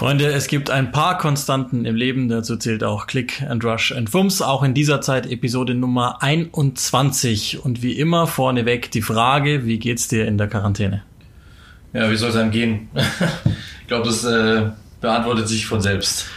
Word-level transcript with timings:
Freunde, 0.00 0.32
es 0.32 0.46
gibt 0.46 0.70
ein 0.70 0.92
paar 0.92 1.18
Konstanten 1.18 1.84
im 1.84 1.94
Leben, 1.94 2.30
dazu 2.30 2.56
zählt 2.56 2.82
auch 2.82 3.06
Click 3.06 3.42
and 3.42 3.62
Rush 3.62 3.92
and 3.92 4.08
Fums, 4.08 4.40
auch 4.40 4.62
in 4.62 4.72
dieser 4.72 5.02
Zeit 5.02 5.30
Episode 5.30 5.74
Nummer 5.74 6.22
21 6.22 7.62
und 7.62 7.82
wie 7.82 7.92
immer 7.92 8.26
vorneweg 8.26 8.90
die 8.90 9.02
Frage, 9.02 9.66
wie 9.66 9.78
geht's 9.78 10.08
dir 10.08 10.26
in 10.26 10.38
der 10.38 10.48
Quarantäne? 10.48 11.02
Ja, 11.92 12.10
wie 12.10 12.16
soll 12.16 12.30
es 12.30 12.36
einem 12.36 12.50
gehen? 12.50 12.88
ich 12.94 13.88
glaube, 13.88 14.06
das 14.06 14.24
äh, 14.24 14.70
beantwortet 15.02 15.48
sich 15.48 15.66
von 15.66 15.82
selbst. 15.82 16.30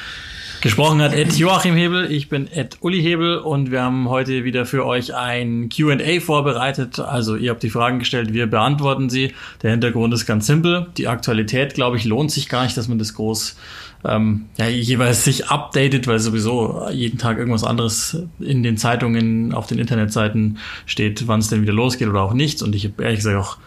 Gesprochen 0.63 1.01
hat 1.01 1.13
Ed 1.13 1.33
Joachim 1.33 1.75
Hebel, 1.75 2.09
ich 2.09 2.29
bin 2.29 2.47
Ed 2.49 2.77
Uli 2.79 3.01
Hebel 3.01 3.39
und 3.39 3.69
wir 3.69 3.81
haben 3.81 4.07
heute 4.07 4.45
wieder 4.45 4.65
für 4.65 4.85
euch 4.85 5.13
ein 5.13 5.67
Q&A 5.67 6.21
vorbereitet. 6.21 6.99
Also 6.99 7.35
ihr 7.35 7.51
habt 7.51 7.63
die 7.63 7.69
Fragen 7.69 7.99
gestellt, 7.99 8.31
wir 8.31 8.47
beantworten 8.47 9.09
sie. 9.09 9.33
Der 9.61 9.71
Hintergrund 9.71 10.13
ist 10.13 10.25
ganz 10.25 10.47
simpel. 10.47 10.87
Die 10.95 11.09
Aktualität, 11.09 11.73
glaube 11.73 11.97
ich, 11.97 12.05
lohnt 12.05 12.31
sich 12.31 12.47
gar 12.47 12.63
nicht, 12.63 12.77
dass 12.77 12.87
man 12.87 12.97
das 12.97 13.13
groß 13.13 13.57
ähm, 14.05 14.45
ja, 14.57 14.69
jeweils 14.69 15.25
sich 15.25 15.47
updatet, 15.47 16.07
weil 16.07 16.19
sowieso 16.19 16.87
jeden 16.93 17.17
Tag 17.17 17.39
irgendwas 17.39 17.65
anderes 17.65 18.23
in 18.39 18.63
den 18.63 18.77
Zeitungen, 18.77 19.53
auf 19.53 19.67
den 19.67 19.79
Internetseiten 19.79 20.59
steht, 20.85 21.27
wann 21.27 21.41
es 21.41 21.49
denn 21.49 21.61
wieder 21.61 21.73
losgeht 21.73 22.07
oder 22.07 22.21
auch 22.21 22.33
nichts. 22.33 22.61
Und 22.61 22.73
ich 22.73 22.85
habe 22.85 23.03
ehrlich 23.03 23.19
gesagt 23.19 23.35
auch 23.35 23.57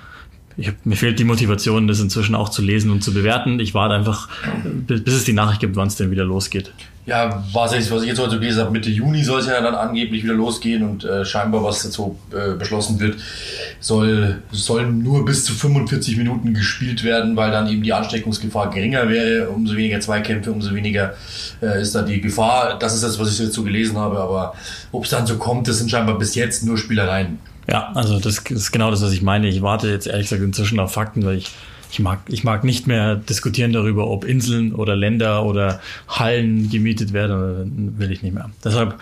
ich 0.58 0.68
hab, 0.68 0.86
mir 0.86 0.96
fehlt 0.96 1.18
die 1.18 1.24
Motivation, 1.24 1.86
das 1.86 2.00
inzwischen 2.00 2.34
auch 2.34 2.48
zu 2.48 2.62
lesen 2.62 2.90
und 2.90 3.02
zu 3.02 3.12
bewerten. 3.12 3.60
Ich 3.60 3.74
warte 3.74 3.94
einfach, 3.94 4.28
bis, 4.64 5.04
bis 5.04 5.14
es 5.14 5.24
die 5.24 5.34
Nachricht 5.34 5.60
gibt, 5.60 5.76
wann 5.76 5.88
es 5.88 5.96
denn 5.96 6.10
wieder 6.10 6.24
losgeht. 6.24 6.72
Ja, 7.06 7.44
was 7.52 7.72
ich, 7.72 7.88
was 7.88 8.02
ich 8.02 8.08
jetzt 8.08 8.18
heute 8.18 8.40
gelesen 8.40 8.62
habe, 8.62 8.72
Mitte 8.72 8.90
Juni 8.90 9.22
soll 9.22 9.38
es 9.38 9.46
ja 9.46 9.60
dann 9.60 9.76
angeblich 9.76 10.24
wieder 10.24 10.34
losgehen 10.34 10.82
und 10.82 11.04
äh, 11.04 11.24
scheinbar, 11.24 11.62
was 11.62 11.84
jetzt 11.84 11.94
so 11.94 12.18
äh, 12.32 12.54
beschlossen 12.54 12.98
wird, 12.98 13.16
soll, 13.78 14.42
soll 14.50 14.86
nur 14.88 15.24
bis 15.24 15.44
zu 15.44 15.52
45 15.52 16.16
Minuten 16.16 16.52
gespielt 16.52 17.04
werden, 17.04 17.36
weil 17.36 17.52
dann 17.52 17.68
eben 17.68 17.84
die 17.84 17.92
Ansteckungsgefahr 17.92 18.70
geringer 18.70 19.08
wäre. 19.08 19.48
Umso 19.50 19.76
weniger 19.76 20.00
Zweikämpfe, 20.00 20.50
umso 20.50 20.74
weniger 20.74 21.14
äh, 21.62 21.80
ist 21.80 21.94
da 21.94 22.02
die 22.02 22.20
Gefahr. 22.20 22.76
Das 22.76 22.92
ist 22.92 23.04
das, 23.04 23.20
was 23.20 23.30
ich 23.30 23.38
jetzt 23.38 23.54
so 23.54 23.62
gelesen 23.62 23.96
habe, 23.96 24.18
aber 24.18 24.54
ob 24.90 25.04
es 25.04 25.10
dann 25.10 25.28
so 25.28 25.38
kommt, 25.38 25.68
das 25.68 25.78
sind 25.78 25.88
scheinbar 25.88 26.18
bis 26.18 26.34
jetzt 26.34 26.64
nur 26.66 26.76
Spielereien. 26.76 27.38
Ja, 27.68 27.92
also 27.94 28.18
das 28.18 28.38
ist 28.38 28.72
genau 28.72 28.90
das, 28.90 29.02
was 29.02 29.12
ich 29.12 29.22
meine. 29.22 29.46
Ich 29.46 29.62
warte 29.62 29.88
jetzt 29.88 30.08
ehrlich 30.08 30.26
gesagt 30.28 30.42
inzwischen 30.42 30.80
auf 30.80 30.92
Fakten, 30.92 31.24
weil 31.24 31.36
ich 31.36 31.50
ich 31.90 32.00
mag, 32.00 32.20
ich 32.28 32.44
mag 32.44 32.64
nicht 32.64 32.86
mehr 32.86 33.16
diskutieren 33.16 33.72
darüber, 33.72 34.08
ob 34.08 34.24
Inseln 34.24 34.74
oder 34.74 34.96
Länder 34.96 35.44
oder 35.44 35.80
Hallen 36.08 36.70
gemietet 36.70 37.12
werden, 37.12 37.94
will 37.98 38.12
ich 38.12 38.22
nicht 38.22 38.34
mehr. 38.34 38.50
Deshalb 38.64 38.98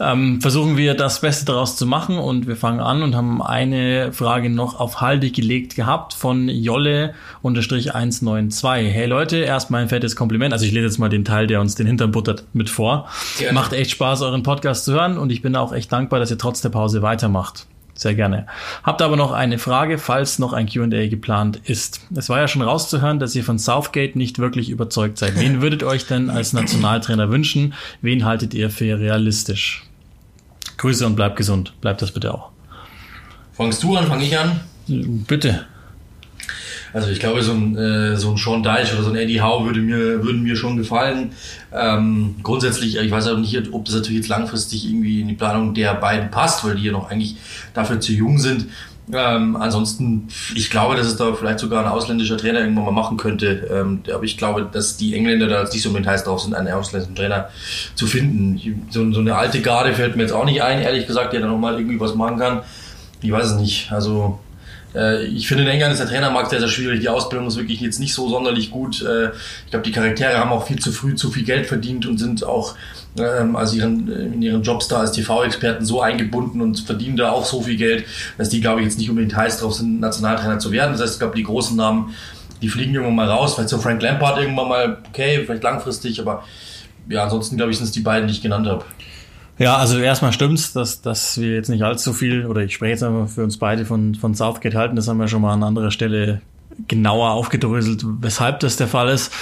ähm, 0.00 0.40
versuchen 0.40 0.76
wir 0.76 0.94
das 0.94 1.20
Beste 1.20 1.44
daraus 1.44 1.76
zu 1.76 1.86
machen 1.86 2.18
und 2.18 2.46
wir 2.46 2.56
fangen 2.56 2.80
an 2.80 3.02
und 3.02 3.14
haben 3.14 3.42
eine 3.42 4.12
Frage 4.12 4.50
noch 4.50 4.78
auf 4.78 5.00
Halde 5.00 5.30
gelegt 5.30 5.74
gehabt 5.74 6.14
von 6.14 6.48
Jolle-192. 6.48 8.88
Hey 8.88 9.06
Leute, 9.06 9.38
erstmal 9.38 9.82
ein 9.82 9.88
fettes 9.88 10.16
Kompliment. 10.16 10.52
Also 10.52 10.64
ich 10.64 10.72
lese 10.72 10.86
jetzt 10.86 10.98
mal 10.98 11.08
den 11.08 11.24
Teil, 11.24 11.46
der 11.46 11.60
uns 11.60 11.74
den 11.74 11.86
Hintern 11.86 12.12
buttert, 12.12 12.44
mit 12.52 12.70
vor. 12.70 13.08
Gerne. 13.38 13.54
Macht 13.54 13.72
echt 13.72 13.90
Spaß, 13.90 14.22
euren 14.22 14.42
Podcast 14.42 14.84
zu 14.84 14.92
hören 14.92 15.18
und 15.18 15.30
ich 15.30 15.42
bin 15.42 15.56
auch 15.56 15.72
echt 15.72 15.92
dankbar, 15.92 16.20
dass 16.20 16.30
ihr 16.30 16.38
trotz 16.38 16.60
der 16.60 16.70
Pause 16.70 17.02
weitermacht. 17.02 17.66
Sehr 17.98 18.14
gerne. 18.14 18.46
Habt 18.84 19.02
aber 19.02 19.16
noch 19.16 19.32
eine 19.32 19.58
Frage, 19.58 19.98
falls 19.98 20.38
noch 20.38 20.52
ein 20.52 20.68
QA 20.68 21.08
geplant 21.08 21.60
ist. 21.64 22.00
Es 22.14 22.28
war 22.28 22.38
ja 22.38 22.46
schon 22.46 22.62
rauszuhören, 22.62 23.18
dass 23.18 23.34
ihr 23.34 23.42
von 23.42 23.58
Southgate 23.58 24.14
nicht 24.14 24.38
wirklich 24.38 24.70
überzeugt 24.70 25.18
seid. 25.18 25.36
Wen 25.36 25.60
würdet 25.62 25.82
euch 25.82 26.06
denn 26.06 26.30
als 26.30 26.52
Nationaltrainer 26.52 27.28
wünschen? 27.28 27.74
Wen 28.00 28.24
haltet 28.24 28.54
ihr 28.54 28.70
für 28.70 29.00
realistisch? 29.00 29.82
Grüße 30.76 31.04
und 31.04 31.16
bleibt 31.16 31.34
gesund. 31.34 31.72
Bleibt 31.80 32.00
das 32.00 32.12
bitte 32.12 32.32
auch. 32.32 32.50
Fangst 33.54 33.82
du 33.82 33.96
an, 33.96 34.06
fange 34.06 34.22
ich 34.22 34.38
an? 34.38 34.60
Bitte. 34.86 35.66
Also 36.92 37.10
ich 37.10 37.20
glaube, 37.20 37.42
so 37.42 37.52
ein, 37.52 37.76
äh, 37.76 38.16
so 38.16 38.30
ein 38.30 38.36
Sean 38.36 38.62
Deich 38.62 38.92
oder 38.92 39.02
so 39.02 39.10
ein 39.10 39.16
Eddie 39.16 39.40
Howe 39.40 39.64
würde 39.64 39.80
mir, 39.80 40.22
würden 40.22 40.42
mir 40.42 40.56
schon 40.56 40.76
gefallen. 40.76 41.32
Ähm, 41.72 42.36
grundsätzlich, 42.42 42.96
ich 42.96 43.10
weiß 43.10 43.28
auch 43.28 43.38
nicht, 43.38 43.72
ob 43.72 43.84
das 43.84 43.94
natürlich 43.94 44.18
jetzt 44.18 44.28
langfristig 44.28 44.88
irgendwie 44.88 45.20
in 45.20 45.28
die 45.28 45.34
Planung 45.34 45.74
der 45.74 45.94
beiden 45.94 46.30
passt, 46.30 46.64
weil 46.64 46.76
die 46.76 46.84
ja 46.84 46.92
noch 46.92 47.10
eigentlich 47.10 47.36
dafür 47.74 48.00
zu 48.00 48.12
jung 48.12 48.38
sind. 48.38 48.66
Ähm, 49.12 49.56
ansonsten, 49.56 50.28
ich 50.54 50.70
glaube, 50.70 50.94
dass 50.94 51.06
es 51.06 51.16
da 51.16 51.32
vielleicht 51.32 51.60
sogar 51.60 51.84
ein 51.84 51.90
ausländischer 51.90 52.36
Trainer 52.36 52.60
irgendwann 52.60 52.84
mal 52.84 52.90
machen 52.90 53.16
könnte. 53.16 53.68
Ähm, 53.72 54.02
aber 54.12 54.24
ich 54.24 54.36
glaube, 54.36 54.68
dass 54.70 54.96
die 54.96 55.14
Engländer 55.14 55.46
da 55.46 55.62
nicht 55.62 55.80
so 55.82 55.88
unbedingt 55.88 56.10
heiß 56.10 56.24
drauf 56.24 56.40
sind, 56.40 56.54
einen 56.54 56.68
ausländischen 56.68 57.14
Trainer 57.14 57.48
zu 57.94 58.06
finden. 58.06 58.86
So, 58.90 59.10
so, 59.12 59.20
eine 59.20 59.34
alte 59.34 59.62
Garde 59.62 59.94
fällt 59.94 60.16
mir 60.16 60.22
jetzt 60.22 60.32
auch 60.32 60.44
nicht 60.44 60.62
ein, 60.62 60.80
ehrlich 60.80 61.06
gesagt, 61.06 61.32
der 61.32 61.40
da 61.40 61.46
nochmal 61.46 61.78
irgendwie 61.78 61.98
was 61.98 62.14
machen 62.14 62.38
kann. 62.38 62.62
Ich 63.22 63.32
weiß 63.32 63.52
es 63.52 63.56
nicht. 63.56 63.90
Also 63.92 64.38
ich 64.94 65.46
finde, 65.46 65.64
in 65.64 65.68
England 65.68 65.92
ist 65.92 65.98
der 65.98 66.08
Trainermarkt 66.08 66.50
sehr, 66.50 66.60
sehr 66.60 66.68
schwierig. 66.68 67.00
Die 67.00 67.08
Ausbildung 67.08 67.46
ist 67.46 67.56
wirklich 67.56 67.80
jetzt 67.80 68.00
nicht 68.00 68.14
so 68.14 68.28
sonderlich 68.28 68.70
gut. 68.70 69.02
Äh, 69.02 69.28
ich 69.64 69.70
glaube, 69.70 69.84
die 69.84 69.92
Charaktere 69.92 70.38
haben 70.38 70.50
auch 70.50 70.66
viel 70.66 70.78
zu 70.78 70.92
früh 70.92 71.14
zu 71.14 71.30
viel 71.30 71.44
Geld 71.44 71.66
verdient 71.66 72.06
und 72.06 72.18
sind 72.18 72.42
auch 72.44 72.74
ähm, 73.18 73.56
also 73.56 73.76
ihren, 73.76 74.08
in 74.08 74.42
ihren 74.42 74.62
Jobs 74.62 74.88
da 74.88 75.00
als 75.00 75.12
TV-Experten 75.12 75.84
so 75.84 76.00
eingebunden 76.00 76.60
und 76.60 76.80
verdienen 76.80 77.16
da 77.16 77.32
auch 77.32 77.44
so 77.44 77.60
viel 77.60 77.76
Geld, 77.76 78.06
dass 78.38 78.48
die, 78.48 78.60
glaube 78.60 78.80
ich, 78.80 78.86
jetzt 78.86 78.98
nicht 78.98 79.10
unbedingt 79.10 79.36
heiß 79.36 79.60
drauf 79.60 79.74
sind, 79.74 80.00
Nationaltrainer 80.00 80.58
zu 80.58 80.72
werden. 80.72 80.92
Das 80.92 81.02
heißt, 81.02 81.14
ich 81.14 81.18
glaube, 81.18 81.36
die 81.36 81.44
großen 81.44 81.76
Namen, 81.76 82.14
die 82.62 82.68
fliegen 82.68 82.94
irgendwann 82.94 83.16
mal 83.16 83.30
raus. 83.30 83.54
Vielleicht 83.54 83.70
so 83.70 83.78
Frank 83.78 84.00
Lampard 84.02 84.38
irgendwann 84.38 84.68
mal, 84.68 84.98
okay, 85.08 85.42
vielleicht 85.44 85.62
langfristig, 85.62 86.20
aber 86.20 86.44
ja, 87.08 87.24
ansonsten, 87.24 87.56
glaube 87.56 87.72
ich, 87.72 87.78
sind 87.78 87.86
es 87.86 87.92
die 87.92 88.00
beiden, 88.00 88.26
die 88.26 88.34
ich 88.34 88.42
genannt 88.42 88.66
habe. 88.66 88.84
Ja, 89.58 89.76
also 89.76 89.98
erstmal 89.98 90.32
stimmt's, 90.32 90.72
dass, 90.72 91.02
dass 91.02 91.38
wir 91.38 91.54
jetzt 91.54 91.68
nicht 91.68 91.82
allzu 91.82 92.12
viel, 92.12 92.46
oder 92.46 92.62
ich 92.62 92.74
spreche 92.74 92.92
jetzt 92.92 93.02
einfach 93.02 93.28
für 93.28 93.42
uns 93.42 93.56
beide 93.56 93.84
von, 93.84 94.14
von 94.14 94.34
Southgate 94.34 94.76
halten, 94.76 94.96
das 94.96 95.08
haben 95.08 95.18
wir 95.18 95.28
schon 95.28 95.42
mal 95.42 95.52
an 95.52 95.64
anderer 95.64 95.90
Stelle 95.90 96.40
genauer 96.86 97.30
aufgedröselt, 97.30 98.04
weshalb 98.20 98.60
das 98.60 98.76
der 98.76 98.86
Fall 98.86 99.08
ist. 99.08 99.32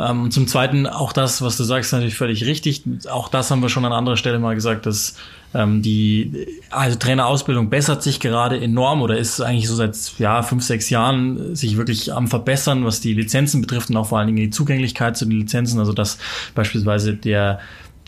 Ähm, 0.00 0.32
zum 0.32 0.48
Zweiten, 0.48 0.88
auch 0.88 1.12
das, 1.12 1.40
was 1.40 1.56
du 1.56 1.62
sagst, 1.62 1.92
natürlich 1.92 2.16
völlig 2.16 2.44
richtig. 2.46 2.82
Auch 3.08 3.28
das 3.28 3.50
haben 3.50 3.62
wir 3.62 3.68
schon 3.68 3.84
an 3.84 3.92
anderer 3.92 4.16
Stelle 4.16 4.40
mal 4.40 4.56
gesagt, 4.56 4.86
dass 4.86 5.14
ähm, 5.54 5.82
die 5.82 6.48
also 6.70 6.98
Trainerausbildung 6.98 7.70
bessert 7.70 8.02
sich 8.02 8.18
gerade 8.18 8.60
enorm 8.60 9.02
oder 9.02 9.16
ist 9.18 9.40
eigentlich 9.40 9.68
so 9.68 9.76
seit 9.76 9.96
ja, 10.18 10.42
fünf, 10.42 10.64
sechs 10.64 10.90
Jahren 10.90 11.54
sich 11.54 11.76
wirklich 11.76 12.12
am 12.12 12.26
Verbessern, 12.26 12.84
was 12.84 13.00
die 13.00 13.14
Lizenzen 13.14 13.60
betrifft 13.60 13.90
und 13.90 13.96
auch 13.96 14.08
vor 14.08 14.18
allen 14.18 14.26
Dingen 14.26 14.38
die 14.38 14.50
Zugänglichkeit 14.50 15.16
zu 15.16 15.26
den 15.26 15.38
Lizenzen. 15.38 15.78
Also 15.78 15.92
dass 15.92 16.18
beispielsweise 16.56 17.14
der 17.14 17.60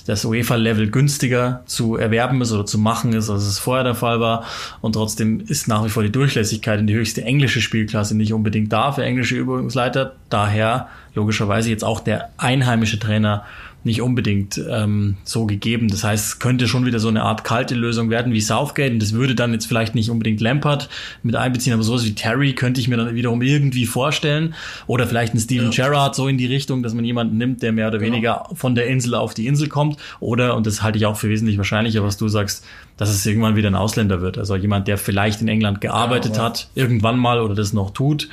das 0.06 0.24
UEFA-Level 0.24 0.90
günstiger 0.90 1.62
zu 1.66 1.96
erwerben 1.96 2.40
ist 2.40 2.52
oder 2.52 2.66
zu 2.66 2.78
machen 2.78 3.12
ist, 3.12 3.30
als 3.30 3.44
es 3.44 3.58
vorher 3.58 3.84
der 3.84 3.94
Fall 3.94 4.20
war. 4.20 4.44
Und 4.80 4.94
trotzdem 4.94 5.40
ist 5.46 5.68
nach 5.68 5.84
wie 5.84 5.88
vor 5.88 6.02
die 6.02 6.12
Durchlässigkeit 6.12 6.80
in 6.80 6.86
die 6.86 6.94
höchste 6.94 7.22
englische 7.22 7.60
Spielklasse 7.60 8.16
nicht 8.16 8.32
unbedingt 8.32 8.72
da 8.72 8.92
für 8.92 9.04
englische 9.04 9.36
Übungsleiter. 9.36 10.14
Daher 10.28 10.88
logischerweise 11.14 11.70
jetzt 11.70 11.84
auch 11.84 12.00
der 12.00 12.30
einheimische 12.36 12.98
Trainer 12.98 13.44
nicht 13.84 14.00
unbedingt 14.00 14.60
ähm, 14.70 15.16
so 15.24 15.46
gegeben. 15.46 15.88
Das 15.88 16.04
heißt, 16.04 16.26
es 16.26 16.38
könnte 16.38 16.68
schon 16.68 16.86
wieder 16.86 16.98
so 16.98 17.08
eine 17.08 17.22
Art 17.22 17.44
kalte 17.44 17.74
Lösung 17.74 18.10
werden 18.10 18.32
wie 18.32 18.40
Southgate 18.40 18.92
und 18.92 19.02
das 19.02 19.12
würde 19.12 19.34
dann 19.34 19.52
jetzt 19.52 19.66
vielleicht 19.66 19.94
nicht 19.94 20.10
unbedingt 20.10 20.40
Lampard 20.40 20.88
mit 21.22 21.34
einbeziehen, 21.34 21.72
aber 21.72 21.82
sowas 21.82 22.04
wie 22.04 22.14
Terry 22.14 22.54
könnte 22.54 22.80
ich 22.80 22.88
mir 22.88 22.96
dann 22.96 23.14
wiederum 23.14 23.42
irgendwie 23.42 23.86
vorstellen 23.86 24.54
oder 24.86 25.06
vielleicht 25.06 25.34
ein 25.34 25.40
Steven 25.40 25.70
ja. 25.70 25.84
Gerrard 25.84 26.14
so 26.14 26.28
in 26.28 26.38
die 26.38 26.46
Richtung, 26.46 26.82
dass 26.82 26.94
man 26.94 27.04
jemanden 27.04 27.38
nimmt, 27.38 27.62
der 27.62 27.72
mehr 27.72 27.88
oder 27.88 27.98
genau. 27.98 28.12
weniger 28.12 28.46
von 28.54 28.74
der 28.74 28.86
Insel 28.86 29.14
auf 29.14 29.34
die 29.34 29.46
Insel 29.46 29.68
kommt 29.68 29.98
oder, 30.20 30.56
und 30.56 30.66
das 30.66 30.82
halte 30.82 30.98
ich 30.98 31.06
auch 31.06 31.16
für 31.16 31.28
wesentlich 31.28 31.58
wahrscheinlicher, 31.58 32.02
was 32.04 32.16
du 32.16 32.28
sagst, 32.28 32.64
dass 32.96 33.08
es 33.08 33.26
irgendwann 33.26 33.56
wieder 33.56 33.68
ein 33.68 33.74
Ausländer 33.74 34.20
wird. 34.20 34.38
Also 34.38 34.54
jemand, 34.56 34.86
der 34.86 34.98
vielleicht 34.98 35.40
in 35.40 35.48
England 35.48 35.80
gearbeitet 35.80 36.36
ja, 36.36 36.44
hat, 36.44 36.68
irgendwann 36.74 37.18
mal 37.18 37.40
oder 37.40 37.54
das 37.54 37.72
noch 37.72 37.90
tut 37.90 38.28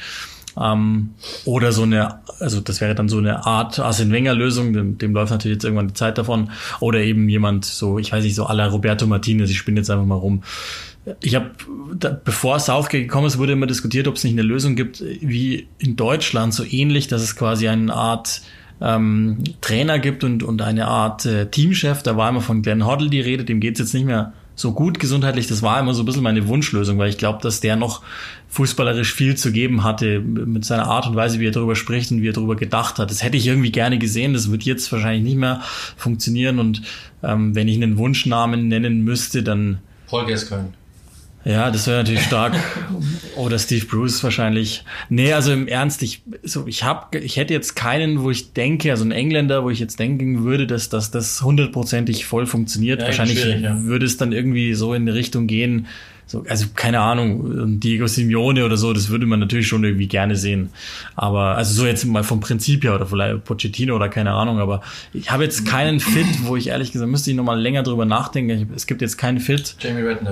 ähm, 0.60 1.12
oder 1.46 1.72
so 1.72 1.84
eine, 1.84 2.20
also 2.40 2.60
das 2.60 2.82
wäre 2.82 2.96
dann 2.96 3.10
so 3.10 3.18
eine 3.18 3.46
Art 3.46 3.80
Arsene 3.80 4.12
Wenger 4.12 4.34
Lösung, 4.34 4.74
dem, 4.74 4.98
dem 4.98 5.14
läuft 5.14 5.32
natürlich 5.32 5.56
jetzt 5.56 5.64
irgendwann 5.64 5.88
die 5.88 5.94
Zeit 5.94 6.18
davon. 6.18 6.52
Oder 6.80 7.00
eben 7.00 7.30
jemand 7.30 7.66
so, 7.66 8.00
ich 8.00 8.12
weiß 8.12 8.24
nicht, 8.24 8.36
so 8.36 8.48
la 8.52 8.68
Roberto 8.68 9.08
Martinez, 9.08 9.50
ich 9.50 9.58
spinne 9.58 9.80
jetzt 9.80 9.90
einfach 9.90 10.06
mal 10.06 10.16
rum. 10.16 10.44
Ich 11.22 11.34
habe, 11.34 11.52
bevor 12.26 12.60
Southgate 12.60 13.04
gekommen 13.04 13.28
ist, 13.28 13.38
wurde 13.38 13.54
immer 13.54 13.68
diskutiert, 13.68 14.08
ob 14.08 14.16
es 14.16 14.24
nicht 14.24 14.34
eine 14.34 14.42
Lösung 14.42 14.76
gibt, 14.76 15.02
wie 15.22 15.68
in 15.80 15.96
Deutschland, 15.96 16.54
so 16.54 16.64
ähnlich, 16.64 17.08
dass 17.08 17.22
es 17.22 17.36
quasi 17.36 17.68
eine 17.68 17.94
Art 17.94 18.42
ähm, 18.82 19.44
Trainer 19.62 20.00
gibt 20.00 20.24
und, 20.24 20.44
und 20.44 20.62
eine 20.62 20.88
Art 20.88 21.26
äh, 21.26 21.50
Teamchef. 21.50 22.04
Da 22.04 22.18
war 22.18 22.30
immer 22.30 22.42
von 22.42 22.62
Glenn 22.62 22.86
Hoddle 22.86 23.10
die 23.10 23.22
Rede, 23.22 23.46
dem 23.46 23.60
geht's 23.60 23.80
jetzt 23.80 23.94
nicht 23.94 24.06
mehr 24.06 24.34
so 24.60 24.74
gut 24.74 25.00
gesundheitlich, 25.00 25.48
das 25.48 25.62
war 25.62 25.80
immer 25.80 25.94
so 25.94 26.04
ein 26.04 26.06
bisschen 26.06 26.22
meine 26.22 26.46
Wunschlösung, 26.48 26.98
weil 26.98 27.10
ich 27.10 27.18
glaube, 27.18 27.40
dass 27.42 27.62
der 27.62 27.78
noch 27.78 28.02
fußballerisch 28.50 29.14
viel 29.14 29.38
zu 29.38 29.54
geben 29.54 29.86
hatte 29.86 30.20
mit 30.20 30.66
seiner 30.66 30.88
Art 30.88 31.08
und 31.08 31.16
Weise, 31.16 31.40
wie 31.40 31.48
er 31.48 31.52
darüber 31.52 31.78
spricht 31.78 32.12
und 32.12 32.22
wie 32.22 32.28
er 32.28 32.34
darüber 32.34 32.58
gedacht 32.58 33.00
hat. 33.00 33.10
Das 33.10 33.24
hätte 33.24 33.38
ich 33.38 33.48
irgendwie 33.48 33.72
gerne 33.72 34.00
gesehen. 34.00 34.34
Das 34.34 34.52
wird 34.52 34.64
jetzt 34.64 34.92
wahrscheinlich 34.92 35.24
nicht 35.24 35.38
mehr 35.38 35.62
funktionieren. 35.96 36.60
Und 36.60 36.82
ähm, 37.24 37.56
wenn 37.56 37.70
ich 37.70 37.78
einen 37.78 37.98
Wunschnamen 37.98 38.68
nennen 38.68 39.06
müsste, 39.06 39.44
dann 39.44 39.80
Paul 40.08 40.26
Gascoigne. 40.26 40.74
Ja, 41.46 41.72
das 41.72 41.88
wäre 41.88 42.00
natürlich 42.00 42.24
stark. 42.24 42.54
Oder 43.38 43.58
Steve 43.60 43.86
Bruce 43.86 44.24
wahrscheinlich. 44.24 44.84
Nee, 45.10 45.32
also 45.32 45.54
im 45.54 45.68
Ernst, 45.68 46.04
ich, 46.04 46.22
so, 46.44 46.68
ich 46.68 46.84
hab, 46.84 47.16
ich 47.16 47.38
hätte 47.38 47.54
jetzt 47.54 47.76
keinen, 47.76 48.24
wo 48.24 48.30
ich 48.30 48.54
denke, 48.54 48.92
also 48.92 49.06
ein 49.06 49.12
Engländer, 49.12 49.64
wo 49.64 49.70
ich 49.70 49.80
jetzt 49.80 50.00
denken 50.00 50.44
würde, 50.44 50.68
dass, 50.68 50.90
dass 50.90 51.12
das 51.12 51.42
hundertprozentig 51.42 52.26
voll 52.26 52.46
funktioniert. 52.46 53.00
Ja, 53.00 53.08
wahrscheinlich 53.08 53.44
ja. 53.44 53.82
würde 53.84 54.06
es 54.06 54.18
dann 54.18 54.34
irgendwie 54.34 54.74
so 54.74 54.94
in 54.94 55.06
die 55.06 55.12
Richtung 55.14 55.48
gehen, 55.48 55.88
so, 56.30 56.46
also 56.48 56.68
keine 56.76 57.00
Ahnung, 57.00 57.80
Diego 57.80 58.06
Simeone 58.06 58.64
oder 58.64 58.78
so, 58.78 58.94
das 58.94 59.10
würde 59.10 59.26
man 59.26 59.40
natürlich 59.40 59.68
schon 59.68 59.84
irgendwie 59.84 60.08
gerne 60.08 60.36
sehen. 60.36 60.70
Aber, 61.16 61.56
also 61.58 61.74
so 61.74 61.88
jetzt 61.88 62.06
mal 62.06 62.24
vom 62.24 62.40
Prinzip 62.40 62.84
her 62.84 62.94
oder 62.94 63.08
vielleicht 63.08 63.46
Pochettino 63.46 63.96
oder 63.96 64.10
keine 64.10 64.34
Ahnung, 64.34 64.60
aber 64.60 64.82
ich 65.12 65.32
habe 65.32 65.44
jetzt 65.44 65.66
keinen 65.66 66.00
Fit, 66.00 66.28
wo 66.44 66.56
ich 66.56 66.68
ehrlich 66.68 66.92
gesagt, 66.92 67.10
müsste 67.10 67.32
ich 67.32 67.36
nochmal 67.36 67.60
länger 67.60 67.82
drüber 67.82 68.06
nachdenken. 68.06 68.70
Es 68.76 68.86
gibt 68.86 69.02
jetzt 69.02 69.18
keinen 69.18 69.40
Fit, 69.40 69.76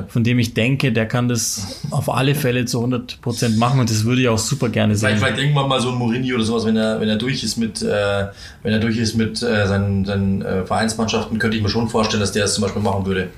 von 0.10 0.24
dem 0.24 0.38
ich 0.38 0.54
denke, 0.54 0.92
der 0.92 1.08
kann 1.08 1.30
das 1.30 1.82
auf 1.90 2.14
alle 2.14 2.36
Fälle 2.36 2.66
zu 2.66 2.78
100 2.78 3.20
Prozent 3.22 3.58
machen 3.58 3.80
und 3.80 3.90
das 3.90 4.06
würde 4.06 4.22
ich 4.22 4.30
auch 4.30 4.38
super 4.38 4.70
gerne 4.70 4.96
sehen. 4.96 5.18
Vielleicht, 5.18 5.24
vielleicht 5.24 5.40
irgendwann 5.40 5.68
mal 5.68 5.82
so 5.82 5.90
ein 5.90 5.96
Mourinho 5.96 6.36
oder 6.36 6.44
sowas, 6.44 6.68
wenn 6.68 6.78
er, 6.78 7.02
wenn 7.02 7.10
er 7.10 7.16
durch 7.16 7.44
ist 7.44 7.58
mit, 7.58 7.82
äh, 7.82 8.28
wenn 8.62 8.72
er 8.72 8.80
durch 8.80 8.98
ist 8.98 9.16
mit 9.16 9.42
äh, 9.42 9.66
seinen, 9.66 10.06
seinen 10.06 10.44
äh, 10.44 10.64
Vereinsmannschaften, 10.64 11.40
könnte 11.40 11.58
ich 11.58 11.64
mir 11.64 11.70
schon 11.70 11.90
vorstellen, 11.90 12.22
dass 12.22 12.34
der 12.34 12.46
es 12.46 12.54
zum 12.54 12.62
Beispiel 12.62 12.84
machen 12.84 13.04
würde. 13.08 13.30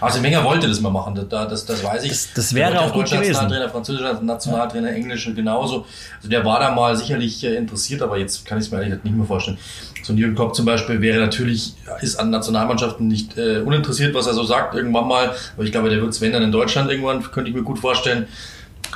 Arsene 0.00 0.24
Wenger 0.24 0.44
wollte 0.44 0.68
das 0.68 0.80
mal 0.80 0.90
machen, 0.90 1.14
das, 1.14 1.28
das, 1.28 1.66
das 1.66 1.84
weiß 1.84 2.04
ich. 2.04 2.10
Das, 2.10 2.28
das 2.34 2.54
wäre 2.54 2.80
auch 2.80 2.92
gut 2.92 3.06
gewesen. 3.06 3.32
Nationaltrainer, 3.32 3.68
französischer 3.68 4.20
Nationaltrainer, 4.20 4.90
ja. 4.90 4.94
englische 4.94 5.34
genauso. 5.34 5.86
Also 6.16 6.28
der 6.28 6.44
war 6.44 6.60
da 6.60 6.70
mal 6.70 6.96
sicherlich 6.96 7.42
äh, 7.44 7.54
interessiert, 7.56 8.02
aber 8.02 8.18
jetzt 8.18 8.44
kann 8.46 8.58
ich 8.58 8.66
es 8.66 8.70
mir 8.70 8.82
ehrlich 8.82 9.02
nicht 9.04 9.16
mehr 9.16 9.26
vorstellen. 9.26 9.58
So 10.02 10.12
ein 10.12 10.18
Jürgen 10.18 10.36
Klopp 10.36 10.54
zum 10.54 10.66
Beispiel 10.66 11.00
wäre 11.00 11.18
natürlich, 11.18 11.74
ist 12.00 12.16
an 12.16 12.30
Nationalmannschaften 12.30 13.08
nicht 13.08 13.36
äh, 13.36 13.58
uninteressiert, 13.58 14.14
was 14.14 14.26
er 14.26 14.34
so 14.34 14.44
sagt, 14.44 14.74
irgendwann 14.74 15.08
mal. 15.08 15.34
Aber 15.56 15.64
ich 15.64 15.72
glaube, 15.72 15.90
der 15.90 16.00
wird 16.00 16.10
es, 16.10 16.20
wenn 16.20 16.32
dann 16.32 16.42
in 16.42 16.52
Deutschland 16.52 16.90
irgendwann, 16.90 17.22
könnte 17.22 17.50
ich 17.50 17.56
mir 17.56 17.62
gut 17.62 17.80
vorstellen. 17.80 18.28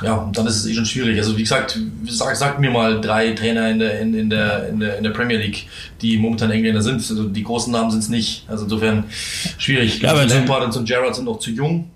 Ja, 0.01 0.29
dann 0.33 0.47
ist 0.47 0.57
es 0.57 0.65
eh 0.65 0.73
schon 0.73 0.85
schwierig. 0.85 1.17
Also 1.17 1.37
wie 1.37 1.41
gesagt, 1.41 1.79
sag, 2.07 2.35
sag 2.35 2.59
mir 2.59 2.71
mal 2.71 3.01
drei 3.01 3.31
Trainer 3.31 3.69
in 3.69 3.79
der, 3.79 3.99
in, 3.99 4.13
in, 4.13 4.29
der, 4.29 4.69
in, 4.69 4.79
der, 4.79 4.97
in 4.97 5.03
der 5.03 5.11
Premier 5.11 5.37
League, 5.37 5.67
die 6.01 6.17
momentan 6.17 6.51
Engländer 6.51 6.81
sind. 6.81 6.95
Also 6.95 7.27
die 7.27 7.43
großen 7.43 7.71
Namen 7.71 7.91
sind 7.91 8.01
es 8.01 8.09
nicht. 8.09 8.45
Also 8.47 8.63
insofern 8.63 9.05
schwierig. 9.57 10.01
Ja, 10.01 10.13
also 10.13 10.33
Lampard 10.33 10.63
und 10.63 10.71
so 10.71 10.83
Gerrard 10.83 11.15
sind 11.15 11.25
noch 11.25 11.39
zu 11.39 11.51
jung. 11.51 11.89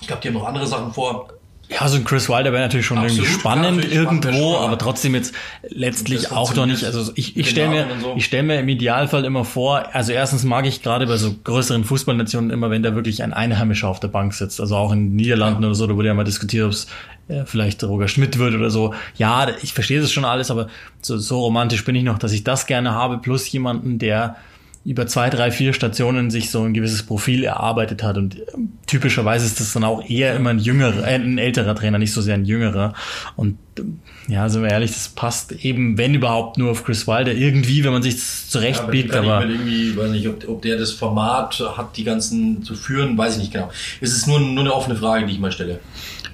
Ich 0.00 0.06
glaube, 0.06 0.22
die 0.22 0.28
haben 0.28 0.34
noch 0.34 0.46
andere 0.46 0.66
Sachen 0.66 0.92
vor. 0.92 1.28
Ja, 1.68 1.88
so 1.88 1.96
ein 1.96 2.04
Chris 2.04 2.28
Wilder 2.28 2.52
wäre 2.52 2.62
natürlich 2.62 2.86
schon 2.86 2.98
Absolut, 2.98 3.24
irgendwie 3.24 3.40
spannend 3.40 3.80
klar, 3.80 3.92
irgendwo, 3.92 4.28
spannend, 4.28 4.56
aber 4.60 4.78
trotzdem 4.78 5.16
jetzt 5.16 5.34
letztlich 5.68 6.30
auch 6.30 6.52
doch 6.52 6.64
nicht. 6.64 6.84
Also 6.84 7.10
ich, 7.16 7.36
ich 7.36 7.50
stelle 7.50 7.68
mir, 7.70 7.86
so. 8.00 8.14
ich 8.16 8.24
stelle 8.24 8.44
mir 8.44 8.60
im 8.60 8.68
Idealfall 8.68 9.24
immer 9.24 9.44
vor, 9.44 9.92
also 9.92 10.12
erstens 10.12 10.44
mag 10.44 10.64
ich 10.64 10.82
gerade 10.82 11.08
bei 11.08 11.16
so 11.16 11.34
größeren 11.42 11.82
Fußballnationen 11.82 12.50
immer, 12.50 12.70
wenn 12.70 12.84
da 12.84 12.94
wirklich 12.94 13.24
ein 13.24 13.32
Einheimischer 13.32 13.88
auf 13.88 13.98
der 13.98 14.08
Bank 14.08 14.32
sitzt. 14.34 14.60
Also 14.60 14.76
auch 14.76 14.92
in 14.92 15.10
den 15.10 15.16
Niederlanden 15.16 15.62
ja. 15.62 15.68
oder 15.68 15.74
so, 15.74 15.88
da 15.88 15.96
wurde 15.96 16.06
ja 16.06 16.14
mal 16.14 16.22
diskutiert, 16.22 16.66
ob 16.66 16.70
es 16.70 16.86
vielleicht 17.44 17.82
Roger 17.82 18.08
Schmidt 18.08 18.38
wird 18.38 18.54
oder 18.54 18.70
so. 18.70 18.94
Ja, 19.16 19.48
ich 19.62 19.72
verstehe 19.72 20.00
das 20.00 20.12
schon 20.12 20.24
alles, 20.24 20.50
aber 20.50 20.68
so, 21.02 21.18
so 21.18 21.40
romantisch 21.40 21.84
bin 21.84 21.94
ich 21.94 22.04
noch, 22.04 22.18
dass 22.18 22.32
ich 22.32 22.44
das 22.44 22.66
gerne 22.66 22.92
habe, 22.92 23.18
plus 23.18 23.50
jemanden, 23.50 23.98
der 23.98 24.36
über 24.86 25.08
zwei, 25.08 25.30
drei, 25.30 25.50
vier 25.50 25.72
Stationen 25.72 26.30
sich 26.30 26.52
so 26.52 26.62
ein 26.62 26.72
gewisses 26.72 27.02
Profil 27.02 27.42
erarbeitet 27.42 28.04
hat. 28.04 28.16
Und 28.16 28.36
typischerweise 28.86 29.44
ist 29.44 29.58
das 29.58 29.72
dann 29.72 29.82
auch 29.82 30.08
eher 30.08 30.36
immer 30.36 30.50
ein 30.50 30.60
jüngerer, 30.60 31.04
äh, 31.04 31.16
ein 31.16 31.38
älterer 31.38 31.74
Trainer, 31.74 31.98
nicht 31.98 32.12
so 32.12 32.20
sehr 32.20 32.34
ein 32.34 32.44
jüngerer. 32.44 32.94
Und 33.34 33.58
ja, 34.28 34.48
sind 34.48 34.62
wir 34.62 34.70
ehrlich, 34.70 34.92
das 34.92 35.08
passt 35.08 35.50
eben, 35.50 35.98
wenn 35.98 36.14
überhaupt, 36.14 36.56
nur 36.56 36.70
auf 36.70 36.84
Chris 36.84 37.08
Wilder. 37.08 37.32
Irgendwie, 37.32 37.82
wenn 37.82 37.92
man 37.92 38.02
sich 38.02 38.16
zurechtbiegt. 38.48 39.12
Ja, 39.12 39.22
aber, 39.22 39.34
aber 39.38 39.46
irgendwie, 39.46 39.96
weiß 39.96 40.10
nicht, 40.12 40.28
ob, 40.28 40.48
ob 40.48 40.62
der 40.62 40.78
das 40.78 40.92
Format 40.92 41.60
hat, 41.76 41.96
die 41.96 42.04
ganzen 42.04 42.62
zu 42.62 42.76
führen, 42.76 43.18
weiß 43.18 43.34
ich 43.34 43.40
nicht 43.40 43.52
genau. 43.52 43.72
Es 44.00 44.12
ist 44.12 44.28
nur, 44.28 44.38
nur 44.38 44.60
eine 44.60 44.72
offene 44.72 44.94
Frage, 44.94 45.26
die 45.26 45.32
ich 45.32 45.40
mal 45.40 45.50
stelle. 45.50 45.80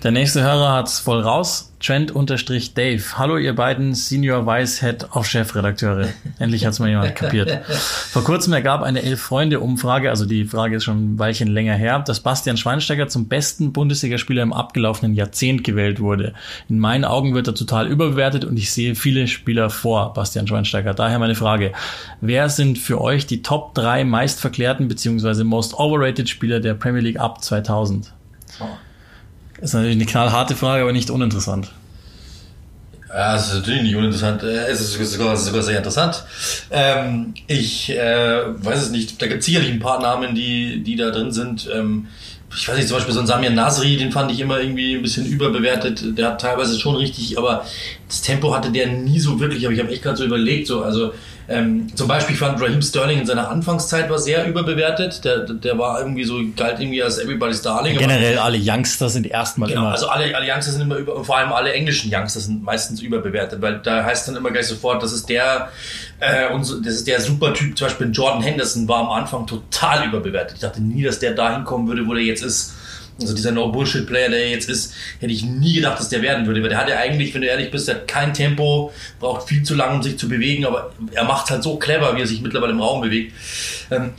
Der 0.02 0.10
nächste 0.10 0.43
Hörer 0.43 0.72
hat's 0.72 0.99
voll 0.99 1.20
raus. 1.20 1.72
Trend-Dave. 1.78 3.02
Hallo 3.19 3.37
ihr 3.37 3.54
beiden 3.54 3.94
Senior 3.94 4.46
Vicehead 4.46 5.06
auf 5.12 5.26
Chefredakteure. 5.26 6.08
Endlich 6.40 6.66
hat's 6.66 6.81
mal 6.81 6.88
jemand 6.88 7.14
kapiert. 7.14 7.64
Vor 7.66 8.25
kurzem 8.25 8.52
ergab 8.52 8.82
eine 8.82 9.00
Elf-Freunde-Umfrage, 9.02 10.10
also 10.10 10.26
die 10.26 10.44
Frage 10.44 10.76
ist 10.76 10.84
schon 10.84 11.14
ein 11.14 11.19
Weilchen 11.20 11.46
länger 11.46 11.75
her, 11.75 12.00
dass 12.00 12.19
Bastian 12.19 12.56
Schweinsteiger 12.56 13.06
zum 13.06 13.28
besten 13.28 13.72
Bundesligaspieler 13.72 14.43
im 14.43 14.52
abgelaufenen 14.52 15.14
Jahrzehnt 15.14 15.62
gewählt 15.62 16.00
wurde. 16.00 16.34
In 16.69 16.81
meinen 16.81 17.04
Augen 17.04 17.34
wird 17.34 17.46
er 17.46 17.54
total 17.54 17.87
überbewertet 17.87 18.44
und 18.44 18.56
ich 18.56 18.72
sehe 18.72 18.96
viele 18.96 19.28
Spieler 19.28 19.70
vor 19.70 20.14
Bastian 20.14 20.49
Schweinsteiger. 20.49 20.94
Daher 20.94 21.20
meine 21.20 21.37
Frage. 21.37 21.72
Wer 22.20 22.49
sind 22.49 22.78
für 22.78 23.00
euch 23.00 23.28
die 23.28 23.43
Top 23.43 23.76
3 23.76 24.02
meistverklärten 24.02 24.88
bzw. 24.88 25.44
most 25.44 25.75
overrated 25.75 26.28
Spieler 26.28 26.58
der 26.58 26.75
Premier 26.75 27.02
League 27.02 27.20
ab 27.20 27.43
2000? 27.44 28.12
Oh. 28.58 28.64
Ist 29.62 29.75
natürlich 29.75 29.94
eine 29.94 30.06
knallharte 30.06 30.56
Frage, 30.56 30.82
aber 30.82 30.93
nicht 30.93 31.09
uninteressant. 31.09 31.70
Ja, 33.09 33.37
es 33.37 33.47
ist 33.47 33.55
natürlich 33.55 33.82
nicht 33.82 33.94
uninteressant. 33.94 34.43
Äh, 34.43 34.67
es 34.67 34.81
ist 34.81 35.12
sogar, 35.12 35.37
sogar 35.37 35.62
sehr 35.62 35.76
interessant. 35.76 36.25
Ähm, 36.73 37.35
ich 37.47 37.91
äh, 37.91 38.43
weiß 38.56 38.82
es 38.82 38.91
nicht. 38.91 39.23
Da 39.23 39.29
gibt 39.29 39.41
es 39.41 39.47
sicherlich 39.47 39.70
ein 39.70 39.79
paar 39.79 40.03
Namen, 40.03 40.35
die, 40.35 40.82
die 40.82 40.97
da 40.97 41.11
drin 41.11 41.31
sind. 41.31 41.69
Ähm, 41.73 42.09
ich 42.55 42.69
weiß 42.69 42.76
nicht, 42.76 42.88
zum 42.88 42.97
Beispiel 42.97 43.14
so 43.14 43.20
ein 43.20 43.26
Samir 43.29 43.50
Nasri, 43.50 43.97
den 43.97 44.11
fand 44.11 44.32
ich 44.32 44.41
immer 44.41 44.61
irgendwie 44.61 44.97
ein 44.97 45.03
bisschen 45.03 45.26
überbewertet. 45.26 46.19
Der 46.19 46.29
hat 46.29 46.41
teilweise 46.41 46.79
schon 46.81 46.97
richtig, 46.97 47.38
aber 47.38 47.64
das 48.09 48.20
Tempo 48.20 48.53
hatte 48.53 48.73
der 48.73 48.88
nie 48.88 49.20
so 49.20 49.38
wirklich. 49.38 49.64
Aber 49.64 49.75
ich 49.75 49.81
habe 49.81 49.93
echt 49.93 50.03
gerade 50.03 50.17
so 50.17 50.25
überlegt, 50.25 50.67
so, 50.67 50.82
also 50.82 51.14
ähm, 51.52 51.94
zum 51.94 52.08
Beispiel 52.08 52.34
fand 52.37 52.60
Raheem 52.60 52.81
Sterling 52.81 53.20
in 53.20 53.26
seiner 53.26 53.50
Anfangszeit 53.50 54.08
war 54.08 54.19
sehr 54.19 54.46
überbewertet. 54.46 55.25
Der, 55.25 55.40
der 55.40 55.78
war 55.78 56.00
irgendwie 56.00 56.25
so, 56.25 56.40
galt 56.56 56.81
irgendwie 56.81 57.02
als 57.02 57.19
Everybody's 57.19 57.62
Darling. 57.62 57.99
Generell 57.99 58.38
alle 58.38 58.58
Youngster 58.58 59.08
sind 59.08 59.26
erstmal 59.26 59.69
genau, 59.69 59.82
immer. 59.82 59.90
Also 59.93 60.08
alle, 60.08 60.34
alle 60.34 60.50
Youngster 60.50 60.72
sind 60.72 60.82
immer 60.82 60.96
über, 60.96 61.25
vor 61.25 61.37
allem 61.37 61.52
alle 61.52 61.72
englischen 61.72 62.10
Youngster 62.12 62.40
sind 62.40 62.64
meistens 62.64 63.00
überbewertet, 63.02 63.60
weil 63.60 63.81
da 63.81 64.04
heißt 64.04 64.28
dann 64.28 64.37
immer 64.37 64.50
gleich 64.50 64.66
sofort, 64.66 65.02
das 65.02 65.12
ist 65.12 65.28
der, 65.28 65.69
äh, 66.20 66.52
und 66.52 66.64
so, 66.64 66.81
das 66.81 66.94
ist 66.94 67.06
der 67.06 67.20
super 67.20 67.52
Typ. 67.52 67.76
Zum 67.76 67.87
Beispiel 67.87 68.10
Jordan 68.10 68.43
Henderson 68.43 68.88
war 68.88 69.00
am 69.00 69.10
Anfang 69.10 69.46
total 69.46 70.06
überbewertet. 70.06 70.54
Ich 70.54 70.60
dachte 70.60 70.82
nie, 70.82 71.02
dass 71.02 71.19
der 71.19 71.34
dahin 71.34 71.64
kommen 71.64 71.87
würde, 71.87 72.06
wo 72.06 72.14
der 72.14 72.25
jetzt 72.25 72.43
ist. 72.43 72.75
Also 73.22 73.34
dieser 73.34 73.52
No-Bullshit-Player, 73.52 74.30
der 74.30 74.50
jetzt 74.50 74.69
ist, 74.69 74.94
hätte 75.20 75.32
ich 75.32 75.44
nie 75.44 75.74
gedacht, 75.74 75.98
dass 75.98 76.08
der 76.08 76.22
werden 76.22 76.46
würde. 76.46 76.62
Weil 76.62 76.69
der 76.69 76.78
hat 76.78 76.88
ja 76.88 76.98
eigentlich, 76.98 77.34
wenn 77.34 77.42
du 77.42 77.48
ehrlich 77.48 77.70
bist, 77.70 77.88
der 77.88 77.96
hat 77.96 78.08
kein 78.08 78.34
Tempo, 78.34 78.92
braucht 79.20 79.48
viel 79.48 79.62
zu 79.62 79.74
lange, 79.74 79.96
um 79.96 80.02
sich 80.02 80.19
zu 80.19 80.28
bewegen, 80.28 80.66
aber 80.66 80.92
er 81.12 81.24
macht 81.24 81.50
halt 81.50 81.62
so 81.62 81.76
clever, 81.76 82.16
wie 82.16 82.20
er 82.20 82.26
sich 82.26 82.42
mittlerweile 82.42 82.72
im 82.72 82.80
Raum 82.80 83.00
bewegt. 83.00 83.32
Ähm, 83.90 84.10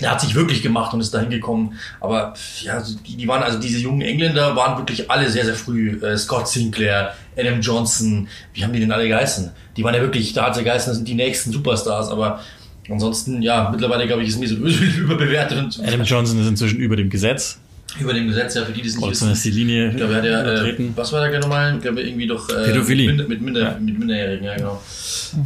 der 0.00 0.10
hat 0.10 0.20
sich 0.20 0.34
wirklich 0.34 0.62
gemacht 0.62 0.94
und 0.94 1.00
ist 1.00 1.12
dahin 1.12 1.30
gekommen. 1.30 1.78
Aber 2.00 2.34
ja, 2.62 2.82
die, 3.06 3.16
die 3.16 3.28
waren, 3.28 3.42
also 3.42 3.58
diese 3.58 3.78
jungen 3.78 4.00
Engländer 4.00 4.56
waren 4.56 4.78
wirklich 4.78 5.10
alle 5.10 5.28
sehr, 5.30 5.44
sehr 5.44 5.54
früh. 5.54 6.00
Äh, 6.02 6.16
Scott 6.16 6.48
Sinclair, 6.48 7.14
Adam 7.36 7.60
Johnson, 7.60 8.28
wie 8.54 8.64
haben 8.64 8.72
die 8.72 8.80
denn 8.80 8.92
alle 8.92 9.08
geheißen? 9.08 9.50
Die 9.76 9.84
waren 9.84 9.94
ja 9.94 10.00
wirklich, 10.00 10.32
da 10.32 10.46
hat 10.46 10.54
sie 10.54 10.64
geheißen, 10.64 10.90
das 10.90 10.96
sind 10.96 11.08
die 11.08 11.14
nächsten 11.14 11.52
Superstars, 11.52 12.08
aber 12.08 12.40
ansonsten, 12.88 13.42
ja, 13.42 13.68
mittlerweile 13.70 14.06
glaube 14.06 14.22
ich, 14.22 14.30
ist 14.30 14.40
mir 14.40 14.48
so 14.48 14.56
überbewertet. 14.98 15.80
Adam 15.86 16.02
Johnson 16.02 16.40
ist 16.40 16.48
inzwischen 16.48 16.78
über 16.78 16.96
dem 16.96 17.10
Gesetz 17.10 17.58
über 17.98 18.12
dem 18.12 18.28
Gesetz, 18.28 18.54
ja, 18.54 18.64
für 18.64 18.72
die, 18.72 18.82
die 18.82 18.88
es 18.88 18.96
nicht 18.96 19.10
wissen. 19.10 19.30
ist 19.30 19.44
die 19.44 19.50
Linie 19.50 19.90
ich 19.90 19.96
glaube, 19.96 20.14
er 20.14 20.18
hat 20.18 20.24
ja, 20.24 20.64
äh, 20.64 20.90
was 20.94 21.12
war 21.12 21.28
da 21.28 21.38
nochmal? 21.38 21.74
Ich 21.76 21.82
glaube, 21.82 22.02
irgendwie 22.02 22.26
doch... 22.26 22.48
Äh, 22.48 22.64
Pädophilie. 22.66 23.12
Mit, 23.12 23.28
mit, 23.28 23.42
Minder, 23.42 23.60
ja. 23.60 23.76
mit 23.80 23.98
Minderjährigen, 23.98 24.44
ja, 24.44 24.56
genau. 24.56 24.80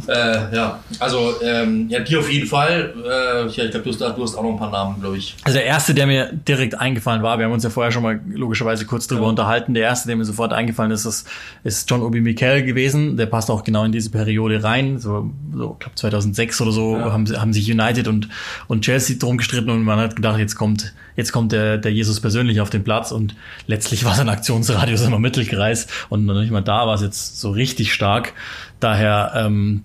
Äh, 0.07 0.55
ja, 0.55 0.83
also, 0.99 1.33
ähm, 1.41 1.87
ja, 1.89 1.99
die 1.99 2.17
auf 2.17 2.31
jeden 2.31 2.47
Fall. 2.47 2.93
Äh, 3.03 3.47
ja, 3.47 3.63
ich 3.65 3.71
glaube, 3.71 3.81
du, 3.81 3.89
hast, 3.91 4.01
du 4.01 4.23
hast 4.23 4.35
auch 4.35 4.43
noch 4.43 4.51
ein 4.51 4.57
paar 4.57 4.71
Namen, 4.71 4.99
glaube 4.99 5.17
ich. 5.17 5.35
Also 5.43 5.57
der 5.57 5.65
erste, 5.65 5.93
der 5.93 6.07
mir 6.07 6.31
direkt 6.33 6.79
eingefallen 6.79 7.23
war, 7.23 7.37
wir 7.37 7.45
haben 7.45 7.51
uns 7.51 7.63
ja 7.63 7.69
vorher 7.69 7.91
schon 7.91 8.03
mal 8.03 8.19
logischerweise 8.33 8.85
kurz 8.85 9.07
drüber 9.07 9.23
ja. 9.23 9.29
unterhalten, 9.29 9.73
der 9.73 9.83
erste, 9.83 10.07
der 10.07 10.15
mir 10.15 10.25
sofort 10.25 10.53
eingefallen 10.53 10.91
ist, 10.91 11.05
ist, 11.05 11.27
ist 11.63 11.89
John 11.89 12.01
Obi 12.01 12.21
Mikel 12.21 12.63
gewesen. 12.63 13.17
Der 13.17 13.25
passt 13.25 13.49
auch 13.49 13.63
genau 13.63 13.83
in 13.83 13.91
diese 13.91 14.09
Periode 14.09 14.63
rein. 14.63 14.99
So, 14.99 15.31
so 15.53 15.73
ich 15.73 15.79
glaube 15.79 15.95
2006 15.95 16.61
oder 16.61 16.71
so 16.71 16.97
ja. 16.97 17.11
haben, 17.11 17.27
haben 17.39 17.53
sich 17.53 17.71
United 17.71 18.07
und, 18.07 18.29
und 18.67 18.81
Chelsea 18.81 19.17
drum 19.17 19.37
gestritten 19.37 19.69
und 19.69 19.83
man 19.83 19.99
hat 19.99 20.15
gedacht, 20.15 20.39
jetzt 20.39 20.55
kommt, 20.55 20.93
jetzt 21.15 21.31
kommt 21.31 21.51
der, 21.51 21.77
der 21.77 21.91
Jesus 21.91 22.19
persönlich 22.19 22.34
auf 22.61 22.69
den 22.69 22.83
Platz 22.83 23.11
und 23.11 23.35
letztlich 23.67 24.05
war 24.05 24.15
sein 24.15 24.29
Aktionsradius 24.29 25.01
immer 25.01 25.19
Mittelkreis 25.19 25.87
und 26.09 26.25
noch 26.25 26.39
nicht 26.39 26.51
mal 26.51 26.61
da 26.61 26.87
war 26.87 26.95
es 26.95 27.01
jetzt 27.01 27.39
so 27.39 27.51
richtig 27.51 27.93
stark. 27.93 28.33
Daher, 28.79 29.33
ähm, 29.35 29.83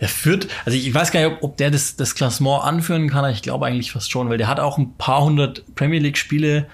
der 0.00 0.08
führt, 0.08 0.48
also 0.64 0.76
ich 0.76 0.92
weiß 0.92 1.12
gar 1.12 1.20
nicht, 1.20 1.36
ob, 1.36 1.42
ob 1.42 1.56
der 1.56 1.70
das, 1.70 1.96
das 1.96 2.14
Klassement 2.14 2.64
anführen 2.64 3.10
kann, 3.10 3.30
ich 3.30 3.42
glaube 3.42 3.66
eigentlich 3.66 3.92
fast 3.92 4.10
schon, 4.10 4.28
weil 4.30 4.38
der 4.38 4.48
hat 4.48 4.60
auch 4.60 4.78
ein 4.78 4.94
paar 4.96 5.22
hundert 5.24 5.74
Premier 5.74 6.00
League 6.00 6.18
Spiele 6.18 6.66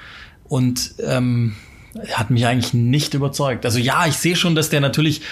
und 0.44 0.94
ähm, 1.04 1.56
hat 2.12 2.30
mich 2.30 2.46
eigentlich 2.46 2.72
nicht 2.72 3.14
überzeugt. 3.14 3.64
Also 3.64 3.78
ja, 3.78 4.06
ich 4.06 4.16
sehe 4.16 4.36
schon, 4.36 4.54
dass 4.54 4.70
der 4.70 4.80
natürlich 4.80 5.22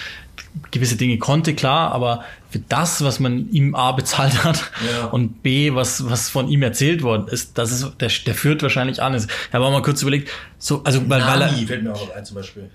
gewisse 0.71 0.95
Dinge 0.95 1.17
konnte, 1.17 1.53
klar, 1.53 1.91
aber 1.91 2.23
für 2.49 2.59
das, 2.59 3.03
was 3.03 3.19
man 3.19 3.49
ihm 3.51 3.75
A 3.75 3.91
bezahlt 3.91 4.43
hat 4.43 4.71
ja. 4.91 5.05
und 5.05 5.43
B, 5.43 5.73
was, 5.75 6.09
was 6.09 6.29
von 6.29 6.47
ihm 6.47 6.63
erzählt 6.63 7.03
worden 7.03 7.27
ist, 7.27 7.57
das 7.57 7.71
ist, 7.71 7.93
der, 7.99 8.09
der 8.25 8.35
führt 8.35 8.63
wahrscheinlich 8.63 9.01
an. 9.01 9.15
Ich 9.15 9.27
habe 9.53 9.65
auch 9.65 9.71
mal 9.71 9.81
kurz 9.81 10.01
überlegt, 10.01 10.29
so, 10.57 10.83
also, 10.83 11.07
weil, 11.09 11.21
weil 11.21 11.41
er, 11.41 11.49
fällt 11.49 11.83
mir 11.83 11.93
auch 11.93 12.15
ein 12.15 12.25
zum 12.25 12.35
Beispiel. 12.35 12.69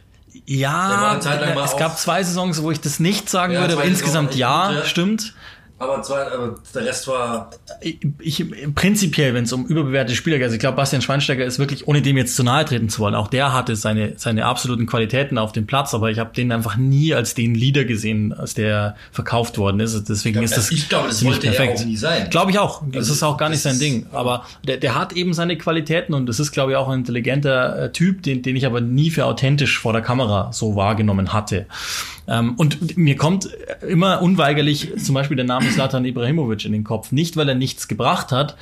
Ja, 0.46 1.18
es 1.64 1.76
gab 1.76 1.98
zwei 1.98 2.22
Saisons, 2.22 2.62
wo 2.62 2.70
ich 2.70 2.80
das 2.80 3.00
nicht 3.00 3.30
sagen 3.30 3.54
ja, 3.54 3.60
würde, 3.60 3.74
aber 3.74 3.84
insgesamt 3.84 4.34
ja, 4.34 4.68
gut, 4.68 4.76
ja, 4.76 4.84
stimmt. 4.84 5.34
Aber, 5.84 6.02
zwei, 6.02 6.26
aber 6.26 6.54
der 6.74 6.84
Rest 6.86 7.06
war. 7.08 7.50
Ich, 7.80 7.98
ich 8.18 8.46
prinzipiell, 8.74 9.34
wenn 9.34 9.44
es 9.44 9.52
um 9.52 9.66
überbewertete 9.66 10.16
Spieler 10.16 10.36
geht, 10.38 10.44
also 10.44 10.54
ich 10.54 10.60
glaube, 10.60 10.76
Bastian 10.76 11.02
Schweinsteiger 11.02 11.44
ist 11.44 11.58
wirklich, 11.58 11.86
ohne 11.86 12.02
dem 12.02 12.16
jetzt 12.16 12.36
zu 12.36 12.42
nahe 12.42 12.64
treten 12.64 12.88
zu 12.88 13.00
wollen, 13.00 13.14
auch 13.14 13.28
der 13.28 13.52
hatte 13.52 13.76
seine, 13.76 14.14
seine 14.16 14.46
absoluten 14.46 14.86
Qualitäten 14.86 15.38
auf 15.38 15.52
dem 15.52 15.66
Platz, 15.66 15.94
aber 15.94 16.10
ich 16.10 16.18
habe 16.18 16.32
den 16.34 16.52
einfach 16.52 16.76
nie 16.76 17.14
als 17.14 17.34
den 17.34 17.54
Leader 17.54 17.84
gesehen, 17.84 18.32
als 18.32 18.54
der 18.54 18.96
verkauft 19.12 19.58
worden 19.58 19.80
ist. 19.80 20.08
Deswegen 20.08 20.34
glaub, 20.34 20.44
ist 20.44 20.56
das. 20.56 20.70
Ich 20.70 20.88
glaube, 20.88 21.08
das 21.08 21.24
wollte 21.24 21.48
perfekt. 21.48 21.78
er 21.78 21.80
auch 21.80 21.86
nie 21.86 21.96
sein. 21.96 22.30
Glaube 22.30 22.50
ich 22.50 22.58
auch. 22.58 22.82
Das 22.86 22.96
also, 22.96 23.12
ist 23.14 23.22
auch 23.22 23.36
gar 23.36 23.48
nicht 23.48 23.62
sein 23.62 23.78
Ding. 23.78 24.06
Aber 24.12 24.44
der, 24.66 24.78
der 24.78 24.94
hat 24.94 25.12
eben 25.12 25.34
seine 25.34 25.56
Qualitäten 25.58 26.14
und 26.14 26.26
das 26.26 26.40
ist, 26.40 26.52
glaube 26.52 26.72
ich, 26.72 26.76
auch 26.76 26.88
ein 26.88 27.00
intelligenter 27.00 27.84
äh, 27.84 27.92
Typ, 27.92 28.22
den, 28.22 28.42
den 28.42 28.56
ich 28.56 28.66
aber 28.66 28.80
nie 28.80 29.10
für 29.10 29.26
authentisch 29.26 29.78
vor 29.78 29.92
der 29.92 30.02
Kamera 30.02 30.52
so 30.52 30.76
wahrgenommen 30.76 31.32
hatte. 31.32 31.66
Ähm, 32.26 32.54
und 32.56 32.96
mir 32.96 33.16
kommt 33.16 33.48
immer 33.86 34.22
unweigerlich 34.22 34.92
zum 35.02 35.14
Beispiel 35.14 35.36
der 35.36 35.46
Name 35.46 35.70
Slatan 35.74 36.04
Ibrahimovic 36.04 36.64
in 36.64 36.72
den 36.72 36.84
Kopf. 36.84 37.12
Nicht, 37.12 37.36
weil 37.36 37.48
er 37.48 37.54
nichts 37.54 37.88
gebracht 37.88 38.32
hat, 38.32 38.56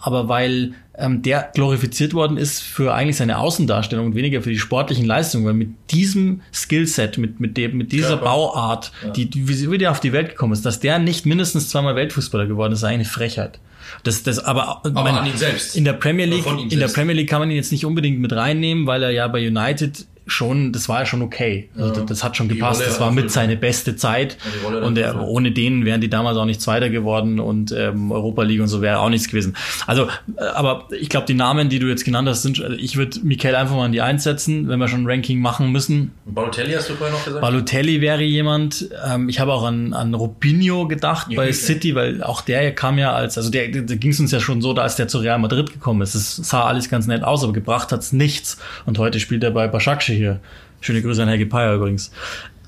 aber 0.00 0.28
weil 0.28 0.74
ähm, 0.96 1.22
der 1.22 1.50
glorifiziert 1.54 2.14
worden 2.14 2.36
ist 2.36 2.60
für 2.60 2.94
eigentlich 2.94 3.16
seine 3.16 3.38
Außendarstellung 3.38 4.06
und 4.06 4.14
weniger 4.14 4.42
für 4.42 4.50
die 4.50 4.58
sportlichen 4.58 5.04
Leistungen, 5.04 5.44
weil 5.44 5.54
mit 5.54 5.70
diesem 5.90 6.42
Skillset, 6.52 7.18
mit, 7.18 7.40
mit, 7.40 7.56
dem, 7.56 7.76
mit 7.76 7.92
dieser 7.92 8.08
Körper. 8.08 8.24
Bauart, 8.24 8.92
ja. 9.04 9.10
die, 9.10 9.30
die, 9.30 9.70
wie 9.70 9.78
der 9.78 9.90
auf 9.90 10.00
die 10.00 10.12
Welt 10.12 10.30
gekommen 10.30 10.52
ist, 10.52 10.64
dass 10.64 10.80
der 10.80 10.98
nicht 10.98 11.26
mindestens 11.26 11.68
zweimal 11.68 11.96
Weltfußballer 11.96 12.46
geworden 12.46 12.72
ist, 12.72 12.80
ist 12.80 12.84
eine 12.84 13.04
Frechheit. 13.04 13.58
Das, 14.02 14.22
das, 14.22 14.38
aber, 14.38 14.82
aber 14.84 15.02
mein, 15.02 15.32
in 15.74 15.84
der 15.84 15.94
Premier 15.94 16.26
League, 16.26 16.44
in 16.46 16.78
der 16.78 16.88
Premier 16.88 17.14
League 17.14 17.28
kann 17.28 17.40
man 17.40 17.50
ihn 17.50 17.56
jetzt 17.56 17.72
nicht 17.72 17.86
unbedingt 17.86 18.20
mit 18.20 18.32
reinnehmen, 18.32 18.86
weil 18.86 19.02
er 19.02 19.10
ja 19.10 19.26
bei 19.28 19.46
United 19.46 20.06
schon, 20.28 20.72
das 20.72 20.88
war 20.88 21.00
ja 21.00 21.06
schon 21.06 21.22
okay. 21.22 21.68
Also 21.76 21.92
das, 21.94 22.06
das, 22.06 22.24
hat 22.24 22.36
schon 22.36 22.48
gepasst. 22.48 22.80
das 22.80 23.00
war 23.00 23.10
mit 23.10 23.30
seine 23.30 23.56
beste 23.56 23.96
Zeit. 23.96 24.36
und 24.82 24.98
er, 24.98 25.20
ohne 25.20 25.52
den 25.52 25.84
wären 25.84 26.00
die 26.00 26.10
damals 26.10 26.36
auch 26.36 26.44
nicht 26.44 26.60
Zweiter 26.60 26.90
geworden 26.90 27.40
und 27.40 27.72
ähm, 27.72 28.12
Europa 28.12 28.42
League 28.42 28.60
und 28.60 28.68
so 28.68 28.82
wäre 28.82 28.98
auch 28.98 29.08
nichts 29.08 29.28
gewesen. 29.28 29.56
Also, 29.86 30.08
äh, 30.36 30.44
aber 30.54 30.88
ich 30.98 31.08
glaube, 31.08 31.26
die 31.26 31.34
Namen, 31.34 31.68
die 31.68 31.78
du 31.78 31.86
jetzt 31.86 32.04
genannt 32.04 32.28
hast, 32.28 32.42
sind, 32.42 32.62
also 32.62 32.76
ich 32.76 32.96
würde 32.96 33.20
Mikel 33.22 33.54
einfach 33.54 33.74
mal 33.74 33.86
in 33.86 33.92
die 33.92 34.02
einsetzen, 34.02 34.68
wenn 34.68 34.78
wir 34.78 34.88
schon 34.88 35.02
ein 35.02 35.06
Ranking 35.06 35.40
machen 35.40 35.72
müssen. 35.72 36.12
Balotelli 36.26 36.74
hast 36.74 36.90
du 36.90 36.94
vorher 36.94 37.16
noch 37.16 37.24
gesagt? 37.24 37.40
Balotelli 37.40 38.00
wäre 38.00 38.22
jemand. 38.22 38.88
Ähm, 39.06 39.28
ich 39.28 39.40
habe 39.40 39.52
auch 39.52 39.64
an, 39.64 39.94
an 39.94 40.14
Robinho 40.14 40.86
gedacht 40.86 41.28
ja, 41.30 41.36
bei 41.36 41.44
okay. 41.44 41.52
City, 41.52 41.94
weil 41.94 42.22
auch 42.22 42.42
der 42.42 42.74
kam 42.74 42.98
ja 42.98 43.12
als, 43.14 43.38
also 43.38 43.50
der, 43.50 43.68
der 43.68 43.96
ging 43.96 44.10
es 44.10 44.20
uns 44.20 44.30
ja 44.30 44.40
schon 44.40 44.60
so, 44.60 44.74
da 44.74 44.82
als 44.82 44.96
der 44.96 45.08
zu 45.08 45.18
Real 45.18 45.38
Madrid 45.38 45.72
gekommen 45.72 46.02
ist. 46.02 46.14
Es 46.14 46.36
sah 46.36 46.64
alles 46.64 46.90
ganz 46.90 47.06
nett 47.06 47.24
aus, 47.24 47.42
aber 47.42 47.52
gebracht 47.52 47.92
hat's 47.92 48.12
nichts. 48.12 48.58
Und 48.84 48.98
heute 48.98 49.20
spielt 49.20 49.42
er 49.42 49.50
bei 49.50 49.68
Başakşehir 49.68 50.17
hier. 50.18 50.40
Schöne 50.80 51.02
Grüße 51.02 51.22
an 51.22 51.28
Helge 51.28 51.46
Peier 51.46 51.74
übrigens. 51.74 52.10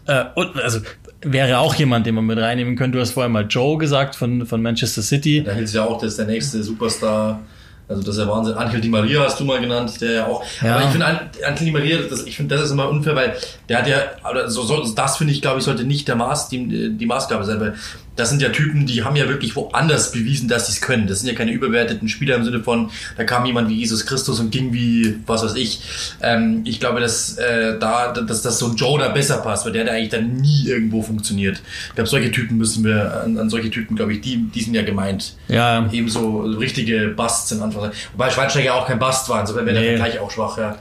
Äh, 0.07 0.25
und 0.35 0.57
also 0.61 0.81
wäre 1.23 1.59
auch 1.59 1.75
jemand, 1.75 2.07
den 2.07 2.15
man 2.15 2.27
mit 2.27 2.39
reinnehmen 2.39 2.77
könnte. 2.77 2.97
Du 2.97 3.03
hast 3.03 3.13
vorher 3.13 3.29
mal 3.29 3.47
Joe 3.47 3.79
gesagt 3.79 4.17
von, 4.17 4.47
von 4.47 4.63
Manchester 4.63 5.03
City. 5.03 5.43
Da 5.45 5.53
hieß 5.53 5.75
ja 5.75 5.85
auch, 5.85 5.99
das 5.99 6.13
ist 6.13 6.19
der 6.19 6.27
nächste 6.27 6.63
Superstar. 6.63 7.41
Also 7.89 8.03
das 8.03 8.17
ist 8.17 8.23
ja 8.23 8.29
Wahnsinn. 8.29 8.55
Angel 8.55 8.81
Di 8.81 8.89
Maria 8.89 9.25
hast 9.25 9.41
du 9.41 9.45
mal 9.45 9.61
genannt, 9.61 10.01
der 10.01 10.13
ja 10.13 10.27
auch. 10.27 10.45
Ja. 10.63 10.77
Aber 10.77 10.85
ich 10.85 10.91
finde 10.91 11.07
Angel 11.07 11.65
Di 11.65 11.71
Maria, 11.73 11.99
das, 12.09 12.25
ich 12.25 12.37
finde 12.37 12.55
das 12.55 12.65
ist 12.65 12.71
immer 12.71 12.89
unfair, 12.89 13.17
weil 13.17 13.35
der 13.69 13.79
hat 13.79 13.89
ja, 13.89 13.99
also 14.23 14.63
so, 14.63 14.95
das 14.95 15.17
finde 15.17 15.33
ich, 15.33 15.43
glaube 15.43 15.59
ich, 15.59 15.65
sollte 15.65 15.83
nicht 15.83 16.07
der 16.07 16.15
Maß, 16.15 16.49
die, 16.49 16.97
die 16.97 17.07
Maßgabe 17.07 17.45
sein, 17.45 17.59
weil 17.59 17.75
das 18.17 18.29
sind 18.29 18.43
ja 18.43 18.51
Typen, 18.51 18.87
die 18.87 19.03
haben 19.03 19.17
ja 19.17 19.29
wirklich 19.29 19.57
woanders 19.57 20.13
bewiesen, 20.13 20.49
dass 20.49 20.67
sie 20.67 20.73
es 20.73 20.81
können. 20.81 21.07
Das 21.07 21.21
sind 21.21 21.29
ja 21.29 21.35
keine 21.35 21.53
überwerteten 21.53 22.09
Spieler 22.09 22.37
im 22.37 22.45
Sinne 22.45 22.63
von, 22.63 22.91
da 23.17 23.25
kam 23.25 23.47
jemand 23.47 23.69
wie 23.69 23.77
Jesus 23.77 24.05
Christus 24.05 24.41
und 24.41 24.51
ging 24.51 24.73
wie, 24.73 25.17
was 25.27 25.43
weiß 25.43 25.55
ich. 25.55 25.81
Ähm, 26.21 26.63
ich 26.65 26.81
glaube, 26.81 27.01
dass 27.01 27.39
äh, 27.39 27.79
da, 27.79 28.13
dass, 28.13 28.43
dass 28.43 28.59
so 28.59 28.69
ein 28.69 28.77
Joe 28.77 28.99
da 28.99 29.09
besser 29.09 29.39
passt, 29.39 29.65
weil 29.65 29.73
der 29.73 29.85
hat 29.85 29.91
eigentlich 29.91 30.11
dann 30.11 30.37
nie 30.37 30.67
irgendwo 30.67 31.03
funktioniert. 31.03 31.63
Ich 31.89 31.95
glaube, 31.95 32.11
solche 32.11 32.31
Typen 32.31 32.59
müssen 32.59 32.85
wir, 32.85 33.23
an, 33.23 33.39
an 33.39 33.49
solche 33.49 33.71
Typen, 33.71 33.97
glaube 33.97 34.13
ich, 34.13 34.21
die, 34.21 34.37
die 34.37 34.63
sind 34.63 34.75
ja 34.75 34.83
gemeint. 34.83 35.35
Ja. 35.49 35.89
Ebenso 35.93 36.41
richtige 36.43 37.09
Busts 37.09 37.53
in 37.53 37.63
Anführungszeichen. 37.63 38.11
Wobei 38.13 38.31
Schweinsteiger 38.31 38.75
auch 38.75 38.87
kein 38.87 38.99
Bust 38.99 39.29
war, 39.29 39.41
insofern 39.41 39.67
wäre 39.67 39.79
nee. 39.79 39.87
der 39.87 39.99
Vergleich 39.99 40.21
auch 40.21 40.31
schwach, 40.31 40.59
ja. 40.59 40.79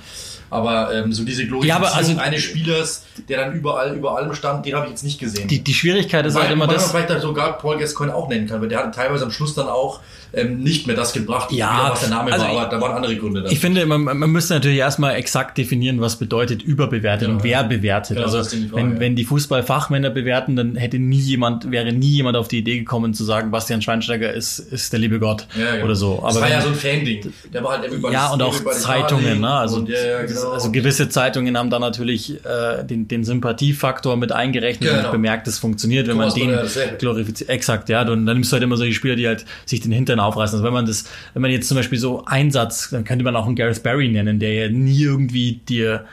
Aber 0.50 0.94
ähm, 0.94 1.14
so 1.14 1.24
diese 1.24 1.46
Glorifizierung 1.46 1.84
ja, 1.84 1.94
also, 1.94 2.18
eines 2.18 2.42
Spielers, 2.42 3.04
der 3.28 3.46
dann 3.46 3.54
überall 3.54 3.96
über 3.96 4.16
allem 4.18 4.34
stand, 4.34 4.66
den 4.66 4.76
habe 4.76 4.86
ich 4.86 4.92
jetzt 4.92 5.04
nicht 5.04 5.20
gesehen. 5.20 5.48
Die, 5.48 5.64
die 5.64 5.74
Schwierigkeit 5.74 6.26
ist 6.26 6.36
weil, 6.36 6.44
halt 6.44 6.52
immer 6.54 6.68
das. 6.68 6.94
Man 6.94 7.04
vielleicht 7.06 7.22
sogar 7.22 7.58
Paul 7.58 7.78
Gascoigne 7.78 8.14
auch 8.14 8.30
nennen 8.30 8.48
kann, 8.48 8.62
weil 8.62 8.70
der 8.70 8.80
hat 8.80 8.96
teilweise 8.96 9.26
am 9.26 9.32
Schluss 9.32 9.56
dann 9.56 9.68
auch 9.68 10.00
ähm, 10.32 10.60
nicht 10.60 10.86
mehr 10.86 10.96
das 10.96 11.14
gebracht, 11.14 11.52
ja, 11.52 11.90
was 11.92 12.02
der 12.02 12.10
Name 12.10 12.32
also 12.32 12.46
war, 12.46 12.52
aber 12.52 12.70
da 12.70 12.82
waren 12.82 12.96
andere 12.96 13.16
Gründe. 13.16 13.42
Dann. 13.42 13.52
Ich 13.52 13.60
finde, 13.60 13.86
man, 13.86 14.04
man 14.04 14.30
müsste 14.30 14.54
natürlich 14.54 14.78
erstmal 14.78 15.16
exakt 15.16 15.58
definieren, 15.58 16.02
was 16.02 16.18
bedeutet 16.18 16.62
überbewertet 16.62 17.28
genau, 17.28 17.40
und 17.40 17.44
wer 17.44 17.64
bewertet. 17.64 18.18
Genau, 18.18 18.28
also 18.28 18.44
Frage, 18.44 18.70
wenn, 18.74 18.94
ja. 18.94 19.00
wenn 19.00 19.16
die 19.16 19.26
Fußballfachmänner 19.26 20.12
bewerten, 20.12 20.56
dann 20.56 20.76
hätte 20.76 21.00
nie 21.00 21.18
jemand, 21.18 21.72
wäre 21.72 21.92
nie 21.94 22.10
jemand 22.10 22.38
auf 22.38 22.48
die 22.48 22.60
Idee 22.60 22.78
gekommen 22.78 23.16
zu 23.16 23.24
sagen, 23.24 23.50
Bastian 23.50 23.82
Schweinsteiger 23.82 24.32
ist, 24.32 24.60
ist 24.60 24.94
der 24.94 25.00
liebe 25.00 25.20
Gott 25.20 25.48
ja, 25.60 25.72
genau. 25.72 25.86
oder 25.86 25.96
so. 25.96 26.20
Aber 26.20 26.28
das 26.28 26.42
war 26.42 26.50
ja 26.50 26.62
so 26.62 26.70
ein 26.70 26.76
Fan-Ding. 26.76 27.34
Der 27.52 27.64
war 27.64 27.80
halt 27.80 27.92
ja 28.12 28.30
und 28.32 28.42
auch 28.44 28.64
Zeitungen, 28.72 29.42
ne? 29.42 29.50
Also, 29.50 29.78
und, 29.78 29.90
ja, 29.90 30.24
genau. 30.26 30.52
also 30.52 30.72
gewisse 30.72 31.10
Zeitungen 31.10 31.58
haben 31.58 31.72
da 31.72 31.80
natürlich 31.80 32.34
äh, 32.46 32.84
den, 32.84 33.08
den 33.12 33.24
Sympathiefaktor 33.24 34.18
mit 34.18 34.32
eingerechnet 34.32 34.90
genau. 34.90 35.06
und 35.06 35.12
bemerkt, 35.12 35.48
es 35.48 35.60
funktioniert, 35.60 36.08
wenn 36.08 36.18
Thomas 36.18 36.36
man 36.36 36.48
den 36.48 36.98
glorifiziert. 36.98 37.50
Exakt, 37.50 37.90
ja. 37.90 38.04
Dann, 38.04 38.26
dann 38.26 38.38
nimmst 38.38 38.52
du 38.52 38.54
halt 38.56 38.64
immer 38.64 38.78
solche 38.78 38.94
Spieler, 38.94 39.16
die 39.16 39.28
halt 39.28 39.46
sich 39.66 39.82
den 39.82 39.92
Hintern 39.92 40.20
aufreißen. 40.20 40.56
Also 40.56 40.66
wenn 40.66 40.74
man 40.74 40.86
das 40.86 41.06
wenn 41.34 41.42
man 41.42 41.52
jetzt 41.52 41.68
zum 41.68 41.78
Beispiel 41.78 42.00
so 42.00 42.26
Einsatz, 42.26 42.90
dann 42.90 43.04
könnte 43.04 43.24
man 43.24 43.36
auch 43.36 43.46
einen 43.46 43.56
Gareth 43.56 43.84
Barry 43.84 44.10
nennen, 44.10 44.40
der 44.40 44.54
ja 44.54 44.70
nie 44.70 45.02
irgendwie 45.02 45.62
dir 45.68 46.06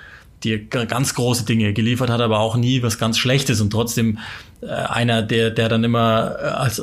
dir 0.45 0.65
ganz 0.67 1.15
große 1.15 1.45
Dinge 1.45 1.73
geliefert 1.73 2.11
hat, 2.11 2.21
aber 2.21 2.41
auch 2.41 2.57
nie 2.57 2.83
was 2.83 2.99
ganz 2.99 3.19
Schlechtes 3.19 3.61
und 3.61 3.71
trotzdem 3.71 4.19
äh, 4.61 4.67
einer, 4.69 5.23
der, 5.23 5.51
der 5.51 5.69
dann 5.69 5.83
immer 5.83 6.37
äh, 6.39 6.45
als 6.45 6.83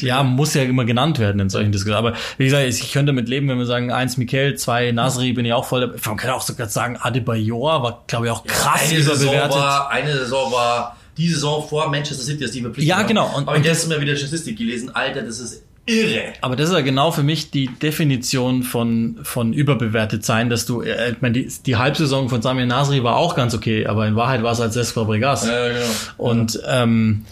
ja 0.00 0.22
muss 0.22 0.54
ja 0.54 0.62
immer 0.62 0.84
genannt 0.84 1.18
werden 1.18 1.40
in 1.40 1.50
solchen 1.50 1.72
Diskussionen. 1.72 2.06
Aber 2.06 2.16
wie 2.38 2.44
gesagt, 2.44 2.66
ich 2.66 2.92
könnte 2.92 3.12
damit 3.12 3.28
leben, 3.28 3.48
wenn 3.48 3.58
wir 3.58 3.66
sagen 3.66 3.92
eins 3.92 4.16
Mikel, 4.16 4.56
zwei 4.56 4.90
Nasri, 4.92 5.32
bin 5.32 5.44
ich 5.44 5.52
auch 5.52 5.66
voll. 5.66 5.94
Man 6.06 6.16
kann 6.16 6.30
auch 6.30 6.42
sogar 6.42 6.68
sagen 6.68 6.96
Adebayor 6.96 7.82
war, 7.82 8.04
glaube 8.06 8.26
ich, 8.26 8.32
auch 8.32 8.44
krass 8.44 8.90
ja, 8.90 8.96
eine 8.96 9.04
überbewertet. 9.04 9.52
Saison 9.52 9.62
war, 9.62 9.90
eine 9.90 10.12
Saison 10.12 10.52
war 10.52 10.96
die 11.16 11.28
Saison 11.28 11.68
vor 11.68 11.88
Manchester 11.90 12.24
City, 12.24 12.42
dass 12.42 12.52
die 12.52 12.62
verpflichtet 12.62 12.88
Ja, 12.88 13.02
genau. 13.02 13.26
Und, 13.36 13.48
aber 13.48 13.56
ich 13.56 13.60
habe 13.60 13.68
jetzt 13.68 13.84
immer 13.84 14.00
wieder 14.00 14.16
Statistik 14.16 14.56
gelesen. 14.56 14.94
Alter, 14.94 15.22
das 15.22 15.40
ist 15.40 15.62
irre. 15.86 16.32
Aber 16.40 16.56
das 16.56 16.68
ist 16.68 16.74
ja 16.74 16.80
genau 16.80 17.10
für 17.10 17.22
mich 17.22 17.50
die 17.50 17.66
Definition 17.66 18.62
von, 18.62 19.18
von 19.22 19.52
überbewertet 19.52 20.24
sein, 20.24 20.50
dass 20.50 20.66
du, 20.66 20.82
äh, 20.82 21.12
ich 21.12 21.20
meine, 21.20 21.34
die, 21.34 21.48
die 21.66 21.76
Halbsaison 21.76 22.28
von 22.28 22.42
Samir 22.42 22.66
Nasri 22.66 23.02
war 23.02 23.16
auch 23.16 23.34
ganz 23.34 23.54
okay, 23.54 23.86
aber 23.86 24.06
in 24.06 24.16
Wahrheit 24.16 24.42
war 24.42 24.52
es 24.52 24.60
als 24.60 24.74
Cesc 24.74 24.94
Fabregas. 24.94 25.46
Ja, 25.46 25.68
genau. 25.68 25.80
Und, 26.16 26.54
ja. 26.54 26.82
ähm, 26.82 27.24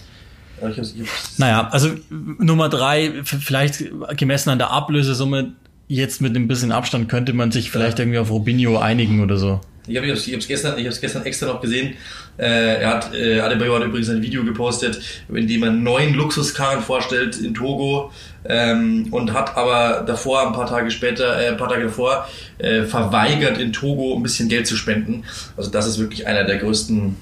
ich 0.68 0.78
hab's, 0.78 0.94
ich 0.94 1.00
hab's. 1.02 1.38
Naja, 1.38 1.68
also 1.70 1.90
Nummer 2.10 2.68
drei, 2.68 3.22
vielleicht 3.24 3.84
gemessen 4.16 4.50
an 4.50 4.58
der 4.58 4.70
Ablösesumme, 4.70 5.52
jetzt 5.88 6.20
mit 6.20 6.36
ein 6.36 6.46
bisschen 6.46 6.70
Abstand 6.70 7.08
könnte 7.08 7.32
man 7.32 7.50
sich 7.50 7.70
vielleicht 7.70 7.98
ja. 7.98 8.04
irgendwie 8.04 8.18
auf 8.18 8.30
Robinho 8.30 8.78
einigen 8.78 9.22
oder 9.22 9.36
so. 9.36 9.60
Ich 9.86 9.96
habe 9.96 10.08
es 10.10 10.26
ich 10.26 10.48
gestern, 10.48 10.78
ich 10.78 10.86
hab's 10.86 11.00
gestern 11.00 11.24
extra 11.24 11.46
noch 11.46 11.60
gesehen. 11.60 11.94
Äh, 12.36 12.82
er 12.82 12.90
hat, 12.90 13.14
äh, 13.14 13.40
Adebayo 13.40 13.76
hat 13.76 13.84
übrigens 13.84 14.08
ein 14.10 14.22
Video 14.22 14.44
gepostet, 14.44 15.00
in 15.28 15.48
dem 15.48 15.62
er 15.62 15.70
neun 15.70 16.14
Luxuskarren 16.14 16.82
vorstellt 16.82 17.38
in 17.38 17.54
Togo 17.54 18.12
ähm, 18.44 19.08
und 19.10 19.32
hat 19.32 19.56
aber 19.56 20.04
davor, 20.06 20.46
ein 20.46 20.52
paar 20.52 20.66
Tage 20.66 20.90
später, 20.90 21.40
äh, 21.40 21.48
ein 21.48 21.56
paar 21.56 21.68
Tage 21.68 21.84
davor, 21.84 22.28
äh, 22.58 22.84
verweigert 22.84 23.58
in 23.58 23.72
Togo 23.72 24.16
ein 24.16 24.22
bisschen 24.22 24.48
Geld 24.48 24.66
zu 24.66 24.76
spenden. 24.76 25.24
Also 25.56 25.70
das 25.70 25.86
ist 25.86 25.98
wirklich 25.98 26.26
einer 26.26 26.44
der 26.44 26.58
größten 26.58 27.16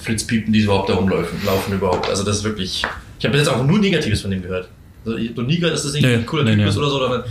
Flitzpiepen, 0.00 0.52
die 0.52 0.60
überhaupt 0.60 0.88
da 0.88 0.94
rumlaufen 0.94 1.38
laufen 1.44 1.72
überhaupt. 1.72 2.08
Also 2.08 2.24
das 2.24 2.38
ist 2.38 2.44
wirklich. 2.44 2.84
Ich 3.18 3.26
habe 3.26 3.36
jetzt 3.36 3.48
auch 3.48 3.64
nur 3.64 3.78
Negatives 3.78 4.22
von 4.22 4.30
dem 4.30 4.42
gehört. 4.42 4.68
Also 5.04 5.16
ich, 5.16 5.34
nie 5.36 5.56
gehört, 5.56 5.74
dass 5.74 5.84
das 5.84 5.92
nicht 5.92 6.04
nee, 6.04 6.14
ein 6.14 6.26
cooler 6.26 6.44
nee, 6.44 6.50
Typ 6.50 6.60
nee. 6.60 6.68
ist 6.68 6.76
oder 6.76 6.90
so, 6.90 6.98
sondern 6.98 7.24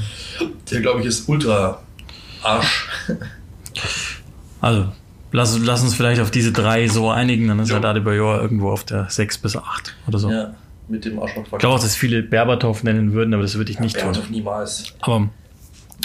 der 0.71 0.81
glaube 0.81 1.01
ich 1.01 1.07
ist 1.07 1.27
ultra 1.27 1.81
Arsch. 2.41 2.87
Also, 4.61 4.87
lass, 5.31 5.57
lass 5.59 5.83
uns 5.83 5.95
vielleicht 5.95 6.21
auf 6.21 6.31
diese 6.31 6.51
drei 6.51 6.87
so 6.87 7.09
einigen, 7.09 7.47
dann 7.47 7.59
ist 7.59 7.69
ja. 7.69 7.75
halt 7.75 7.85
Adebayor 7.85 8.41
irgendwo 8.41 8.71
auf 8.71 8.83
der 8.83 9.09
6 9.09 9.37
bis 9.39 9.55
8 9.55 9.95
oder 10.07 10.19
so. 10.19 10.31
Ja, 10.31 10.53
mit 10.87 11.05
dem 11.05 11.19
Arschloch. 11.19 11.43
Ich 11.43 11.49
glaube 11.49 11.75
auch, 11.75 11.79
dass 11.79 11.95
viele 11.95 12.23
Berbatov 12.23 12.83
nennen 12.83 13.13
würden, 13.13 13.33
aber 13.33 13.43
das 13.43 13.55
würde 13.55 13.71
ich 13.71 13.77
ja, 13.77 13.83
nicht 13.83 13.95
Berbatov 13.95 14.25
tun. 14.25 14.31
niemals. 14.31 14.93
Aber, 15.01 15.29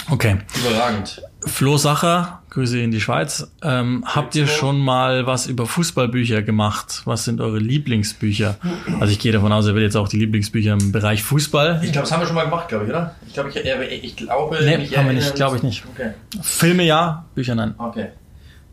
okay. 0.09 0.37
Überragend. 0.55 1.21
Flo 1.45 1.77
Sacher, 1.77 2.41
Grüße 2.49 2.79
in 2.79 2.89
die 2.89 2.99
Schweiz. 2.99 3.51
Ähm, 3.61 4.03
habt 4.05 4.35
ihr 4.35 4.47
schon 4.47 4.79
mal 4.79 5.27
was 5.27 5.45
über 5.45 5.67
Fußballbücher 5.67 6.41
gemacht? 6.41 7.03
Was 7.05 7.25
sind 7.25 7.39
eure 7.39 7.59
Lieblingsbücher? 7.59 8.57
Also 8.99 9.11
ich 9.11 9.19
gehe 9.19 9.31
davon 9.31 9.51
aus, 9.51 9.67
ihr 9.67 9.75
will 9.75 9.83
jetzt 9.83 9.95
auch 9.95 10.07
die 10.07 10.17
Lieblingsbücher 10.17 10.73
im 10.73 10.91
Bereich 10.91 11.21
Fußball. 11.23 11.81
Ich 11.83 11.91
glaube, 11.91 12.05
das 12.07 12.11
haben 12.11 12.21
wir 12.21 12.27
schon 12.27 12.35
mal 12.35 12.45
gemacht, 12.45 12.67
glaube 12.67 12.85
ich, 12.85 12.89
oder? 12.89 13.15
Ich 13.27 13.33
glaube, 13.33 13.49
ich, 13.49 14.03
ich, 14.03 14.15
glaube, 14.15 14.57
nee, 14.63 14.87
haben 14.95 15.05
wir 15.05 15.13
nicht, 15.13 15.35
glaube 15.35 15.57
ich 15.57 15.63
nicht. 15.63 15.83
Okay. 15.93 16.13
Filme 16.41 16.83
ja, 16.83 17.25
Bücher 17.35 17.53
nein. 17.53 17.75
Okay. 17.77 18.07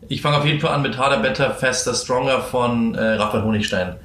Ich 0.09 0.21
fange 0.21 0.37
auf 0.37 0.45
jeden 0.45 0.59
Fall 0.59 0.73
an 0.73 0.81
mit 0.81 0.97
Harder, 0.97 1.17
Better, 1.17 1.51
Faster, 1.51 1.93
Stronger 1.93 2.41
von 2.41 2.95
äh, 2.95 3.13
Raphael 3.15 3.43
Honigstein. 3.43 3.95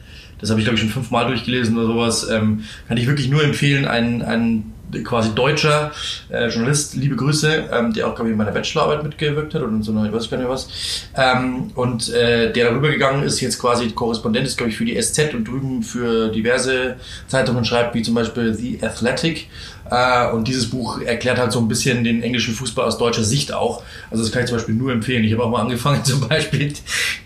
Das 0.40 0.50
habe 0.50 0.60
ich, 0.60 0.66
glaube 0.66 0.76
ich, 0.76 0.80
schon 0.80 0.90
fünfmal 0.90 1.26
durchgelesen 1.26 1.76
oder 1.76 1.86
sowas. 1.86 2.28
Ähm, 2.30 2.64
kann 2.86 2.96
ich 2.96 3.06
wirklich 3.06 3.28
nur 3.28 3.42
empfehlen. 3.42 3.86
Ein, 3.86 4.22
ein 4.22 4.72
quasi 5.04 5.34
deutscher 5.34 5.92
äh, 6.30 6.48
Journalist, 6.48 6.94
liebe 6.94 7.16
Grüße, 7.16 7.68
ähm, 7.72 7.92
der 7.92 8.06
auch, 8.06 8.14
glaube 8.14 8.30
ich, 8.30 8.32
in 8.32 8.38
meiner 8.38 8.52
Bachelorarbeit 8.52 9.02
mitgewirkt 9.02 9.54
hat 9.54 9.62
oder 9.62 9.82
so 9.82 9.92
einer, 9.92 10.06
ich 10.06 10.12
weiß 10.12 10.30
gar 10.30 10.38
nicht 10.38 10.48
was. 10.48 10.68
Ähm, 11.16 11.70
und 11.74 12.08
äh, 12.10 12.52
der 12.52 12.70
darüber 12.70 12.88
gegangen 12.90 13.22
ist, 13.22 13.40
jetzt 13.40 13.58
quasi 13.58 13.90
Korrespondent 13.90 14.46
ist, 14.46 14.56
glaube 14.56 14.70
ich, 14.70 14.76
für 14.76 14.84
die 14.84 15.00
SZ 15.00 15.34
und 15.34 15.46
drüben 15.46 15.82
für 15.82 16.28
diverse 16.28 16.96
Zeitungen 17.26 17.64
schreibt, 17.64 17.94
wie 17.94 18.02
zum 18.02 18.14
Beispiel 18.14 18.54
The 18.54 18.78
Athletic. 18.82 19.48
Äh, 19.90 20.30
und 20.32 20.48
dieses 20.48 20.70
Buch 20.70 21.00
erklärt 21.00 21.38
halt 21.38 21.52
so 21.52 21.60
ein 21.60 21.68
bisschen 21.68 22.04
den 22.04 22.22
englischen 22.22 22.54
Fußball 22.54 22.86
aus 22.86 22.98
deutscher 22.98 23.24
Sicht 23.24 23.52
auch. 23.52 23.82
Also 24.10 24.22
das 24.22 24.32
kann 24.32 24.42
ich 24.42 24.48
zum 24.48 24.56
Beispiel 24.56 24.74
nur 24.74 24.92
empfehlen. 24.92 25.24
Ich 25.24 25.32
habe 25.32 25.44
auch 25.44 25.50
mal 25.50 25.60
angefangen, 25.60 26.04
zum 26.04 26.26
Beispiel 26.28 26.72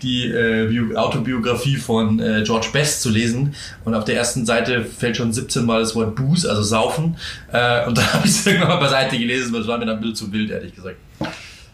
die 0.01 0.25
äh, 0.25 0.95
Autobiografie 0.95 1.77
von 1.77 2.19
äh, 2.19 2.43
George 2.43 2.67
Best 2.71 3.01
zu 3.01 3.09
lesen. 3.09 3.55
Und 3.85 3.95
auf 3.95 4.05
der 4.05 4.15
ersten 4.15 4.45
Seite 4.45 4.85
fällt 4.85 5.17
schon 5.17 5.31
17 5.31 5.65
Mal 5.65 5.81
das 5.81 5.95
Wort 5.95 6.15
Booze, 6.15 6.49
also 6.49 6.63
Saufen. 6.63 7.17
Äh, 7.51 7.85
und 7.87 7.97
dann 7.97 8.13
habe 8.13 8.25
ich 8.25 8.31
es 8.31 8.45
irgendwann 8.45 8.69
mal 8.69 8.77
beiseite 8.77 9.17
gelesen, 9.17 9.53
weil 9.53 9.61
es 9.61 9.67
war 9.67 9.77
mir 9.77 9.85
dann 9.85 9.97
ein 9.97 10.01
bisschen 10.01 10.15
zu 10.15 10.31
wild, 10.31 10.51
ehrlich 10.51 10.75
gesagt. 10.75 10.97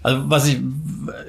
Also 0.01 0.29
was 0.29 0.47
ich, 0.47 0.59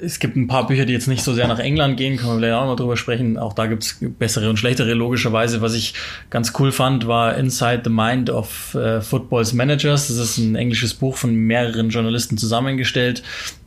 es 0.01 0.19
gibt 0.19 0.35
ein 0.35 0.47
paar 0.47 0.67
Bücher, 0.67 0.85
die 0.85 0.93
jetzt 0.93 1.07
nicht 1.07 1.23
so 1.23 1.33
sehr 1.33 1.47
nach 1.47 1.59
England 1.59 1.97
gehen, 1.97 2.17
können 2.17 2.33
wir 2.33 2.37
vielleicht 2.37 2.53
auch 2.53 2.65
mal 2.65 2.75
drüber 2.75 2.95
sprechen. 2.95 3.37
Auch 3.37 3.53
da 3.53 3.67
gibt's 3.67 3.97
bessere 4.01 4.49
und 4.49 4.57
schlechtere, 4.57 4.93
logischerweise. 4.93 5.61
Was 5.61 5.73
ich 5.73 5.93
ganz 6.29 6.53
cool 6.59 6.71
fand, 6.71 7.07
war 7.07 7.35
Inside 7.35 7.81
the 7.83 7.89
Mind 7.89 8.29
of 8.29 8.75
uh, 8.75 9.01
Football's 9.01 9.53
Managers. 9.53 10.07
Das 10.07 10.17
ist 10.17 10.37
ein 10.37 10.55
englisches 10.55 10.93
Buch 10.93 11.17
von 11.17 11.35
mehreren 11.35 11.89
Journalisten 11.89 12.37
zusammengestellt, 12.37 13.23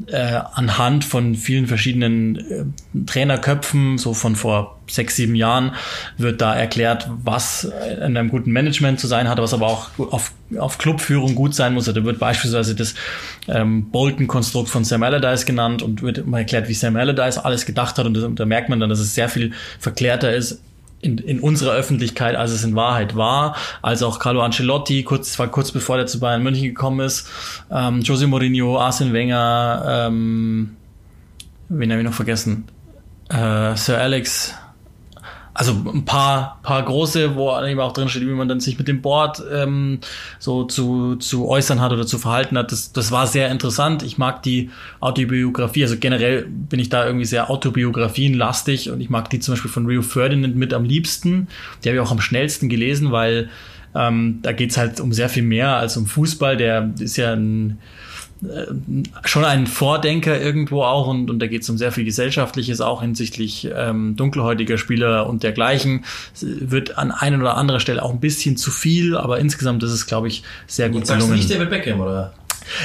äh, 0.06 0.40
anhand 0.54 1.04
von 1.04 1.34
vielen 1.34 1.66
verschiedenen 1.66 2.36
äh, 2.36 2.64
Trainerköpfen, 3.06 3.98
so 3.98 4.14
von 4.14 4.36
vor 4.36 4.78
sechs, 4.90 5.16
sieben 5.16 5.34
Jahren 5.34 5.72
wird 6.18 6.40
da 6.40 6.54
erklärt, 6.54 7.08
was 7.24 7.64
in 7.64 8.16
einem 8.16 8.28
guten 8.28 8.52
Management 8.52 9.00
zu 9.00 9.06
sein 9.06 9.28
hat, 9.28 9.38
was 9.38 9.54
aber 9.54 9.66
auch 9.66 9.88
auf, 9.98 10.32
auf 10.58 10.78
Clubführung 10.78 11.34
gut 11.34 11.54
sein 11.54 11.74
muss. 11.74 11.86
Da 11.86 12.04
wird 12.04 12.18
beispielsweise 12.18 12.74
das 12.74 12.94
ähm, 13.48 13.90
Bolton-Konstrukt 13.90 14.68
von 14.68 14.84
Sam 14.84 15.02
Allardyce 15.02 15.46
genannt 15.46 15.82
und 15.82 16.02
wird 16.02 16.26
mal 16.26 16.38
erklärt, 16.38 16.68
wie 16.68 16.74
Sam 16.74 16.96
Allardyce 16.96 17.38
alles 17.38 17.66
gedacht 17.66 17.98
hat. 17.98 18.06
Und 18.06 18.14
das, 18.14 18.24
da 18.34 18.44
merkt 18.44 18.68
man 18.68 18.80
dann, 18.80 18.90
dass 18.90 19.00
es 19.00 19.14
sehr 19.14 19.28
viel 19.28 19.52
verklärter 19.78 20.34
ist 20.34 20.60
in, 21.04 21.18
in 21.18 21.40
unserer 21.40 21.72
Öffentlichkeit, 21.72 22.34
als 22.34 22.50
es 22.50 22.64
in 22.64 22.74
Wahrheit 22.74 23.14
war, 23.14 23.56
als 23.82 24.02
auch 24.02 24.18
Carlo 24.18 24.40
Ancelotti, 24.40 25.02
kurz, 25.02 25.32
zwar 25.32 25.48
kurz 25.48 25.70
bevor 25.70 25.98
der 25.98 26.06
zu 26.06 26.18
Bayern 26.18 26.42
München 26.42 26.64
gekommen 26.64 27.00
ist, 27.00 27.28
ähm, 27.70 28.00
Jose 28.00 28.26
Mourinho, 28.26 28.78
Arsene 28.78 29.12
Wenger, 29.12 30.06
ähm, 30.08 30.76
wen 31.68 31.90
habe 31.90 32.00
ich 32.00 32.06
noch 32.06 32.14
vergessen? 32.14 32.64
Äh, 33.28 33.76
Sir 33.76 33.98
Alex, 33.98 34.54
also 35.54 35.72
ein 35.72 36.04
paar, 36.04 36.58
paar 36.64 36.84
große, 36.84 37.36
wo 37.36 37.56
eben 37.60 37.78
auch 37.78 37.92
drin 37.92 38.08
steht, 38.08 38.22
wie 38.22 38.26
man 38.26 38.48
dann 38.48 38.58
sich 38.58 38.76
mit 38.76 38.88
dem 38.88 39.00
Board 39.00 39.40
ähm, 39.52 40.00
so 40.40 40.64
zu, 40.64 41.14
zu 41.16 41.48
äußern 41.48 41.80
hat 41.80 41.92
oder 41.92 42.06
zu 42.06 42.18
verhalten 42.18 42.58
hat. 42.58 42.72
Das, 42.72 42.92
das 42.92 43.12
war 43.12 43.28
sehr 43.28 43.50
interessant. 43.50 44.02
Ich 44.02 44.18
mag 44.18 44.42
die 44.42 44.70
Autobiografie, 44.98 45.84
also 45.84 45.96
generell 45.96 46.44
bin 46.48 46.80
ich 46.80 46.88
da 46.88 47.06
irgendwie 47.06 47.24
sehr 47.24 47.50
autobiografienlastig 47.50 48.90
und 48.90 49.00
ich 49.00 49.10
mag 49.10 49.30
die 49.30 49.38
zum 49.38 49.54
Beispiel 49.54 49.70
von 49.70 49.86
Rio 49.86 50.02
Ferdinand 50.02 50.56
mit 50.56 50.74
am 50.74 50.84
liebsten. 50.84 51.46
Die 51.82 51.88
habe 51.88 51.96
ich 51.96 52.02
auch 52.02 52.10
am 52.10 52.20
schnellsten 52.20 52.68
gelesen, 52.68 53.12
weil 53.12 53.48
ähm, 53.94 54.40
da 54.42 54.50
geht's 54.50 54.76
halt 54.76 54.98
um 54.98 55.12
sehr 55.12 55.28
viel 55.28 55.44
mehr 55.44 55.76
als 55.76 55.96
um 55.96 56.06
Fußball. 56.06 56.56
Der 56.56 56.92
ist 56.98 57.16
ja 57.16 57.32
ein 57.32 57.78
schon 59.24 59.44
ein 59.44 59.66
Vordenker 59.66 60.40
irgendwo 60.40 60.82
auch 60.82 61.06
und, 61.06 61.30
und 61.30 61.38
da 61.38 61.46
geht 61.46 61.62
es 61.62 61.70
um 61.70 61.78
sehr 61.78 61.92
viel 61.92 62.04
Gesellschaftliches 62.04 62.80
auch 62.80 63.02
hinsichtlich 63.02 63.68
ähm, 63.74 64.16
dunkelhäutiger 64.16 64.78
Spieler 64.78 65.26
und 65.26 65.42
dergleichen. 65.42 66.04
Es 66.34 66.44
wird 66.44 66.98
an 66.98 67.10
einer 67.10 67.38
oder 67.38 67.56
anderer 67.56 67.80
Stelle 67.80 68.02
auch 68.02 68.10
ein 68.10 68.20
bisschen 68.20 68.56
zu 68.56 68.70
viel, 68.70 69.16
aber 69.16 69.38
insgesamt 69.38 69.82
ist 69.82 69.92
es, 69.92 70.06
glaube 70.06 70.28
ich, 70.28 70.42
sehr 70.66 70.88
gut 70.88 71.04
gelungen. 71.04 71.20
Sagst 71.20 71.30
du 71.30 71.34
nicht 71.34 71.50
David 71.50 71.70
Beckham, 71.70 72.00
oder? 72.00 72.32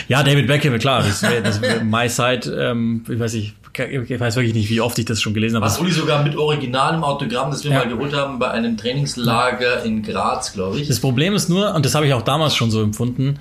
Ja, 0.08 0.24
David 0.24 0.48
Beckham, 0.48 0.78
klar. 0.80 1.04
Das, 1.04 1.22
das 1.22 1.62
My 1.84 2.10
Side, 2.10 2.52
ähm, 2.52 3.04
ich 3.08 3.20
weiß 3.20 3.34
nicht, 3.34 3.56
ich 3.78 4.20
weiß 4.20 4.36
wirklich 4.36 4.54
nicht, 4.54 4.70
wie 4.70 4.82
oft 4.82 4.98
ich 5.00 5.06
das 5.06 5.22
schon 5.22 5.34
gelesen 5.34 5.56
habe. 5.56 5.66
Was 5.66 5.80
Uli 5.80 5.92
sogar 5.92 6.24
mit 6.24 6.36
originalem 6.36 7.04
Autogramm, 7.04 7.52
das 7.52 7.64
wir 7.64 7.72
ja. 7.72 7.80
mal 7.80 7.88
geholt 7.88 8.14
haben 8.14 8.40
bei 8.40 8.52
einem 8.52 8.78
Trainingslager 8.78 9.84
in 9.84 10.04
Graz, 10.04 10.54
glaube 10.54 10.80
ich. 10.80 10.88
Das 10.88 11.00
Problem 11.00 11.34
ist 11.34 11.50
nur, 11.50 11.74
und 11.74 11.86
das 11.86 11.96
habe 11.96 12.06
ich 12.08 12.14
auch 12.14 12.24
damals 12.24 12.56
schon 12.56 12.72
so 12.72 12.82
empfunden, 12.82 13.40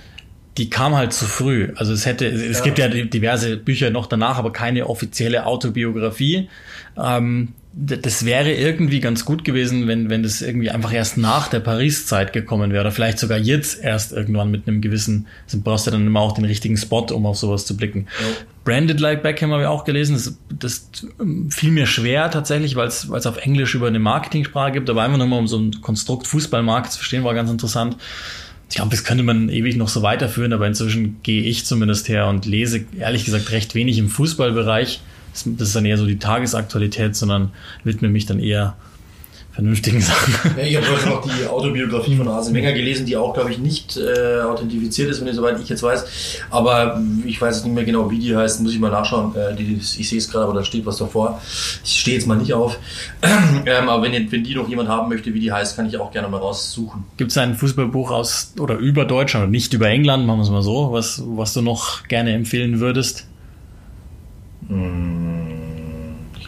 die 0.59 0.69
kam 0.69 0.97
halt 0.97 1.13
zu 1.13 1.25
früh. 1.25 1.73
Also 1.77 1.93
es 1.93 2.05
hätte, 2.05 2.27
es 2.27 2.59
ja. 2.59 2.65
gibt 2.65 2.79
ja 2.79 2.89
diverse 2.89 3.57
Bücher 3.57 3.91
noch 3.91 4.07
danach, 4.07 4.37
aber 4.39 4.53
keine 4.53 4.89
offizielle 4.89 5.47
Autobiografie. 5.47 6.49
Ähm, 6.97 7.55
das 7.81 8.25
wäre 8.25 8.53
irgendwie 8.53 8.99
ganz 8.99 9.25
gut 9.25 9.45
gewesen, 9.45 9.87
wenn, 9.87 10.11
wenn 10.11 10.25
das 10.25 10.43
irgendwie 10.43 10.69
einfach 10.69 10.93
erst 10.93 11.17
nach 11.17 11.47
der 11.47 11.61
Paris-Zeit 11.61 12.33
gekommen 12.33 12.73
wäre. 12.73 12.81
Oder 12.81 12.91
vielleicht 12.91 13.21
sogar 13.21 13.39
jetzt 13.39 13.81
erst 13.85 14.13
irgendwann 14.13 14.51
mit 14.51 14.67
einem 14.67 14.81
gewissen, 14.81 15.29
also 15.45 15.61
brauchst 15.63 15.87
du 15.87 15.93
dann 15.93 16.05
immer 16.05 16.21
auch 16.21 16.33
den 16.33 16.45
richtigen 16.45 16.77
Spot, 16.77 17.07
um 17.13 17.25
auf 17.25 17.37
sowas 17.37 17.67
zu 17.67 17.77
blicken. 17.77 18.09
Ja. 18.21 18.27
Branded 18.65 18.99
Like 18.99 19.23
Beckham 19.23 19.53
habe 19.53 19.63
ich 19.63 19.69
auch 19.69 19.85
gelesen. 19.85 20.15
Das, 20.15 20.35
das 20.59 20.91
fiel 21.51 21.71
mir 21.71 21.87
schwer 21.87 22.33
tatsächlich, 22.33 22.75
weil 22.75 22.89
es 22.89 23.09
auf 23.09 23.37
Englisch 23.37 23.77
über 23.77 23.87
eine 23.87 24.01
Marketingsprache 24.01 24.73
gibt, 24.73 24.91
aber 24.91 25.03
einfach 25.03 25.19
nochmal 25.19 25.39
um 25.39 25.47
so 25.47 25.59
ein 25.59 25.81
Konstrukt 25.81 26.27
Fußballmarkt 26.27 26.91
zu 26.91 26.99
verstehen, 26.99 27.23
war 27.23 27.35
ganz 27.35 27.49
interessant 27.49 27.97
ich 28.69 28.77
glaube, 28.77 28.91
das 28.91 29.05
könnte 29.05 29.25
man 29.25 29.49
ewig 29.49 29.77
noch 29.77 29.89
so 29.89 30.03
weiterführen, 30.03 30.53
aber 30.53 30.67
inzwischen 30.67 31.23
gehe 31.23 31.43
ich 31.43 31.65
zumindest 31.65 32.09
her 32.09 32.27
und 32.27 32.45
lese 32.45 32.85
ehrlich 32.99 33.25
gesagt 33.25 33.51
recht 33.51 33.75
wenig 33.75 33.99
im 33.99 34.09
Fußballbereich. 34.09 35.01
Das 35.33 35.47
ist 35.47 35.77
dann 35.77 35.87
eher 35.87 35.97
so 35.97 36.07
die 36.07 36.19
Tagesaktualität, 36.19 37.17
sondern 37.17 37.53
widme 37.85 38.09
mich 38.09 38.27
dann 38.27 38.41
eher 38.41 38.77
vernünftigen 39.59 40.01
Sachen. 40.01 40.35
Ja, 40.57 40.63
ich 40.63 40.77
habe 40.77 40.87
heute 40.87 41.09
noch 41.09 41.21
die 41.21 41.45
Autobiografie 41.45 42.15
von 42.15 42.29
Arsene 42.29 42.57
Wenger 42.57 42.73
gelesen, 42.75 43.07
die 43.07 43.17
auch, 43.17 43.35
glaube 43.35 43.51
ich, 43.51 43.59
nicht 43.59 43.97
äh, 43.97 44.41
authentifiziert 44.41 45.11
ist, 45.11 45.21
wenn 45.21 45.27
ich 45.27 45.35
soweit 45.35 45.59
ich 45.61 45.69
jetzt 45.69 45.83
weiß. 45.83 46.05
Aber 46.51 47.03
ich 47.27 47.41
weiß 47.41 47.65
nicht 47.65 47.75
mehr 47.75 47.83
genau, 47.83 48.09
wie 48.09 48.21
die 48.21 48.37
heißt, 48.37 48.61
muss 48.61 48.73
ich 48.73 48.79
mal 48.79 48.93
nachschauen. 48.93 49.35
Äh, 49.35 49.57
die, 49.57 49.75
ich 49.75 50.09
sehe 50.09 50.19
es 50.19 50.31
gerade, 50.31 50.45
aber 50.45 50.55
da 50.55 50.65
steht 50.65 50.87
was 50.87 50.99
davor. 50.99 51.43
Ich 51.85 51.99
stehe 51.99 52.17
jetzt 52.17 52.29
mal 52.29 52.37
nicht 52.37 52.55
auf. 52.55 52.79
ähm, 53.67 53.89
aber 53.89 54.01
wenn, 54.05 54.31
wenn 54.31 54.45
die 54.45 54.55
noch 54.55 54.69
jemand 54.69 54.89
haben 54.89 55.09
möchte, 55.09 55.35
wie 55.35 55.41
die 55.41 55.51
heißt, 55.51 55.75
kann 55.75 55.89
ich 55.89 55.99
auch 55.99 56.13
gerne 56.13 56.29
mal 56.29 56.39
raussuchen. 56.39 57.03
Gibt 57.17 57.33
es 57.33 57.39
ein 57.39 57.57
Fußballbuch 57.57 58.13
aus 58.13 58.55
oder 58.61 58.77
über 58.77 59.07
Deutschland, 59.07 59.51
nicht 59.51 59.75
über 59.75 59.89
England, 59.89 60.25
machen 60.25 60.39
wir 60.39 60.45
es 60.45 60.51
mal 60.51 60.63
so, 60.63 60.93
was, 60.93 61.21
was 61.27 61.53
du 61.55 61.63
noch 61.63 62.07
gerne 62.07 62.33
empfehlen 62.33 62.79
würdest? 62.79 63.27
Mmh 64.69 65.28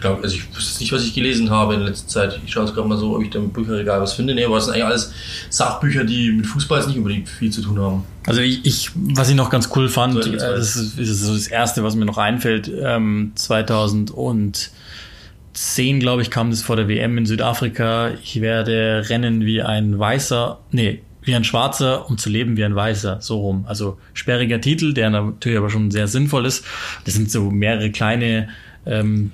ich 0.01 0.03
glaube, 0.03 0.23
also 0.23 0.35
ich 0.35 0.57
wüsste 0.57 0.83
nicht, 0.83 0.93
was 0.93 1.05
ich 1.05 1.13
gelesen 1.13 1.51
habe 1.51 1.75
in 1.75 1.81
letzter 1.81 2.09
Zeit. 2.09 2.41
Ich 2.47 2.53
schaue 2.53 2.65
jetzt 2.65 2.75
gerade 2.75 2.89
mal 2.89 2.97
so, 2.97 3.17
ob 3.17 3.23
ich 3.23 3.29
da 3.29 3.39
im 3.39 3.51
Bücherregal 3.51 4.01
was 4.01 4.15
finde. 4.15 4.35
Nee, 4.35 4.47
aber 4.47 4.57
es 4.57 4.65
sind 4.65 4.73
eigentlich 4.73 4.87
alles 4.87 5.13
Sachbücher, 5.51 6.05
die 6.05 6.33
mit 6.33 6.47
Fußball 6.47 6.79
jetzt 6.79 6.89
nicht 6.89 6.97
unbedingt 6.97 7.29
viel 7.29 7.51
zu 7.51 7.61
tun 7.61 7.79
haben. 7.79 8.05
Also 8.25 8.41
ich, 8.41 8.65
ich 8.65 8.93
was 8.95 9.29
ich 9.29 9.35
noch 9.35 9.51
ganz 9.51 9.69
cool 9.77 9.91
fand, 9.91 10.25
äh, 10.25 10.39
das 10.39 10.75
ist, 10.75 10.99
ist 10.99 11.21
so 11.21 11.35
das 11.35 11.49
erste, 11.49 11.85
was 11.85 11.97
mir 11.97 12.07
noch 12.07 12.17
einfällt, 12.17 12.73
ähm, 12.83 13.33
2010, 13.35 16.01
glaube 16.01 16.23
ich, 16.23 16.31
kam 16.31 16.49
das 16.49 16.63
vor 16.63 16.77
der 16.77 16.89
WM 16.89 17.19
in 17.19 17.27
Südafrika. 17.27 18.13
Ich 18.23 18.41
werde 18.41 19.05
rennen 19.11 19.45
wie 19.45 19.61
ein 19.61 19.99
Weißer, 19.99 20.61
nee, 20.71 21.03
wie 21.21 21.35
ein 21.35 21.45
Schwarzer, 21.45 22.09
um 22.09 22.17
zu 22.17 22.31
leben 22.31 22.57
wie 22.57 22.65
ein 22.65 22.75
Weißer, 22.75 23.19
so 23.21 23.39
rum. 23.39 23.67
Also 23.69 23.99
sperriger 24.15 24.63
Titel, 24.63 24.95
der 24.95 25.11
natürlich 25.11 25.59
aber 25.59 25.69
schon 25.69 25.91
sehr 25.91 26.09
sinnvoll 26.09 26.47
ist. 26.47 26.65
Das 27.05 27.13
sind 27.13 27.31
so 27.31 27.51
mehrere 27.51 27.91
kleine 27.91 28.49
ähm, 28.87 29.33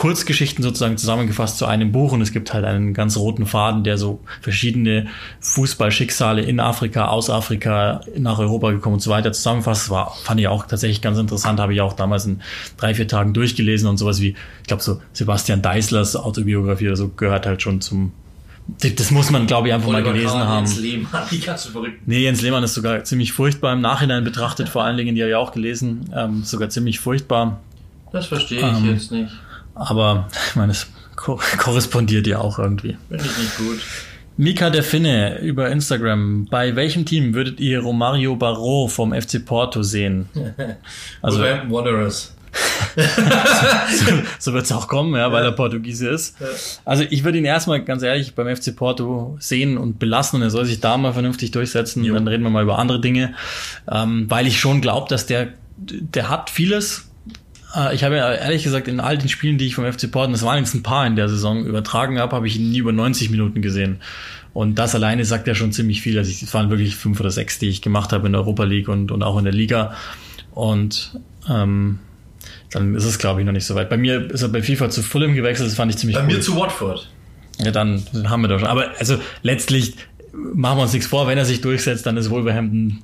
Kurzgeschichten 0.00 0.62
sozusagen 0.62 0.96
zusammengefasst 0.96 1.58
zu 1.58 1.66
einem 1.66 1.92
Buch 1.92 2.12
und 2.12 2.22
es 2.22 2.32
gibt 2.32 2.54
halt 2.54 2.64
einen 2.64 2.94
ganz 2.94 3.18
roten 3.18 3.44
Faden, 3.44 3.84
der 3.84 3.98
so 3.98 4.20
verschiedene 4.40 5.08
Fußballschicksale 5.40 6.40
in 6.40 6.58
Afrika, 6.58 7.08
aus 7.08 7.28
Afrika, 7.28 8.00
nach 8.16 8.38
Europa 8.38 8.70
gekommen 8.70 8.94
und 8.94 9.00
so 9.00 9.10
weiter 9.10 9.30
zusammenfasst. 9.30 9.82
Das 9.82 9.90
war, 9.90 10.16
fand 10.24 10.40
ich 10.40 10.48
auch 10.48 10.66
tatsächlich 10.66 11.02
ganz 11.02 11.18
interessant, 11.18 11.60
habe 11.60 11.74
ich 11.74 11.82
auch 11.82 11.92
damals 11.92 12.24
in 12.24 12.40
drei, 12.78 12.94
vier 12.94 13.08
Tagen 13.08 13.34
durchgelesen 13.34 13.90
und 13.90 13.98
sowas 13.98 14.22
wie, 14.22 14.36
ich 14.62 14.66
glaube 14.66 14.82
so 14.82 15.02
Sebastian 15.12 15.60
Deislers 15.60 16.16
Autobiografie 16.16 16.86
oder 16.86 16.96
so 16.96 17.08
gehört 17.08 17.44
halt 17.44 17.60
schon 17.60 17.82
zum 17.82 18.12
das 18.78 19.10
muss 19.10 19.30
man, 19.30 19.46
glaube 19.46 19.68
ich, 19.68 19.74
einfach 19.74 19.88
Oliver 19.88 20.02
mal 20.04 20.12
gelesen 20.12 20.32
Kahn, 20.32 20.48
haben. 20.48 20.64
Jens 20.64 20.78
Lehmann, 20.78 21.22
die 21.30 21.40
du 21.40 21.56
verrückt. 21.56 22.00
Nee, 22.06 22.20
Jens 22.20 22.40
Lehmann 22.40 22.62
ist 22.62 22.72
sogar 22.72 23.04
ziemlich 23.04 23.32
furchtbar 23.32 23.74
im 23.74 23.82
Nachhinein 23.82 24.24
betrachtet, 24.24 24.70
vor 24.70 24.82
allen 24.82 24.96
Dingen, 24.96 25.14
die 25.14 25.20
habe 25.20 25.30
ich 25.30 25.36
auch 25.36 25.52
gelesen, 25.52 26.08
ähm, 26.16 26.42
sogar 26.42 26.70
ziemlich 26.70 27.00
furchtbar. 27.00 27.60
Das 28.12 28.26
verstehe 28.26 28.60
ich 28.60 28.64
ähm, 28.64 28.86
jetzt 28.86 29.12
nicht. 29.12 29.30
Aber 29.80 30.28
ich 30.48 30.56
meine, 30.56 30.72
es 30.72 30.88
korrespondiert 31.16 32.26
ja 32.26 32.38
auch 32.38 32.58
irgendwie. 32.58 32.96
Finde 33.08 33.24
ich 33.24 33.38
nicht 33.38 33.56
gut. 33.56 33.80
Mika 34.36 34.70
der 34.70 34.82
Finne 34.82 35.38
über 35.40 35.70
Instagram. 35.70 36.46
Bei 36.50 36.76
welchem 36.76 37.04
Team 37.04 37.34
würdet 37.34 37.60
ihr 37.60 37.80
Romario 37.80 38.36
Barro 38.36 38.88
vom 38.88 39.12
FC 39.12 39.44
Porto 39.44 39.82
sehen? 39.82 40.28
Also 41.22 41.40
Wanderers. 41.40 42.34
so, 42.96 44.12
so 44.38 44.52
wird 44.52 44.64
es 44.64 44.72
auch 44.72 44.88
kommen, 44.88 45.14
ja, 45.14 45.30
weil 45.30 45.44
er 45.44 45.52
Portugiese 45.52 46.08
ist. 46.08 46.36
Also 46.84 47.04
ich 47.08 47.22
würde 47.22 47.38
ihn 47.38 47.44
erstmal 47.44 47.84
ganz 47.84 48.02
ehrlich 48.02 48.34
beim 48.34 48.54
FC 48.54 48.74
Porto 48.74 49.36
sehen 49.38 49.78
und 49.78 49.98
belassen 49.98 50.38
und 50.38 50.42
er 50.42 50.50
soll 50.50 50.64
sich 50.64 50.80
da 50.80 50.96
mal 50.96 51.12
vernünftig 51.12 51.52
durchsetzen. 51.52 52.02
Jo. 52.02 52.14
Dann 52.14 52.26
reden 52.26 52.42
wir 52.42 52.50
mal 52.50 52.64
über 52.64 52.78
andere 52.78 53.00
Dinge, 53.00 53.34
ähm, 53.90 54.26
weil 54.28 54.46
ich 54.46 54.58
schon 54.58 54.80
glaube, 54.80 55.08
dass 55.08 55.26
der 55.26 55.48
der 55.80 56.28
hat 56.28 56.50
vieles 56.50 57.09
ich 57.92 58.04
habe 58.04 58.16
ja 58.16 58.32
ehrlich 58.32 58.64
gesagt 58.64 58.88
in 58.88 59.00
all 59.00 59.18
den 59.18 59.28
Spielen, 59.28 59.58
die 59.58 59.66
ich 59.66 59.74
vom 59.74 59.90
FC 59.90 60.10
Porten, 60.10 60.32
das 60.32 60.42
waren 60.42 60.58
jetzt 60.58 60.74
ein 60.74 60.82
paar 60.82 61.06
in 61.06 61.16
der 61.16 61.28
Saison, 61.28 61.64
übertragen 61.64 62.18
habe, 62.18 62.34
habe 62.34 62.46
ich 62.46 62.56
ihn 62.56 62.70
nie 62.70 62.78
über 62.78 62.92
90 62.92 63.30
Minuten 63.30 63.62
gesehen. 63.62 64.00
Und 64.52 64.76
das 64.78 64.94
alleine 64.94 65.24
sagt 65.24 65.46
ja 65.46 65.54
schon 65.54 65.72
ziemlich 65.72 66.02
viel. 66.02 66.18
Also 66.18 66.30
es 66.30 66.52
waren 66.52 66.70
wirklich 66.70 66.96
fünf 66.96 67.20
oder 67.20 67.30
sechs, 67.30 67.58
die 67.58 67.68
ich 67.68 67.82
gemacht 67.82 68.12
habe 68.12 68.26
in 68.26 68.32
der 68.32 68.40
Europa 68.40 68.64
League 68.64 68.88
und, 68.88 69.12
und 69.12 69.22
auch 69.22 69.38
in 69.38 69.44
der 69.44 69.52
Liga. 69.52 69.94
Und 70.52 71.18
ähm, 71.48 72.00
dann 72.70 72.94
ist 72.94 73.04
es, 73.04 73.18
glaube 73.18 73.40
ich, 73.40 73.46
noch 73.46 73.52
nicht 73.52 73.64
so 73.64 73.74
weit. 73.76 73.88
Bei 73.88 73.96
mir 73.96 74.30
ist 74.30 74.42
er 74.42 74.48
bei 74.48 74.62
FIFA 74.62 74.90
zu 74.90 75.02
Fulham 75.02 75.34
gewechselt, 75.34 75.68
das 75.68 75.76
fand 75.76 75.92
ich 75.92 75.98
ziemlich 75.98 76.16
Bei 76.16 76.22
cool. 76.22 76.34
mir 76.34 76.40
zu 76.40 76.56
Watford. 76.56 77.08
Ja, 77.58 77.70
dann 77.70 78.02
haben 78.28 78.42
wir 78.42 78.48
doch 78.48 78.58
schon. 78.58 78.68
Aber 78.68 78.90
also 78.98 79.18
letztlich 79.42 79.94
machen 80.32 80.78
wir 80.78 80.82
uns 80.82 80.92
nichts 80.92 81.06
vor, 81.08 81.26
wenn 81.26 81.38
er 81.38 81.44
sich 81.44 81.60
durchsetzt, 81.60 82.06
dann 82.06 82.16
ist 82.16 82.30
Wolverhampton 82.30 83.02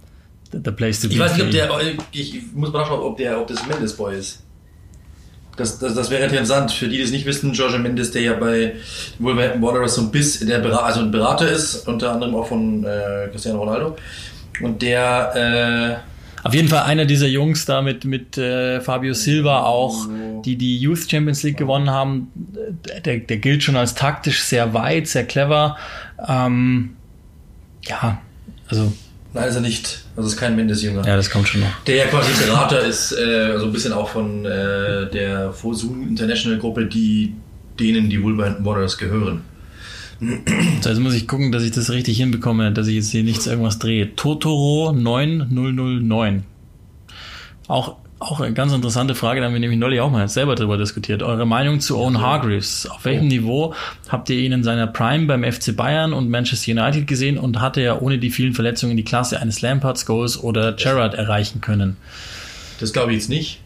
der 0.53 0.71
Place 0.71 1.01
to 1.01 1.09
be. 1.09 1.15
Ich 1.15 1.21
weiß 1.21 1.35
nicht, 1.35 1.45
ob 1.45 1.51
der, 1.51 1.69
ich 2.13 2.41
muss 2.55 2.73
mal 2.73 2.81
nachschauen, 2.81 3.01
ob 3.01 3.17
der, 3.17 3.41
ob 3.41 3.47
das 3.47 3.67
Mendes 3.67 3.97
Boy 3.97 4.19
ist. 4.19 4.43
Das, 5.57 5.79
das, 5.79 5.95
das 5.95 6.11
wäre 6.11 6.25
interessant. 6.25 6.71
Für 6.71 6.89
die, 6.89 6.97
die 6.97 7.03
es 7.03 7.11
nicht 7.11 7.27
wissen, 7.27 7.53
George 7.53 7.79
Mendes, 7.79 8.11
der 8.11 8.23
ja 8.23 8.35
bei 8.35 8.75
Wolverhampton 9.19 9.63
Wanderers 9.63 9.95
so 9.95 10.03
ein 10.03 10.11
bisschen, 10.11 10.49
der 10.49 10.59
Berater, 10.59 10.85
also 10.85 11.01
ein 11.01 11.11
Berater 11.11 11.51
ist, 11.51 11.89
unter 11.89 12.13
anderem 12.13 12.35
auch 12.35 12.47
von 12.47 12.85
äh, 12.85 13.29
Cristiano 13.31 13.59
Ronaldo. 13.61 13.97
Und 14.63 14.83
der, 14.83 16.03
Auf 16.47 16.55
jeden 16.55 16.69
Fall 16.69 16.85
einer 16.85 17.07
dieser 17.07 17.27
Jungs 17.27 17.65
da 17.65 17.83
mit, 17.83 18.05
mit 18.05 18.39
äh, 18.39 18.81
Fabio 18.81 19.15
Silva 19.15 19.63
auch, 19.65 20.07
die 20.45 20.57
die 20.57 20.79
Youth 20.79 21.11
Champions 21.11 21.43
League 21.43 21.57
gewonnen 21.57 21.91
haben, 21.91 22.29
der, 23.05 23.19
der 23.19 23.37
gilt 23.39 23.65
schon 23.65 23.75
als 23.75 23.97
taktisch 23.97 24.43
sehr 24.43 24.73
weit, 24.73 25.09
sehr 25.09 25.25
clever. 25.25 25.77
Ähm, 26.25 26.95
ja, 27.83 28.23
also, 28.69 28.85
äh, 28.85 28.91
nein, 29.37 29.49
ist 29.49 29.55
er 29.55 29.61
nicht. 29.61 30.01
Also 30.17 30.29
ist 30.29 30.37
kein 30.37 30.57
Mendes-Jünger. 30.57 31.07
ja, 31.07 31.17
das 31.17 31.31
kommt 31.31 31.47
schon 31.47 31.61
noch. 31.61 31.83
Der 31.87 31.97
ja 31.97 32.07
quasi 32.07 32.33
Berater 32.45 32.81
ist, 32.81 33.13
äh, 33.13 33.51
also 33.53 33.67
ein 33.67 33.73
bisschen 33.73 33.93
auch 33.93 34.09
von 34.09 34.45
äh, 34.45 35.09
der 35.11 35.53
Fosun 35.53 36.09
International 36.09 36.59
Gruppe, 36.59 36.87
die 36.87 37.35
denen 37.79 38.09
die 38.11 38.23
Wolverhampton 38.23 38.65
Wanderers 38.65 38.99
gehören. 38.99 39.43
So, 40.81 40.89
jetzt 40.89 40.99
muss 41.01 41.13
ich 41.15 41.29
gucken, 41.29 41.53
dass 41.53 41.63
ich 41.63 41.73
das 41.73 41.91
richtig 41.91 42.17
hinbekomme, 42.17 42.73
dass 42.73 42.87
ich 42.87 42.95
jetzt 42.95 43.11
hier 43.11 43.23
nichts 43.23 43.47
irgendwas 43.47 43.79
drehe. 43.79 44.17
Totoro 44.17 44.93
9009. 44.93 46.45
Auch, 47.69 47.97
auch 48.19 48.41
eine 48.41 48.55
ganz 48.55 48.73
interessante 48.73 49.15
Frage, 49.15 49.41
da 49.41 49.47
haben 49.47 49.53
wir 49.53 49.61
nämlich 49.61 49.79
neulich 49.79 50.01
auch 50.01 50.11
mal 50.11 50.27
selber 50.29 50.55
drüber 50.55 50.79
diskutiert. 50.79 51.23
Eure 51.23 51.47
Meinung 51.47 51.81
zu 51.81 51.99
Owen 51.99 52.21
Hargreaves. 52.21 52.89
Auf 52.91 53.05
welchem 53.05 53.29
Niveau 53.29 53.75
habt 54.09 54.31
ihr 54.31 54.39
ihn 54.39 54.53
in 54.53 54.65
seiner 54.65 54.87
Prime 54.87 55.27
beim 55.27 55.45
FC 55.45 55.77
Bayern 55.77 56.15
und 56.15 56.31
Manchester 56.31 56.73
United 56.73 57.07
gesehen 57.07 57.37
und 57.37 57.61
hatte 57.61 57.83
er 57.83 58.01
ohne 58.01 58.19
die 58.19 58.31
vielen 58.31 58.55
Verletzungen 58.55 58.97
die 58.97 59.05
Klasse 59.05 59.41
eines 59.41 59.61
Lampards 59.61 60.07
Goals 60.07 60.43
oder 60.43 60.73
Gerrard 60.73 61.15
erreichen 61.15 61.61
können? 61.61 61.99
Das 62.81 62.93
glaube 62.93 63.13
ich 63.13 63.19
jetzt 63.19 63.29
nicht. 63.29 63.61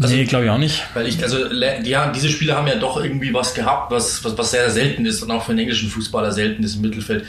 Also- 0.00 0.14
nee, 0.14 0.24
glaube 0.24 0.46
ich 0.46 0.50
auch 0.50 0.58
nicht. 0.58 0.82
Weil 0.94 1.06
ich, 1.06 1.22
also 1.22 1.38
haben, 1.38 2.12
diese 2.14 2.28
Spieler 2.28 2.56
haben 2.56 2.66
ja 2.66 2.76
doch 2.76 3.02
irgendwie 3.02 3.32
was 3.32 3.54
gehabt, 3.54 3.90
was, 3.90 4.24
was, 4.24 4.36
was 4.36 4.50
sehr 4.50 4.70
selten 4.70 5.04
ist 5.06 5.22
und 5.22 5.30
auch 5.30 5.42
für 5.42 5.50
einen 5.50 5.60
englischen 5.60 5.88
Fußballer 5.90 6.32
selten 6.32 6.62
ist 6.62 6.76
im 6.76 6.82
Mittelfeld. 6.82 7.24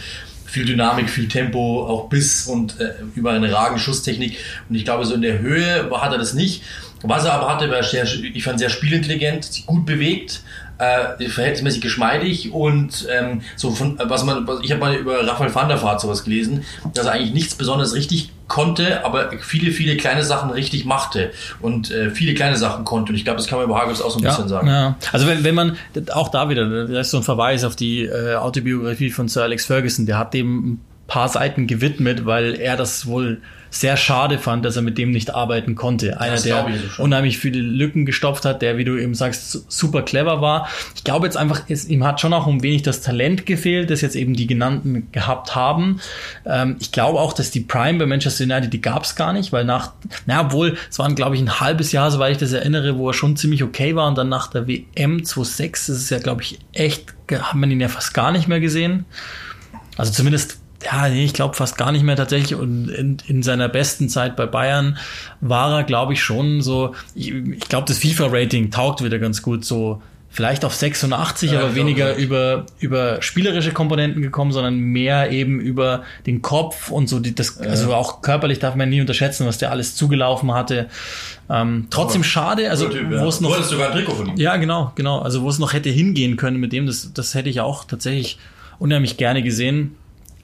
Viel 0.48 0.66
Dynamik, 0.66 1.10
viel 1.10 1.28
Tempo, 1.28 1.86
auch 1.86 2.10
Biss 2.10 2.48
und 2.48 2.80
äh, 2.80 2.94
über 3.16 3.32
eine 3.32 3.52
ragende 3.52 3.82
Schusstechnik. 3.82 4.38
Und 4.70 4.76
ich 4.76 4.86
glaube, 4.86 5.06
so 5.06 5.14
in 5.14 5.22
der 5.22 5.40
Höhe 5.40 5.90
hat 5.92 6.12
er 6.12 6.18
das 6.18 6.34
nicht. 6.34 6.64
Was 7.04 7.26
er 7.26 7.34
aber 7.34 7.54
hatte, 7.54 7.70
war 7.70 7.84
sehr, 7.84 8.06
ich 8.06 8.44
fand 8.44 8.60
sehr 8.60 8.70
spielintelligent, 8.70 9.66
gut 9.68 9.86
bewegt, 9.86 10.42
äh, 10.78 11.28
verhältnismäßig 11.30 11.82
geschmeidig 11.82 12.52
und 12.52 13.08
ähm, 13.12 13.42
so 13.56 13.72
von 13.72 14.00
was 14.04 14.24
man 14.24 14.48
was, 14.48 14.60
ich 14.64 14.72
habe 14.72 14.80
mal 14.80 14.96
über 14.96 15.26
Raphael 15.26 15.54
van 15.54 15.70
der 15.70 15.82
Vaart 15.82 16.02
sowas 16.02 16.24
gelesen, 16.24 16.64
dass 16.94 17.06
er 17.06 17.14
eigentlich 17.14 17.34
nichts 17.34 17.56
besonders 17.56 17.94
richtig 17.94 18.32
konnte, 18.48 19.04
aber 19.04 19.32
viele 19.40 19.72
viele 19.72 19.98
kleine 19.98 20.24
Sachen 20.24 20.52
richtig 20.52 20.86
machte 20.86 21.32
und 21.60 21.92
äh, 21.92 22.12
viele 22.12 22.34
kleine 22.34 22.58
Sachen 22.58 22.86
konnte 22.86 23.12
und 23.12 23.16
ich 23.16 23.26
glaube, 23.26 23.38
das 23.38 23.48
kann 23.48 23.58
man 23.58 23.66
über 23.66 23.80
Hagels 23.80 24.02
auch 24.02 24.12
so 24.12 24.20
ein 24.20 24.24
bisschen 24.24 24.48
sagen. 24.48 24.68
Ja. 24.68 24.96
Also 25.12 25.28
wenn, 25.28 25.44
wenn 25.44 25.56
man, 25.56 25.78
auch 26.14 26.30
da 26.30 26.50
wieder, 26.50 26.88
da 26.88 27.00
ist 27.00 27.12
so 27.12 27.18
ein 27.18 27.24
Verweis 27.24 27.64
auf 27.64 27.76
die 27.76 28.06
äh, 28.06 28.36
Autobiografie 28.36 29.10
von 29.10 29.28
Sir 29.28 29.44
Alex 29.44 29.66
Ferguson, 29.66 30.06
der 30.06 30.18
hat 30.18 30.34
dem 30.34 30.74
ein 30.74 30.82
paar 31.08 31.30
Seiten 31.30 31.68
gewidmet, 31.68 32.26
weil 32.26 32.56
er 32.56 32.78
das 32.78 33.08
wohl 33.08 33.42
sehr 33.80 33.98
schade 33.98 34.40
fand, 34.40 34.64
dass 34.66 34.76
er 34.76 34.82
mit 34.82 34.98
dem 34.98 35.12
nicht 35.12 35.34
arbeiten 35.34 35.76
konnte. 35.76 36.20
Einer, 36.20 36.34
Das 36.34 36.44
der 36.44 36.66
so 36.82 36.90
schon. 36.90 37.06
unheimlich 37.06 37.38
viele 37.38 37.60
Lücken 37.60 38.06
gestopft 38.06 38.46
hat, 38.46 38.62
der, 38.62 38.78
wie 38.78 38.84
du 38.84 38.98
eben 38.98 39.14
sagst, 39.16 39.52
su- 39.52 39.62
super 39.68 40.02
clever 40.02 40.42
war. 40.42 40.68
Ich 40.96 41.04
glaube 41.04 41.26
jetzt 41.26 41.38
einfach, 41.38 41.62
es, 41.68 41.86
ihm 41.88 42.04
hat 42.04 42.20
schon 42.22 42.34
auch 42.34 42.48
um 42.48 42.64
wenig 42.64 42.82
das 42.84 43.02
Talent 43.02 43.46
gefehlt, 43.46 43.90
das 43.90 44.02
jetzt 44.02 44.16
eben 44.16 44.34
die 44.36 44.48
genannten 44.48 45.08
gehabt 45.12 45.56
haben. 45.56 46.00
Ähm, 46.46 46.76
ich 46.80 46.92
glaube 46.92 47.20
auch, 47.20 47.34
dass 47.34 47.52
die 47.52 47.62
Prime 47.62 48.00
bei 48.00 48.06
Manchester 48.06 48.44
United, 48.44 48.72
die 48.74 48.82
gab 48.82 49.04
es 49.04 49.16
gar 49.16 49.34
nicht, 49.34 49.52
weil 49.54 49.66
nach, 49.66 49.94
na 50.26 50.42
obwohl, 50.42 50.78
es 50.90 51.00
waren 51.00 51.16
glaube 51.16 51.36
ich 51.36 51.42
ein 51.42 51.60
halbes 51.60 51.92
Jahr, 51.92 52.10
soweit 52.12 52.32
ich 52.34 52.38
das 52.38 52.54
erinnere, 52.54 52.98
wo 52.98 53.10
er 53.10 53.14
schon 53.14 53.36
ziemlich 53.38 53.64
okay 53.64 53.96
war 53.96 54.08
und 54.08 54.18
dann 54.18 54.30
nach 54.30 54.48
der 54.48 54.68
WM 54.68 55.20
26 55.24 55.72
ist 55.74 55.90
es 55.90 56.10
ja 56.10 56.20
glaube 56.20 56.42
ich 56.42 56.60
echt, 56.74 57.14
hat 57.32 57.56
man 57.56 57.70
ihn 57.72 57.80
ja 57.82 57.88
fast 57.90 58.14
gar 58.14 58.32
nicht 58.32 58.48
mehr 58.48 58.60
gesehen. 58.60 59.06
Also 59.98 60.12
zumindest, 60.12 60.60
ja, 60.92 61.10
nee, 61.10 61.26
ich 61.26 61.34
glaube 61.34 61.56
fast 61.56 61.78
gar 61.78 61.92
nicht 61.92 62.04
mehr 62.04 62.16
tatsächlich. 62.16 62.56
Und 62.56 62.90
in, 62.90 63.18
in 63.28 63.44
seiner 63.44 63.68
besten 63.68 64.10
Zeit 64.10 64.36
bei 64.36 64.46
Bayern 64.46 64.98
war 65.42 65.78
er, 65.78 65.84
glaube 65.84 66.14
ich, 66.14 66.22
schon 66.22 66.62
so, 66.62 66.96
ich, 67.14 67.34
ich 67.34 67.68
glaube, 67.68 67.88
das 67.88 68.00
FIFA-Rating 68.00 68.72
taugt 68.72 69.04
wieder 69.04 69.20
ganz 69.20 69.42
gut 69.42 69.66
so. 69.66 70.02
Vielleicht 70.30 70.66
auf 70.66 70.76
86, 70.76 71.54
Ja, 71.54 71.62
aber 71.62 71.74
weniger 71.74 72.16
über, 72.16 72.66
über 72.80 73.22
spielerische 73.22 73.72
Komponenten 73.72 74.22
gekommen, 74.22 74.52
sondern 74.52 74.78
mehr 74.78 75.32
eben 75.32 75.60
über 75.60 76.04
den 76.28 76.42
Kopf 76.42 76.92
und 76.92 77.08
so 77.08 77.20
die, 77.20 77.34
das, 77.34 77.60
also 77.60 77.94
auch 77.94 78.22
körperlich 78.22 78.60
darf 78.60 78.76
man 78.76 78.90
nie 78.90 79.02
unterschätzen, 79.02 79.48
was 79.48 79.58
der 79.58 79.72
alles 79.72 79.96
zugelaufen 79.96 80.54
hatte. 80.54 80.88
Ähm, 81.50 81.88
trotzdem 81.90 82.24
schade, 82.24 82.70
also 82.70 82.90
Typ, 82.90 83.10
ja. 83.12 83.22
wo 83.22 83.30
es 83.30 83.38
Du 83.38 83.46
noch 83.46 83.56
hattest 83.56 83.70
sogar 83.70 83.88
ein 83.88 83.94
Trikot 83.94 84.16
von 84.16 84.28
ihm. 84.28 84.36
ja, 84.36 84.58
genau, 84.58 84.92
genau. 84.96 85.20
Also 85.20 85.42
wo 85.42 85.50
es 85.50 85.60
noch 85.60 85.74
hätte 85.74 85.90
hingehen 85.90 86.36
können 86.36 86.58
mit 86.60 86.74
dem, 86.74 86.86
das, 86.86 87.14
das 87.14 87.34
hätte 87.34 87.50
ich 87.50 87.62
auch 87.62 87.86
tatsächlich 87.86 88.38
unheimlich 88.80 89.18
gerne 89.18 89.42
gesehen, 89.42 89.96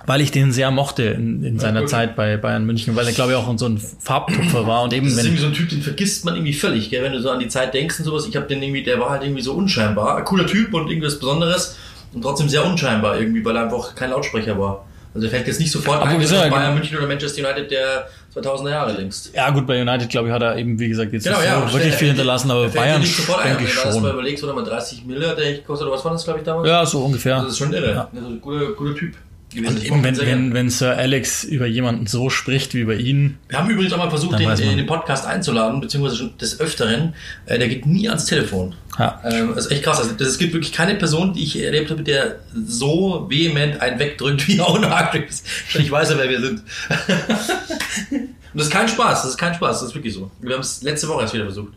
weil 0.05 0.21
ich 0.21 0.31
den 0.31 0.51
sehr 0.51 0.69
mochte 0.71 1.03
in, 1.03 1.43
in 1.43 1.59
seiner 1.59 1.81
gut. 1.81 1.89
Zeit 1.89 2.15
bei 2.15 2.37
Bayern 2.37 2.65
München, 2.65 2.95
weil 2.95 3.05
er, 3.07 3.13
glaube 3.13 3.31
ich, 3.31 3.37
auch 3.37 3.57
so 3.57 3.65
ein 3.67 3.77
Farbtupfer 3.99 4.67
war 4.67 4.83
und 4.83 4.93
eben, 4.93 5.05
Das 5.05 5.13
ist 5.13 5.19
wenn, 5.19 5.25
irgendwie 5.27 5.41
so 5.41 5.47
ein 5.47 5.53
Typ, 5.53 5.69
den 5.69 5.81
vergisst 5.81 6.25
man 6.25 6.35
irgendwie 6.35 6.53
völlig, 6.53 6.89
gell? 6.89 7.03
wenn 7.03 7.13
du 7.13 7.21
so 7.21 7.29
an 7.29 7.39
die 7.39 7.47
Zeit 7.47 7.73
denkst 7.73 7.99
und 7.99 8.05
sowas. 8.05 8.27
Ich 8.27 8.35
habe 8.35 8.47
den 8.47 8.61
irgendwie, 8.61 8.83
der 8.83 8.99
war 8.99 9.09
halt 9.11 9.23
irgendwie 9.23 9.41
so 9.41 9.53
unscheinbar. 9.53 10.17
Ein 10.17 10.25
cooler 10.25 10.45
Typ 10.45 10.73
und 10.73 10.89
irgendwas 10.89 11.19
Besonderes 11.19 11.77
und 12.13 12.21
trotzdem 12.21 12.49
sehr 12.49 12.65
unscheinbar 12.65 13.19
irgendwie, 13.19 13.43
weil 13.45 13.55
er 13.55 13.63
einfach 13.63 13.95
kein 13.95 14.09
Lautsprecher 14.09 14.59
war. 14.59 14.85
Also 15.15 15.27
der 15.27 15.29
fällt 15.35 15.45
jetzt 15.47 15.59
nicht 15.59 15.71
sofort 15.71 16.01
Aber 16.01 16.09
ein, 16.09 16.19
wieso? 16.19 16.35
dass 16.35 16.49
Bayern 16.49 16.73
München 16.73 16.97
oder 16.97 17.05
Manchester 17.07 17.47
United 17.47 17.69
der 17.69 18.07
2000er 18.35 18.69
Jahre 18.71 18.93
längst. 18.93 19.31
ja 19.35 19.51
gut, 19.51 19.67
bei 19.67 19.79
United, 19.79 20.09
glaube 20.09 20.27
ich, 20.27 20.33
hat 20.33 20.41
er 20.41 20.57
eben, 20.57 20.79
wie 20.79 20.87
gesagt, 20.89 21.13
jetzt 21.13 21.23
Genau, 21.25 21.39
ja. 21.39 21.67
so 21.67 21.73
wirklich 21.75 21.93
viel 21.93 22.07
hinterlassen, 22.07 22.49
aber 22.49 22.67
Bayern 22.67 22.99
nicht 22.99 23.15
sofort 23.15 23.41
ein. 23.41 23.49
denke 23.57 23.65
ich 23.65 23.69
Wenn 23.69 23.83
du 23.83 23.87
das 23.89 23.95
mal 24.01 24.07
schon. 24.09 24.17
überlegst, 24.19 24.43
oder 24.43 24.53
mal 24.55 24.63
30 24.63 25.05
Miller, 25.05 25.35
der 25.35 25.51
ich 25.51 25.63
kostet, 25.65 25.87
oder 25.87 25.95
was 25.95 26.03
war 26.03 26.13
das, 26.13 26.23
glaube 26.23 26.39
ich, 26.39 26.45
damals? 26.45 26.67
Ja, 26.67 26.83
so 26.83 27.01
ungefähr. 27.05 27.41
Das 27.41 27.49
ist 27.51 27.57
schon 27.59 27.71
irre. 27.73 27.91
Ja. 27.93 28.09
Also, 28.13 28.35
guter, 28.37 28.71
guter 28.73 28.95
Typ. 28.95 29.13
Und 29.55 29.83
eben, 29.83 30.03
wenn, 30.03 30.17
wenn, 30.17 30.53
wenn 30.53 30.69
Sir 30.69 30.97
Alex 30.97 31.43
über 31.43 31.65
jemanden 31.67 32.07
so 32.07 32.29
spricht 32.29 32.73
wie 32.73 32.79
über 32.79 32.95
ihn, 32.95 33.37
Wir 33.49 33.59
haben 33.59 33.69
übrigens 33.69 33.93
auch 33.93 33.97
mal 33.97 34.09
versucht, 34.09 34.39
den 34.39 34.47
man. 34.47 34.59
in 34.59 34.77
den 34.77 34.85
Podcast 34.85 35.25
einzuladen, 35.25 35.79
beziehungsweise 35.81 36.17
schon 36.17 36.37
des 36.37 36.59
Öfteren. 36.59 37.13
Äh, 37.45 37.59
der 37.59 37.67
geht 37.67 37.85
nie 37.85 38.09
ans 38.09 38.25
Telefon. 38.25 38.73
ja, 38.97 39.21
Ähm, 39.23 39.53
das 39.55 39.65
ist 39.65 39.71
echt 39.71 39.83
krass. 39.83 39.99
Also, 39.99 40.13
das, 40.13 40.29
es 40.29 40.37
gibt 40.37 40.53
wirklich 40.53 40.71
keine 40.71 40.95
Person, 40.95 41.33
die 41.33 41.43
ich 41.43 41.61
erlebt 41.61 41.91
habe, 41.91 42.03
der 42.03 42.39
so 42.65 43.27
vehement 43.29 43.81
einen 43.81 43.99
wegdrückt 43.99 44.47
wie 44.47 44.59
Owen 44.59 44.89
Hargreaves. 44.89 45.43
Ich 45.73 45.91
weiß 45.91 46.09
ja, 46.11 46.17
wer 46.17 46.29
wir 46.29 46.41
sind. 46.41 46.61
Und 48.53 48.59
das 48.59 48.67
ist 48.67 48.73
kein 48.73 48.87
Spaß. 48.87 49.23
Das 49.23 49.31
ist 49.31 49.37
kein 49.37 49.53
Spaß. 49.55 49.79
Das 49.79 49.89
ist 49.89 49.95
wirklich 49.95 50.13
so. 50.13 50.29
Wir 50.41 50.53
haben 50.53 50.61
es 50.61 50.83
letzte 50.83 51.07
Woche 51.07 51.21
erst 51.21 51.33
wieder 51.33 51.45
versucht. 51.45 51.73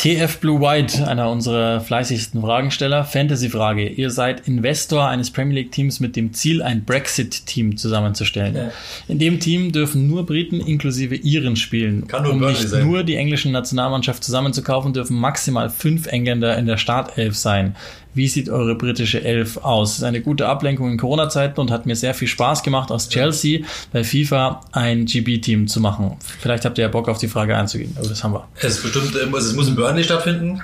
TF 0.00 0.38
Blue 0.38 0.62
White, 0.62 1.06
einer 1.06 1.30
unserer 1.30 1.82
fleißigsten 1.82 2.40
Fragensteller. 2.40 3.04
Fantasy-Frage. 3.04 3.86
Ihr 3.86 4.08
seid 4.08 4.48
Investor 4.48 5.06
eines 5.06 5.30
Premier 5.30 5.56
League-Teams 5.56 6.00
mit 6.00 6.16
dem 6.16 6.32
Ziel, 6.32 6.62
ein 6.62 6.86
Brexit-Team 6.86 7.76
zusammenzustellen. 7.76 8.56
Ja. 8.56 8.72
In 9.08 9.18
dem 9.18 9.40
Team 9.40 9.72
dürfen 9.72 10.08
nur 10.08 10.24
Briten 10.24 10.58
inklusive 10.58 11.16
Iren 11.16 11.54
spielen. 11.54 12.08
Kann 12.08 12.22
nur 12.22 12.32
um 12.32 12.38
Burnley 12.38 12.58
nicht 12.58 12.70
sein. 12.70 12.86
nur 12.86 13.04
die 13.04 13.16
englische 13.16 13.50
Nationalmannschaft 13.50 14.24
zusammenzukaufen, 14.24 14.94
dürfen 14.94 15.18
maximal 15.18 15.68
fünf 15.68 16.06
Engländer 16.06 16.56
in 16.56 16.64
der 16.64 16.78
Startelf 16.78 17.36
sein. 17.36 17.76
Wie 18.12 18.26
sieht 18.26 18.48
eure 18.48 18.74
britische 18.74 19.22
Elf 19.22 19.58
aus? 19.58 19.90
Das 19.90 19.98
ist 19.98 20.04
eine 20.04 20.20
gute 20.20 20.48
Ablenkung 20.48 20.90
in 20.90 20.98
Corona-Zeiten 20.98 21.60
und 21.60 21.70
hat 21.70 21.86
mir 21.86 21.94
sehr 21.94 22.14
viel 22.14 22.28
Spaß 22.28 22.62
gemacht, 22.62 22.90
aus 22.90 23.08
Chelsea 23.08 23.64
bei 23.92 24.02
FIFA 24.02 24.62
ein 24.72 25.06
GB-Team 25.06 25.68
zu 25.68 25.80
machen. 25.80 26.16
Vielleicht 26.40 26.64
habt 26.64 26.78
ihr 26.78 26.82
ja 26.82 26.88
Bock 26.88 27.08
auf 27.08 27.18
die 27.18 27.28
Frage 27.28 27.56
einzugehen, 27.56 27.94
aber 27.98 28.08
das 28.08 28.24
haben 28.24 28.34
wir. 28.34 28.48
Es 28.56 28.78
ist 28.78 28.82
bestimmt, 28.82 29.14
äh, 29.14 29.36
es 29.36 29.54
muss 29.54 29.68
in 29.68 29.76
Burnley 29.76 30.02
stattfinden. 30.02 30.60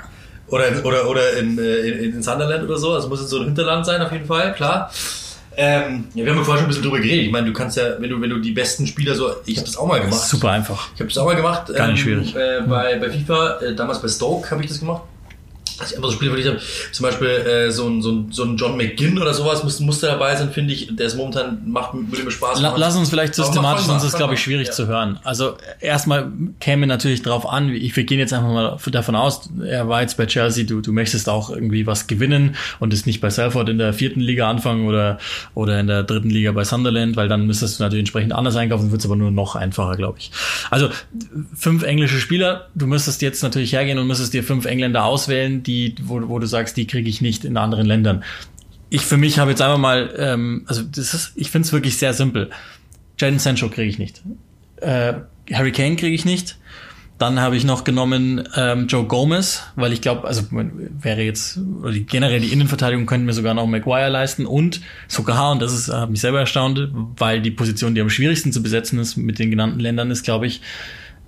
Oder 0.49 0.69
in, 0.69 0.81
oder, 0.83 1.09
oder 1.09 1.37
in, 1.39 1.59
äh, 1.59 1.77
in, 1.79 2.15
in 2.15 2.23
Sunderland 2.23 2.65
oder 2.65 2.79
so. 2.79 2.93
Also 2.93 3.09
muss 3.09 3.21
in 3.21 3.27
so 3.27 3.37
einem 3.37 3.47
Hinterland 3.47 3.85
sein, 3.85 4.01
auf 4.01 4.13
jeden 4.13 4.27
Fall, 4.27 4.55
klar. 4.55 4.91
Ähm, 5.59 6.05
ja, 6.15 6.25
wir 6.25 6.33
haben 6.33 6.39
ja 6.39 6.45
vorher 6.45 6.61
schon 6.61 6.67
ein 6.67 6.69
bisschen 6.69 6.83
drüber 6.83 6.99
geredet. 6.99 7.25
Ich 7.25 7.33
meine, 7.33 7.47
du 7.47 7.53
kannst 7.53 7.79
ja, 7.79 7.99
wenn 7.99 8.11
du, 8.11 8.21
wenn 8.21 8.29
du 8.29 8.39
die 8.39 8.53
besten 8.53 8.87
Spieler 8.87 9.15
so, 9.15 9.31
ich 9.47 9.57
habe 9.57 9.67
das 9.67 9.77
auch 9.77 9.87
mal 9.87 10.01
gemacht. 10.01 10.21
Super 10.21 10.51
einfach. 10.51 10.89
Ich 10.95 11.01
habe 11.01 11.09
das 11.09 11.19
auch 11.19 11.25
mal 11.25 11.35
gemacht. 11.35 11.73
Gar 11.75 11.89
nicht 11.89 12.01
schwierig. 12.01 12.35
Äh, 12.37 12.61
bei, 12.69 12.99
bei 12.99 13.11
FIFA, 13.11 13.61
äh, 13.61 13.75
damals 13.75 14.03
bei 14.03 14.09
Stoke 14.09 14.51
habe 14.51 14.63
ich 14.63 14.69
das 14.69 14.79
gemacht. 14.81 15.03
Also 15.79 15.93
ich 15.93 15.97
einfach 15.97 16.11
so 16.11 16.17
Spiele, 16.17 16.33
wo 16.33 16.37
ich 16.37 16.47
habe, 16.47 16.61
zum 16.93 17.05
Beispiel 17.05 17.29
äh, 17.29 17.71
so, 17.71 17.87
ein, 17.87 18.03
so, 18.03 18.13
ein, 18.13 18.33
so 18.33 18.45
ein 18.45 18.57
John 18.57 18.77
McGinn 18.77 19.19
oder 19.19 19.35
sowas 19.35 19.63
muss, 19.65 19.81
muss 19.81 20.01
da 20.01 20.09
dabei 20.09 20.35
sein, 20.37 20.51
finde 20.51 20.73
ich. 20.73 20.95
Der 20.97 21.07
ist 21.07 21.17
momentan, 21.17 21.63
macht, 21.67 21.95
würde 21.95 22.25
mir 22.25 22.31
Spaß 22.31 22.61
machen. 22.61 22.79
Lass 22.79 22.97
uns 22.97 23.11
vielleicht 23.11 23.35
systematisch, 23.35 23.85
sonst 23.85 24.03
ist 24.03 24.13
es, 24.13 24.17
glaube 24.17 24.35
ich, 24.35 24.41
schwierig 24.41 24.69
ja. 24.69 24.73
zu 24.73 24.87
hören. 24.87 25.19
Also 25.25 25.57
erstmal 25.81 26.31
käme 26.61 26.87
natürlich 26.87 27.23
drauf 27.23 27.49
an, 27.49 27.71
ich, 27.71 27.95
wir 27.97 28.05
gehen 28.05 28.19
jetzt 28.19 28.33
einfach 28.33 28.49
mal 28.49 28.79
davon 28.91 29.15
aus, 29.17 29.51
er 29.65 29.89
war 29.89 30.03
jetzt 30.03 30.17
bei 30.17 30.27
Chelsea, 30.27 30.65
du, 30.65 30.81
du 30.81 30.93
möchtest 30.93 31.29
auch 31.29 31.51
irgendwie 31.51 31.87
was 31.87 32.07
gewinnen 32.07 32.57
und 32.79 32.93
ist 32.93 33.07
nicht 33.07 33.21
bei 33.21 33.31
Salford 33.31 33.69
in 33.69 33.79
der 33.79 33.93
vierten 33.93 34.21
Liga 34.21 34.49
anfangen 34.49 34.87
oder, 34.87 35.19
oder 35.55 35.79
in 35.81 35.87
der 35.87 36.03
dritten 36.03 36.31
Liga 36.31 36.53
bei 36.53 36.65
Sunderland, 36.65 37.17
weil 37.17 37.29
dann 37.29 37.47
müsstest 37.47 37.79
du 37.79 37.85
natürlich 37.85 38.01
entsprechend 38.01 38.33
anders 38.33 38.57
einkaufen, 38.57 38.91
wird 38.91 39.01
es 39.01 39.07
aber 39.07 39.17
nur 39.17 39.31
noch 39.31 39.57
einfacher, 39.57 39.97
glaube 39.97 40.19
ich. 40.19 40.31
Also 40.71 40.89
fünf 41.55 41.83
englische 41.83 42.19
Spieler, 42.19 42.69
du 42.75 42.87
müsstest 42.87 43.23
jetzt 43.23 43.43
natürlich 43.43 43.73
hergehen 43.73 43.99
und 43.99 44.07
müsstest 44.07 44.33
dir 44.35 44.43
fünf 44.43 44.65
Engländer 44.65 45.05
auswählen, 45.05 45.63
die, 45.67 45.95
wo, 46.03 46.29
wo 46.29 46.39
du 46.39 46.47
sagst, 46.47 46.77
die 46.77 46.87
kriege 46.87 47.09
ich 47.09 47.21
nicht 47.21 47.45
in 47.45 47.57
anderen 47.57 47.87
Ländern. 47.87 48.25
Ich 48.89 49.03
für 49.03 49.17
mich 49.17 49.39
habe 49.39 49.51
jetzt 49.51 49.63
einfach 49.63 49.79
mal, 49.79 50.15
ähm, 50.19 50.65
also 50.67 50.83
das 50.83 51.13
ist, 51.15 51.33
ich 51.35 51.51
finde 51.51 51.67
es 51.67 51.73
wirklich 51.73 51.99
sehr 51.99 52.13
simpel. 52.13 52.51
Jaden 53.19 53.39
Sancho 53.39 53.69
kriege 53.69 53.89
ich 53.89 53.99
nicht. 53.99 54.23
Äh, 54.77 55.15
Harry 55.53 55.73
Kane 55.73 55.97
kriege 55.97 56.15
ich 56.15 56.25
nicht. 56.25 56.59
Dann 57.19 57.41
habe 57.41 57.57
ich 57.57 57.65
noch 57.65 57.85
genommen 57.85 58.47
ähm, 58.57 58.89
Joe 58.89 59.05
Gomez, 59.05 59.63
weil 59.75 59.95
ich 59.95 60.03
glaube, 60.03 60.29
also 60.29 60.43
wäre 60.51 61.23
jetzt, 61.23 61.59
oder 61.81 61.93
die, 61.93 62.05
generell 62.05 62.41
die 62.41 62.53
Innenverteidigung 62.53 63.07
könnten 63.07 63.25
mir 63.25 63.33
sogar 63.33 63.55
noch 63.55 63.67
Maguire 63.67 64.11
leisten 64.11 64.45
und 64.45 64.83
sogar, 65.09 65.53
und 65.53 65.63
das 65.63 65.73
ist, 65.73 65.89
hat 65.91 66.11
mich 66.11 66.21
selber 66.21 66.41
erstaunt, 66.41 66.91
weil 67.17 67.41
die 67.41 67.51
Position, 67.51 67.95
die 67.95 68.03
am 68.03 68.11
schwierigsten 68.11 68.53
zu 68.53 68.63
besetzen 68.63 68.99
ist 68.99 69.17
mit 69.17 69.39
den 69.39 69.51
genannten 69.51 69.81
Ländern, 69.81 70.11
ist, 70.11 70.25
glaube 70.25 70.47
ich, 70.47 70.61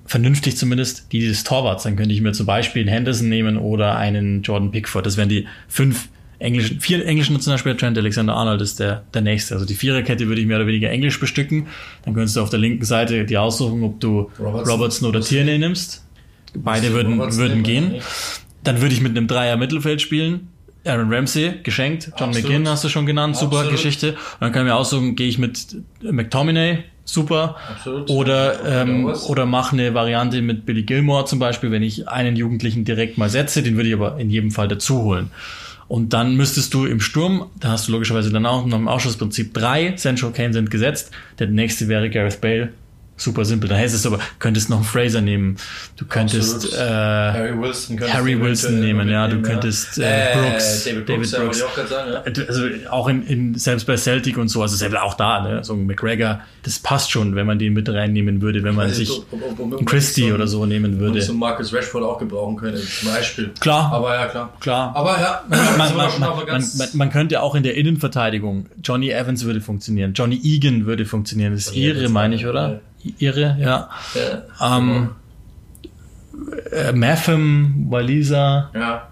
vernünftig 0.09 0.57
zumindest 0.57 1.12
die 1.12 1.21
des 1.21 1.44
Torwarts. 1.44 1.85
Dann 1.85 1.94
könnte 1.94 2.14
ich 2.14 2.21
mir 2.21 2.33
zum 2.33 2.47
Beispiel 2.47 2.83
einen 2.83 2.88
Henderson 2.88 3.29
nehmen 3.29 3.59
oder 3.59 3.97
einen 3.97 4.42
Jordan 4.42 4.71
Pickford. 4.71 5.07
Das 5.07 5.16
wären 5.16 5.29
die 5.29 5.47
fünf 5.68 6.09
englischen, 6.38 6.81
vier 6.81 7.05
englischen 7.07 7.35
Nationalspieler. 7.35 7.77
Trent 7.77 7.99
Alexander-Arnold 7.99 8.62
ist 8.62 8.81
der, 8.81 9.05
der 9.12 9.21
nächste. 9.23 9.55
Also 9.55 9.66
die 9.66 9.75
Viererkette 9.75 10.27
würde 10.27 10.40
ich 10.40 10.47
mehr 10.47 10.57
oder 10.57 10.66
weniger 10.66 10.90
englisch 10.90 11.21
bestücken. 11.21 11.66
Dann 12.05 12.14
könntest 12.14 12.37
du 12.37 12.40
auf 12.40 12.51
der 12.51 12.59
linken 12.59 12.85
Seite 12.85 13.27
die 13.27 13.37
aussuchen, 13.37 13.83
ob 13.83 14.01
du 14.01 14.31
Robertson, 14.40 14.73
Robertson 14.73 15.09
oder 15.09 15.21
Tierney 15.21 15.59
nimmst. 15.59 16.05
Beide 16.55 16.92
würden, 16.92 17.18
würden 17.18 17.62
gehen. 17.62 17.97
Dann 18.64 18.81
würde 18.81 18.94
ich 18.94 19.03
mit 19.03 19.16
einem 19.16 19.27
Dreier 19.27 19.59
Mittelfeld 19.59 20.01
spielen. 20.01 20.49
Aaron 20.87 21.12
Ramsey, 21.12 21.55
geschenkt. 21.62 22.12
John 22.18 22.31
Absolut. 22.31 22.49
McGinn 22.49 22.68
hast 22.68 22.83
du 22.83 22.88
schon 22.88 23.05
genannt, 23.05 23.37
super 23.37 23.59
Absolut. 23.59 23.73
Geschichte. 23.73 24.12
Und 24.12 24.40
dann 24.40 24.53
kann 24.53 24.62
ich 24.62 24.68
mir 24.68 24.77
aussuchen, 24.77 25.16
gehe 25.16 25.29
ich 25.29 25.37
mit 25.37 25.77
McTominay, 26.01 26.79
super. 27.09 27.57
Absolut. 27.71 28.11
Oder, 28.11 28.83
ähm, 28.83 29.07
oder 29.07 29.47
mach 29.47 29.73
eine 29.73 29.94
Variante 29.94 30.42
mit 30.42 30.66
Billy 30.66 30.83
Gilmore 30.83 31.25
zum 31.25 31.38
Beispiel, 31.38 31.71
wenn 31.71 31.83
ich 31.83 32.09
einen 32.09 32.37
Jugendlichen 32.37 32.85
direkt 32.85 33.18
mal 33.18 33.29
setze, 33.29 33.62
den 33.62 33.77
würde 33.77 33.88
ich 33.88 33.94
aber 33.94 34.18
in 34.18 34.31
jedem 34.31 34.51
Fall 34.51 34.68
dazu 34.68 35.03
holen. 35.03 35.31
Und 35.88 36.12
dann 36.12 36.37
müsstest 36.37 36.75
du 36.75 36.85
im 36.85 37.01
Sturm, 37.01 37.47
da 37.59 37.71
hast 37.71 37.88
du 37.88 37.92
logischerweise 37.92 38.31
dann 38.31 38.44
auch 38.44 38.66
noch 38.66 38.79
im 38.79 38.88
Ausschussprinzip 38.88 39.55
drei, 39.55 39.92
Central 39.92 40.33
Kane 40.33 40.53
sind 40.53 40.71
gesetzt. 40.71 41.11
Der 41.38 41.47
nächste 41.47 41.88
wäre 41.88 42.11
Gareth 42.11 42.42
Bale, 42.42 42.73
super 43.20 43.44
simpel. 43.44 43.68
Da 43.68 43.76
hättest 43.76 44.04
du 44.04 44.14
aber, 44.14 44.20
könntest 44.38 44.70
noch 44.70 44.78
einen 44.78 44.87
Fraser 44.87 45.20
nehmen. 45.20 45.57
Du 45.96 46.07
könntest 46.07 46.72
äh, 46.72 46.78
Harry 46.78 47.61
Wilson, 47.61 48.00
Harry 48.00 48.40
Wilson 48.40 48.81
nehmen, 48.81 49.09
ja. 49.09 49.28
Du 49.28 49.42
könntest 49.42 49.98
äh, 49.98 50.35
Brooks, 50.35 50.87
äh, 50.87 50.92
David 50.92 51.07
Brooks, 51.07 51.31
David 51.31 51.44
Brooks. 51.44 51.62
Auch 51.62 51.87
sagen, 51.87 52.12
ja. 52.12 52.44
also 52.46 52.62
auch 52.90 53.09
in, 53.09 53.22
in, 53.26 53.54
selbst 53.54 53.87
bei 53.87 53.96
Celtic 53.96 54.38
und 54.38 54.48
so, 54.48 54.62
also 54.62 54.76
selbst 54.76 54.96
auch 54.98 55.14
da, 55.14 55.42
ne, 55.42 55.64
so 55.64 55.74
ein 55.74 55.87
McGregor, 55.87 56.40
das 56.62 56.78
passt 56.78 57.11
schon, 57.11 57.35
wenn 57.35 57.46
man 57.46 57.59
den 57.59 57.72
mit 57.72 57.88
reinnehmen 57.88 58.40
würde, 58.40 58.62
wenn 58.62 58.74
man 58.74 58.90
sich 58.90 59.11
einen 59.61 59.85
Christie 59.85 60.33
oder 60.33 60.46
so 60.46 60.66
nehmen 60.66 60.98
würde. 60.98 61.18
Und 61.18 61.22
so 61.22 61.35
Marcus 61.35 61.72
Rashford 61.72 62.04
auch 62.04 62.18
gebrauchen 62.18 62.57
könnte, 62.57 62.81
zum 62.81 63.09
Beispiel. 63.09 63.50
Klar. 63.61 63.92
Aber 63.92 64.14
ja, 64.14 64.26
klar. 64.26 64.52
Klar. 64.61 64.94
Aber 64.94 65.20
ja, 65.20 65.44
man, 65.48 65.96
man, 65.96 66.11
man, 66.46 66.64
man, 66.92 67.11
könnte 67.11 67.42
auch 67.42 67.54
in 67.54 67.62
der 67.62 67.74
Innenverteidigung, 67.74 68.66
Johnny 68.83 69.11
Evans 69.11 69.44
würde 69.44 69.61
funktionieren, 69.61 70.12
Johnny 70.12 70.40
Egan 70.42 70.87
würde 70.87 71.04
funktionieren, 71.04 71.52
das 71.52 71.68
ist 71.68 71.76
ihre, 71.76 72.09
meine 72.09 72.35
ich, 72.35 72.46
oder? 72.46 72.81
Irre, 73.19 73.57
ja. 73.61 73.91
ja 74.15 74.79
ähm, 74.79 75.11
äh, 76.73 76.93
Matham, 76.93 77.87
Walisa. 77.89 78.71
Ja. 78.75 79.09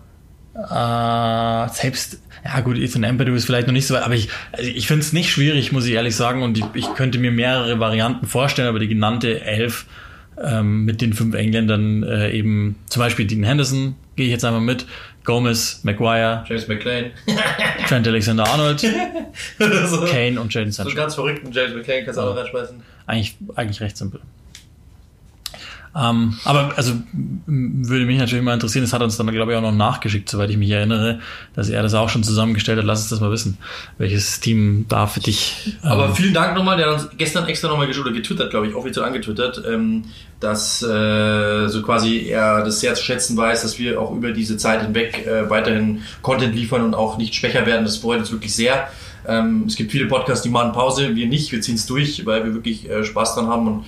Äh, 0.56 1.68
selbst, 1.72 2.20
ja 2.44 2.60
gut, 2.60 2.78
Ethan 2.78 3.04
Ampadu 3.04 3.34
ist 3.34 3.44
vielleicht 3.44 3.66
noch 3.66 3.74
nicht 3.74 3.86
so 3.86 3.94
weit, 3.94 4.04
aber 4.04 4.14
ich, 4.14 4.30
also 4.52 4.68
ich 4.68 4.86
finde 4.86 5.02
es 5.02 5.12
nicht 5.12 5.30
schwierig, 5.30 5.72
muss 5.72 5.86
ich 5.86 5.92
ehrlich 5.92 6.16
sagen, 6.16 6.42
und 6.42 6.56
ich, 6.56 6.64
ich 6.74 6.94
könnte 6.94 7.18
mir 7.18 7.30
mehrere 7.30 7.78
Varianten 7.78 8.26
vorstellen, 8.26 8.68
aber 8.68 8.78
die 8.78 8.88
genannte 8.88 9.42
Elf 9.42 9.84
ähm, 10.42 10.84
mit 10.84 11.02
den 11.02 11.12
fünf 11.12 11.34
Engländern 11.34 12.02
äh, 12.04 12.30
eben, 12.30 12.76
zum 12.86 13.00
Beispiel 13.00 13.26
Dean 13.26 13.42
Henderson, 13.42 13.96
gehe 14.16 14.26
ich 14.26 14.32
jetzt 14.32 14.44
einmal 14.44 14.62
mit, 14.62 14.86
Gomez, 15.24 15.80
Maguire, 15.82 16.44
James 16.48 16.68
McLean, 16.68 17.10
Trent 17.88 18.06
Alexander-Arnold, 18.06 18.80
so. 19.86 20.04
Kane 20.06 20.40
und 20.40 20.54
Jaden 20.54 20.72
Sancho. 20.72 20.90
So 20.90 20.96
ganz 20.96 21.14
verrückten 21.16 21.52
James 21.52 21.74
McLean 21.74 22.04
kannst 22.04 22.18
du 22.18 22.22
auch 22.22 22.34
noch 22.34 22.36
reinschmeißen. 22.36 22.82
Eigentlich, 23.06 23.36
eigentlich 23.54 23.80
recht 23.80 23.96
simpel. 23.96 24.20
Ähm, 25.96 26.36
aber 26.44 26.72
also 26.76 26.92
würde 27.46 28.04
mich 28.04 28.18
natürlich 28.18 28.44
mal 28.44 28.52
interessieren, 28.52 28.84
es 28.84 28.92
hat 28.92 29.00
uns 29.00 29.16
dann, 29.16 29.26
glaube 29.28 29.52
ich, 29.52 29.58
auch 29.58 29.62
noch 29.62 29.72
nachgeschickt, 29.72 30.28
soweit 30.28 30.50
ich 30.50 30.58
mich 30.58 30.70
erinnere, 30.70 31.20
dass 31.54 31.70
er 31.70 31.82
das 31.82 31.94
auch 31.94 32.10
schon 32.10 32.22
zusammengestellt 32.22 32.78
hat. 32.78 32.84
Lass 32.84 33.00
uns 33.00 33.08
das 33.08 33.20
mal 33.20 33.30
wissen, 33.30 33.56
welches 33.96 34.40
Team 34.40 34.84
da 34.88 35.06
für 35.06 35.20
dich. 35.20 35.74
Ähm 35.82 35.90
aber 35.90 36.14
vielen 36.14 36.34
Dank 36.34 36.54
nochmal, 36.54 36.76
der 36.76 36.88
hat 36.88 36.94
uns 36.94 37.08
gestern 37.16 37.46
extra 37.46 37.68
nochmal 37.68 37.88
oder 37.88 38.12
getwittert, 38.12 38.50
glaube 38.50 38.66
ich, 38.66 38.74
offiziell 38.74 39.06
angetwittert, 39.06 39.62
ähm, 39.66 40.04
dass 40.38 40.82
äh, 40.82 41.68
so 41.68 41.80
quasi 41.82 42.26
er 42.28 42.62
das 42.62 42.80
sehr 42.80 42.94
zu 42.94 43.02
schätzen 43.02 43.34
weiß, 43.34 43.62
dass 43.62 43.78
wir 43.78 43.98
auch 43.98 44.14
über 44.14 44.32
diese 44.32 44.58
Zeit 44.58 44.82
hinweg 44.82 45.26
äh, 45.26 45.48
weiterhin 45.48 46.02
Content 46.20 46.54
liefern 46.54 46.82
und 46.82 46.94
auch 46.94 47.16
nicht 47.16 47.34
schwächer 47.34 47.64
werden. 47.64 47.84
Das 47.86 47.96
freut 47.96 48.18
uns 48.18 48.30
wirklich 48.30 48.54
sehr. 48.54 48.88
Ähm, 49.26 49.64
es 49.66 49.76
gibt 49.76 49.92
viele 49.92 50.06
Podcasts, 50.06 50.42
die 50.42 50.48
machen 50.48 50.72
Pause, 50.72 51.14
wir 51.16 51.26
nicht, 51.26 51.52
wir 51.52 51.60
ziehen 51.60 51.74
es 51.74 51.86
durch, 51.86 52.24
weil 52.26 52.44
wir 52.44 52.54
wirklich 52.54 52.88
äh, 52.88 53.04
Spaß 53.04 53.34
dran 53.34 53.48
haben 53.48 53.68
und 53.68 53.84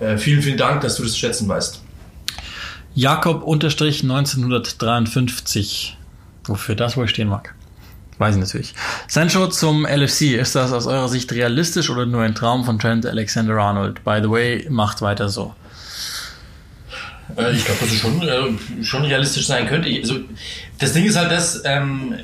äh, 0.00 0.16
vielen, 0.16 0.42
vielen 0.42 0.56
Dank, 0.56 0.80
dass 0.80 0.96
du 0.96 1.02
das 1.02 1.16
schätzen 1.16 1.48
weißt. 1.48 1.82
Jakob 2.94 3.42
unterstrich 3.42 4.02
1953, 4.02 5.96
wofür 6.44 6.74
das 6.74 6.96
wohl 6.96 7.08
stehen 7.08 7.28
mag. 7.28 7.54
Weiß 8.18 8.34
ich 8.34 8.40
natürlich. 8.40 8.74
Sancho 9.06 9.46
zum 9.46 9.86
LFC. 9.86 10.32
Ist 10.32 10.56
das 10.56 10.72
aus 10.72 10.86
eurer 10.88 11.08
Sicht 11.08 11.30
realistisch 11.32 11.88
oder 11.88 12.04
nur 12.04 12.22
ein 12.22 12.34
Traum 12.34 12.64
von 12.64 12.80
Trent 12.80 13.06
Alexander-Arnold? 13.06 14.02
By 14.02 14.18
the 14.20 14.28
way, 14.28 14.66
macht 14.68 15.00
weiter 15.00 15.28
so. 15.28 15.54
Äh, 17.36 17.52
ich 17.54 17.64
glaube, 17.64 17.80
dass 17.80 17.92
es 17.92 18.00
schon, 18.00 18.22
äh, 18.22 18.82
schon 18.84 19.04
realistisch 19.04 19.46
sein 19.46 19.66
könnte. 19.66 19.88
Also, 19.88 20.16
das 20.78 20.92
Ding 20.92 21.04
ist 21.04 21.16
halt 21.16 21.30
das, 21.30 21.62
ähm, 21.64 22.14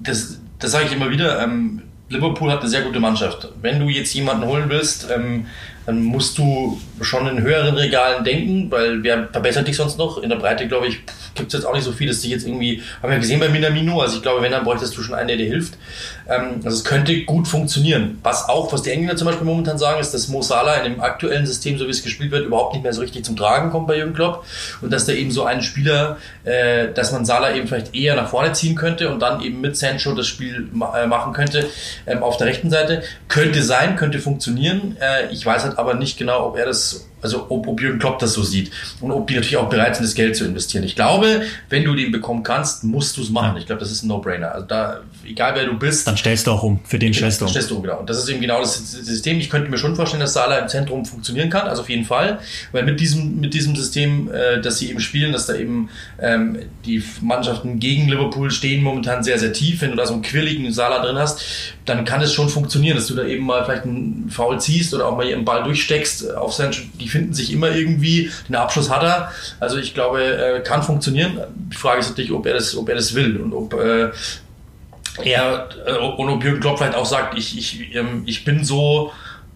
das, 0.00 0.38
das 0.60 0.70
sage 0.70 0.86
ich 0.86 0.92
immer 0.92 1.10
wieder, 1.10 1.42
ähm, 1.42 1.82
Liverpool 2.12 2.50
hat 2.50 2.60
eine 2.60 2.68
sehr 2.68 2.82
gute 2.82 3.00
Mannschaft. 3.00 3.48
Wenn 3.60 3.80
du 3.80 3.88
jetzt 3.88 4.14
jemanden 4.14 4.46
holen 4.46 4.68
willst, 4.68 5.08
ähm, 5.10 5.46
dann 5.86 6.02
musst 6.02 6.38
du 6.38 6.80
schon 7.00 7.26
in 7.26 7.42
höheren 7.42 7.74
Regalen 7.76 8.24
denken, 8.24 8.70
weil 8.70 9.02
wer 9.02 9.28
verbessert 9.28 9.66
dich 9.66 9.76
sonst 9.76 9.98
noch? 9.98 10.22
In 10.22 10.30
der 10.30 10.36
Breite, 10.36 10.68
glaube 10.68 10.86
ich, 10.86 11.00
gibt 11.34 11.52
es 11.52 11.60
jetzt 11.60 11.64
auch 11.66 11.74
nicht 11.74 11.84
so 11.84 11.92
viel, 11.92 12.08
dass 12.08 12.20
dich 12.20 12.30
jetzt 12.30 12.46
irgendwie, 12.46 12.82
haben 13.02 13.10
wir 13.10 13.18
gesehen 13.18 13.40
bei 13.40 13.48
Minamino, 13.48 14.00
also 14.00 14.16
ich 14.16 14.22
glaube, 14.22 14.42
wenn, 14.42 14.52
dann 14.52 14.64
bräuchtest 14.64 14.96
du 14.96 15.02
schon 15.02 15.14
einen, 15.14 15.28
der 15.28 15.36
dir 15.36 15.46
hilft. 15.46 15.74
Ähm, 16.28 16.60
also 16.64 16.76
es 16.76 16.84
könnte 16.84 17.24
gut 17.24 17.48
funktionieren. 17.48 18.18
Was 18.22 18.48
auch, 18.48 18.72
was 18.72 18.82
die 18.82 18.90
Engländer 18.90 19.16
zum 19.16 19.26
Beispiel 19.26 19.46
momentan 19.46 19.78
sagen, 19.78 20.00
ist, 20.00 20.12
dass 20.12 20.28
Mo 20.28 20.42
Salah 20.42 20.76
in 20.76 20.92
dem 20.92 21.00
aktuellen 21.00 21.46
System, 21.46 21.78
so 21.78 21.86
wie 21.86 21.90
es 21.90 22.02
gespielt 22.02 22.30
wird, 22.30 22.46
überhaupt 22.46 22.74
nicht 22.74 22.82
mehr 22.82 22.92
so 22.92 23.00
richtig 23.00 23.24
zum 23.24 23.36
Tragen 23.36 23.70
kommt 23.70 23.86
bei 23.86 23.96
Jürgen 23.96 24.14
Klopp 24.14 24.44
und 24.80 24.92
dass 24.92 25.06
da 25.06 25.12
eben 25.12 25.30
so 25.30 25.44
ein 25.44 25.62
Spieler, 25.62 26.18
äh, 26.44 26.88
dass 26.92 27.12
man 27.12 27.24
Salah 27.24 27.54
eben 27.54 27.66
vielleicht 27.66 27.94
eher 27.94 28.14
nach 28.14 28.28
vorne 28.28 28.52
ziehen 28.52 28.74
könnte 28.74 29.10
und 29.10 29.20
dann 29.20 29.40
eben 29.40 29.60
mit 29.60 29.76
Sancho 29.76 30.14
das 30.14 30.26
Spiel 30.26 30.68
ma 30.72 31.02
äh, 31.02 31.06
machen 31.06 31.32
könnte 31.32 31.66
ähm, 32.06 32.22
auf 32.22 32.36
der 32.36 32.46
rechten 32.46 32.70
Seite. 32.70 33.02
Könnte 33.28 33.62
sein, 33.62 33.96
könnte 33.96 34.18
funktionieren. 34.18 34.96
Äh, 35.00 35.32
ich 35.32 35.44
weiß 35.44 35.64
halt 35.64 35.71
aber 35.78 35.94
nicht 35.94 36.18
genau, 36.18 36.46
ob 36.46 36.56
er 36.56 36.66
das 36.66 37.08
also 37.22 37.46
ob, 37.48 37.66
ob 37.66 37.80
Jürgen 37.80 37.98
Klopp 37.98 38.18
das 38.18 38.32
so 38.32 38.42
sieht 38.42 38.70
und 39.00 39.10
ob 39.12 39.26
die 39.26 39.34
natürlich 39.34 39.56
auch 39.56 39.68
bereit 39.68 39.96
sind, 39.96 40.04
das 40.04 40.14
Geld 40.14 40.36
zu 40.36 40.44
investieren. 40.44 40.84
Ich 40.84 40.96
glaube, 40.96 41.42
wenn 41.68 41.84
du 41.84 41.94
den 41.94 42.12
bekommen 42.12 42.42
kannst, 42.42 42.84
musst 42.84 43.16
du 43.16 43.22
es 43.22 43.30
machen. 43.30 43.54
Ja. 43.54 43.60
Ich 43.60 43.66
glaube, 43.66 43.80
das 43.80 43.90
ist 43.90 44.02
ein 44.02 44.08
No-Brainer. 44.08 44.52
Also 44.52 44.66
da, 44.66 45.00
egal 45.24 45.54
wer 45.54 45.66
du 45.66 45.78
bist. 45.78 46.06
Dann 46.06 46.16
stellst 46.16 46.46
du 46.46 46.50
auch 46.50 46.62
um. 46.62 46.80
Für 46.84 46.98
den 46.98 47.14
stellst 47.14 47.40
du 47.40 47.44
um. 47.44 47.50
Stellst 47.50 47.70
du 47.70 47.76
um, 47.76 47.82
genau. 47.82 48.00
Und 48.00 48.10
das 48.10 48.18
ist 48.18 48.28
eben 48.28 48.40
genau 48.40 48.60
das 48.60 48.92
System. 48.92 49.38
Ich 49.38 49.50
könnte 49.50 49.70
mir 49.70 49.78
schon 49.78 49.94
vorstellen, 49.94 50.20
dass 50.20 50.32
Salah 50.32 50.58
im 50.58 50.68
Zentrum 50.68 51.04
funktionieren 51.04 51.50
kann, 51.50 51.68
also 51.68 51.82
auf 51.82 51.88
jeden 51.88 52.04
Fall. 52.04 52.40
Weil 52.72 52.84
mit 52.84 53.00
diesem, 53.00 53.40
mit 53.40 53.54
diesem 53.54 53.76
System, 53.76 54.30
äh, 54.32 54.60
dass 54.60 54.78
sie 54.78 54.90
eben 54.90 55.00
spielen, 55.00 55.32
dass 55.32 55.46
da 55.46 55.54
eben 55.54 55.88
ähm, 56.20 56.58
die 56.84 57.02
Mannschaften 57.20 57.78
gegen 57.78 58.08
Liverpool 58.08 58.50
stehen 58.50 58.82
momentan 58.82 59.22
sehr, 59.22 59.38
sehr 59.38 59.52
tief. 59.52 59.80
Wenn 59.80 59.90
du 59.90 59.96
da 59.96 60.06
so 60.06 60.14
einen 60.14 60.22
quirligen 60.22 60.72
Salah 60.72 61.04
drin 61.04 61.16
hast, 61.16 61.42
dann 61.84 62.04
kann 62.04 62.20
es 62.20 62.32
schon 62.32 62.48
funktionieren, 62.48 62.96
dass 62.96 63.06
du 63.06 63.14
da 63.14 63.24
eben 63.24 63.44
mal 63.44 63.64
vielleicht 63.64 63.84
einen 63.84 64.28
Foul 64.30 64.60
ziehst 64.60 64.94
oder 64.94 65.06
auch 65.06 65.16
mal 65.16 65.26
ihren 65.26 65.44
Ball 65.44 65.64
durchsteckst 65.64 66.34
auf 66.34 66.52
sein, 66.52 66.70
die 67.00 67.08
finden 67.12 67.34
sich 67.34 67.52
immer 67.52 67.70
irgendwie, 67.70 68.30
den 68.48 68.56
Abschluss 68.56 68.90
hat 68.90 69.02
er. 69.02 69.30
Also 69.60 69.76
ich 69.76 69.94
glaube, 69.94 70.22
äh, 70.22 70.60
kann 70.60 70.82
funktionieren. 70.82 71.38
Die 71.54 71.76
Frage 71.76 72.00
ist 72.00 72.08
natürlich, 72.08 72.32
ob 72.32 72.46
er 72.46 72.54
das, 72.54 72.76
ob 72.76 72.88
er 72.88 72.96
das 72.96 73.14
will 73.14 73.36
und 73.36 73.52
ob 73.52 73.74
äh, 73.74 74.10
er 75.22 75.68
äh, 75.86 75.92
und 75.92 76.28
ob 76.28 76.42
Jürgen 76.42 76.60
Klopp 76.60 76.78
vielleicht 76.78 76.96
auch 76.96 77.06
sagt, 77.06 77.38
ich, 77.38 77.56
ich, 77.56 77.94
ähm, 77.94 78.22
ich 78.26 78.44
bin 78.44 78.64
so 78.64 79.12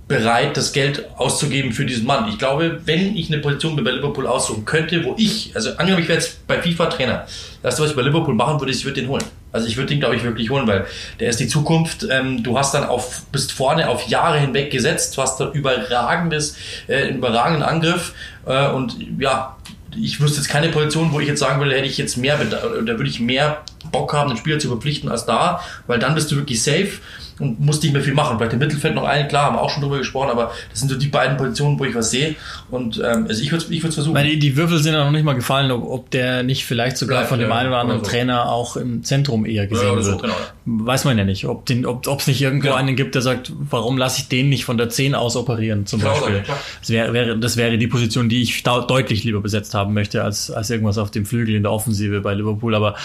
bereit, 0.08 0.56
das 0.56 0.72
Geld 0.72 1.04
auszugeben 1.16 1.72
für 1.72 1.84
diesen 1.84 2.06
Mann. 2.06 2.28
Ich 2.28 2.38
glaube, 2.38 2.80
wenn 2.84 3.16
ich 3.16 3.32
eine 3.32 3.42
Position 3.42 3.82
bei 3.82 3.90
Liverpool 3.90 4.26
aussuchen 4.26 4.64
könnte, 4.64 5.04
wo 5.04 5.14
ich, 5.18 5.50
also 5.54 5.70
angenommen, 5.70 6.02
ich 6.02 6.08
wäre 6.08 6.18
jetzt 6.18 6.46
bei 6.46 6.62
FIFA 6.62 6.86
Trainer, 6.86 7.26
das 7.62 7.80
was 7.80 7.90
ich 7.90 7.96
bei 7.96 8.02
Liverpool 8.02 8.34
machen 8.34 8.60
würde, 8.60 8.72
ich 8.72 8.84
würde 8.84 9.00
den 9.00 9.10
holen. 9.10 9.24
Also 9.56 9.68
ich 9.68 9.76
würde 9.76 9.88
den, 9.88 10.00
glaube 10.00 10.14
ich, 10.14 10.22
wirklich 10.22 10.50
holen, 10.50 10.66
weil 10.66 10.86
der 11.18 11.30
ist 11.30 11.40
die 11.40 11.48
Zukunft. 11.48 12.06
Ähm, 12.10 12.42
du 12.42 12.58
hast 12.58 12.74
dann 12.74 12.84
auf, 12.84 13.22
bist 13.32 13.52
vorne 13.52 13.88
auf 13.88 14.06
Jahre 14.06 14.38
hinweg 14.38 14.70
gesetzt, 14.70 15.16
du 15.16 15.22
hast 15.22 15.40
da 15.40 15.50
überragendes, 15.50 16.56
äh, 16.86 17.08
überragenden 17.08 17.62
Angriff 17.62 18.12
äh, 18.46 18.68
und 18.68 18.96
ja, 19.18 19.56
ich 19.98 20.20
wüsste 20.20 20.38
jetzt 20.38 20.48
keine 20.48 20.68
Position, 20.68 21.12
wo 21.12 21.20
ich 21.20 21.28
jetzt 21.28 21.40
sagen 21.40 21.58
würde, 21.58 21.74
hätte 21.74 21.86
ich 21.86 21.96
jetzt 21.96 22.16
mehr, 22.16 22.38
da 22.44 22.62
würde 22.62 23.08
ich 23.08 23.18
mehr 23.18 23.62
Bock 23.90 24.12
haben, 24.12 24.28
den 24.28 24.36
Spieler 24.36 24.58
zu 24.58 24.68
verpflichten 24.68 25.10
als 25.10 25.24
da, 25.24 25.60
weil 25.86 25.98
dann 25.98 26.14
bist 26.14 26.30
du 26.30 26.36
wirklich 26.36 26.62
safe 26.62 26.98
und 27.38 27.60
muss 27.60 27.82
nicht 27.82 27.92
mehr 27.92 28.02
viel 28.02 28.14
machen. 28.14 28.38
Vielleicht 28.38 28.54
im 28.54 28.58
Mittelfeld 28.58 28.94
noch 28.94 29.04
eine, 29.04 29.28
klar, 29.28 29.46
haben 29.46 29.56
wir 29.56 29.62
auch 29.62 29.70
schon 29.70 29.82
drüber 29.82 29.98
gesprochen, 29.98 30.30
aber 30.30 30.52
das 30.70 30.80
sind 30.80 30.88
so 30.88 30.96
die 30.96 31.08
beiden 31.08 31.36
Positionen, 31.36 31.78
wo 31.78 31.84
ich 31.84 31.94
was 31.94 32.10
sehe. 32.10 32.34
Und 32.70 32.98
ähm, 33.04 33.26
also 33.28 33.42
ich 33.42 33.52
würde 33.52 33.64
ich 33.68 33.80
versuchen. 33.80 34.14
Meine, 34.14 34.36
die 34.36 34.56
Würfel 34.56 34.78
sind 34.78 34.94
ja 34.94 35.04
noch 35.04 35.10
nicht 35.10 35.24
mal 35.24 35.34
gefallen, 35.34 35.70
ob, 35.70 35.84
ob 35.88 36.10
der 36.10 36.42
nicht 36.42 36.64
vielleicht 36.64 36.96
sogar 36.96 37.18
Bleibt, 37.18 37.28
von 37.28 37.38
dem 37.38 37.50
ja, 37.50 37.56
einen 37.56 37.68
oder 37.68 37.78
anderen 37.78 38.00
oder 38.00 38.08
so. 38.08 38.16
Trainer 38.16 38.50
auch 38.50 38.76
im 38.76 39.04
Zentrum 39.04 39.44
eher 39.44 39.66
gesehen 39.66 39.88
ja, 39.88 39.94
wird. 39.96 40.04
So, 40.04 40.16
genau. 40.16 40.34
Weiß 40.64 41.04
man 41.04 41.18
ja 41.18 41.24
nicht, 41.24 41.44
ob 41.44 41.68
es 41.68 41.86
ob, 41.86 42.26
nicht 42.26 42.40
irgendwo 42.40 42.68
genau. 42.68 42.76
einen 42.76 42.96
gibt, 42.96 43.14
der 43.14 43.22
sagt, 43.22 43.52
warum 43.70 43.98
lasse 43.98 44.22
ich 44.22 44.28
den 44.28 44.48
nicht 44.48 44.64
von 44.64 44.78
der 44.78 44.88
10 44.88 45.14
aus 45.14 45.36
operieren, 45.36 45.86
zum 45.86 46.00
klar, 46.00 46.14
Beispiel. 46.14 46.40
Klar. 46.40 46.58
Das, 46.80 46.90
wäre, 46.90 47.12
wäre, 47.12 47.38
das 47.38 47.56
wäre 47.56 47.76
die 47.76 47.86
Position, 47.86 48.28
die 48.28 48.42
ich 48.42 48.62
deutlich 48.62 49.24
lieber 49.24 49.40
besetzt 49.40 49.74
haben 49.74 49.92
möchte, 49.94 50.24
als, 50.24 50.50
als 50.50 50.70
irgendwas 50.70 50.98
auf 50.98 51.10
dem 51.10 51.26
Flügel 51.26 51.54
in 51.54 51.62
der 51.62 51.72
Offensive 51.72 52.20
bei 52.20 52.34
Liverpool. 52.34 52.74
Aber 52.74 52.96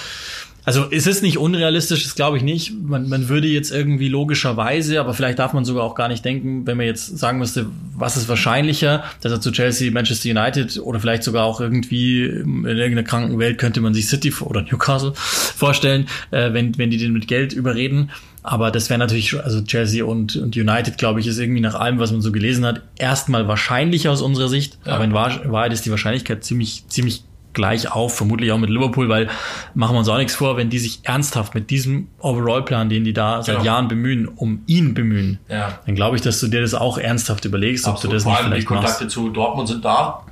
also 0.64 0.86
es 0.92 1.08
ist 1.08 1.24
nicht 1.24 1.38
unrealistisch, 1.38 2.04
das 2.04 2.16
glaube 2.16 2.38
ich 2.38 2.44
nicht. 2.44 2.74
Man, 2.74 3.10
man 3.10 3.30
würde 3.30 3.48
jetzt 3.48 3.72
irgendwie 3.72 4.10
logischerweise, 4.10 5.00
aber 5.00 5.14
vielleicht 5.14 5.40
darf 5.40 5.54
man 5.54 5.66
sogar 5.66 5.84
auch 5.84 5.96
gar 5.96 6.08
nicht 6.08 6.24
denken, 6.24 6.68
wenn 6.68 6.78
man 6.78 6.86
jetzt 6.86 7.18
sagen 7.18 7.40
müsste, 7.40 7.68
was 7.96 8.16
ist 8.16 8.30
wahrscheinlicher, 8.30 9.04
dass 9.22 9.32
er 9.32 9.42
zu 9.42 9.52
Chelsea, 9.52 9.92
Manchester 9.92 10.30
United 10.30 10.80
oder 10.80 11.00
vielleicht 11.00 11.24
sogar 11.24 11.46
auch 11.46 11.62
irgendwie 11.62 12.26
in 12.26 12.66
irgendeiner 12.66 13.04
kranken 13.04 13.40
Welt 13.40 13.58
könnte 13.58 13.82
man 13.82 13.94
sich 13.94 14.08
City 14.08 14.32
oder 14.42 14.62
Newcastle 14.62 15.14
vorstellen, 15.16 16.08
äh, 16.30 16.54
wenn, 16.54 16.78
wenn 16.78 16.92
die 16.92 16.98
den 16.98 17.14
mit 17.14 17.28
Geld 17.28 17.54
überreden. 17.54 18.12
Aber 18.44 18.72
das 18.72 18.90
wäre 18.90 18.98
natürlich, 18.98 19.40
also 19.40 19.62
Chelsea 19.62 20.04
und, 20.04 20.36
und 20.36 20.56
United, 20.56 20.98
glaube 20.98 21.20
ich, 21.20 21.28
ist 21.28 21.38
irgendwie 21.38 21.62
nach 21.62 21.76
allem, 21.76 22.00
was 22.00 22.12
man 22.12 22.22
so 22.22 22.32
gelesen 22.32 22.66
hat, 22.66 22.82
erstmal 22.98 23.48
wahrscheinlicher 23.48 24.12
aus 24.12 24.22
unserer 24.22 24.50
Sicht. 24.50 24.80
Ja. 24.86 24.94
Aber 24.94 25.04
in 25.04 25.14
Wahrheit 25.14 25.74
ist 25.74 25.86
die 25.86 25.92
Wahrscheinlichkeit 25.92 26.44
ziemlich, 26.44 26.86
ziemlich 26.88 27.24
gleich 27.54 27.92
auf, 27.92 28.16
vermutlich 28.16 28.52
auch 28.52 28.58
mit 28.58 28.70
Liverpool, 28.70 29.10
weil 29.10 29.30
machen 29.74 29.96
wir 29.96 30.00
uns 30.00 30.10
auch 30.10 30.18
nichts 30.18 30.36
vor, 30.36 30.58
wenn 30.58 30.70
die 30.70 30.80
sich 30.80 31.00
ernsthaft 31.04 31.56
mit 31.56 31.70
diesem 31.70 32.08
Overall-Plan, 32.20 32.90
den 32.90 33.04
die 33.04 33.14
da 33.14 33.44
seit 33.44 33.56
genau. 33.56 33.66
Jahren 33.66 33.88
bemühen, 33.88 34.28
um 34.28 34.64
ihn 34.68 34.94
bemühen, 34.94 35.40
ja. 35.50 35.80
dann 35.86 35.96
glaube 35.96 36.16
ich, 36.16 36.22
dass 36.22 36.40
du 36.40 36.48
dir 36.48 36.62
das 36.62 36.74
auch 36.74 36.98
ernsthaft 36.98 37.46
überlegst, 37.46 37.86
Absolut. 37.86 38.06
ob 38.06 38.10
du 38.10 38.16
das 38.16 38.24
Vor 38.24 38.32
nicht 38.34 38.44
vielleicht 38.44 38.62
die 38.62 38.66
Kontakte 38.66 39.04
machst. 39.06 39.14
zu 39.14 39.30
Dortmund 39.30 39.68
sind 39.68 39.86
da. 39.86 40.24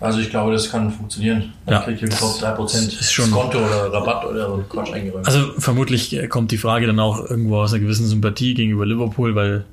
Also 0.00 0.20
ich 0.20 0.30
glaube, 0.30 0.52
das 0.52 0.70
kann 0.70 0.92
funktionieren. 0.92 1.52
Dann 1.66 1.74
ja, 1.74 1.80
kriegt 1.80 2.02
ihr 2.02 2.08
überhaupt 2.08 2.40
3% 2.40 3.00
ist 3.00 3.12
schon 3.12 3.32
Konto 3.32 3.58
oder 3.58 3.92
Rabatt 3.92 4.24
oder 4.26 4.46
so 4.46 4.64
Quatsch 4.68 4.92
eingeräumt. 4.92 5.26
Also 5.26 5.52
vermutlich 5.58 6.16
kommt 6.28 6.52
die 6.52 6.58
Frage 6.58 6.86
dann 6.86 7.00
auch 7.00 7.28
irgendwo 7.28 7.56
aus 7.56 7.72
einer 7.72 7.82
gewissen 7.82 8.06
Sympathie 8.06 8.54
gegenüber 8.54 8.86
Liverpool, 8.86 9.34
weil 9.34 9.64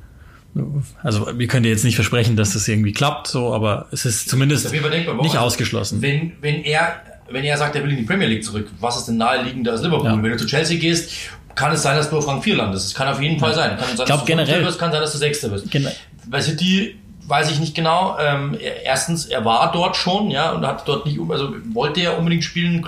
also 1.03 1.37
wir 1.37 1.47
können 1.47 1.63
dir 1.63 1.69
jetzt 1.69 1.83
nicht 1.83 1.95
versprechen, 1.95 2.35
dass 2.35 2.53
das 2.53 2.67
irgendwie 2.67 2.93
klappt, 2.93 3.27
so, 3.27 3.53
aber 3.53 3.87
es 3.91 4.05
ist 4.05 4.29
zumindest 4.29 4.71
denkbar, 4.71 5.21
nicht 5.21 5.37
ausgeschlossen. 5.37 6.01
Wenn, 6.01 6.33
wenn 6.41 6.63
er, 6.63 7.01
wenn 7.29 7.43
er 7.43 7.57
sagt, 7.57 7.75
er 7.75 7.83
will 7.83 7.91
in 7.91 7.97
die 7.97 8.03
Premier 8.03 8.27
League 8.27 8.43
zurück, 8.43 8.67
was 8.79 8.97
ist 8.97 9.07
denn 9.07 9.17
naheliegender 9.17 9.73
als 9.73 9.81
Liverpool? 9.81 10.07
Ja. 10.07 10.23
Wenn 10.23 10.31
du 10.31 10.37
zu 10.37 10.45
Chelsea 10.45 10.79
gehst, 10.79 11.11
kann 11.55 11.71
es 11.71 11.81
sein, 11.81 11.97
dass 11.97 12.09
du 12.09 12.17
auf 12.17 12.27
Rang 12.27 12.41
4 12.41 12.55
landest. 12.55 12.87
Das 12.87 12.93
kann 12.95 13.07
auf 13.07 13.21
jeden 13.21 13.39
Fall 13.39 13.53
sein. 13.53 13.77
Kann 13.77 13.87
sein, 13.87 13.97
ich 13.99 14.05
glaube 14.05 14.23
generell. 14.25 14.63
Wirst, 14.63 14.79
kann 14.79 14.91
sein, 14.91 15.01
dass 15.01 15.11
du 15.11 15.17
Sechster 15.17 15.51
wirst. 15.51 15.69
Gen 15.71 15.87
Bei 16.27 16.41
City 16.41 16.95
weiß 17.27 17.51
ich 17.51 17.59
nicht 17.59 17.75
genau. 17.75 18.17
Ähm, 18.19 18.57
erstens, 18.83 19.25
er 19.25 19.43
war 19.45 19.71
dort 19.71 19.95
schon, 19.95 20.29
ja, 20.31 20.51
und 20.51 20.65
hat 20.65 20.87
dort 20.87 21.05
nicht, 21.05 21.19
also 21.29 21.53
wollte 21.73 22.01
er 22.01 22.17
unbedingt 22.17 22.43
spielen, 22.43 22.85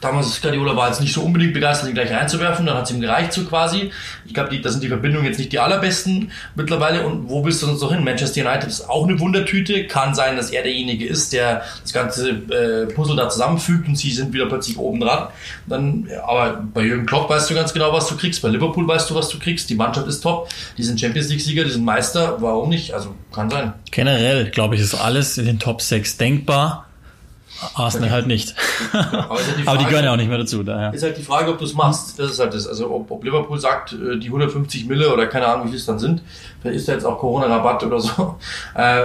Damals 0.00 0.40
Guardiola 0.40 0.76
war 0.76 0.88
jetzt 0.88 1.00
nicht 1.00 1.12
so 1.12 1.22
unbedingt 1.22 1.54
begeistert, 1.54 1.88
ihn 1.88 1.94
gleich 1.94 2.10
reinzuwerfen, 2.10 2.66
dann 2.66 2.76
hat 2.76 2.84
es 2.84 2.90
ihm 2.90 3.00
gereicht 3.00 3.32
so 3.32 3.44
quasi. 3.44 3.90
Ich 4.26 4.34
glaube, 4.34 4.58
da 4.58 4.68
sind 4.70 4.82
die 4.82 4.88
Verbindungen 4.88 5.26
jetzt 5.26 5.38
nicht 5.38 5.52
die 5.52 5.58
allerbesten 5.58 6.30
mittlerweile. 6.54 7.06
Und 7.06 7.28
wo 7.28 7.44
willst 7.44 7.62
du 7.62 7.68
uns 7.68 7.80
noch 7.80 7.92
hin? 7.92 8.04
Manchester 8.04 8.46
United 8.46 8.68
ist 8.68 8.88
auch 8.88 9.06
eine 9.06 9.18
Wundertüte. 9.20 9.86
Kann 9.86 10.14
sein, 10.14 10.36
dass 10.36 10.50
er 10.50 10.62
derjenige 10.62 11.06
ist, 11.06 11.32
der 11.32 11.62
das 11.82 11.92
ganze 11.92 12.30
äh, 12.30 12.86
Puzzle 12.92 13.16
da 13.16 13.28
zusammenfügt 13.28 13.88
und 13.88 13.96
sie 13.96 14.10
sind 14.10 14.32
wieder 14.32 14.46
plötzlich 14.46 14.78
oben 14.78 15.00
dran. 15.00 15.28
Dann, 15.66 16.08
aber 16.26 16.62
bei 16.72 16.82
Jürgen 16.82 17.06
Klopp 17.06 17.28
weißt 17.28 17.50
du 17.50 17.54
ganz 17.54 17.72
genau, 17.72 17.92
was 17.92 18.08
du 18.08 18.16
kriegst. 18.16 18.42
Bei 18.42 18.48
Liverpool 18.48 18.86
weißt 18.86 19.10
du, 19.10 19.14
was 19.14 19.28
du 19.28 19.38
kriegst. 19.38 19.70
Die 19.70 19.74
Mannschaft 19.74 20.06
ist 20.06 20.20
top. 20.20 20.48
Die 20.78 20.82
sind 20.82 21.00
Champions 21.00 21.28
League-Sieger, 21.28 21.64
die 21.64 21.70
sind 21.70 21.84
Meister. 21.84 22.40
Warum 22.40 22.68
nicht? 22.68 22.92
Also 22.92 23.14
kann 23.32 23.50
sein. 23.50 23.72
Generell, 23.90 24.50
glaube 24.50 24.74
ich, 24.74 24.80
ist 24.80 24.94
alles 24.94 25.38
in 25.38 25.46
den 25.46 25.58
Top 25.58 25.82
6 25.82 26.16
denkbar. 26.16 26.86
Arsenal 27.74 28.10
halt 28.10 28.26
nicht. 28.26 28.54
Aber, 28.92 29.38
die, 29.38 29.62
Frage, 29.62 29.62
Aber 29.66 29.78
die 29.78 29.84
gehören 29.84 30.04
ja 30.04 30.12
auch 30.12 30.16
nicht 30.16 30.28
mehr 30.28 30.38
dazu. 30.38 30.62
Daher. 30.62 30.92
Ist 30.92 31.02
halt 31.02 31.16
die 31.16 31.22
Frage, 31.22 31.50
ob 31.50 31.58
du 31.58 31.64
es 31.64 31.74
machst. 31.74 32.18
Das 32.18 32.30
ist 32.30 32.40
halt 32.40 32.54
das. 32.54 32.66
Also 32.66 32.90
ob, 32.90 33.10
ob, 33.10 33.24
Liverpool 33.24 33.58
sagt, 33.58 33.92
äh, 33.92 34.18
die 34.18 34.26
150 34.26 34.86
Mille 34.86 35.12
oder 35.12 35.26
keine 35.26 35.46
Ahnung, 35.46 35.66
wie 35.66 35.70
viel 35.70 35.78
es 35.78 35.86
dann 35.86 35.98
sind. 35.98 36.22
Vielleicht 36.60 36.78
ist 36.78 36.88
da 36.88 36.92
jetzt 36.92 37.04
auch 37.04 37.18
Corona-Rabatt 37.18 37.84
oder 37.84 38.00
so. 38.00 38.36
Äh, 38.74 39.04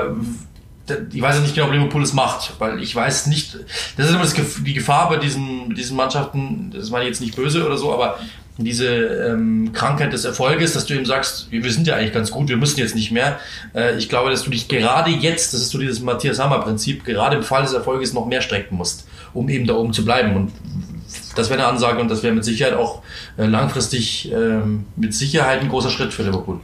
ich 1.12 1.22
weiß 1.22 1.36
ja 1.36 1.42
nicht 1.42 1.54
genau, 1.54 1.68
ob 1.68 1.74
Liverpool 1.74 2.02
es 2.02 2.14
macht, 2.14 2.54
weil 2.60 2.82
ich 2.82 2.96
weiß 2.96 3.28
nicht, 3.28 3.60
das 3.98 4.08
ist 4.08 4.12
immer 4.12 4.24
das, 4.24 4.34
die 4.34 4.74
Gefahr 4.74 5.08
bei 5.10 5.18
diesen, 5.18 5.76
diesen 5.76 5.96
Mannschaften, 5.96 6.72
das 6.76 6.90
meine 6.90 7.04
ich 7.04 7.10
jetzt 7.10 7.22
nicht 7.22 7.36
böse 7.36 7.64
oder 7.64 7.78
so, 7.78 7.94
aber 7.94 8.18
diese 8.64 8.88
ähm, 8.88 9.72
Krankheit 9.74 10.14
des 10.14 10.26
Erfolges, 10.26 10.74
dass 10.74 10.86
du 10.86 10.94
ihm 10.94 11.06
sagst, 11.06 11.48
wir 11.52 11.72
sind 11.72 11.88
ja 11.88 11.96
eigentlich 11.96 12.14
ganz 12.14 12.32
gut, 12.32 12.50
wir 12.50 12.58
müssen 12.58 12.80
jetzt 12.80 12.96
nicht 12.96 13.12
mehr. 13.12 13.40
Äh, 13.74 13.98
ich 13.98 14.10
glaube, 14.10 14.30
dass 14.30 14.44
du 14.44 14.52
dich 14.52 14.68
gerade 14.68 15.12
jetzt, 15.12 15.54
das 15.54 15.62
ist 15.62 15.70
so 15.70 15.78
dieses 15.78 16.02
Matthias 16.02 16.40
Hammer-Prinzip, 16.40 17.06
gerade 17.06 17.38
im 17.38 17.44
Fall 17.44 17.64
des 17.64 17.74
Erfolges 17.74 18.14
noch 18.14 18.26
mehr 18.26 18.42
strecken 18.42 18.76
musst, 18.76 19.08
um 19.34 19.50
eben 19.50 19.66
da 19.66 19.76
oben 19.76 19.94
zu 19.94 20.04
bleiben. 20.04 20.36
Und 20.36 20.52
das 21.36 21.50
wäre 21.50 21.60
eine 21.60 21.70
Ansage 21.70 22.00
und 22.00 22.10
das 22.10 22.22
wäre 22.22 22.34
mit 22.34 22.44
Sicherheit 22.44 22.74
auch 22.74 23.02
äh, 23.38 23.46
langfristig 23.46 24.32
äh, 24.32 24.60
mit 24.96 25.14
Sicherheit 25.14 25.62
ein 25.62 25.70
großer 25.70 25.90
Schritt 25.90 26.14
für 26.14 26.24
Liverpool. 26.24 26.60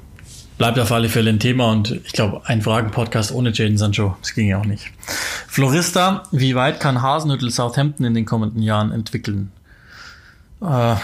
Bleibt 0.58 0.80
auf 0.80 0.92
alle 0.92 1.10
Fälle 1.10 1.32
ein 1.32 1.40
Thema 1.40 1.70
und 1.70 1.92
ich 1.92 2.14
glaube, 2.14 2.42
ein 2.46 2.62
Fragen-Podcast 2.62 3.34
ohne 3.34 3.52
Jaden 3.52 3.78
Sancho, 3.78 4.16
das 4.22 4.34
ging 4.34 4.48
ja 4.48 4.60
auch 4.60 4.66
nicht. 4.66 4.86
Florista, 5.48 6.24
wie 6.32 6.56
weit 6.56 6.80
kann 6.80 7.02
Hasenhüttel 7.02 7.52
Southampton 7.52 8.06
in 8.06 8.14
den 8.14 8.26
kommenden 8.26 8.62
Jahren 8.62 8.92
entwickeln? 8.94 9.52
Äh, 10.62 10.96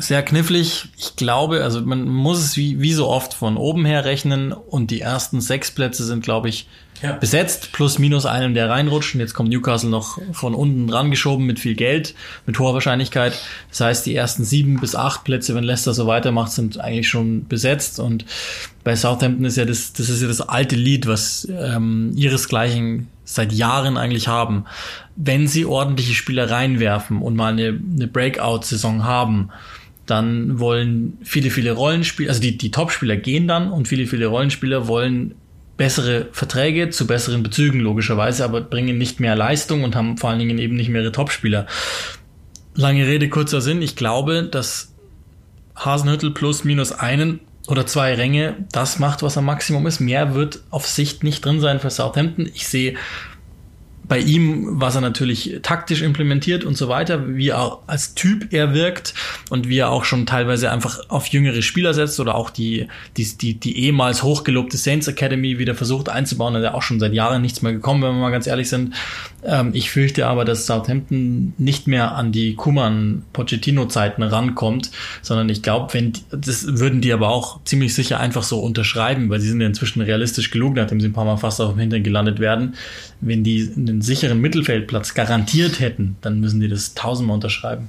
sehr 0.00 0.22
knifflig. 0.22 0.88
Ich 0.96 1.16
glaube, 1.16 1.62
also 1.62 1.80
man 1.82 2.08
muss 2.08 2.38
es 2.38 2.56
wie, 2.56 2.80
wie 2.80 2.92
so 2.92 3.08
oft 3.08 3.34
von 3.34 3.56
oben 3.56 3.84
her 3.84 4.04
rechnen 4.04 4.52
und 4.52 4.90
die 4.90 5.00
ersten 5.00 5.40
sechs 5.40 5.70
Plätze 5.70 6.04
sind, 6.04 6.24
glaube 6.24 6.48
ich, 6.48 6.66
ja. 7.02 7.12
besetzt, 7.12 7.72
plus 7.72 7.98
minus 7.98 8.26
einem, 8.26 8.54
der 8.54 8.68
reinrutscht. 8.68 9.14
Und 9.14 9.20
jetzt 9.20 9.34
kommt 9.34 9.50
Newcastle 9.50 9.90
noch 9.90 10.18
von 10.32 10.54
unten 10.54 10.86
dran 10.86 11.10
geschoben 11.10 11.46
mit 11.46 11.58
viel 11.58 11.74
Geld, 11.74 12.14
mit 12.46 12.58
hoher 12.58 12.74
Wahrscheinlichkeit. 12.74 13.40
Das 13.68 13.80
heißt, 13.80 14.06
die 14.06 14.14
ersten 14.14 14.44
sieben 14.44 14.80
bis 14.80 14.94
acht 14.94 15.24
Plätze, 15.24 15.54
wenn 15.54 15.64
Leicester 15.64 15.94
so 15.94 16.06
weitermacht, 16.06 16.52
sind 16.52 16.78
eigentlich 16.78 17.08
schon 17.08 17.46
besetzt. 17.46 18.00
Und 18.00 18.24
bei 18.84 18.96
Southampton 18.96 19.44
ist 19.44 19.56
ja 19.56 19.64
das, 19.64 19.92
das 19.92 20.08
ist 20.08 20.22
ja 20.22 20.28
das 20.28 20.40
alte 20.40 20.76
Lied, 20.76 21.06
was 21.06 21.48
ähm, 21.50 22.12
ihresgleichen 22.14 23.08
seit 23.24 23.52
Jahren 23.52 23.96
eigentlich 23.96 24.28
haben. 24.28 24.64
Wenn 25.16 25.46
sie 25.46 25.64
ordentliche 25.64 26.14
Spieler 26.14 26.50
reinwerfen 26.50 27.22
und 27.22 27.36
mal 27.36 27.52
eine, 27.52 27.78
eine 27.94 28.08
Breakout-Saison 28.08 29.04
haben, 29.04 29.50
dann 30.06 30.58
wollen 30.58 31.18
viele, 31.22 31.50
viele 31.50 31.72
Rollenspieler, 31.72 32.30
also 32.30 32.40
die, 32.40 32.58
die 32.58 32.72
Top-Spieler 32.72 33.16
gehen 33.16 33.46
dann 33.46 33.70
und 33.70 33.86
viele, 33.86 34.06
viele 34.06 34.26
Rollenspieler 34.26 34.88
wollen 34.88 35.36
bessere 35.80 36.28
Verträge 36.32 36.90
zu 36.90 37.06
besseren 37.06 37.42
Bezügen 37.42 37.80
logischerweise, 37.80 38.44
aber 38.44 38.60
bringen 38.60 38.98
nicht 38.98 39.18
mehr 39.18 39.34
Leistung 39.34 39.82
und 39.82 39.96
haben 39.96 40.18
vor 40.18 40.28
allen 40.28 40.38
Dingen 40.38 40.58
eben 40.58 40.76
nicht 40.76 40.90
mehr 40.90 41.00
ihre 41.00 41.10
Topspieler. 41.10 41.66
Lange 42.74 43.06
Rede, 43.06 43.30
kurzer 43.30 43.62
Sinn. 43.62 43.80
Ich 43.80 43.96
glaube, 43.96 44.42
dass 44.42 44.92
Hasenhüttel 45.74 46.32
plus 46.32 46.64
minus 46.64 46.92
einen 46.92 47.40
oder 47.66 47.86
zwei 47.86 48.12
Ränge 48.12 48.56
das 48.72 48.98
macht, 48.98 49.22
was 49.22 49.38
am 49.38 49.46
Maximum 49.46 49.86
ist. 49.86 50.00
Mehr 50.00 50.34
wird 50.34 50.60
auf 50.68 50.86
Sicht 50.86 51.24
nicht 51.24 51.46
drin 51.46 51.60
sein 51.60 51.80
für 51.80 51.88
Southampton. 51.88 52.50
Ich 52.52 52.68
sehe 52.68 52.96
bei 54.10 54.18
ihm, 54.18 54.66
was 54.80 54.96
er 54.96 55.02
natürlich 55.02 55.60
taktisch 55.62 56.02
implementiert 56.02 56.64
und 56.64 56.76
so 56.76 56.88
weiter, 56.88 57.36
wie 57.36 57.50
er 57.50 57.78
als 57.86 58.16
Typ 58.16 58.52
er 58.52 58.74
wirkt 58.74 59.14
und 59.50 59.68
wie 59.68 59.78
er 59.78 59.90
auch 59.90 60.04
schon 60.04 60.26
teilweise 60.26 60.72
einfach 60.72 60.98
auf 61.08 61.28
jüngere 61.28 61.62
Spieler 61.62 61.94
setzt 61.94 62.18
oder 62.18 62.34
auch 62.34 62.50
die, 62.50 62.88
die, 63.16 63.38
die, 63.38 63.54
die 63.54 63.78
ehemals 63.84 64.24
hochgelobte 64.24 64.78
Saints 64.78 65.06
Academy 65.06 65.60
wieder 65.60 65.76
versucht 65.76 66.08
einzubauen, 66.08 66.54
da 66.54 66.60
ja 66.60 66.74
auch 66.74 66.82
schon 66.82 66.98
seit 66.98 67.14
Jahren 67.14 67.40
nichts 67.40 67.62
mehr 67.62 67.72
gekommen, 67.72 68.02
wenn 68.02 68.10
wir 68.14 68.20
mal 68.20 68.32
ganz 68.32 68.48
ehrlich 68.48 68.68
sind. 68.68 68.96
Ähm, 69.44 69.70
ich 69.74 69.90
fürchte 69.90 70.26
aber, 70.26 70.44
dass 70.44 70.66
Southampton 70.66 71.54
nicht 71.58 71.86
mehr 71.86 72.14
an 72.14 72.32
die 72.32 72.54
Kuman-Pochettino-Zeiten 72.54 74.22
rankommt, 74.22 74.90
sondern 75.22 75.48
ich 75.48 75.62
glaube, 75.62 75.92
wenn, 75.94 76.12
das 76.30 76.78
würden 76.78 77.00
die 77.00 77.12
aber 77.12 77.28
auch 77.28 77.60
ziemlich 77.64 77.94
sicher 77.94 78.20
einfach 78.20 78.42
so 78.42 78.60
unterschreiben, 78.60 79.30
weil 79.30 79.40
sie 79.40 79.48
sind 79.48 79.60
ja 79.60 79.66
inzwischen 79.66 80.02
realistisch 80.02 80.50
genug, 80.50 80.76
nachdem 80.76 81.00
sie 81.00 81.08
ein 81.08 81.12
paar 81.12 81.24
Mal 81.24 81.36
fast 81.36 81.60
auf 81.60 81.72
dem 81.72 81.78
Hintern 81.78 82.02
gelandet 82.02 82.38
werden. 82.38 82.74
Wenn 83.20 83.44
die 83.44 83.70
einen 83.76 84.02
sicheren 84.02 84.40
Mittelfeldplatz 84.40 85.14
garantiert 85.14 85.80
hätten, 85.80 86.16
dann 86.20 86.40
müssen 86.40 86.60
die 86.60 86.68
das 86.68 86.94
tausendmal 86.94 87.34
unterschreiben. 87.34 87.88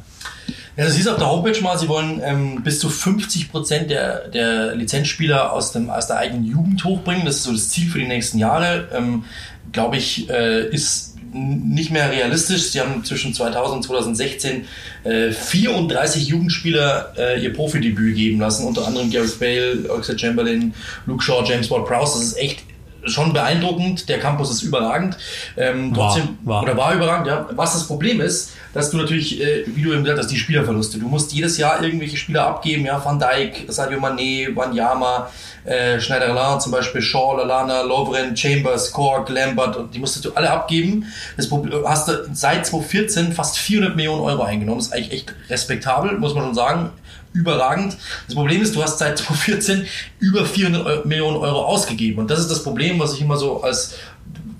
Ja, 0.78 0.86
das 0.86 0.96
hieß 0.96 1.08
auf 1.10 1.18
der 1.18 1.30
Homepage 1.30 1.60
mal, 1.62 1.78
sie 1.78 1.90
wollen 1.90 2.22
ähm, 2.24 2.64
bis 2.64 2.80
zu 2.80 2.90
50 2.90 3.52
Prozent 3.52 3.92
der, 3.92 4.30
der 4.30 4.74
Lizenzspieler 4.76 5.52
aus, 5.52 5.74
dem, 5.74 5.90
aus 5.90 6.08
der 6.08 6.18
eigenen 6.18 6.46
Jugend 6.46 6.84
hochbringen. 6.86 7.26
Das 7.26 7.38
ist 7.38 7.44
so 7.44 7.52
das 7.52 7.70
Ziel 7.70 7.90
für 7.90 8.00
die 8.00 8.08
nächsten 8.08 8.38
Jahre. 8.38 8.88
Ähm, 8.94 9.26
Glaube 9.74 9.98
ich, 9.98 10.30
äh, 10.30 10.68
ist 10.70 11.11
nicht 11.34 11.92
mehr 11.92 12.12
realistisch. 12.12 12.72
Sie 12.72 12.80
haben 12.80 13.04
zwischen 13.04 13.34
2000 13.34 13.78
und 13.78 13.84
2016 13.84 14.66
äh, 15.04 15.32
34 15.32 16.28
Jugendspieler 16.28 17.14
äh, 17.18 17.42
ihr 17.44 17.54
Profidebüt 17.54 18.16
geben 18.16 18.40
lassen, 18.40 18.66
unter 18.66 18.86
anderem 18.86 19.10
Gareth 19.10 19.40
Bale, 19.40 19.90
Oxford 19.90 20.20
Chamberlain, 20.20 20.74
Luke 21.06 21.24
Shaw, 21.24 21.44
James 21.46 21.70
Ward-Prowse. 21.70 22.20
Das 22.20 22.28
ist 22.28 22.38
echt 22.38 22.64
schon 23.06 23.34
beeindruckend. 23.34 24.10
Der 24.10 24.20
Campus 24.20 24.52
ist 24.52 24.62
überragend. 24.64 25.18
Ähm, 25.58 25.94
trotzdem, 25.94 26.38
war, 26.44 26.56
war. 26.56 26.64
Oder 26.64 26.78
war 26.78 26.94
überragend, 26.94 27.28
ja. 27.28 27.48
Was 27.56 27.74
das 27.74 27.88
Problem 27.88 28.22
ist, 28.22 28.52
dass 28.74 28.90
du 28.92 28.98
natürlich, 28.98 29.42
äh, 29.42 29.64
wie 29.68 29.82
du 29.82 29.94
eben 29.94 30.04
gesagt 30.04 30.20
hast, 30.20 30.32
die 30.32 30.38
Spielerverluste. 30.38 31.00
Du 31.00 31.08
musst 31.08 31.34
jedes 31.34 31.58
Jahr 31.58 31.84
irgendwelche 31.84 32.18
Spieler 32.18 32.48
abgeben, 32.48 32.86
ja, 32.86 33.04
Van 33.04 33.20
Dijk, 33.20 33.66
Sadio 33.68 34.00
Mané, 34.00 34.56
Wanyama, 34.56 35.30
äh, 35.66 36.00
Schneider-Alain 36.00 36.60
zum 36.60 36.72
Beispiel, 36.72 37.02
Shaw, 37.02 37.38
Lalana, 37.38 37.82
Lovren, 37.82 38.36
Chambers, 38.36 38.92
Kork, 38.92 39.30
Lambert, 39.30 39.76
und 39.76 39.94
die 39.94 40.00
musstest 40.00 40.26
du 40.26 40.32
alle 40.34 40.50
abgeben. 40.50 41.06
Das 41.38 41.50
Problem, 41.50 41.84
hast 41.86 42.08
du 42.08 42.30
seit 42.34 42.66
2014 42.66 43.34
fast 43.34 43.58
400 43.58 43.96
Millionen 43.96 44.22
Euro 44.22 44.44
eingenommen. 44.44 44.80
Das 44.80 44.88
ist 44.88 44.94
eigentlich 44.94 45.14
echt 45.14 45.36
respektabel, 45.50 46.18
muss 46.18 46.34
man 46.34 46.46
schon 46.46 46.56
sagen. 46.56 46.90
Überragend. 47.34 47.98
Das 48.28 48.36
Problem 48.36 48.62
ist, 48.62 48.76
du 48.76 48.84
hast 48.84 49.00
seit 49.00 49.18
2014 49.20 49.86
über 50.20 50.46
400 50.46 51.06
Millionen 51.06 51.38
Euro 51.38 51.66
ausgegeben. 51.66 52.20
Und 52.20 52.30
das 52.30 52.40
ist 52.40 52.52
das 52.52 52.64
Problem, 52.64 53.00
was 53.00 53.14
ich 53.14 53.22
immer 53.22 53.38
so 53.38 53.62
als, 53.64 53.96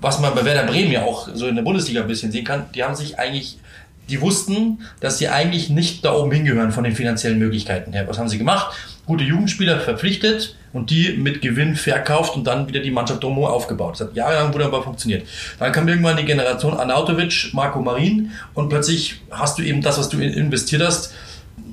was 0.00 0.20
man 0.20 0.34
bei 0.34 0.44
Werder 0.44 0.64
Bremen 0.64 0.92
ja 0.92 1.02
auch 1.02 1.28
so 1.34 1.46
in 1.46 1.56
der 1.56 1.62
Bundesliga 1.62 2.02
ein 2.02 2.08
bisschen 2.08 2.32
sehen 2.32 2.44
kann. 2.44 2.66
Die 2.74 2.82
haben 2.82 2.96
sich 2.96 3.18
eigentlich 3.18 3.58
die 4.08 4.20
wussten, 4.20 4.80
dass 5.00 5.18
sie 5.18 5.28
eigentlich 5.28 5.70
nicht 5.70 6.04
da 6.04 6.12
oben 6.12 6.32
hingehören 6.32 6.72
von 6.72 6.84
den 6.84 6.94
finanziellen 6.94 7.38
Möglichkeiten 7.38 7.92
her. 7.92 8.06
Was 8.08 8.18
haben 8.18 8.28
sie 8.28 8.38
gemacht? 8.38 8.74
Gute 9.06 9.24
Jugendspieler 9.24 9.80
verpflichtet 9.80 10.56
und 10.72 10.90
die 10.90 11.16
mit 11.16 11.40
Gewinn 11.40 11.76
verkauft 11.76 12.36
und 12.36 12.44
dann 12.44 12.68
wieder 12.68 12.80
die 12.80 12.90
Mannschaft 12.90 13.22
drumherum 13.22 13.50
aufgebaut. 13.50 13.94
Das 13.94 14.08
hat 14.08 14.16
jahrelang 14.16 14.52
wunderbar 14.52 14.82
funktioniert. 14.82 15.26
Dann 15.58 15.72
kam 15.72 15.88
irgendwann 15.88 16.16
die 16.16 16.24
Generation 16.24 16.74
Anautovic, 16.74 17.50
Marco 17.52 17.80
Marin 17.80 18.30
und 18.54 18.68
plötzlich 18.68 19.20
hast 19.30 19.58
du 19.58 19.62
eben 19.62 19.82
das, 19.82 19.98
was 19.98 20.08
du 20.08 20.18
investiert 20.18 20.82
hast, 20.82 21.14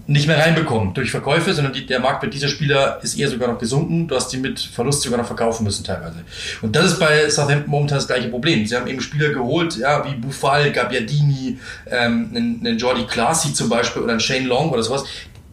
nicht 0.10 0.28
mehr 0.28 0.40
reinbekommen 0.40 0.94
durch 0.96 1.12
Verkäufe, 1.12 1.54
sondern 1.54 1.72
die, 1.72 1.86
der 1.86 2.00
Markt 2.00 2.22
bei 2.22 2.28
dieser 2.28 2.48
Spieler 2.48 3.00
ist 3.04 3.18
eher 3.18 3.30
sogar 3.30 3.48
noch 3.48 3.60
gesunken. 3.60 4.08
Du 4.08 4.16
hast 4.16 4.30
die 4.30 4.38
mit 4.38 4.60
Verlust 4.60 5.04
sogar 5.04 5.20
noch 5.20 5.28
verkaufen 5.28 5.64
müssen 5.64 5.84
teilweise. 5.84 6.18
Und 6.64 6.76
das 6.76 6.94
ist 6.94 7.00
bei 7.00 7.30
Southampton 7.30 7.70
momentan 7.70 8.00
das 8.00 8.08
gleiche 8.08 8.28
Problem. 8.28 8.66
Sie 8.66 8.76
haben 8.76 8.88
eben 8.88 9.02
Spieler 9.02 9.30
geholt, 9.30 9.78
ja, 9.78 10.04
wie 10.06 10.16
Buffal, 10.16 10.72
Gabbiadini, 10.72 11.60
ähm, 11.86 12.32
einen, 12.34 12.60
einen 12.66 12.78
Jordi 12.80 13.06
Classy 13.06 13.54
zum 13.54 13.70
Beispiel 13.70 14.02
oder 14.02 14.14
einen 14.14 14.20
Shane 14.20 14.46
Long 14.46 14.72
oder 14.72 14.82
sowas, 14.82 15.04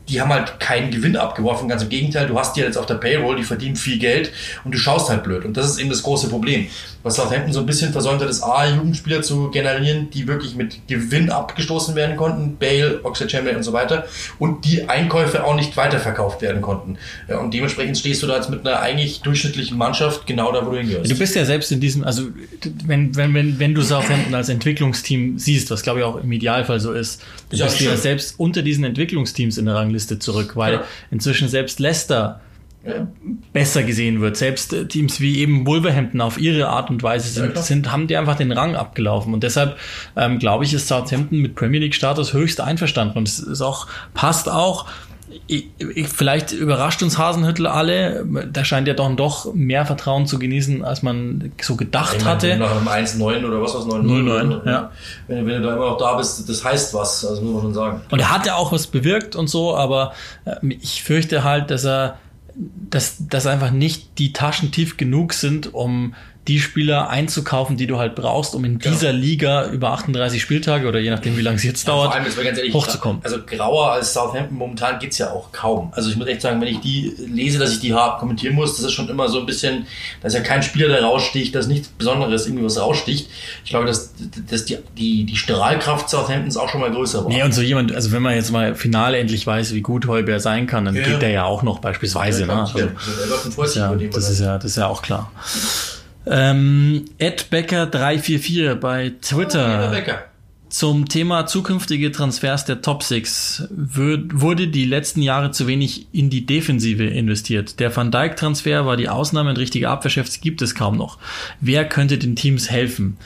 die 0.09 0.21
haben 0.21 0.33
halt 0.33 0.59
keinen 0.59 0.91
Gewinn 0.91 1.17
abgeworfen. 1.17 1.69
Ganz 1.69 1.83
im 1.83 1.89
Gegenteil, 1.91 2.27
du 2.27 2.39
hast 2.39 2.57
die 2.57 2.61
jetzt 2.61 2.79
auf 2.79 2.87
der 2.87 2.95
Payroll, 2.95 3.37
die 3.37 3.43
verdienen 3.43 3.77
viel 3.77 3.99
Geld 3.99 4.33
und 4.65 4.73
du 4.73 4.79
schaust 4.79 5.11
halt 5.11 5.23
blöd. 5.23 5.45
Und 5.45 5.57
das 5.57 5.67
ist 5.67 5.79
eben 5.79 5.91
das 5.91 6.03
große 6.03 6.29
Problem. 6.29 6.69
Was 7.07 7.17
Southampton 7.17 7.53
so 7.53 7.61
ein 7.61 7.67
bisschen 7.67 7.93
versäumt 7.93 8.21
hat, 8.21 8.29
ist 8.29 8.43
A, 8.43 8.67
Jugendspieler 8.67 9.23
zu 9.23 9.51
generieren, 9.51 10.11
die 10.11 10.27
wirklich 10.27 10.55
mit 10.55 10.87
Gewinn 10.89 11.31
abgestoßen 11.31 11.95
werden 11.95 12.17
konnten. 12.17 12.57
Bale, 12.57 13.01
Oxford 13.03 13.31
Chamberlain 13.31 13.57
und 13.57 13.63
so 13.63 13.73
weiter. 13.73 14.07
Und 14.39 14.65
die 14.65 14.89
Einkäufe 14.89 15.45
auch 15.45 15.55
nicht 15.55 15.77
weiterverkauft 15.77 16.43
werden 16.43 16.63
konnten. 16.63 16.99
Ja, 17.29 17.39
und 17.39 17.55
dementsprechend 17.55 17.99
stehst 17.99 18.23
du 18.23 18.27
da 18.27 18.37
jetzt 18.37 18.51
mit 18.51 18.67
einer 18.67 18.81
eigentlich 18.81 19.21
durchschnittlichen 19.23 19.79
Mannschaft 19.79 20.27
genau 20.27 20.53
da, 20.53 20.67
wo 20.67 20.71
du 20.71 20.79
hingehörst. 20.79 21.11
Du 21.11 21.19
bist 21.19 21.35
ja 21.35 21.45
selbst 21.45 21.73
in 21.73 21.81
diesem, 21.81 22.05
also 22.05 22.25
wenn, 22.85 23.15
wenn, 23.17 23.35
wenn, 23.35 23.59
wenn 23.59 23.75
du 23.75 23.83
Southampton 23.83 24.35
als 24.35 24.49
Entwicklungsteam 24.49 25.39
siehst, 25.39 25.71
was 25.71 25.83
glaube 25.83 26.01
ich 26.01 26.05
auch 26.05 26.17
im 26.17 26.33
Idealfall 26.33 26.81
so 26.81 26.93
ist, 26.93 27.23
du 27.51 27.59
bist 27.59 27.81
ja 27.81 27.97
selbst 27.97 28.39
unter 28.39 28.63
diesen 28.63 28.85
Entwicklungsteams 28.85 29.59
in 29.59 29.67
der 29.67 29.75
Rangliste 29.75 29.97
Rangliste 29.97 30.19
zurück, 30.19 30.57
weil 30.57 30.75
ja. 30.75 30.85
inzwischen 31.11 31.49
selbst 31.49 31.81
Leicester 31.81 32.41
ja. 32.87 33.07
besser 33.53 33.83
gesehen 33.83 34.21
wird. 34.21 34.37
Selbst 34.37 34.73
äh, 34.73 34.87
Teams 34.87 35.21
wie 35.21 35.39
eben 35.39 35.67
Wolverhampton 35.67 36.21
auf 36.21 36.39
ihre 36.39 36.69
Art 36.69 36.91
und 36.91 37.03
Weise 37.03 37.29
sind, 37.29 37.55
ja, 37.55 37.63
sind 37.63 37.93
haben 37.93 38.07
die 38.07 38.17
einfach 38.17 38.37
den 38.37 38.53
Rang 38.53 38.77
abgelaufen. 38.77 39.35
Und 39.35 39.43
deshalb 39.43 39.77
ähm, 40.17 40.39
glaube 40.39 40.65
ich, 40.65 40.73
ist 40.73 40.89
Southampton 40.89 41.41
mit 41.41 41.55
Premier 41.55 41.81
League 41.81 41.95
Status 41.95 42.33
höchst 42.33 42.61
einverstanden. 42.61 43.19
Und 43.19 43.29
es 43.29 43.39
ist 43.39 43.63
auch, 43.63 43.87
passt 44.15 44.49
auch 44.49 44.87
ich, 45.47 45.69
ich, 45.79 46.09
vielleicht 46.09 46.53
überrascht 46.53 47.03
uns 47.03 47.19
Hasenhüttel 47.19 47.67
alle. 47.67 48.25
Da 48.53 48.65
scheint 48.65 48.87
ja 48.87 48.95
doch, 48.95 49.15
doch 49.17 49.53
mehr 49.55 49.85
Vertrauen 49.85 50.27
zu 50.27 50.39
genießen, 50.39 50.85
als 50.85 51.03
man 51.03 51.53
so 51.61 51.77
gedacht 51.77 52.17
ich 52.19 52.25
hatte. 52.25 52.57
Nach 52.57 52.71
einem 52.71 52.89
1-9 52.89 53.47
oder 53.47 53.61
was 53.61 53.75
was 53.75 53.87
9-0. 53.87 54.67
ja. 54.67 54.91
Wenn, 55.27 55.47
wenn, 55.47 55.63
du 55.63 55.69
da 55.69 55.75
immer 55.75 55.91
noch 55.91 55.99
da 55.99 56.17
bist, 56.17 56.49
das 56.49 56.65
heißt 56.65 56.95
was, 56.95 57.25
also 57.25 57.43
muss 57.43 57.55
man 57.55 57.63
schon 57.63 57.75
sagen. 57.75 58.01
Und 58.11 58.21
er 58.21 58.33
hat 58.33 58.47
ja 58.47 58.55
auch 58.55 58.73
was 58.73 58.87
bewirkt 58.87 59.37
und 59.37 59.49
so, 59.49 59.77
aber 59.77 60.13
äh, 60.45 60.55
ich 60.81 61.03
fürchte 61.03 61.45
halt, 61.45 61.71
dass 61.71 61.85
er, 61.85 62.19
dass, 62.57 63.17
dass 63.29 63.47
einfach 63.47 63.71
nicht 63.71 64.19
die 64.19 64.33
Taschen 64.33 64.73
tief 64.73 64.97
genug 64.97 65.33
sind, 65.35 65.75
um 65.75 66.15
die 66.49 66.61
Spieler 66.61 67.11
einzukaufen, 67.11 67.77
die 67.77 67.87
du 67.87 67.99
halt 67.99 68.15
brauchst, 68.15 68.55
um 68.55 68.65
in 68.65 68.79
genau. 68.79 68.95
dieser 68.95 69.13
Liga 69.13 69.69
über 69.71 69.91
38 69.91 70.41
Spieltage 70.41 70.87
oder 70.87 71.01
je 71.01 71.11
nachdem, 71.11 71.37
wie 71.37 71.43
lange 71.43 71.57
es 71.57 71.65
jetzt 71.65 71.87
ja, 71.87 71.93
dauert, 71.93 72.15
ehrlich, 72.15 72.73
hochzukommen. 72.73 73.21
Also 73.25 73.39
grauer 73.45 73.93
als 73.93 74.13
Southampton 74.13 74.57
momentan 74.57 74.99
geht's 75.01 75.19
ja 75.19 75.31
auch 75.31 75.51
kaum. 75.51 75.93
Also 75.93 76.09
ich 76.11 76.17
muss 76.17 76.29
echt 76.29 76.43
sagen, 76.43 76.61
wenn 76.61 76.69
ich 76.69 76.81
die 76.81 77.13
lese, 77.19 77.59
dass 77.59 77.73
ich 77.73 77.81
die 77.81 77.95
hart 77.95 78.21
kommentieren 78.21 78.55
muss, 78.55 78.77
das 78.77 78.87
ist 78.87 78.93
schon 78.93 79.09
immer 79.09 79.29
so 79.29 79.41
ein 79.41 79.47
bisschen, 79.47 79.87
da 80.21 80.29
ist 80.29 80.35
ja 80.35 80.41
kein 80.41 80.63
Spieler, 80.63 80.89
der 80.89 81.03
raussticht, 81.03 81.55
dass 81.55 81.67
nichts 81.67 81.89
Besonderes 81.89 82.47
irgendwie 82.47 82.65
was 82.65 82.79
raussticht. 82.81 83.29
Ich 83.65 83.71
glaube, 83.71 83.87
dass, 83.87 84.13
dass 84.49 84.65
die, 84.67 84.79
die, 84.97 85.25
die 85.25 85.37
Strahlkraft 85.37 86.09
Southamptons 86.09 86.57
auch 86.57 86.69
schon 86.69 86.81
mal 86.81 86.93
größer 86.93 87.25
war. 87.25 87.31
Nee, 87.31 87.43
und 87.43 87.55
so 87.55 87.63
jemand, 87.63 87.93
also 87.93 88.13
wenn 88.13 88.23
man 88.23 88.37
jetzt 88.37 88.53
mal 88.53 88.77
final 88.77 89.15
endlich 89.15 89.45
weiß, 89.47 89.75
wie 89.75 89.83
gut 89.83 90.07
Heuber 90.07 90.39
sein 90.39 90.69
kann, 90.69 90.85
dann 90.85 90.95
ja. 90.95 91.03
geht 91.03 91.23
der 91.23 91.31
ja 91.31 91.45
auch 91.45 91.65
noch 91.65 91.81
beispielsweise. 91.81 92.43
Ja, 92.43 92.47
ne? 92.47 92.61
also, 92.61 92.79
ja, 92.79 93.95
das, 94.13 94.31
ist 94.31 94.41
ja, 94.41 94.59
das 94.59 94.65
ist 94.73 94.77
ja 94.77 94.87
auch 94.87 95.03
klar. 95.03 95.33
Ähm, 96.27 97.05
Ed 97.19 97.51
Becker 97.51 97.87
344 97.87 98.81
bei 98.81 99.13
Twitter. 99.21 99.93
Oh, 99.93 99.95
Zum 100.69 101.09
Thema 101.09 101.47
zukünftige 101.47 102.11
Transfers 102.11 102.65
der 102.65 102.83
Top 102.83 103.05
6 103.05 103.69
wurde 103.71 104.69
die 104.69 104.85
letzten 104.85 105.23
Jahre 105.23 105.53
zu 105.53 105.69
wenig 105.69 106.09
in 106.13 106.29
die 106.29 106.45
Defensive 106.45 107.05
investiert. 107.05 107.79
Der 107.79 107.95
Van 107.97 108.11
Dijk 108.11 108.37
Transfer 108.37 108.85
war 108.85 108.97
die 108.97 109.09
Ausnahme, 109.09 109.51
ein 109.51 109.57
richtiger 109.57 109.91
Abwehrchef 109.91 110.41
gibt 110.41 110.63
es 110.63 110.75
kaum 110.75 110.97
noch. 110.97 111.19
Wer 111.61 111.89
könnte 111.89 112.19
den 112.19 112.35
Teams 112.35 112.69
helfen? 112.71 113.17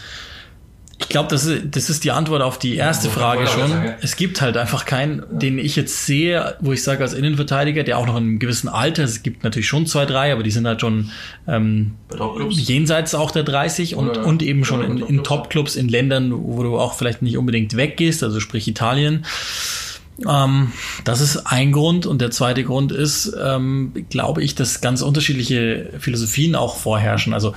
Ich 1.01 1.09
glaube, 1.09 1.29
das 1.29 1.47
ist, 1.47 1.75
das 1.75 1.91
ist 1.91 2.05
die 2.05 2.13
Antwort 2.13 2.43
auf 2.43 2.59
die 2.59 2.77
erste 2.77 3.09
ja, 3.09 3.13
Frage 3.15 3.47
schon. 3.47 3.95
Es 4.01 4.17
gibt 4.17 4.41
halt 4.41 4.57
einfach 4.57 4.85
keinen, 4.85 5.23
den 5.31 5.59
ich 5.59 5.75
jetzt 5.75 6.07
sehe, 6.07 6.57
wo 6.61 6.73
ich 6.73 6.83
sage 6.83 7.03
als 7.03 7.15
Innenverteidiger, 7.15 7.83
der 7.83 7.99
auch 7.99 8.07
noch 8.07 8.17
in 8.17 8.25
einem 8.25 8.39
gewissen 8.39 8.69
Alter, 8.69 9.03
es 9.03 9.23
gibt 9.23 9.43
natürlich 9.43 9.67
schon 9.67 9.87
zwei, 9.87 10.05
drei, 10.05 10.33
aber 10.33 10.43
die 10.43 10.51
sind 10.51 10.67
halt 10.67 10.81
schon 10.83 11.11
ähm, 11.49 11.93
jenseits 12.51 13.15
auch 13.15 13.31
der 13.31 13.43
30 13.43 13.97
und, 13.97 14.11
oder, 14.11 14.25
und 14.25 14.43
eben 14.43 14.65
schon 14.65 14.85
in, 14.85 14.99
in 14.99 15.25
Top-Clubs 15.25 15.75
in 15.75 15.89
Ländern, 15.89 16.33
wo 16.33 16.63
du 16.63 16.79
auch 16.79 16.95
vielleicht 16.95 17.23
nicht 17.23 17.39
unbedingt 17.39 17.77
weggehst, 17.77 18.23
also 18.23 18.39
sprich 18.39 18.69
Italien. 18.69 19.25
Ähm, 20.29 20.73
das 21.05 21.21
ist 21.21 21.47
ein 21.47 21.73
Grund. 21.73 22.07
Und 22.07 22.21
der 22.21 22.31
zweite 22.31 22.63
Grund 22.65 22.93
ist, 22.93 23.35
ähm, 23.43 23.93
glaube 24.11 24.43
ich, 24.43 24.55
dass 24.55 24.81
ganz 24.81 25.03
unterschiedliche 25.03 25.91
Philosophien 25.99 26.55
auch 26.55 26.77
vorherrschen. 26.77 27.33
Also 27.33 27.55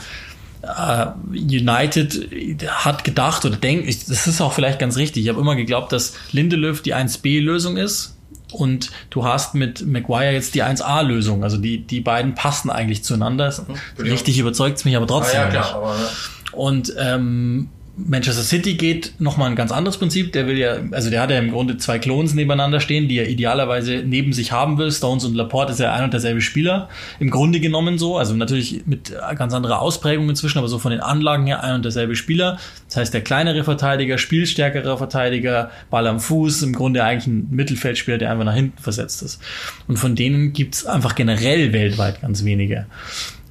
United 1.32 2.30
hat 2.68 3.04
gedacht 3.04 3.44
oder 3.44 3.58
denkt, 3.58 3.88
das 3.88 4.28
ist 4.28 4.42
auch 4.42 4.54
vielleicht 4.54 4.80
ganz 4.80 4.96
richtig. 4.96 5.24
Ich 5.24 5.30
habe 5.30 5.42
immer 5.42 5.56
geglaubt, 5.56 5.92
dass 5.92 6.14
Lindelöf 6.32 6.82
die 6.82 6.96
1B-Lösung 6.96 7.76
ist 7.76 8.18
und 8.54 8.92
du 9.10 9.26
hast 9.26 9.56
mit 9.56 9.86
Maguire 9.86 10.32
jetzt 10.32 10.56
die 10.56 10.64
1A-Lösung. 10.64 11.44
Also 11.44 11.58
die, 11.58 11.80
die 11.80 12.00
beiden 12.00 12.34
passen 12.34 12.70
eigentlich 12.70 13.04
zueinander. 13.04 13.54
Mhm, 13.98 14.04
richtig 14.04 14.40
überzeugt 14.40 14.78
es 14.78 14.86
mich 14.86 14.96
aber 14.96 15.08
trotzdem. 15.08 15.42
Ah, 15.42 15.44
ja, 15.44 15.50
klar, 15.50 15.76
aber, 15.76 15.96
ja. 15.96 16.10
Und 16.54 16.94
ähm, 16.98 17.70
Manchester 17.96 18.42
City 18.42 18.74
geht 18.74 19.14
nochmal 19.20 19.52
ein 19.52 19.56
ganz 19.56 19.72
anderes 19.72 19.98
Prinzip. 19.98 20.34
Der 20.34 20.48
will 20.48 20.58
ja, 20.58 20.78
also 20.92 21.12
der 21.12 21.22
hat 21.22 21.30
ja 21.30 21.38
im 21.38 21.52
Grunde 21.52 21.78
zwei 21.78 22.00
Clones 22.00 22.34
nebeneinander 22.34 22.80
stehen, 22.80 23.08
die 23.08 23.20
er 23.20 23.30
idealerweise 23.30 24.04
neben 24.04 24.34
sich 24.34 24.52
haben 24.52 24.80
will. 24.80 24.92
Stones 24.92 25.26
und 25.26 25.36
Laporte 25.36 25.74
ist 25.74 25.80
ja 25.80 25.94
ein 25.94 26.06
und 26.06 26.12
derselbe 26.12 26.42
Spieler. 26.42 26.90
Im 27.20 27.30
Grunde 27.30 27.60
genommen 27.60 28.00
so. 28.00 28.18
Also 28.18 28.34
natürlich 28.34 28.82
mit 28.88 29.14
ganz 29.36 29.54
anderer 29.54 29.80
Ausprägung 29.80 30.28
inzwischen, 30.28 30.58
aber 30.58 30.68
so 30.68 30.80
von 30.80 30.92
den 30.92 31.02
Anlagen 31.02 31.46
her 31.46 31.64
ein 31.64 31.76
und 31.76 31.86
derselbe 31.86 32.16
Spieler. 32.16 32.58
Das 32.88 32.98
heißt, 32.98 33.14
der 33.14 33.22
kleinere 33.22 33.64
Verteidiger, 33.64 34.18
spielstärkere 34.18 34.98
Verteidiger, 34.98 35.70
Ball 35.92 36.08
am 36.08 36.20
Fuß, 36.20 36.64
im 36.64 36.74
Grunde 36.74 37.04
eigentlich 37.04 37.28
ein 37.28 37.48
Mittelfeldspieler, 37.52 38.18
der 38.18 38.32
einfach 38.32 38.46
nach 38.46 38.56
hinten 38.56 38.82
versetzt 38.82 39.22
ist. 39.22 39.40
Und 39.88 39.98
von 39.98 40.16
denen 40.16 40.54
gibt's 40.54 40.88
einfach 40.88 41.14
generell 41.14 41.74
weltweit 41.74 42.22
ganz 42.22 42.44
wenige. 42.44 42.88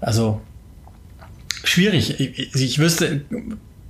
Also 0.00 0.40
schwierig. 1.62 2.18
Ich, 2.18 2.54
ich 2.56 2.78
wüsste, 2.80 3.22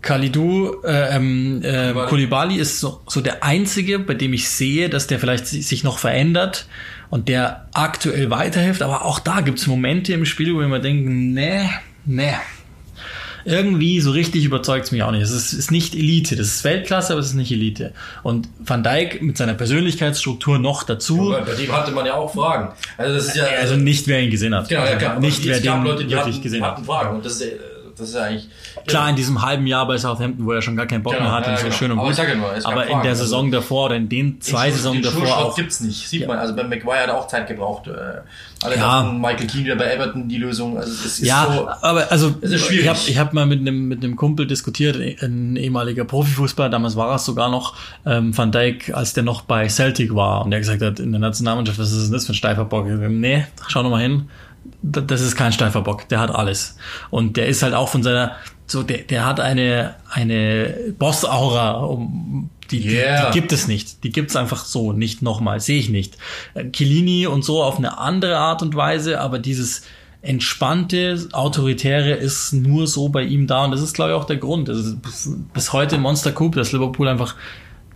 Kalidou, 0.03 0.82
äh, 0.82 1.16
ähm, 1.16 1.62
äh, 1.62 1.92
Koulibaly 1.92 2.57
ist 2.57 2.80
so, 2.80 3.00
so 3.07 3.20
der 3.20 3.44
einzige, 3.44 4.00
bei 4.00 4.14
dem 4.14 4.32
ich 4.32 4.50
sehe, 4.50 4.90
dass 4.90 5.07
der 5.07 5.20
vielleicht 5.20 5.46
sich 5.46 5.84
noch 5.84 5.98
verändert 5.98 6.66
und 7.09 7.28
der 7.28 7.68
aktuell 7.72 8.28
weiterhilft. 8.28 8.82
Aber 8.82 9.05
auch 9.05 9.20
da 9.20 9.40
gibt 9.40 9.61
es 9.61 9.66
Momente 9.68 10.12
im 10.12 10.24
Spiel, 10.24 10.55
wo 10.55 10.61
ich 10.61 10.68
mir 10.68 10.80
denke, 10.80 11.09
nee, 11.09 11.68
nee. 12.05 12.34
irgendwie 13.44 14.00
so 14.00 14.11
richtig 14.11 14.44
überzeugt 14.44 14.86
es 14.86 14.92
mich 14.92 15.05
auch 15.05 15.12
nicht. 15.12 15.22
Es 15.22 15.30
ist, 15.30 15.53
ist 15.53 15.70
nicht 15.70 15.94
Elite, 15.94 16.34
das 16.34 16.48
ist 16.48 16.64
Weltklasse, 16.64 17.12
aber 17.12 17.20
es 17.20 17.28
ist 17.28 17.34
nicht 17.34 17.53
Elite. 17.53 17.92
Und 18.24 18.48
Van 18.59 18.82
Dijk 18.82 19.22
mit 19.22 19.36
seiner 19.36 19.55
Persönlichkeitsstruktur 19.55 20.59
noch 20.59 20.82
dazu. 20.82 21.32
Bei 21.46 21.55
dem 21.55 21.72
hatte 21.72 21.92
man 21.92 22.07
ja 22.07 22.14
auch 22.14 22.32
Fragen. 22.32 22.72
Also 22.96 23.14
das 23.14 23.28
ist 23.28 23.36
ja 23.36 23.44
also 23.61 23.76
nicht 23.76 24.09
wer 24.09 24.20
ihn 24.20 24.30
gesehen 24.30 24.55
hat. 24.55 24.68
Genau, 24.68 24.80
ja, 24.80 24.86
also 24.88 24.98
klar. 24.98 25.20
nicht 25.20 25.44
wer 25.44 25.61
den 25.61 25.84
Leute, 25.84 26.05
die 26.05 26.11
wirklich 26.11 26.34
hatten, 26.34 26.42
gesehen 26.42 26.64
hatten 26.64 26.80
hat. 26.80 26.86
Fragen. 26.86 27.16
Und 27.16 27.24
das 27.24 27.34
ist, 27.34 27.42
äh, 27.42 27.57
das 28.03 28.11
ist 28.11 28.14
ja 28.16 28.22
eigentlich 28.24 28.48
Klar, 28.86 29.09
in 29.11 29.16
diesem 29.16 29.40
halben 29.42 29.66
Jahr 29.66 29.86
bei 29.86 29.96
Southampton, 29.98 30.44
wo 30.44 30.53
er 30.53 30.61
schon 30.62 30.76
gar 30.76 30.86
keinen 30.86 31.03
Bock 31.03 31.12
Genau, 31.14 31.24
mehr 31.24 31.32
hatte, 31.32 31.50
ja, 31.50 31.57
so 31.57 31.64
genau. 31.64 31.74
schön 31.76 31.92
und 31.92 31.98
Aber 31.98 32.09
gut. 32.09 32.11
ich 32.12 32.16
sag 32.18 32.28
ja 32.28 32.34
nur, 32.34 32.50
aber 32.64 32.82
in 32.86 33.00
der 33.03 33.11
also- 33.11 33.22
Saison 33.24 33.50
davor 33.50 33.86
oder 33.86 33.96
in 33.96 34.09
den 34.09 34.40
zwei 34.40 34.66
Den 34.68 34.74
Saisonen 34.76 35.03
davor 35.03 35.20
Schulstoff 35.20 35.38
auch. 35.44 35.57
gibt's 35.57 35.80
nicht, 35.80 36.09
sieht 36.09 36.22
Ja. 36.22 36.28
man. 36.28 36.38
Also 36.38 36.55
bei 36.57 36.64
Maguire 36.64 37.00
hat 37.03 37.09
er 37.09 37.16
auch 37.18 37.26
Zeit 37.28 37.46
gebraucht. 37.48 37.86
Äh, 37.86 37.92
alle 38.64 38.76
Ja. 38.76 39.03
Michael 39.03 39.46
Keane 39.46 39.64
wieder 39.64 39.76
bei 39.76 39.92
Everton 39.92 40.28
die 40.28 40.38
Lösung. 40.38 40.76
Also 40.78 40.92
es 40.92 41.05
ist 41.05 41.18
Ja, 41.20 41.53
so, 41.53 41.68
aber 41.86 42.11
also 42.12 42.34
Es 42.40 42.50
ist 42.53 42.66
schwierig. 42.66 42.82
ich 42.84 42.88
habe 42.88 42.98
ich 43.07 43.18
hab 43.18 43.32
mal 43.32 43.46
mit 43.46 43.61
einem 43.61 43.88
mit 43.88 44.03
einem 44.05 44.16
Kumpel 44.16 44.46
diskutiert, 44.46 44.96
ein 45.22 45.57
ehemaliger 45.57 46.05
Profifußballer, 46.05 46.70
damals 46.70 46.96
war 46.96 47.14
es 47.16 47.24
sogar 47.24 47.50
noch 47.50 47.74
ähm, 48.07 48.36
Van 48.36 48.53
Dijk, 48.53 48.94
als 48.94 49.12
der 49.14 49.22
noch 49.24 49.42
bei 49.42 49.68
Celtic 49.68 50.14
war 50.14 50.44
und 50.44 50.50
der 50.50 50.61
gesagt 50.61 50.80
hat 50.82 51.00
in 51.00 51.12
der 51.12 51.20
Nationalmannschaft, 51.20 51.78
was 51.78 51.92
ist 51.92 52.05
denn 52.07 52.12
das 52.12 52.26
für 52.26 52.32
ein 52.32 52.36
steifer 52.36 52.64
Bock? 52.64 52.86
Ich 52.88 52.92
Nee, 53.09 53.46
schau 53.68 53.82
noch 53.82 53.90
mal 53.90 54.00
hin. 54.03 54.28
Das 54.83 55.21
ist 55.21 55.37
kein 55.37 55.53
steifer 55.53 55.83
Bock, 55.83 56.09
der 56.09 56.21
hat 56.21 56.35
alles. 56.35 56.77
Und 57.11 57.37
der 57.37 57.47
ist 57.47 57.63
halt 57.63 57.75
auch 57.75 57.89
von 57.89 58.03
seiner 58.03 58.37
so 58.67 58.83
der 58.83 58.99
der 58.99 59.27
hat 59.27 59.41
eine 59.41 59.95
eine 60.11 60.95
Boss-Aura, 60.99 61.81
um, 61.85 62.51
die, 62.71 62.81
die, 62.81 62.89
Yeah. 62.89 63.31
die 63.31 63.39
gibt 63.39 63.53
es 63.53 63.69
nicht. 63.69 64.03
Die 64.03 64.11
gibt's 64.11 64.35
einfach 64.35 64.65
so 64.65 64.93
nicht 64.93 65.23
nochmal. 65.23 65.61
Sehe 65.61 65.79
ich 65.79 65.91
nicht. 65.91 66.17
Äh, 66.55 66.71
Chiellini 66.71 67.27
und 67.27 67.45
so 67.45 67.63
auf 67.63 67.79
eine 67.79 67.99
andere 67.99 68.39
Art 68.39 68.63
und 68.63 68.75
Weise, 68.75 69.21
aber 69.21 69.39
dieses 69.39 69.83
entspannte, 70.23 71.29
autoritäre 71.33 72.13
ist 72.13 72.53
nur 72.53 72.87
so 72.87 73.09
bei 73.09 73.25
ihm 73.25 73.47
da 73.47 73.65
und 73.65 73.73
das 73.73 73.83
ist, 73.83 73.93
glaube 73.93 74.13
ich, 74.13 74.17
auch 74.17 74.25
der 74.25 74.37
Grund. 74.37 74.71
Also 74.71 74.97
bis, 74.97 75.31
bis 75.53 75.73
heute 75.73 75.99
Monster 75.99 76.33
Coup, 76.33 76.55
dass 76.55 76.73
Liverpool 76.73 77.09
einfach 77.09 77.35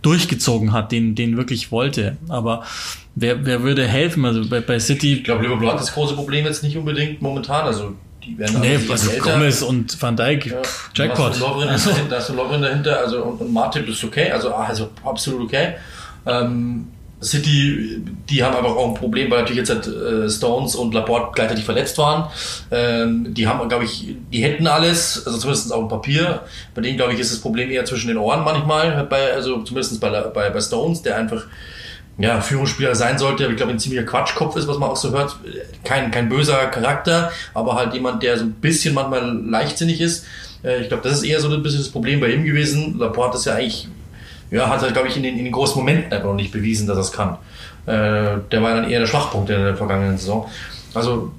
durchgezogen 0.01 0.73
hat, 0.73 0.91
den, 0.91 1.15
den 1.15 1.37
wirklich 1.37 1.71
wollte. 1.71 2.17
Aber 2.27 2.63
wer, 3.19 3.45
wer 3.45 3.63
würde 3.63 3.85
helfen? 3.85 4.25
Also 4.25 4.47
bei, 4.47 4.61
bei 4.61 4.79
City, 4.79 5.15
ich 5.15 5.23
glaube, 5.23 5.43
Liverpool 5.43 5.69
hat 5.71 5.79
das 5.79 5.93
große 5.93 6.15
Problem 6.15 6.45
jetzt 6.45 6.63
nicht 6.63 6.77
unbedingt 6.77 7.21
momentan. 7.21 7.65
Also 7.65 7.93
die 8.23 8.37
werden 8.37 8.61
nee, 8.61 8.77
also. 8.89 9.11
Gomez 9.19 9.61
und 9.61 10.01
Van 10.01 10.15
Dijk, 10.15 10.45
Ja. 10.45 10.61
pff, 10.61 10.91
Jackpot. 10.93 11.33
Da 11.33 11.39
du 11.39 11.39
Lovren 11.39 11.69
Also, 11.69 12.33
Lovren 12.33 12.61
dahinter 12.61 12.99
also, 12.99 13.23
und, 13.23 13.41
und 13.41 13.53
Martin 13.53 13.87
ist 13.87 14.03
okay, 14.03 14.31
also, 14.31 14.53
also 14.53 14.89
absolut 15.03 15.43
okay. 15.43 15.73
Ähm, 16.25 16.87
City, 17.19 18.03
die 18.29 18.43
haben 18.43 18.55
einfach 18.55 18.75
auch 18.75 18.89
ein 18.89 18.93
Problem, 18.93 19.31
weil 19.31 19.39
natürlich 19.39 19.67
jetzt 19.67 19.71
halt, 19.71 19.87
äh, 19.87 20.29
Stones 20.29 20.75
und 20.75 20.93
Laporte 20.93 21.31
gleichzeitig 21.33 21.65
verletzt 21.65 21.97
waren. 21.97 22.29
Ähm, 22.69 23.33
die 23.33 23.47
haben, 23.47 23.67
glaube 23.67 23.85
ich, 23.85 24.15
die 24.31 24.43
hätten 24.43 24.67
alles, 24.67 25.25
also 25.25 25.39
zumindest 25.39 25.73
auf 25.73 25.79
dem 25.79 25.87
Papier. 25.87 26.41
Bei 26.75 26.81
denen, 26.81 26.95
glaube 26.95 27.13
ich, 27.13 27.19
ist 27.19 27.31
das 27.31 27.39
Problem 27.39 27.71
eher 27.71 27.85
zwischen 27.85 28.09
den 28.09 28.17
Ohren 28.17 28.43
manchmal, 28.43 29.03
bei, 29.09 29.33
also 29.33 29.63
zumindest 29.63 29.99
bei, 29.99 30.09
bei, 30.09 30.51
bei 30.51 30.61
Stones, 30.61 31.01
der 31.01 31.17
einfach 31.17 31.47
ja, 32.19 32.41
Führungsspieler 32.41 32.95
sein 32.95 33.17
sollte, 33.19 33.43
aber 33.43 33.51
ich 33.53 33.57
glaube, 33.57 33.71
ein 33.73 33.79
ziemlicher 33.79 34.05
Quatschkopf 34.05 34.55
ist, 34.55 34.67
was 34.67 34.77
man 34.79 34.89
auch 34.89 34.95
so 34.95 35.11
hört. 35.11 35.37
Kein, 35.83 36.09
kein 36.11 36.29
böser 36.29 36.65
Charakter, 36.67 37.31
aber 37.53 37.75
halt 37.75 37.93
jemand, 37.93 38.23
der 38.23 38.37
so 38.37 38.45
ein 38.45 38.53
bisschen 38.53 38.93
manchmal 38.95 39.39
leichtsinnig 39.47 40.01
ist. 40.01 40.25
Äh, 40.63 40.81
Ich 40.81 40.87
glaube, 40.87 41.03
das 41.07 41.13
ist 41.19 41.23
eher 41.23 41.39
so 41.39 41.49
ein 41.49 41.61
bisschen 41.61 41.79
das 41.79 41.89
Problem 41.89 42.19
bei 42.19 42.29
ihm 42.31 42.43
gewesen. 42.43 42.97
Laporte 42.97 43.37
ist 43.37 43.45
ja 43.45 43.53
eigentlich, 43.53 43.87
ja, 44.49 44.67
hat 44.67 44.81
halt, 44.81 44.93
glaube 44.93 45.07
ich, 45.09 45.17
in 45.17 45.23
den, 45.23 45.37
in 45.37 45.43
den 45.43 45.53
großen 45.53 45.77
Momenten 45.77 46.11
einfach 46.11 46.27
noch 46.27 46.35
nicht 46.35 46.51
bewiesen, 46.51 46.87
dass 46.87 46.97
er 46.97 47.01
es 47.01 47.11
kann. 47.11 47.37
Äh, 47.85 48.39
Der 48.51 48.63
war 48.63 48.73
dann 48.73 48.89
eher 48.89 48.99
der 48.99 49.07
Schwachpunkt 49.07 49.49
in 49.49 49.61
der 49.61 49.75
vergangenen 49.77 50.17
Saison. 50.17 50.49
Also, 50.93 51.31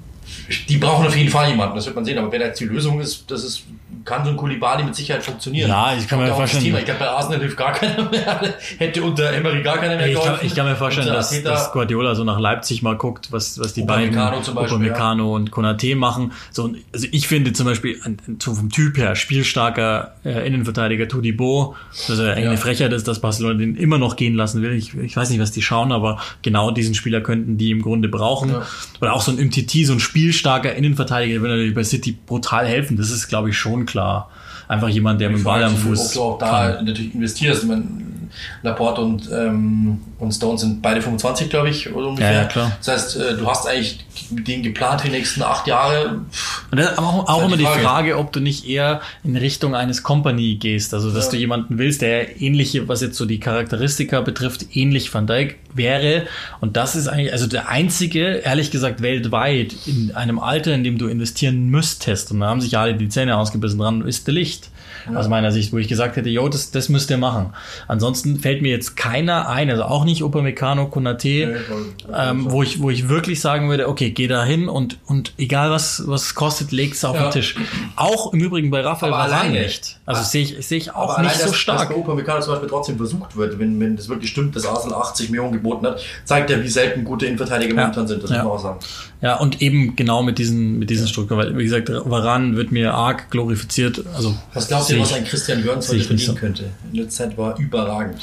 die 0.69 0.77
brauchen 0.77 1.05
auf 1.07 1.15
jeden 1.17 1.29
Fall 1.29 1.49
jemanden, 1.49 1.75
das 1.75 1.85
wird 1.87 1.95
man 1.95 2.05
sehen. 2.05 2.17
Aber 2.19 2.31
wer 2.31 2.39
da 2.39 2.45
jetzt 2.45 2.59
die 2.59 2.65
Lösung 2.65 3.01
ist, 3.01 3.29
das 3.29 3.43
ist, 3.43 3.63
kann 4.05 4.23
so 4.25 4.31
ein 4.31 4.37
Kulibali 4.37 4.83
mit 4.83 4.95
Sicherheit 4.95 5.23
funktionieren. 5.23 5.69
Ja, 5.69 5.93
ich 5.97 6.07
kann 6.07 6.19
mir 6.19 6.27
vorstellen-. 6.33 6.65
Ich 6.75 6.85
glaube, 6.85 6.99
bei 6.99 7.07
Arsenal 7.09 7.39
hilft 7.39 7.57
gar 7.57 7.73
keiner 7.73 8.09
mehr. 8.11 8.53
Hätte 8.77 9.03
unter 9.03 9.31
Emery 9.33 9.61
gar 9.61 9.77
keiner 9.77 9.95
mehr 9.97 10.07
Ich 10.07 10.19
kann, 10.21 10.39
ich 10.41 10.55
kann 10.55 10.65
mir 10.67 10.75
vorstellen, 10.75 11.07
dass, 11.07 11.43
dass 11.43 11.71
Guardiola 11.71 12.15
so 12.15 12.23
nach 12.23 12.39
Leipzig 12.39 12.81
mal 12.81 12.95
guckt, 12.97 13.31
was, 13.31 13.59
was 13.59 13.73
die 13.73 13.83
Upamecano 13.83 14.37
beiden 14.37 14.55
Beispiel, 14.55 14.75
Upamecano 14.77 15.35
und 15.35 15.51
Konate 15.51 15.95
machen. 15.95 16.31
So, 16.51 16.73
also 16.93 17.07
ich 17.11 17.27
finde 17.27 17.53
zum 17.53 17.65
Beispiel 17.65 17.99
so 18.39 18.53
vom 18.55 18.69
Typ 18.69 18.97
her 18.97 19.15
spielstarker 19.15 20.13
äh, 20.23 20.45
Innenverteidiger 20.47 21.07
Tudibo, 21.07 21.75
dass 22.07 22.19
er 22.19 22.31
eigentlich 22.33 22.43
Ja. 22.45 22.49
eine 22.51 22.57
Frechheit 22.57 22.93
ist, 22.93 23.07
dass 23.07 23.19
Barcelona 23.19 23.55
den 23.59 23.75
immer 23.75 23.97
noch 23.97 24.15
gehen 24.15 24.35
lassen 24.35 24.61
will. 24.61 24.73
Ich, 24.73 24.95
ich 24.95 25.15
weiß 25.15 25.29
nicht, 25.29 25.39
was 25.39 25.51
die 25.51 25.61
schauen, 25.61 25.91
aber 25.91 26.19
genau 26.41 26.71
diesen 26.71 26.95
Spieler 26.95 27.21
könnten 27.21 27.57
die 27.57 27.71
im 27.71 27.81
Grunde 27.81 28.09
brauchen. 28.09 28.49
Ja. 28.51 28.65
Oder 29.01 29.13
auch 29.13 29.21
so 29.21 29.31
ein 29.31 29.37
MTT, 29.37 29.85
so 29.85 29.93
ein 29.93 29.99
spielstarker 29.99 30.73
Innenverteidiger, 30.75 31.33
der 31.33 31.41
würde 31.41 31.53
natürlich 31.55 31.75
bei 31.75 31.83
City 31.83 32.17
brutal 32.25 32.67
helfen. 32.67 32.97
Das 32.97 33.09
ist, 33.11 33.27
glaube 33.27 33.49
ich, 33.49 33.57
schon 33.57 33.85
klar. 33.89 34.29
Einfach 34.67 34.87
jemand, 34.87 35.19
der 35.19 35.29
mit 35.29 35.39
dem 35.39 35.43
Ball 35.43 35.63
am 35.63 35.73
Ob 35.73 35.79
Fuß 35.79 36.13
du 36.13 36.21
auch 36.21 36.37
da 36.37 36.81
natürlich 36.81 37.15
investierst. 37.15 37.65
Meine, 37.65 37.83
Laporte 38.61 39.01
und, 39.01 39.29
ähm, 39.31 40.01
und 40.19 40.31
Stones 40.33 40.61
sind 40.61 40.81
beide 40.81 41.01
25, 41.01 41.49
glaube 41.49 41.69
ich, 41.69 41.93
oder 41.93 42.07
ungefähr. 42.07 42.31
Ja, 42.33 42.41
ja, 42.41 42.45
klar. 42.47 42.71
Das 42.83 42.87
heißt, 42.87 43.15
äh, 43.17 43.37
du 43.37 43.47
hast 43.47 43.67
eigentlich 43.67 44.05
denen 44.31 44.63
geplant 44.63 45.01
für 45.01 45.07
die 45.07 45.13
nächsten 45.13 45.41
acht 45.41 45.65
Jahre. 45.67 46.21
Und 46.71 46.77
dann 46.79 46.87
aber 46.97 47.07
auch, 47.07 47.23
auch 47.27 47.35
halt 47.41 47.47
immer 47.47 47.57
die 47.57 47.63
die 47.63 47.65
Frage. 47.69 47.81
Frage. 47.83 48.17
ob 48.17 48.31
du 48.33 48.39
nicht 48.39 48.67
eher 48.67 49.01
in 49.23 49.35
Richtung 49.35 49.75
eines 49.75 50.03
Company 50.03 50.55
gehst, 50.55 50.93
also 50.93 51.11
dass 51.11 51.25
Ja. 51.25 51.31
du 51.31 51.37
jemanden 51.37 51.77
willst, 51.77 52.01
der 52.01 52.41
ähnliche, 52.41 52.87
was 52.87 53.01
jetzt 53.01 53.17
so 53.17 53.25
die 53.25 53.39
Charakteristika 53.39 54.21
betrifft, 54.21 54.65
ähnlich 54.75 55.13
Van 55.13 55.25
Dijk 55.27 55.57
wäre. 55.73 56.23
Und 56.61 56.75
das 56.77 56.95
ist 56.95 57.07
eigentlich, 57.07 57.31
also 57.31 57.47
der 57.47 57.69
einzige, 57.69 58.25
ehrlich 58.37 58.71
gesagt, 58.71 59.01
weltweit 59.01 59.73
in 59.85 60.11
einem 60.15 60.39
Alter, 60.39 60.73
in 60.73 60.83
dem 60.83 60.97
du 60.97 61.07
investieren 61.07 61.67
müsstest, 61.69 62.31
und 62.31 62.39
da 62.41 62.47
haben 62.47 62.61
sich 62.61 62.77
alle 62.77 62.95
die 62.95 63.09
Zähne 63.09 63.37
ausgebissen 63.37 63.79
dran, 63.79 64.01
ist 64.05 64.27
der 64.27 64.33
Licht. 64.33 64.69
Aus 65.15 65.27
meiner 65.27 65.51
Sicht, 65.51 65.71
wo 65.73 65.77
ich 65.77 65.87
gesagt 65.87 66.15
hätte, 66.15 66.29
jo, 66.29 66.47
das, 66.49 66.71
das 66.71 66.89
müsst 66.89 67.09
ihr 67.09 67.17
machen. 67.17 67.53
Ansonsten 67.87 68.39
fällt 68.39 68.61
mir 68.61 68.69
jetzt 68.71 68.95
keiner 68.97 69.49
ein, 69.49 69.69
also 69.69 69.83
auch 69.83 70.05
nicht 70.05 70.23
Upamecano, 70.23 70.87
Konate, 70.87 71.57
ähm, 72.15 72.51
wo 72.51 72.63
ich, 72.63 72.81
wo 72.81 72.89
ich 72.89 73.09
wirklich 73.09 73.41
sagen 73.41 73.69
würde, 73.69 73.87
okay, 73.87 74.11
geh 74.11 74.27
da 74.27 74.43
hin 74.43 74.69
und, 74.69 74.97
und 75.05 75.33
egal 75.37 75.71
was, 75.71 76.03
was 76.07 76.23
es 76.23 76.35
kostet, 76.35 76.71
leg's 76.71 77.03
auf 77.03 77.15
Ja. 77.15 77.23
den 77.23 77.31
Tisch. 77.31 77.55
Auch 77.95 78.33
im 78.33 78.39
Übrigen 78.39 78.69
bei 78.71 78.81
Raphael 78.81 79.11
Varane 79.11 79.49
nicht. 79.51 79.97
Also 80.05 80.23
sehe 80.23 80.43
ich, 80.43 80.67
sehe 80.67 80.77
ich 80.77 80.91
auch 80.95 81.13
aber 81.13 81.23
nicht 81.23 81.31
allein, 81.31 81.37
so 81.39 81.43
dass, 81.43 81.51
Dass 81.51 81.59
stark. 81.59 81.89
bei 81.89 81.95
Upamecano 81.95 82.41
zum 82.41 82.53
Beispiel 82.53 82.69
trotzdem 82.69 82.97
versucht 82.97 83.35
wird, 83.35 83.59
wenn, 83.59 83.79
wenn 83.79 83.95
das 83.95 84.09
wirklich 84.09 84.29
stimmt, 84.31 84.55
dass 84.55 84.65
Arsenal 84.65 84.99
80 85.01 85.29
Millionen 85.29 85.53
geboten 85.53 85.85
hat, 85.85 86.01
zeigt 86.25 86.49
ja, 86.49 86.61
wie 86.61 86.67
selten 86.67 87.03
gute 87.03 87.25
Innenverteidiger 87.25 87.75
momentan 87.75 88.07
sind. 88.07 88.23
Das 88.23 88.29
Ja. 88.31 88.43
muss 88.43 88.63
man 88.63 88.73
auch 88.73 88.79
sagen. 88.79 88.79
Ja, 89.21 89.35
und 89.37 89.61
eben 89.61 89.97
genau 89.97 90.23
mit 90.23 90.37
diesen, 90.37 90.79
mit 90.79 90.89
diesen 90.89 91.07
Strukturen, 91.07 91.39
weil, 91.39 91.57
wie 91.57 91.63
gesagt, 91.63 91.89
Varane 91.89 92.55
wird 92.55 92.71
mir 92.71 92.93
arg 92.93 93.29
glorifiziert. 93.29 94.01
Also, 94.15 94.37
Was 94.53 94.69
glaubt 94.69 94.85
sehe 94.85 94.97
ihr, 94.97 95.03
was 95.03 95.13
ein 95.13 95.25
Christian 95.25 95.63
Jörns 95.63 95.89
heute 95.89 96.03
verdienen 96.03 96.27
so. 96.27 96.35
könnte? 96.35 96.69
In 96.91 96.99
letzter 96.99 97.25
Zeit 97.29 97.37
war 97.37 97.57
überragend. 97.59 98.17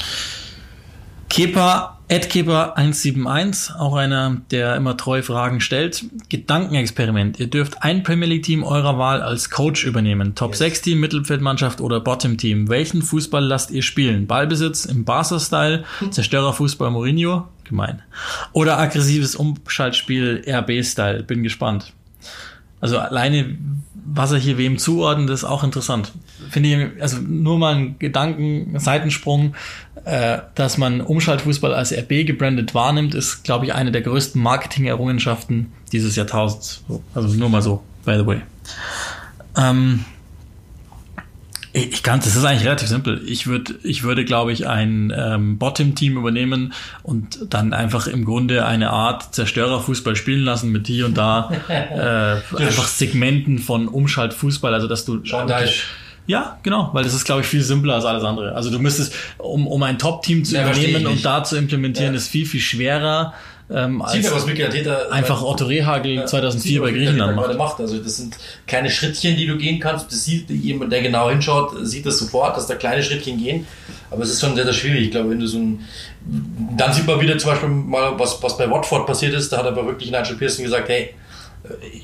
Kepa, 1.29 1.99
AdKepa171, 2.09 3.75
auch 3.77 3.95
einer, 3.95 4.37
der 4.49 4.75
immer 4.75 4.95
treu 4.95 5.21
Fragen 5.21 5.59
stellt. 5.59 6.05
Gedankenexperiment. 6.29 7.39
Ihr 7.39 7.47
dürft 7.47 7.83
ein 7.83 8.01
Premier 8.03 8.27
League 8.27 8.43
Team 8.43 8.63
eurer 8.63 8.97
Wahl 8.97 9.21
als 9.21 9.49
Coach 9.49 9.85
übernehmen. 9.85 10.33
Top 10.33 10.55
6 10.55 10.81
Team, 10.81 10.99
Mittelfeldmannschaft 11.01 11.81
oder 11.81 11.99
Bottom 11.99 12.37
Team. 12.37 12.69
Welchen 12.69 13.01
Fußball 13.01 13.43
lasst 13.43 13.71
ihr 13.71 13.81
spielen? 13.81 14.25
Ballbesitz 14.25 14.85
im 14.85 15.03
Barca-Style, 15.03 15.83
Zerstörerfußball 16.09 16.89
Mourinho, 16.91 17.45
gemein. 17.67 18.01
Oder 18.53 18.77
aggressives 18.77 19.35
Umschaltspiel 19.35 20.43
RB-Style, 20.47 21.23
bin 21.23 21.43
gespannt. 21.43 21.93
Also 22.79 22.99
alleine, 22.99 23.57
was 24.05 24.31
er 24.31 24.37
hier 24.37 24.57
wem 24.57 24.77
zuordnet, 24.77 25.29
ist 25.29 25.43
auch 25.43 25.63
interessant. 25.63 26.11
Finde 26.49 26.69
ich, 26.69 27.01
also 27.01 27.17
nur 27.17 27.57
mal 27.57 27.75
ein 27.75 27.99
Gedanken, 27.99 28.79
Seitensprung, 28.79 29.55
äh, 30.05 30.39
dass 30.55 30.77
man 30.77 31.01
Umschaltfußball 31.01 31.73
als 31.73 31.91
RB 31.91 32.25
gebrandet 32.25 32.73
wahrnimmt, 32.75 33.15
ist, 33.15 33.43
glaube 33.43 33.65
ich, 33.65 33.73
eine 33.73 33.91
der 33.91 34.01
größten 34.01 34.41
Marketing-Errungenschaften 34.41 35.73
dieses 35.91 36.15
Jahrtausends. 36.15 36.83
So, 36.87 37.03
Also 37.15 37.35
nur 37.35 37.49
mal 37.49 37.61
so, 37.61 37.83
by 38.05 38.15
the 38.17 38.25
way. 38.25 38.41
Ähm, 39.57 40.05
ich 41.77 42.03
kann, 42.03 42.19
das 42.19 42.35
ist 42.35 42.43
eigentlich 42.43 42.65
relativ 42.65 42.87
simpel. 42.87 43.21
Ich 43.25 43.47
würde, 43.47 43.75
ich 43.83 44.03
würde, 44.03 44.25
glaube 44.25 44.51
ich, 44.51 44.67
ein 44.67 45.13
ähm, 45.15 45.57
Bottom-Team 45.57 46.17
übernehmen 46.17 46.73
und 47.03 47.39
dann 47.49 47.73
einfach 47.73 48.07
im 48.07 48.25
Grunde 48.25 48.65
eine 48.65 48.89
Art 48.89 49.33
Zerstörerfußball 49.35 50.15
spielen 50.15 50.43
lassen 50.43 50.71
mit 50.71 50.87
hier 50.87 51.05
und 51.05 51.17
da 51.17 51.51
äh, 51.69 52.61
einfach 52.63 52.87
Segmenten 52.87 53.59
von 53.59 53.87
Umschaltfußball, 53.87 54.73
also 54.73 54.87
dass 54.87 55.05
du 55.05 55.17
Dyche. 55.17 55.83
ja, 56.25 56.57
genau, 56.63 56.89
weil 56.93 57.03
das 57.03 57.13
ist, 57.13 57.25
glaube 57.25 57.41
ich, 57.41 57.47
viel 57.47 57.61
simpler 57.61 57.95
als 57.95 58.05
alles 58.05 58.23
andere. 58.23 58.53
Also 58.55 58.69
du 58.71 58.79
müsstest, 58.79 59.13
um, 59.37 59.67
um 59.67 59.81
ein 59.83 59.97
Top-Team 59.99 60.43
zu 60.45 60.55
Ja, 60.55 60.63
übernehmen 60.63 61.07
und 61.07 61.23
da 61.23 61.43
zu 61.43 61.57
implementieren, 61.57 62.13
Ja. 62.13 62.17
ist 62.17 62.27
viel, 62.27 62.45
viel 62.45 62.61
schwerer 62.61 63.33
ähm, 63.69 64.01
Sieht 64.07 64.23
man, 64.23 64.33
was 64.33 64.45
Mikel 64.45 64.65
Arteta 64.65 65.09
einfach 65.09 65.41
Otto 65.41 65.65
Rehagel 65.65 66.13
Ja, 66.15 66.25
2004 66.25 66.69
sieht 66.71 66.79
man, 66.81 66.89
bei 66.89 66.97
Griechenland 66.97 67.35
macht. 67.35 67.57
macht. 67.57 67.79
Also 67.81 67.97
das 67.97 68.17
sind 68.17 68.37
kleine 68.65 68.89
Schrittchen, 68.89 69.35
die 69.35 69.45
du 69.45 69.57
gehen 69.57 69.79
kannst. 69.79 70.11
Das 70.11 70.23
sieht 70.23 70.49
jemand, 70.49 70.91
der 70.93 71.01
genau 71.01 71.29
hinschaut, 71.29 71.73
sieht 71.81 72.05
das 72.05 72.17
sofort, 72.19 72.55
dass 72.55 72.67
da 72.67 72.75
kleine 72.75 73.03
Schrittchen 73.03 73.37
gehen. 73.37 73.67
Aber 74.09 74.23
es 74.23 74.31
ist 74.31 74.39
schon 74.39 74.55
sehr, 74.55 74.63
sehr 74.63 74.73
schwierig. 74.73 75.01
Ich 75.05 75.11
glaube, 75.11 75.31
wenn 75.31 75.39
du 75.39 75.47
so 75.47 75.57
ein, 75.57 75.81
dann 76.77 76.93
sieht 76.93 77.05
man 77.05 77.19
wieder 77.19 77.37
zum 77.37 77.51
Beispiel 77.51 77.69
mal, 77.69 78.17
was, 78.17 78.41
was 78.41 78.57
bei 78.57 78.69
Watford 78.69 79.05
passiert 79.05 79.33
ist. 79.33 79.51
Da 79.51 79.57
hat 79.57 79.65
aber 79.65 79.85
wirklich 79.85 80.11
Nigel 80.11 80.35
Pearson 80.37 80.63
gesagt, 80.63 80.87
hey, 80.87 81.01
äh, 81.03 81.13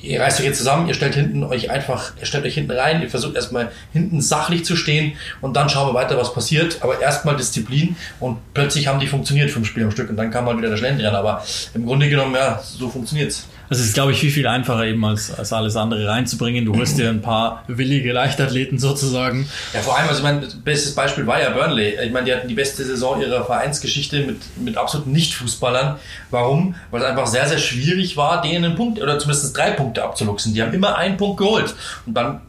ihr 0.01 0.19
reißt 0.19 0.39
euch 0.39 0.45
jetzt 0.45 0.57
zusammen, 0.57 0.87
ihr 0.87 0.93
stellt 0.93 1.15
hinten 1.15 1.43
euch 1.43 1.69
einfach, 1.69 2.13
ihr 2.19 2.25
stellt 2.25 2.45
euch 2.45 2.55
hinten 2.55 2.71
rein, 2.71 3.01
ihr 3.01 3.09
versucht 3.09 3.35
erstmal 3.35 3.71
hinten 3.91 4.21
sachlich 4.21 4.65
zu 4.65 4.75
stehen 4.75 5.13
und 5.41 5.55
dann 5.55 5.69
schauen 5.69 5.87
wir 5.89 5.93
weiter, 5.93 6.17
was 6.17 6.33
passiert. 6.33 6.77
Aber 6.81 7.01
erstmal 7.01 7.35
Disziplin 7.35 7.95
und 8.19 8.37
plötzlich 8.53 8.87
haben 8.87 8.99
die 8.99 9.07
funktioniert 9.07 9.51
fünf 9.51 9.67
Spiele 9.67 9.85
am 9.85 9.91
Stück 9.91 10.09
und 10.09 10.17
dann 10.17 10.31
kam 10.31 10.45
mal 10.45 10.57
wieder 10.57 10.69
der 10.69 10.77
Schlendrian. 10.77 11.15
Aber 11.15 11.43
im 11.73 11.85
Grunde 11.85 12.09
genommen, 12.09 12.35
ja, 12.35 12.61
so 12.61 12.89
funktioniert's. 12.89 13.47
Das 13.73 13.81
ist, 13.81 13.95
glaube 13.95 14.11
ich, 14.11 14.19
viel, 14.19 14.29
viel 14.29 14.45
einfacher 14.45 14.85
eben 14.85 15.03
als, 15.03 15.33
als 15.33 15.51
alles 15.51 15.75
andere 15.75 16.07
reinzubringen. 16.07 16.63
Du 16.63 16.75
holst 16.75 16.99
dir 16.99 17.09
ein 17.09 17.23
paar 17.23 17.63
willige 17.65 18.13
Leichtathleten 18.13 18.77
sozusagen. 18.77 19.49
Ja, 19.73 19.79
vor 19.79 19.97
allem, 19.97 20.07
also 20.07 20.19
ich 20.19 20.23
meine, 20.23 20.45
bestes 20.63 20.93
Beispiel 20.93 21.25
war 21.25 21.41
ja 21.41 21.49
Burnley. 21.49 21.97
Ich 22.05 22.11
meine, 22.11 22.27
die 22.27 22.33
hatten 22.35 22.47
die 22.47 22.53
beste 22.53 22.83
Saison 22.83 23.19
ihrer 23.19 23.43
Vereinsgeschichte 23.43 24.27
mit, 24.27 24.37
mit 24.57 24.77
absoluten 24.77 25.11
Nicht-Fußballern. 25.11 25.95
Warum? 26.29 26.75
Weil 26.91 27.01
es 27.01 27.07
einfach 27.07 27.25
sehr, 27.25 27.47
sehr 27.47 27.57
schwierig 27.57 28.15
war, 28.15 28.43
denen 28.43 28.63
einen 28.63 28.75
Punkt 28.75 29.01
oder 29.01 29.17
zumindest 29.17 29.57
drei 29.57 29.71
Punkte 29.71 30.03
abzuluxen. 30.03 30.53
Die 30.53 30.61
haben 30.61 30.73
immer 30.73 30.95
einen 30.95 31.17
Punkt 31.17 31.37
geholt. 31.37 31.73
Und 32.05 32.13
dann 32.13 32.41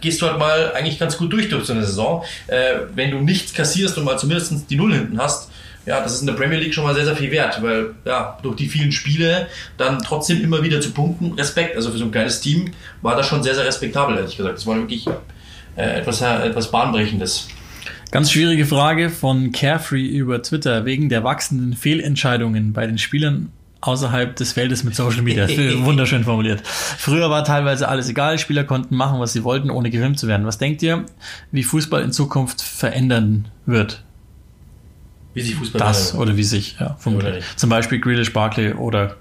gehst 0.00 0.22
du 0.22 0.28
halt 0.28 0.38
mal 0.38 0.72
eigentlich 0.72 0.98
ganz 0.98 1.18
gut 1.18 1.30
durch 1.30 1.50
durch 1.50 1.66
so 1.66 1.74
eine 1.74 1.84
Saison. 1.84 2.24
Äh, 2.46 2.86
wenn 2.94 3.10
du 3.10 3.18
nichts 3.18 3.52
kassierst 3.52 3.98
und 3.98 4.04
mal 4.04 4.18
zumindest 4.18 4.54
die 4.70 4.76
Null 4.76 4.94
hinten 4.94 5.18
hast, 5.18 5.49
ja, 5.86 6.00
das 6.00 6.14
ist 6.14 6.20
in 6.20 6.26
der 6.26 6.34
Premier 6.34 6.58
League 6.58 6.74
schon 6.74 6.84
mal 6.84 6.94
sehr, 6.94 7.04
sehr 7.04 7.16
viel 7.16 7.30
wert, 7.30 7.62
weil 7.62 7.94
ja, 8.04 8.38
durch 8.42 8.56
die 8.56 8.68
vielen 8.68 8.92
Spiele 8.92 9.48
dann 9.76 9.98
trotzdem 10.00 10.42
immer 10.42 10.62
wieder 10.62 10.80
zu 10.80 10.90
punkten, 10.90 11.32
Respekt. 11.32 11.76
Also 11.76 11.90
für 11.90 11.98
so 11.98 12.04
ein 12.04 12.10
kleines 12.10 12.40
Team 12.40 12.72
war 13.02 13.16
das 13.16 13.26
schon 13.26 13.42
sehr, 13.42 13.54
sehr 13.54 13.64
respektabel, 13.64 14.16
ehrlich 14.16 14.36
gesagt. 14.36 14.58
Das 14.58 14.66
war 14.66 14.76
wirklich 14.76 15.06
äh, 15.76 16.00
etwas, 16.00 16.20
etwas 16.20 16.70
Bahnbrechendes. 16.70 17.48
Ganz 18.10 18.32
schwierige 18.32 18.66
Frage 18.66 19.08
von 19.08 19.52
Carefree 19.52 20.06
über 20.06 20.42
Twitter. 20.42 20.84
Wegen 20.84 21.08
der 21.08 21.24
wachsenden 21.24 21.74
Fehlentscheidungen 21.74 22.72
bei 22.72 22.86
den 22.86 22.98
Spielern 22.98 23.52
außerhalb 23.80 24.36
des 24.36 24.52
Feldes 24.52 24.84
mit 24.84 24.94
Social 24.94 25.22
Media. 25.22 25.48
Wunderschön 25.84 26.24
formuliert. 26.24 26.60
Früher 26.66 27.30
war 27.30 27.44
teilweise 27.44 27.88
alles 27.88 28.08
egal. 28.08 28.38
Spieler 28.38 28.64
konnten 28.64 28.96
machen, 28.96 29.20
was 29.20 29.32
sie 29.32 29.44
wollten, 29.44 29.70
ohne 29.70 29.90
gefilmt 29.90 30.18
zu 30.18 30.26
werden. 30.26 30.44
Was 30.44 30.58
denkt 30.58 30.82
ihr, 30.82 31.06
wie 31.52 31.62
Fußball 31.62 32.02
in 32.02 32.12
Zukunft 32.12 32.60
verändern 32.60 33.48
wird? 33.64 34.02
Wie 35.34 35.42
sich 35.42 35.54
Fußball 35.54 35.78
Das 35.78 36.14
oder 36.14 36.36
wie 36.36 36.42
sich, 36.42 36.76
ja, 36.80 36.96
vermutlich. 36.98 37.44
Zum 37.56 37.70
Beispiel 37.70 38.00
Grealish 38.00 38.32
Barkley 38.32 38.72
oder 38.72 39.16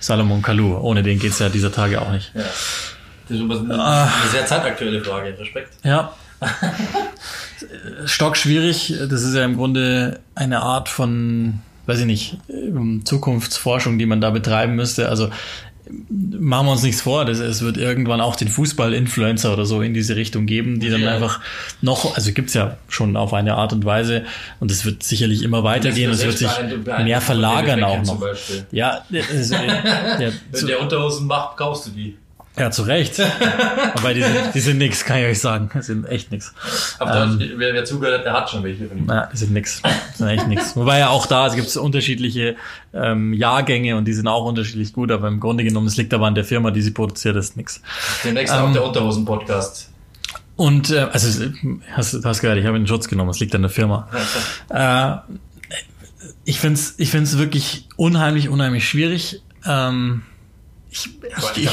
Salomon 0.00 0.42
Kalou. 0.42 0.76
Ohne 0.78 1.02
den 1.02 1.18
geht's 1.18 1.38
ja 1.38 1.48
dieser 1.48 1.72
Tage 1.72 2.00
auch 2.00 2.10
nicht. 2.10 2.32
Ja. 2.34 2.42
Das 3.28 3.38
ist 3.38 3.42
eine, 3.42 3.78
ah. 3.78 4.04
eine 4.04 4.30
sehr 4.30 4.46
zeitaktuelle 4.46 5.02
Frage. 5.02 5.38
Respekt. 5.38 5.72
Ja. 5.84 6.12
Stock 8.06 8.36
schwierig. 8.36 8.94
Das 9.08 9.22
ist 9.22 9.34
ja 9.34 9.44
im 9.44 9.56
Grunde 9.56 10.20
eine 10.34 10.60
Art 10.60 10.88
von, 10.88 11.60
weiß 11.86 12.00
ich 12.00 12.06
nicht, 12.06 12.38
Zukunftsforschung, 13.04 13.98
die 13.98 14.06
man 14.06 14.20
da 14.20 14.30
betreiben 14.30 14.74
müsste. 14.74 15.08
Also 15.08 15.30
machen 16.08 16.66
wir 16.66 16.72
uns 16.72 16.82
nichts 16.82 17.00
vor, 17.00 17.24
das, 17.24 17.38
es 17.38 17.62
wird 17.62 17.76
irgendwann 17.76 18.20
auch 18.20 18.36
den 18.36 18.48
Fußball-Influencer 18.48 19.52
oder 19.52 19.66
so 19.66 19.82
in 19.82 19.94
diese 19.94 20.16
Richtung 20.16 20.46
geben, 20.46 20.80
die 20.80 20.90
dann 20.90 21.02
ja. 21.02 21.14
einfach 21.14 21.40
noch, 21.80 22.14
also 22.14 22.32
gibt's 22.32 22.54
ja 22.54 22.76
schon 22.88 23.16
auf 23.16 23.34
eine 23.34 23.54
Art 23.54 23.72
und 23.72 23.84
Weise 23.84 24.24
und 24.60 24.70
es 24.70 24.84
wird 24.84 25.02
sicherlich 25.02 25.42
immer 25.42 25.64
weitergehen, 25.64 26.10
es 26.10 26.24
wird 26.24 26.38
sich 26.38 26.50
mehr 27.04 27.20
verlagern 27.20 27.84
auch 27.84 28.02
noch. 28.02 28.22
Ja, 28.70 29.04
äh, 29.12 29.22
ja, 29.50 30.30
Wenn 30.50 30.66
der 30.66 30.80
Unterhosen 30.80 31.26
macht, 31.26 31.56
kaufst 31.56 31.86
du 31.86 31.90
die. 31.90 32.16
Ja, 32.58 32.70
zu 32.70 32.82
Recht. 32.82 33.18
Aber 33.94 34.12
die 34.12 34.22
sind, 34.22 34.54
die 34.54 34.60
sind 34.60 34.78
nix, 34.78 35.04
kann 35.04 35.18
ich 35.18 35.24
euch 35.24 35.40
sagen. 35.40 35.70
Die 35.74 35.80
sind 35.80 36.06
echt 36.06 36.30
nix. 36.30 36.52
Aber 36.98 37.22
ähm, 37.24 37.40
wer, 37.56 37.72
wer 37.72 37.84
zugehört 37.86 38.18
hat, 38.18 38.26
der 38.26 38.32
hat 38.34 38.50
schon 38.50 38.62
welche 38.62 38.88
von 38.88 38.98
ihnen. 38.98 39.08
Ja, 39.08 39.26
die 39.32 39.36
sind 39.38 39.52
nix. 39.52 39.80
Die 39.82 40.18
sind 40.18 40.28
echt 40.28 40.46
nix. 40.48 40.76
Wobei 40.76 40.98
ja 40.98 41.08
auch 41.08 41.26
da, 41.26 41.46
es 41.46 41.54
gibt 41.54 41.74
unterschiedliche 41.76 42.56
ähm, 42.92 43.32
Jahrgänge 43.32 43.96
und 43.96 44.04
die 44.04 44.12
sind 44.12 44.28
auch 44.28 44.44
unterschiedlich 44.44 44.92
gut, 44.92 45.10
aber 45.10 45.28
im 45.28 45.40
Grunde 45.40 45.64
genommen, 45.64 45.86
es 45.86 45.96
liegt 45.96 46.12
aber 46.12 46.26
an 46.26 46.34
der 46.34 46.44
Firma, 46.44 46.70
die 46.70 46.82
sie 46.82 46.90
produziert, 46.90 47.36
ist 47.36 47.56
nix. 47.56 47.80
Demnächst 48.22 48.54
ähm, 48.54 48.60
auch 48.60 48.72
der 48.72 48.84
Unterhosen-Podcast. 48.84 49.88
Und 50.56 50.90
äh, 50.90 51.08
also 51.10 51.50
hast, 51.92 52.22
hast 52.22 52.40
gehört, 52.42 52.58
ich 52.58 52.66
habe 52.66 52.78
den 52.78 52.86
Schutz 52.86 53.08
genommen, 53.08 53.30
es 53.30 53.40
liegt 53.40 53.54
an 53.54 53.62
der 53.62 53.70
Firma. 53.70 54.08
äh, 54.68 55.16
ich 56.44 56.60
find's, 56.60 56.94
ich 56.98 57.10
find's 57.10 57.38
wirklich 57.38 57.88
unheimlich, 57.96 58.50
unheimlich 58.50 58.86
schwierig. 58.86 59.42
Ähm, 59.66 60.22
ich, 60.92 61.08
ich, 61.56 61.68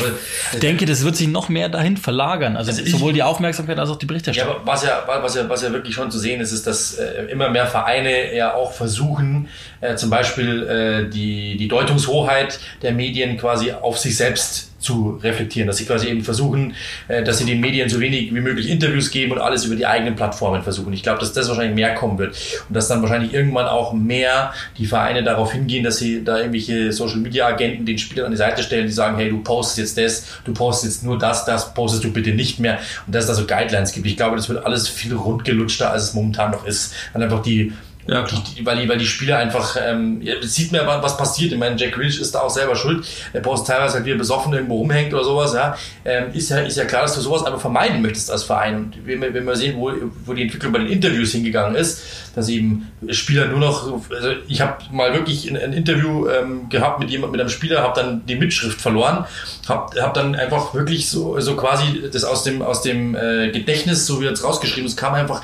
ich 0.54 0.60
denke, 0.60 0.86
das 0.86 1.04
wird 1.04 1.18
sich 1.18 1.28
noch 1.28 1.50
mehr 1.50 1.68
dahin 1.68 1.98
verlagern. 1.98 2.56
Also, 2.56 2.72
also 2.72 2.86
sowohl 2.86 3.12
die 3.12 3.22
Aufmerksamkeit 3.22 3.78
als 3.78 3.90
auch 3.90 3.98
die 3.98 4.06
Berichterstattung. 4.06 4.54
Ja, 4.54 4.62
aber 4.62 4.66
was 4.66 4.84
ja, 4.84 5.04
was 5.06 5.36
ja, 5.36 5.50
was 5.50 5.62
ja 5.62 5.74
wirklich 5.74 5.94
schon 5.94 6.10
zu 6.10 6.18
sehen 6.18 6.40
ist, 6.40 6.54
ist, 6.54 6.66
dass 6.66 6.94
äh, 6.94 7.24
immer 7.26 7.50
mehr 7.50 7.68
Vereine 7.68 8.34
ja 8.34 8.54
auch 8.54 8.72
versuchen, 8.72 9.50
äh, 9.82 9.96
zum 9.96 10.10
Beispiel 10.10 10.64
äh, 10.64 11.10
die, 11.10 11.58
die 11.58 11.68
Deutungshoheit 11.68 12.62
der 12.82 12.94
Medien 12.94 13.38
quasi 13.38 13.74
auf 13.74 14.00
sich 14.00 14.16
selbst 14.16 14.69
zu 14.80 15.20
reflektieren, 15.22 15.68
dass 15.68 15.78
sie 15.78 15.86
quasi 15.86 16.08
eben 16.08 16.24
versuchen, 16.24 16.74
äh, 17.08 17.24
dass 17.24 17.38
sie 17.38 17.46
den 17.46 17.60
Medien 17.60 17.90
so 17.90 18.00
wenig 18.00 18.34
wie 18.34 18.42
möglich 18.42 18.70
Interviews 18.70 19.12
geben 19.12 19.34
und 19.34 19.40
alles 19.40 19.66
über 19.66 19.76
die 19.76 19.86
eigenen 19.86 20.16
Plattformen 20.16 20.64
versuchen. 20.64 20.94
Ich 20.94 21.04
glaube, 21.04 21.20
dass 21.20 21.34
das 21.34 21.48
wahrscheinlich 21.48 21.76
mehr 21.76 21.94
kommen 21.96 22.18
wird 22.18 22.36
und 22.68 22.76
dass 22.76 22.88
dann 22.88 23.02
wahrscheinlich 23.02 23.34
irgendwann 23.34 23.68
auch 23.68 23.94
mehr 23.94 24.54
die 24.78 24.86
Vereine 24.86 25.24
darauf 25.24 25.52
hingehen, 25.52 25.84
dass 25.84 25.98
sie 25.98 26.24
da 26.24 26.38
irgendwelche 26.38 26.92
Social 26.92 27.18
Media 27.18 27.48
Agenten 27.48 27.86
den 27.86 27.98
Spielern 27.98 28.28
an 28.28 28.32
die 28.32 28.38
Seite 28.38 28.64
stellen, 28.64 28.88
die 28.88 28.94
sagen, 28.94 29.18
hey, 29.18 29.30
du 29.30 29.42
postest 29.42 29.98
jetzt 29.98 29.98
das, 29.98 30.40
du 30.46 30.54
postest 30.54 30.96
jetzt 30.96 31.04
nur 31.04 31.18
das, 31.18 31.46
das 31.46 31.74
postest 31.74 32.04
du 32.04 32.12
bitte 32.12 32.32
nicht 32.32 32.60
mehr 32.60 32.80
und 33.06 33.14
dass 33.14 33.26
es 33.26 33.30
da 33.30 33.36
so 33.36 33.46
Guidelines 33.46 33.92
gibt. 33.92 34.06
Ich 34.06 34.18
glaube, 34.18 34.36
das 34.36 34.50
wird 34.50 34.66
alles 34.66 34.88
viel 34.88 35.14
rundgelutschter, 35.14 35.92
als 35.92 36.04
es 36.04 36.14
momentan 36.14 36.52
noch 36.52 36.66
ist. 36.66 36.94
Dann 37.14 37.24
einfach 37.24 37.42
die 37.42 37.74
ja, 38.10 38.24
die, 38.24 38.66
weil, 38.66 38.82
die, 38.82 38.90
weil 38.90 38.98
die 38.98 39.06
Spieler 39.06 39.38
einfach, 39.38 39.76
ähm, 39.80 40.22
sieht 40.42 40.72
mir 40.72 40.86
was 40.86 41.16
passiert. 41.16 41.52
Ich 41.52 41.60
meine, 41.60 41.76
Jack 41.76 41.94
Grealish 41.94 42.20
ist 42.20 42.34
da 42.34 42.40
auch 42.42 42.50
selber 42.50 42.76
schuld. 42.76 43.06
Der 43.34 43.42
Post 43.42 43.68
teilweise 43.68 43.96
halt 43.96 44.06
wieder 44.06 44.18
besoffen 44.18 44.52
irgendwo 44.52 44.78
rumhängt 44.78 45.14
oder 45.14 45.24
sowas. 45.24 45.54
Ja. 45.54 45.78
Ähm, 46.06 46.34
ist, 46.34 46.50
ja, 46.50 46.60
ist 46.60 46.78
ja 46.78 46.86
klar, 46.86 47.04
dass 47.04 47.14
du 47.14 47.22
sowas 47.22 47.46
einfach 47.46 47.62
vermeiden 47.62 48.02
möchtest 48.02 48.32
als 48.32 48.44
Verein. 48.44 48.78
Und 48.78 49.06
wenn 49.06 49.22
wir, 49.22 49.34
wenn 49.34 49.46
wir 49.46 49.56
sehen, 49.56 49.78
wo, 49.78 49.92
wo 50.26 50.34
die 50.34 50.42
Entwicklung 50.42 50.74
bei 50.74 50.80
den 50.80 50.88
Interviews 50.88 51.34
hingegangen 51.34 51.76
ist, 51.76 52.02
dass 52.36 52.50
eben 52.50 52.92
Spieler 53.10 53.48
nur 53.48 53.60
noch, 53.60 53.88
also 54.10 54.30
ich 54.48 54.62
habe 54.62 54.78
mal 54.92 55.14
wirklich 55.14 55.50
ein, 55.50 55.58
ein 55.58 55.74
Interview 55.74 56.28
ähm, 56.28 56.70
gehabt 56.70 57.00
mit 57.00 57.12
jemand, 57.12 57.32
mit 57.32 57.42
einem 57.42 57.50
Spieler, 57.50 57.84
habe 57.84 58.00
dann 58.02 58.26
die 58.26 58.36
Mitschrift 58.36 58.82
verloren, 58.82 59.26
habe 59.68 60.02
hab 60.02 60.14
dann 60.14 60.36
einfach 60.36 60.74
wirklich 60.74 61.10
so, 61.10 61.40
so 61.40 61.56
quasi 61.56 62.10
das 62.12 62.24
aus 62.24 62.44
dem, 62.44 62.62
aus 62.62 62.82
dem 62.82 63.16
äh, 63.16 63.52
Gedächtnis, 63.52 64.06
so 64.08 64.22
wie 64.22 64.26
jetzt 64.26 64.44
rausgeschrieben, 64.44 64.88
es 64.88 64.96
kam 64.96 65.14
einfach 65.14 65.42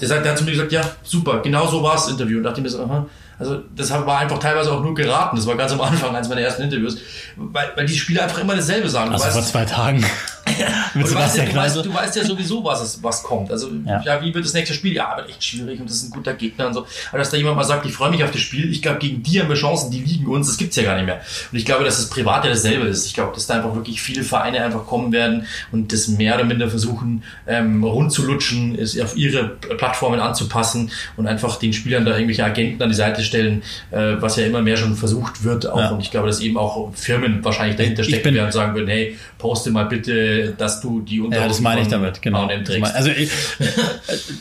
der, 0.00 0.08
sagt, 0.08 0.24
der 0.24 0.32
hat 0.32 0.38
zu 0.38 0.44
mir 0.44 0.52
gesagt, 0.52 0.72
ja, 0.72 0.82
super, 1.02 1.40
genau 1.40 1.66
so 1.66 1.82
war 1.82 1.94
das 1.94 2.08
Interview. 2.08 2.38
Und 2.38 2.44
dachte 2.44 2.60
ich 2.60 2.64
mir 2.64 2.70
so, 2.70 2.82
aha. 2.82 3.06
Also 3.38 3.60
das 3.76 3.90
war 3.90 4.18
einfach 4.18 4.38
teilweise 4.38 4.72
auch 4.72 4.82
nur 4.82 4.94
geraten. 4.94 5.36
Das 5.36 5.46
war 5.46 5.56
ganz 5.56 5.70
am 5.72 5.80
Anfang 5.80 6.14
eines 6.14 6.28
meiner 6.28 6.40
ersten 6.40 6.62
Interviews. 6.62 6.98
Weil, 7.36 7.70
weil 7.76 7.86
die 7.86 7.94
Spieler 7.96 8.24
einfach 8.24 8.38
immer 8.38 8.56
dasselbe 8.56 8.88
sagen. 8.88 9.12
Also 9.12 9.30
vor 9.30 9.42
zwei 9.42 9.64
Tagen. 9.64 10.04
Mit 10.94 11.06
du, 11.06 11.14
weißt 11.14 11.38
ja, 11.38 11.44
du, 11.44 11.54
weißt, 11.54 11.76
du 11.76 11.94
weißt 11.94 12.16
ja 12.16 12.24
sowieso, 12.24 12.64
was, 12.64 12.80
es, 12.80 13.02
was 13.02 13.22
kommt. 13.22 13.50
Also, 13.50 13.70
ja. 13.84 14.02
ja. 14.02 14.22
wie 14.22 14.34
wird 14.34 14.44
das 14.44 14.54
nächste 14.54 14.74
Spiel? 14.74 14.94
Ja, 14.94 15.12
aber 15.12 15.28
echt 15.28 15.42
schwierig 15.42 15.80
und 15.80 15.88
das 15.88 15.96
ist 15.96 16.04
ein 16.04 16.10
guter 16.10 16.34
Gegner 16.34 16.68
und 16.68 16.74
so. 16.74 16.86
Aber 17.10 17.18
dass 17.18 17.30
da 17.30 17.36
jemand 17.36 17.56
mal 17.56 17.64
sagt, 17.64 17.86
ich 17.86 17.92
freue 17.92 18.10
mich 18.10 18.22
auf 18.24 18.30
das 18.30 18.40
Spiel, 18.40 18.70
ich 18.70 18.82
glaube, 18.82 18.98
gegen 18.98 19.22
die 19.22 19.40
haben 19.40 19.48
wir 19.48 19.56
Chancen, 19.56 19.90
die 19.90 20.00
liegen 20.00 20.26
uns, 20.26 20.48
das 20.48 20.56
gibt's 20.56 20.76
ja 20.76 20.82
gar 20.82 20.96
nicht 20.96 21.06
mehr. 21.06 21.20
Und 21.50 21.58
ich 21.58 21.64
glaube, 21.64 21.84
dass 21.84 21.96
das 21.96 22.10
Privat 22.10 22.44
ja 22.44 22.50
dasselbe 22.50 22.86
ist. 22.86 23.06
Ich 23.06 23.14
glaube, 23.14 23.34
dass 23.34 23.46
da 23.46 23.54
einfach 23.54 23.74
wirklich 23.74 24.00
viele 24.00 24.22
Vereine 24.22 24.62
einfach 24.62 24.86
kommen 24.86 25.12
werden 25.12 25.46
und 25.72 25.92
das 25.92 26.08
mehr 26.08 26.34
oder 26.34 26.44
minder 26.44 26.68
versuchen, 26.68 27.22
ähm, 27.46 27.84
rund 27.84 28.12
zu 28.12 28.24
lutschen, 28.24 28.78
es 28.78 28.98
auf 29.00 29.16
ihre 29.16 29.48
Plattformen 29.48 30.20
anzupassen 30.20 30.90
und 31.16 31.26
einfach 31.26 31.56
den 31.56 31.72
Spielern 31.72 32.04
da 32.04 32.12
irgendwelche 32.12 32.44
Agenten 32.44 32.82
an 32.82 32.88
die 32.88 32.94
Seite 32.94 33.22
stellen, 33.22 33.62
äh, 33.90 34.16
was 34.20 34.36
ja 34.36 34.46
immer 34.46 34.62
mehr 34.62 34.76
schon 34.76 34.96
versucht 34.96 35.44
wird 35.44 35.66
auch. 35.66 35.78
Ja. 35.78 35.90
Und 35.90 36.00
ich 36.00 36.10
glaube, 36.10 36.26
dass 36.26 36.40
eben 36.40 36.56
auch 36.56 36.92
Firmen 36.94 37.44
wahrscheinlich 37.44 37.76
dahinter 37.76 38.04
stecken 38.04 38.34
werden 38.34 38.46
und 38.46 38.52
sagen 38.52 38.74
würden, 38.74 38.88
hey, 38.88 39.16
poste 39.38 39.70
mal 39.70 39.84
bitte, 39.84 40.37
dass 40.46 40.80
du 40.80 41.00
die 41.00 41.20
Unterhosen 41.20 41.42
Ja, 41.42 41.48
das 41.48 41.60
meine 41.60 41.80
ich 41.82 41.88
damit, 41.88 42.22
genau. 42.22 42.48
Also 42.92 43.10
ich, 43.10 43.30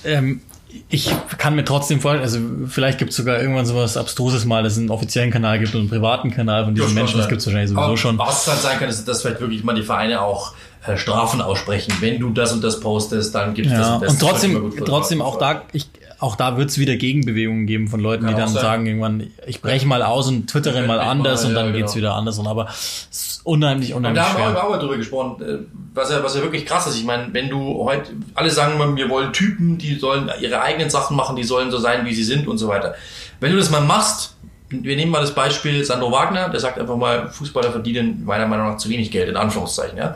äh, 0.05 0.13
ähm, 0.13 0.41
ich 0.89 1.11
kann 1.37 1.55
mir 1.55 1.65
trotzdem 1.65 2.01
vorstellen, 2.01 2.23
also 2.23 2.39
vielleicht 2.67 2.97
gibt 2.97 3.11
es 3.11 3.17
sogar 3.17 3.39
irgendwann 3.39 3.65
sowas 3.65 3.97
Abstruses 3.97 4.45
mal, 4.45 4.63
dass 4.63 4.73
es 4.73 4.79
einen 4.79 4.89
offiziellen 4.89 5.31
Kanal 5.31 5.59
gibt 5.59 5.73
und 5.73 5.81
einen 5.81 5.89
privaten 5.89 6.31
Kanal 6.31 6.65
von 6.65 6.75
diesen 6.75 6.89
ja, 6.89 6.95
Menschen, 6.95 7.17
das 7.17 7.27
gibt 7.27 7.41
es 7.41 7.47
wahrscheinlich 7.47 7.71
sowieso 7.71 7.97
schon. 7.97 8.17
Was 8.17 8.47
halt 8.47 8.59
sein 8.59 8.79
kann, 8.79 8.89
ist, 8.89 9.07
dass 9.07 9.21
vielleicht 9.21 9.41
wirklich 9.41 9.63
mal 9.63 9.75
die 9.75 9.83
Vereine 9.83 10.21
auch 10.21 10.53
äh, 10.85 10.97
Strafen 10.97 11.41
aussprechen. 11.41 11.93
Wenn 11.99 12.19
du 12.19 12.29
das 12.29 12.53
und 12.53 12.63
das 12.63 12.79
postest, 12.79 13.33
dann 13.35 13.53
gibt 13.53 13.67
es 13.67 13.73
ja, 13.73 13.79
das 13.79 13.91
und 13.91 14.01
das. 14.03 14.11
Und 14.11 14.19
trotzdem, 14.19 14.73
trotzdem 14.85 15.21
auch 15.21 15.37
da, 15.37 15.63
ich, 15.73 15.87
auch 16.19 16.35
da 16.35 16.57
wird 16.57 16.69
es 16.69 16.79
wieder 16.79 16.95
Gegenbewegungen 16.95 17.67
geben 17.67 17.87
von 17.87 17.99
Leuten, 17.99 18.25
Kann 18.25 18.33
die 18.33 18.39
dann 18.39 18.49
sein. 18.49 18.61
sagen 18.61 18.85
irgendwann, 18.87 19.27
ich 19.45 19.61
breche 19.61 19.85
mal 19.85 20.01
aus 20.01 20.27
und 20.27 20.49
twittere 20.49 20.85
mal 20.87 20.99
anders 20.99 21.43
mal, 21.43 21.49
und 21.49 21.55
dann 21.55 21.65
ja, 21.67 21.71
geht's 21.73 21.93
genau. 21.93 22.07
wieder 22.07 22.15
anders. 22.15 22.39
Und 22.39 22.47
aber 22.47 22.67
es 22.69 23.09
ist 23.11 23.45
unheimlich, 23.45 23.93
unheimlich 23.93 24.23
und 24.23 24.35
da 24.35 24.45
haben 24.45 24.55
wir 24.55 24.63
auch 24.63 24.69
mal 24.69 24.79
drüber 24.79 24.97
gesprochen, 24.97 25.43
äh, 25.43 25.57
was 25.93 26.09
ja, 26.09 26.23
was 26.23 26.35
ja 26.35 26.41
wirklich 26.41 26.65
krass 26.65 26.87
ist. 26.87 26.97
Ich 26.97 27.05
meine, 27.05 27.33
wenn 27.33 27.49
du 27.49 27.83
heute, 27.83 28.11
alle 28.33 28.49
sagen 28.49 28.95
wir 28.95 29.09
wollen 29.09 29.31
Typen, 29.31 29.77
die 29.77 29.95
sollen 29.95 30.29
ihre 30.41 30.61
eigenen 30.61 30.89
Sachen 30.89 31.15
machen, 31.15 31.35
die 31.35 31.43
sollen 31.43 31.69
so 31.69 31.77
sein, 31.77 32.05
wie 32.05 32.13
sie 32.13 32.23
sind 32.23 32.47
und 32.47 32.57
so 32.57 32.67
weiter. 32.67 32.95
Wenn 33.39 33.51
du 33.51 33.57
das 33.57 33.69
mal 33.69 33.81
machst, 33.81 34.35
wir 34.69 34.95
nehmen 34.95 35.11
mal 35.11 35.21
das 35.21 35.33
Beispiel 35.33 35.83
Sandro 35.83 36.11
Wagner, 36.11 36.49
der 36.49 36.59
sagt 36.59 36.79
einfach 36.79 36.97
mal, 36.97 37.29
Fußballer 37.29 37.71
verdienen 37.71 38.23
meiner 38.25 38.47
Meinung 38.47 38.67
nach 38.67 38.77
zu 38.77 38.89
wenig 38.89 39.11
Geld, 39.11 39.29
in 39.29 39.37
Anführungszeichen, 39.37 39.97
ja. 39.97 40.15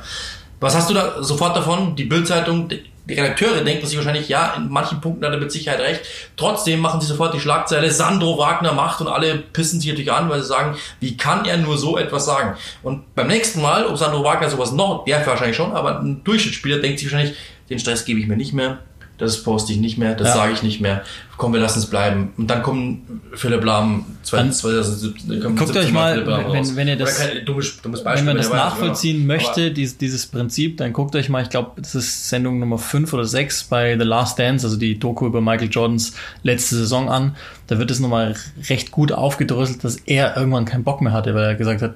Was 0.59 0.75
hast 0.75 0.91
du 0.91 0.93
da 0.93 1.23
sofort 1.23 1.55
davon? 1.55 1.95
Die 1.95 2.03
Bildzeitung, 2.05 2.69
die 3.11 3.19
Redakteure 3.19 3.63
denken 3.63 3.85
sich 3.85 3.97
wahrscheinlich, 3.97 4.29
ja, 4.29 4.53
in 4.55 4.69
manchen 4.69 5.01
Punkten 5.01 5.25
hat 5.25 5.33
er 5.33 5.39
mit 5.39 5.51
Sicherheit 5.51 5.81
recht. 5.81 6.01
Trotzdem 6.37 6.79
machen 6.79 7.01
sie 7.01 7.07
sofort 7.07 7.33
die 7.33 7.39
Schlagzeile, 7.39 7.91
Sandro 7.91 8.37
Wagner 8.37 8.73
macht 8.73 9.01
und 9.01 9.07
alle 9.07 9.37
pissen 9.37 9.81
sich 9.81 9.89
natürlich 9.89 10.11
an, 10.11 10.29
weil 10.29 10.41
sie 10.41 10.47
sagen, 10.47 10.77
wie 10.99 11.17
kann 11.17 11.45
er 11.45 11.57
nur 11.57 11.77
so 11.77 11.97
etwas 11.97 12.25
sagen? 12.25 12.55
Und 12.83 13.13
beim 13.13 13.27
nächsten 13.27 13.61
Mal, 13.61 13.85
ob 13.85 13.97
Sandro 13.97 14.23
Wagner 14.23 14.49
sowas 14.49 14.71
noch, 14.71 15.03
der 15.05 15.25
wahrscheinlich 15.25 15.57
schon, 15.57 15.73
aber 15.73 15.99
ein 15.99 16.23
Durchschnittsspieler 16.23 16.79
denkt 16.79 16.99
sich 16.99 17.11
wahrscheinlich, 17.11 17.37
den 17.69 17.79
Stress 17.79 18.05
gebe 18.05 18.19
ich 18.19 18.27
mir 18.27 18.37
nicht 18.37 18.53
mehr, 18.53 18.79
das 19.21 19.41
poste 19.43 19.71
ich 19.71 19.79
nicht 19.79 19.97
mehr, 19.97 20.15
das 20.15 20.27
Ja. 20.29 20.33
sage 20.33 20.53
ich 20.53 20.63
nicht 20.63 20.81
mehr. 20.81 21.03
Komm, 21.37 21.53
wir 21.53 21.59
lassen 21.61 21.79
es 21.79 21.85
bleiben. 21.87 22.33
Und 22.37 22.49
dann 22.51 22.61
kommen 22.61 23.21
Philipp 23.33 23.63
Lahm, 23.63 24.05
Dann 24.29 24.51
2017, 24.51 25.41
kommen 25.41 25.55
guckt 25.55 25.69
17 25.73 25.87
euch 25.87 25.91
mal, 25.93 26.25
wenn- 26.53 26.75
wenn 26.75 26.87
ihr 26.87 26.95
das- 26.97 27.17
kein 27.17 27.45
dummes, 27.45 27.81
dummes 27.81 28.03
Beispiel, 28.03 28.19
Wenn 28.27 28.35
man 28.35 28.37
das 28.43 28.51
nachvollziehen 28.51 29.25
möchte, 29.25 29.71
dies, 29.71 29.97
dieses 29.97 30.27
Prinzip, 30.27 30.77
dann 30.77 30.93
guckt 30.93 31.15
euch 31.15 31.29
mal, 31.29 31.41
ich 31.41 31.49
glaube, 31.49 31.81
das 31.81 31.95
ist 31.95 32.29
Sendung 32.29 32.59
Nummer 32.59 32.77
5 32.77 33.11
oder 33.13 33.25
6 33.25 33.63
bei 33.63 33.97
The 33.97 34.03
Last 34.05 34.37
Dance, 34.37 34.65
also 34.67 34.77
die 34.77 34.99
Doku 34.99 35.25
über 35.25 35.41
Michael 35.41 35.69
Jordans 35.69 36.13
letzte 36.43 36.75
Saison 36.75 37.09
an. 37.09 37.35
Da 37.67 37.79
wird 37.79 37.89
es 37.89 37.99
nochmal 37.99 38.35
recht 38.69 38.91
gut 38.91 39.11
aufgedröselt, 39.11 39.83
dass 39.83 39.95
er 39.95 40.35
irgendwann 40.37 40.65
keinen 40.65 40.83
Bock 40.83 41.01
mehr 41.01 41.13
hatte, 41.13 41.33
weil 41.33 41.43
er 41.45 41.55
gesagt 41.55 41.81
hat, 41.81 41.95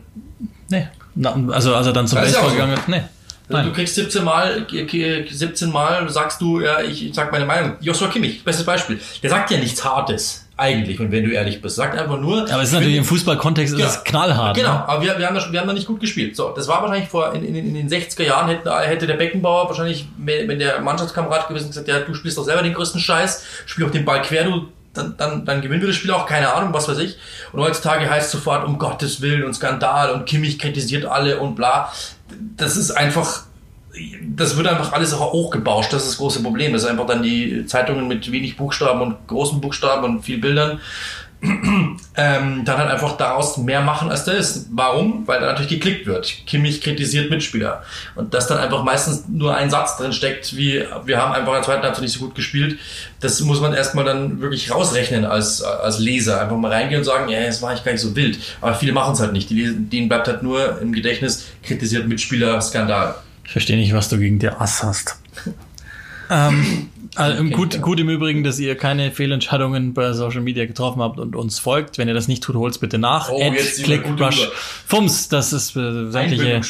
nee. 0.69 0.88
Na, 1.13 1.34
also 1.51 1.76
als 1.76 1.88
er 1.88 1.93
dann 1.93 2.07
zum 2.07 2.19
Baseball 2.19 2.51
gegangen 2.51 2.73
ist, 2.73 2.88
nee. 2.89 3.01
Nein. 3.47 3.65
Du 3.65 3.73
kriegst 3.73 3.95
17 3.95 4.23
Mal, 4.23 4.65
äh, 4.73 5.25
17 5.31 5.71
Mal 5.71 6.09
sagst 6.09 6.41
du, 6.41 6.61
ja, 6.61 6.81
ich 6.81 7.11
sag 7.13 7.31
meine 7.31 7.45
Meinung. 7.45 7.73
Joshua 7.79 8.07
Kimmich, 8.07 8.43
bestes 8.43 8.65
Beispiel. 8.65 8.99
Der 9.21 9.29
sagt 9.29 9.51
ja 9.51 9.57
nichts 9.57 9.83
Hartes, 9.83 10.45
eigentlich, 10.57 10.99
und 10.99 11.11
wenn 11.11 11.25
du 11.25 11.31
ehrlich 11.31 11.61
bist. 11.61 11.75
Sagt 11.75 11.97
einfach 11.99 12.17
nur. 12.19 12.49
Aber 12.51 12.61
es 12.61 12.69
ist 12.69 12.73
natürlich 12.73 12.95
im 12.95 13.03
Fußballkontext 13.03 13.73
ist 13.73 13.79
Ja. 13.79 13.87
es 13.87 14.03
knallhart. 14.03 14.55
Genau, 14.55 14.71
Ne? 14.73 14.87
aber 14.87 15.03
wir, 15.03 15.17
wir, 15.19 15.27
haben 15.27 15.35
da, 15.35 15.51
wir 15.51 15.59
haben 15.59 15.67
da 15.67 15.73
nicht 15.73 15.85
gut 15.85 15.99
gespielt. 15.99 16.35
So, 16.35 16.51
das 16.55 16.67
war 16.67 16.81
wahrscheinlich 16.81 17.09
vor, 17.09 17.33
in, 17.33 17.43
in, 17.43 17.55
in 17.55 17.73
den 17.73 17.89
60er 17.89 18.23
Jahren 18.23 18.47
hätte, 18.47 18.73
hätte 18.79 19.05
der 19.05 19.15
Beckenbauer 19.15 19.67
wahrscheinlich, 19.67 20.07
wenn 20.17 20.47
wenn 20.47 20.57
der 20.59 20.79
Mannschaftskamerad 20.81 21.47
gewesen 21.49 21.67
gesagt, 21.67 21.87
ja, 21.89 21.99
du 21.99 22.13
spielst 22.13 22.37
doch 22.37 22.45
selber 22.45 22.63
den 22.63 22.73
größten 22.73 23.01
Scheiß, 23.01 23.43
spiel 23.65 23.85
auch 23.85 23.91
den 23.91 24.05
Ball 24.05 24.21
quer, 24.21 24.45
du, 24.45 24.67
dann, 24.93 25.15
dann, 25.17 25.43
dann 25.45 25.61
gewinnen 25.61 25.81
wir 25.81 25.89
das 25.89 25.97
Spiel 25.97 26.11
auch, 26.11 26.25
keine 26.25 26.53
Ahnung, 26.53 26.73
was 26.73 26.87
weiß 26.87 26.99
ich. 26.99 27.17
Und 27.51 27.59
heutzutage 27.61 28.09
heißt 28.09 28.27
es 28.27 28.31
sofort, 28.31 28.65
um 28.65 28.79
Gottes 28.79 29.19
Willen 29.21 29.43
und 29.43 29.53
Skandal 29.53 30.11
und 30.11 30.25
Kimmich 30.25 30.57
kritisiert 30.57 31.03
alle 31.05 31.39
und 31.41 31.55
bla. 31.55 31.91
Das 32.57 32.78
ist 32.78 32.91
einfach, 32.91 33.45
das 34.36 34.57
wird 34.57 34.67
einfach 34.67 34.93
alles 34.93 35.13
auch 35.13 35.34
hochgebauscht. 35.34 35.93
Das 35.93 36.03
ist 36.03 36.11
das 36.11 36.17
große 36.17 36.43
Problem. 36.43 36.73
Das 36.73 36.84
ist 36.84 36.88
einfach 36.88 37.05
dann 37.05 37.23
die 37.23 37.65
Zeitungen 37.65 38.07
mit 38.07 38.32
wenig 38.32 38.57
Buchstaben 38.57 39.01
und 39.01 39.28
großen 39.28 39.61
Buchstaben 39.61 40.03
und 40.05 40.21
viel 40.23 40.39
Bildern 40.39 40.80
ähm, 42.17 42.63
dann 42.65 42.77
halt 42.77 42.89
einfach 42.89 43.17
daraus 43.17 43.57
mehr 43.57 43.81
machen, 43.81 44.09
als 44.09 44.25
der 44.25 44.36
ist. 44.36 44.67
Warum? 44.71 45.27
Weil 45.27 45.39
da 45.41 45.47
natürlich 45.47 45.69
geklickt 45.69 46.05
wird. 46.05 46.45
Kimmich 46.47 46.81
kritisiert 46.81 47.29
Mitspieler. 47.29 47.83
Und 48.15 48.33
dass 48.33 48.47
dann 48.47 48.57
einfach 48.57 48.83
meistens 48.83 49.25
nur 49.27 49.55
ein 49.55 49.69
Satz 49.69 49.97
drin 49.97 50.13
steckt, 50.13 50.55
wie 50.57 50.83
wir 51.05 51.21
haben 51.21 51.33
einfach 51.33 51.49
in 51.49 51.55
der 51.55 51.63
zweiten 51.63 51.83
Halbzeit 51.83 52.03
nicht 52.03 52.13
so 52.13 52.25
gut 52.25 52.36
gespielt. 52.36 52.79
Das 53.19 53.39
muss 53.41 53.61
man 53.61 53.73
erstmal 53.73 54.05
dann 54.05 54.41
wirklich 54.41 54.71
rausrechnen 54.71 55.25
als, 55.25 55.61
als 55.61 55.99
Leser. 55.99 56.41
Einfach 56.41 56.57
mal 56.57 56.71
reingehen 56.71 56.99
und 56.99 57.05
sagen, 57.05 57.29
ja, 57.29 57.39
es 57.39 57.61
war 57.61 57.69
eigentlich 57.69 57.83
gar 57.83 57.91
nicht 57.91 58.01
so 58.01 58.15
wild. 58.15 58.39
Aber 58.61 58.73
viele 58.75 58.93
machen 58.93 59.13
es 59.13 59.19
halt 59.19 59.33
nicht. 59.33 59.49
Die 59.49 59.75
denen 59.75 60.07
bleibt 60.07 60.27
halt 60.27 60.41
nur 60.43 60.81
im 60.81 60.93
Gedächtnis, 60.93 61.47
kritisiert 61.63 62.07
Mitspieler, 62.07 62.59
Skandal. 62.61 63.15
Ich 63.43 63.51
verstehe 63.51 63.77
nicht, 63.77 63.93
was 63.93 64.09
du 64.09 64.17
gegen 64.17 64.39
der 64.39 64.61
Ass 64.61 64.83
hast. 64.83 65.19
Ähm, 66.30 66.89
also 67.15 67.43
Okay, 67.43 67.53
gut, 67.53 67.73
ja. 67.76 67.82
gut 67.82 67.99
im 67.99 68.09
Übrigen, 68.09 68.43
dass 68.43 68.59
ihr 68.59 68.76
keine 68.76 69.11
Fehlentscheidungen 69.11 69.93
bei 69.93 70.13
Social 70.13 70.41
Media 70.41 70.65
getroffen 70.65 71.01
habt 71.01 71.19
und 71.19 71.36
uns 71.36 71.59
folgt. 71.59 71.97
Wenn 71.97 72.07
ihr 72.07 72.13
das 72.13 72.28
nicht 72.28 72.43
tut, 72.43 72.55
holt's 72.55 72.78
bitte 72.78 72.97
nach. 72.97 73.30
Oh, 73.30 73.39
gut 73.39 73.57
Clickrush 73.84 74.43
über. 74.43 74.51
Fums, 74.88 75.30
das 75.30 75.53
ist 75.53 75.76
äh, 75.76 76.11
sämtliche, 76.11 76.61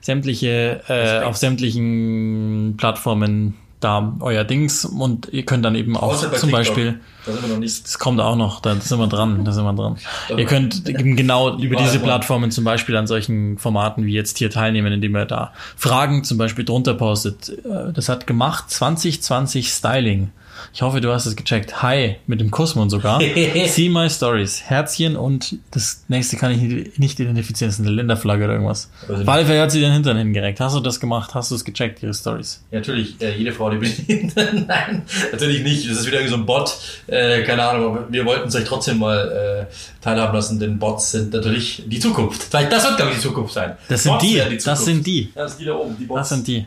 sämtliche 0.00 0.80
äh, 0.88 1.20
auf 1.24 1.36
sämtlichen 1.36 2.74
Plattformen 2.76 3.54
da 3.84 4.14
euer 4.20 4.44
Dings 4.44 4.84
und 4.84 5.28
ihr 5.32 5.44
könnt 5.44 5.64
dann 5.64 5.74
eben 5.74 5.96
auch 5.96 6.16
zum 6.16 6.30
TikTok. 6.30 6.50
Beispiel 6.50 7.00
Da 7.26 7.32
sind 7.32 7.42
wir 7.42 7.48
noch 7.48 7.58
nicht. 7.58 7.84
das 7.84 7.98
kommt 7.98 8.20
auch 8.20 8.36
noch, 8.36 8.60
da 8.60 8.74
sind 8.76 8.98
wir 8.98 9.06
dran, 9.06 9.44
da 9.44 9.52
sind 9.52 9.64
wir 9.64 9.72
dran. 9.74 9.96
Ihr 10.36 10.44
könnt 10.46 10.88
eben 10.88 11.16
genau 11.16 11.56
über 11.58 11.76
diese. 11.76 11.98
Plattformen 11.98 12.50
zum 12.50 12.64
Beispiel 12.64 12.96
an 12.96 13.06
solchen 13.06 13.58
Formaten 13.58 14.06
wie 14.06 14.12
jetzt 14.12 14.38
hier 14.38 14.50
teilnehmen, 14.50 14.92
indem 14.92 15.14
ihr 15.16 15.24
da 15.24 15.52
Fragen 15.76 16.24
zum 16.24 16.38
Beispiel 16.38 16.64
drunter 16.64 16.94
postet. 16.94 17.48
Äh, 17.64 17.92
Das 17.92 18.08
hat 18.08 18.26
gemacht 18.26 18.70
2020 18.70 19.68
Styling. 19.68 20.30
Ich 20.72 20.82
hoffe, 20.82 21.00
du 21.00 21.12
hast 21.12 21.26
es 21.26 21.36
gecheckt. 21.36 21.82
Hi, 21.82 22.16
mit 22.26 22.40
dem 22.40 22.50
Kussmund 22.50 22.90
sogar. 22.90 23.20
See 23.66 23.88
my 23.88 24.08
stories. 24.08 24.62
Herzchen 24.62 25.16
und 25.16 25.56
das 25.70 26.04
nächste 26.08 26.36
kann 26.36 26.52
ich 26.52 26.98
nicht 26.98 27.18
identifizieren. 27.20 27.70
Das 27.70 27.78
ist 27.78 27.86
eine 27.86 27.94
Länderflagge 27.94 28.44
oder 28.44 28.54
irgendwas. 28.54 28.90
Also- 29.08 29.26
Walfer 29.26 29.60
hat 29.60 29.70
sie 29.70 29.80
den 29.80 29.92
Hintern 29.92 30.16
hingereckt. 30.16 30.60
Hast 30.60 30.74
du 30.76 30.80
das 30.80 31.00
gemacht? 31.00 31.34
Hast 31.34 31.50
du 31.50 31.54
es 31.54 31.64
gecheckt, 31.64 32.02
ihre 32.02 32.14
Stories? 32.14 32.62
Ja, 32.70 32.78
natürlich, 32.78 33.20
äh, 33.20 33.36
jede 33.36 33.52
Frau, 33.52 33.70
die 33.70 33.78
bedient. 33.78 34.34
Nein, 34.36 35.02
natürlich 35.30 35.62
nicht. 35.62 35.88
Das 35.90 35.98
ist 35.98 36.06
wieder 36.06 36.16
irgendwie 36.18 36.30
so 36.34 36.36
ein 36.40 36.46
Bot. 36.46 36.76
Äh, 37.06 37.42
keine 37.42 37.62
Ahnung, 37.64 37.96
aber 37.96 38.12
wir 38.12 38.24
wollten 38.24 38.48
es 38.48 38.54
euch 38.54 38.64
trotzdem 38.64 38.98
mal 38.98 39.66
äh, 39.70 39.74
teilhaben 40.02 40.34
lassen, 40.34 40.58
denn 40.58 40.78
Bots 40.78 41.12
sind 41.12 41.32
natürlich 41.32 41.82
die 41.86 41.98
Zukunft. 42.00 42.42
Vielleicht 42.42 42.72
das 42.72 42.84
wird, 42.84 42.96
glaube 42.96 43.10
ich, 43.12 43.18
die 43.18 43.22
Zukunft 43.22 43.54
sein. 43.54 43.76
Das 43.88 44.02
sind 44.02 44.12
Bots 44.12 44.24
die. 44.24 44.34
werden 44.36 44.58
Das 44.64 44.84
sind 44.84 45.06
die. 45.06 45.20
Ja, 45.34 45.42
das 45.42 45.52
sind 45.52 45.60
die 45.60 45.66
da 45.66 45.74
oben, 45.74 45.96
die 45.98 46.04
Bots. 46.04 46.20
Das 46.20 46.28
sind 46.30 46.46
die. 46.48 46.66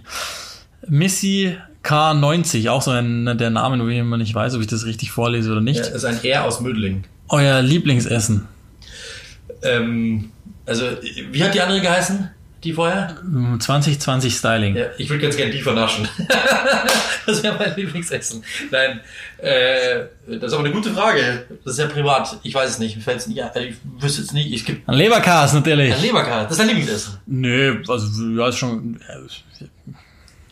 Missy 0.87 1.57
K90, 1.85 2.69
auch 2.69 2.81
so 2.81 2.91
ein 2.91 3.37
der 3.37 3.49
Namen, 3.49 3.81
wo 3.81 3.87
ich 3.87 3.97
immer 3.97 4.17
nicht 4.17 4.33
weiß, 4.33 4.55
ob 4.55 4.61
ich 4.61 4.67
das 4.67 4.85
richtig 4.85 5.11
vorlese 5.11 5.51
oder 5.51 5.61
nicht. 5.61 5.77
ja, 5.77 5.83
das 5.85 6.03
ist 6.03 6.05
ein 6.05 6.23
R 6.23 6.43
aus 6.43 6.59
Mödling. 6.59 7.03
Euer 7.29 7.61
Lieblingsessen. 7.61 8.47
Ähm, 9.61 10.31
also, 10.65 10.85
wie 11.31 11.43
hat 11.43 11.53
die 11.53 11.61
andere 11.61 11.81
geheißen? 11.81 12.29
Die 12.63 12.73
vorher? 12.73 13.15
2020 13.59 14.33
Styling. 14.33 14.75
Ja, 14.75 14.85
ich 14.97 15.07
würde 15.07 15.21
ganz 15.21 15.37
gerne 15.37 15.51
die 15.51 15.61
vernaschen. 15.61 16.07
das 17.27 17.43
wäre 17.43 17.55
mein 17.59 17.75
Lieblingsessen. 17.75 18.43
Nein, 18.71 19.01
äh, 19.37 20.05
das 20.27 20.45
ist 20.45 20.53
aber 20.53 20.63
eine 20.63 20.73
gute 20.73 20.91
Frage. 20.91 21.45
Das 21.63 21.73
ist 21.73 21.79
ja 21.79 21.85
privat. 21.85 22.39
Ich 22.41 22.55
weiß 22.55 22.71
es 22.71 22.79
nicht. 22.79 22.95
Mir 22.95 23.03
fällt 23.03 23.19
es 23.19 23.27
nicht 23.27 23.39
ein. 23.43 23.51
Ich 23.61 23.75
wüsste 23.99 24.21
jetzt 24.21 24.33
nicht. 24.33 24.51
Es 24.51 24.65
gibt 24.65 24.89
Ein 24.89 24.95
Leberkas 24.95 25.53
natürlich. 25.53 25.93
ein 25.93 26.01
Leberkas. 26.01 26.43
Das 26.43 26.51
ist 26.53 26.59
dein 26.59 26.67
Lieblingsessen. 26.69 27.19
Nö, 27.27 27.83
also 27.87 28.29
ja, 28.31 28.47
ist 28.47 28.57
schon. 28.57 28.99
Äh, 29.07 29.65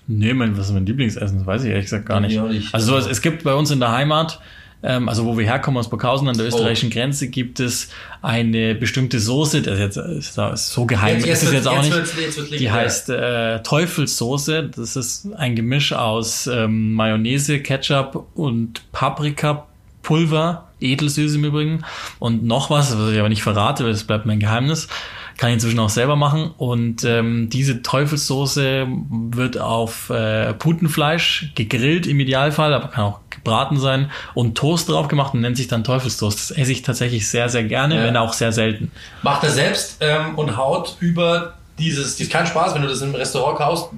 nee, 0.07 0.33
mein, 0.33 0.57
was 0.57 0.67
ist 0.67 0.73
mein 0.73 0.85
Lieblingsessen? 0.85 1.39
Das 1.39 1.47
weiß 1.47 1.63
ich 1.63 1.69
ehrlich 1.69 1.85
gesagt 1.85 2.05
gar 2.05 2.19
nicht. 2.19 2.33
Ich 2.33 2.39
auch 2.39 2.47
nicht. 2.49 2.73
Also 2.73 2.97
es, 2.97 3.07
es 3.07 3.21
gibt 3.21 3.43
bei 3.43 3.53
uns 3.53 3.71
in 3.71 3.79
der 3.79 3.91
Heimat, 3.91 4.39
ähm, 4.85 5.07
also 5.07 5.25
wo 5.25 5.37
wir 5.37 5.45
herkommen 5.45 5.77
aus 5.77 5.89
Burghausen 5.89 6.27
an 6.27 6.35
der 6.37 6.45
österreichischen 6.47 6.89
Oh. 6.91 6.93
Grenze, 6.93 7.29
gibt 7.29 7.59
es 7.61 7.89
eine 8.21 8.75
bestimmte 8.75 9.19
Soße, 9.19 9.61
das 9.61 9.75
ist 9.75 9.79
jetzt 9.79 9.97
ist, 9.97 10.37
ist 10.37 10.69
so 10.73 10.85
geheim, 10.85 11.17
ist 11.17 11.27
es 11.27 11.43
wird- 11.45 11.53
jetzt 11.53 11.67
auch 11.67 11.81
nicht. 11.81 11.93
wird's- 11.95 12.13
jetzt 12.19 12.37
wird's 12.37 12.49
Die 12.51 12.69
heißt 12.69 13.09
äh, 13.09 13.63
Teufelssoße. 13.63 14.71
Das 14.75 14.95
ist 14.97 15.27
ein 15.37 15.55
Gemisch 15.55 15.93
aus 15.93 16.47
ähm, 16.47 16.93
Mayonnaise, 16.95 17.59
Ketchup 17.59 18.27
und 18.35 18.81
Paprikapulver. 18.91 20.69
Edelsüß 20.81 21.35
im 21.35 21.45
Übrigen. 21.45 21.83
Und 22.19 22.43
noch 22.43 22.69
was, 22.69 22.97
was 22.97 23.11
ich 23.13 23.19
aber 23.19 23.29
nicht 23.29 23.41
verrate, 23.43 23.85
weil 23.85 23.93
das 23.93 24.03
bleibt 24.03 24.25
mein 24.25 24.39
Geheimnis. 24.39 24.89
Kann 25.37 25.49
ich 25.49 25.55
inzwischen 25.55 25.79
auch 25.79 25.89
selber 25.89 26.15
machen. 26.15 26.51
Und 26.57 27.03
ähm, 27.03 27.49
diese 27.49 27.81
Teufelssoße 27.81 28.87
wird 29.31 29.57
auf 29.57 30.09
äh, 30.09 30.53
Putenfleisch 30.53 31.51
gegrillt 31.55 32.07
im 32.07 32.19
Idealfall, 32.19 32.73
aber 32.73 32.87
kann 32.89 33.03
auch 33.05 33.19
gebraten 33.29 33.79
sein 33.79 34.09
und 34.35 34.55
Toast 34.57 34.89
drauf 34.89 35.07
gemacht 35.07 35.33
und 35.33 35.41
nennt 35.41 35.57
sich 35.57 35.67
dann 35.67 35.83
Teufelstoast. 35.83 36.51
Das 36.51 36.57
esse 36.57 36.71
ich 36.71 36.81
tatsächlich 36.83 37.27
sehr, 37.29 37.49
sehr 37.49 37.63
gerne, 37.63 37.95
Ja. 37.95 38.03
wenn 38.03 38.17
auch 38.17 38.33
sehr 38.33 38.51
selten. 38.51 38.91
Macht 39.23 39.43
er 39.43 39.49
selbst 39.49 39.97
ähm, 40.01 40.35
und 40.35 40.55
haut 40.55 40.97
über 40.99 41.55
dieses, 41.79 42.11
das 42.13 42.19
ist 42.19 42.31
kein 42.31 42.45
Spaß, 42.45 42.75
wenn 42.75 42.83
du 42.83 42.87
das 42.87 43.01
im 43.01 43.15
Restaurant 43.15 43.57
kaufst, 43.57 43.89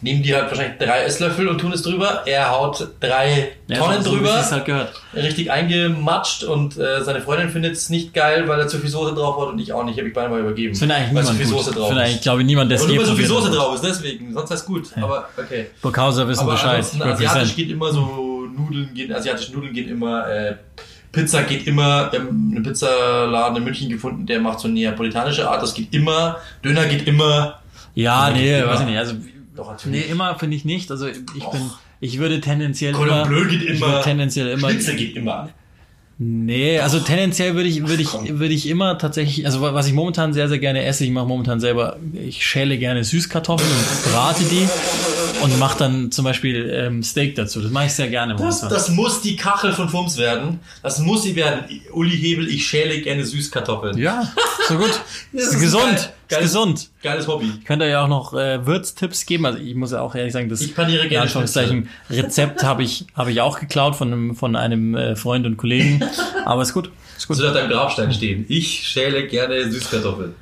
nehmen 0.00 0.22
die 0.22 0.34
halt 0.34 0.48
wahrscheinlich 0.48 0.78
drei 0.78 1.04
Esslöffel 1.04 1.48
und 1.48 1.58
tun 1.58 1.72
es 1.72 1.82
drüber. 1.82 2.22
Er 2.26 2.50
haut 2.50 2.88
drei 3.00 3.52
Tonnen 3.72 4.02
so, 4.02 4.10
so 4.10 4.16
drüber, 4.16 4.50
halt 4.50 4.64
gehört. 4.64 4.92
richtig 5.14 5.50
eingematscht 5.50 6.42
und 6.44 6.76
äh, 6.76 7.02
seine 7.04 7.20
Freundin 7.20 7.50
findet 7.50 7.74
es 7.74 7.90
nicht 7.90 8.12
geil, 8.12 8.48
weil 8.48 8.58
er 8.58 8.68
zu 8.68 8.78
viel 8.78 8.90
Soße 8.90 9.14
drauf 9.14 9.40
hat 9.40 9.52
und 9.52 9.58
ich 9.60 9.72
auch 9.72 9.84
nicht. 9.84 9.98
Habe 9.98 10.08
ich 10.08 10.14
beinahe 10.14 10.30
mal 10.30 10.40
übergeben. 10.40 10.74
Finde 10.74 10.96
eigentlich 10.96 11.14
weil 11.14 11.22
niemand 11.22 11.28
zu 11.28 11.34
viel 11.34 11.46
gut. 11.46 11.64
Soße 11.64 11.74
drauf 11.76 11.88
Finde 11.88 12.02
eigentlich, 12.02 12.22
glaube 12.22 12.40
ich, 12.40 12.46
niemand, 12.46 12.70
der 12.70 12.76
es 12.76 12.82
Und 12.84 12.90
je 12.90 12.96
nur 12.96 13.04
weil 13.04 13.10
so 13.10 13.16
viel 13.16 13.26
Soße 13.26 13.50
drauf 13.50 13.74
ist, 13.76 13.84
deswegen. 13.84 14.32
Sonst 14.32 14.50
ist 14.50 14.66
gut. 14.66 14.88
Aber 15.00 15.28
okay. 15.36 15.66
Burghauser 15.80 16.26
wissen 16.28 16.40
Aber 16.40 16.52
Bescheid. 16.52 16.84
asiatisch 17.00 17.54
geht 17.54 17.70
immer 17.70 17.92
so, 17.92 18.32
Nudeln 18.56 18.92
gehen, 18.94 19.12
asiatische 19.12 19.52
Nudeln 19.52 19.72
gehen 19.72 19.88
immer, 19.88 20.28
äh, 20.28 20.54
Pizza 21.12 21.42
geht 21.42 21.66
immer, 21.66 22.10
wir 22.10 22.20
haben 22.20 22.52
einen 22.54 22.62
Pizzaladen 22.62 23.58
in 23.58 23.64
München 23.64 23.88
gefunden, 23.90 24.24
der 24.26 24.40
macht 24.40 24.60
so 24.60 24.68
neapolitanische 24.68 25.48
Art, 25.48 25.62
das 25.62 25.74
geht 25.74 25.94
immer, 25.94 26.38
Döner 26.64 26.86
geht 26.86 27.06
immer. 27.06 27.60
Ja, 27.94 28.20
Also 28.22 28.36
nee, 28.38 28.58
immer. 28.58 28.68
weiß 28.68 28.80
ich 28.80 28.86
nicht. 28.86 28.98
Also, 28.98 29.14
Doch, 29.54 29.66
nee, 29.66 29.72
natürlich. 29.72 30.10
immer 30.10 30.38
finde 30.38 30.56
ich 30.56 30.64
nicht. 30.64 30.90
Also, 30.90 31.06
ich 31.08 31.44
Och. 31.44 31.52
bin, 31.52 31.70
ich 32.00 32.18
würde 32.18 32.40
tendenziell 32.40 32.92
Cordon 32.94 33.14
immer, 33.18 33.26
Bleu 33.26 33.44
geht 33.46 33.62
ich 33.62 33.68
immer. 33.78 33.86
würde 33.88 34.02
tendenziell 34.02 34.48
immer, 34.48 34.70
Schnitzel 34.70 34.96
geht 34.96 35.14
immer. 35.16 35.50
Nee, 36.18 36.78
also 36.78 37.00
tendenziell 37.00 37.54
würde 37.54 37.68
ich, 37.68 37.86
würde 37.86 38.02
ich, 38.02 38.12
würde 38.12 38.54
ich 38.54 38.68
immer 38.68 38.98
tatsächlich, 38.98 39.44
also 39.46 39.60
was 39.62 39.86
ich 39.86 39.92
momentan 39.92 40.32
sehr, 40.32 40.48
sehr 40.48 40.58
gerne 40.58 40.84
esse, 40.84 41.04
ich 41.04 41.10
mache 41.10 41.26
momentan 41.26 41.60
selber, 41.60 41.96
ich 42.14 42.44
schäle 42.46 42.78
gerne 42.78 43.04
Süßkartoffeln 43.04 43.68
und 43.70 44.12
brate 44.12 44.44
die 44.44 44.68
und 45.42 45.58
mache 45.58 45.78
dann 45.78 46.12
zum 46.12 46.24
Beispiel 46.24 46.70
ähm, 46.72 47.02
Steak 47.02 47.34
dazu. 47.34 47.60
Das 47.60 47.70
mache 47.72 47.86
ich 47.86 47.92
sehr 47.94 48.08
gerne 48.08 48.34
Das, 48.34 48.40
momentan. 48.40 48.68
das 48.70 48.88
muss 48.90 49.22
die 49.22 49.36
Kachel 49.36 49.72
von 49.72 49.88
Fums 49.88 50.16
werden. 50.16 50.60
Das 50.82 50.98
muss 51.00 51.24
sie 51.24 51.34
werden. 51.34 51.64
Uli 51.92 52.16
Hebel, 52.16 52.48
ich 52.48 52.66
schäle 52.66 53.00
gerne 53.00 53.24
Süßkartoffeln. 53.24 53.98
ja, 53.98 54.32
so 54.68 54.76
gut. 54.76 54.90
Das 55.32 55.44
ist 55.46 55.54
ist 55.54 55.60
gesund. 55.60 55.82
geil. 55.84 56.12
Geiles, 56.32 56.52
gesund. 56.52 56.90
Geiles 57.02 57.28
Hobby. 57.28 57.52
Ich 57.58 57.64
könnte 57.64 57.86
ja 57.86 58.04
auch 58.04 58.08
noch 58.08 58.34
äh, 58.34 58.66
Würztipps 58.66 59.26
geben. 59.26 59.46
Also 59.46 59.58
ich 59.58 59.74
muss 59.74 59.92
ja 59.92 60.00
auch 60.00 60.14
ehrlich 60.14 60.32
sagen, 60.32 60.48
das 60.48 60.60
ich 60.60 60.74
paniere 60.74 61.08
gerne 61.08 61.24
Anführungszeichen 61.24 61.88
Rezept 62.10 62.62
habe 62.64 62.82
ich 62.82 63.06
habe 63.14 63.30
ich 63.30 63.40
auch 63.40 63.60
geklaut 63.60 63.96
von 63.96 64.12
einem 64.12 64.36
von 64.36 64.56
einem 64.56 64.94
äh, 64.94 65.16
Freund 65.16 65.46
und 65.46 65.56
Kollegen. 65.56 66.02
Aber 66.44 66.62
ist 66.62 66.72
gut. 66.72 66.90
Ist 67.16 67.28
gut. 67.28 67.36
Soll 67.36 67.48
auf 67.48 67.54
deinem 67.54 67.70
Grabstein 67.70 68.12
stehen. 68.12 68.44
Ich 68.48 68.88
schäle 68.88 69.26
gerne 69.26 69.70
Süßkartoffeln. 69.70 70.34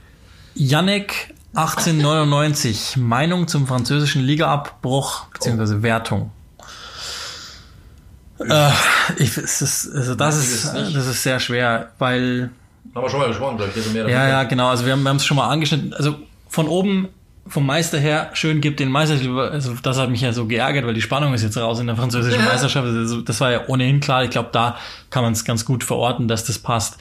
Yannick 0.55 1.35
1899. 1.55 2.97
Meinung 2.97 3.49
zum 3.49 3.67
französischen 3.67 4.23
Ligaabbruch 4.23 5.27
bzw. 5.33 5.75
Oh. 5.75 5.83
Wertung. 5.83 6.31
Äh, 8.49 8.71
ich, 9.19 9.37
es 9.37 9.61
ist, 9.61 9.95
also 9.95 10.15
das, 10.15 10.37
ist, 10.37 10.73
das 10.73 11.07
ist 11.07 11.23
sehr 11.23 11.41
schwer, 11.41 11.93
weil. 11.99 12.51
Haben 12.95 13.05
wir 13.05 13.11
schon 13.11 13.21
mal 13.21 13.29
gesprochen, 13.29 13.57
glaube 13.57 13.73
ich. 13.75 13.93
Mehr 13.93 14.09
ja, 14.09 14.29
ja, 14.29 14.43
genau. 14.45 14.69
Also 14.69 14.85
wir 14.85 14.93
haben, 14.93 15.07
es 15.17 15.25
schon 15.25 15.37
mal 15.37 15.49
angeschnitten. 15.49 15.95
Also 15.95 16.17
von 16.49 16.67
oben 16.67 17.09
vom 17.47 17.67
Meister 17.67 17.99
her 17.99 18.31
schön 18.35 18.61
gibt 18.61 18.81
den 18.81 18.91
Meister. 18.91 19.15
Also 19.51 19.75
das 19.83 19.99
hat 19.99 20.11
mich 20.11 20.21
ja 20.21 20.33
so 20.33 20.47
geärgert, 20.47 20.87
weil 20.87 20.95
die 20.95 21.03
Spannung 21.03 21.35
ist 21.35 21.43
jetzt 21.43 21.57
raus 21.57 21.81
in 21.81 21.87
der 21.87 21.97
französischen 21.97 22.41
ja. 22.41 22.47
Meisterschaft. 22.47 22.87
Also 22.87 23.21
das 23.23 23.41
war 23.41 23.51
ja 23.51 23.63
ohnehin 23.67 24.01
klar. 24.01 24.25
Ich 24.25 24.31
glaube, 24.31 24.51
da 24.53 24.77
kann 25.11 25.25
man 25.25 25.33
es 25.33 25.45
ganz 25.45 25.65
gut 25.65 25.83
verorten, 25.83 26.29
dass 26.29 26.45
das 26.45 26.59
passt. 26.59 26.99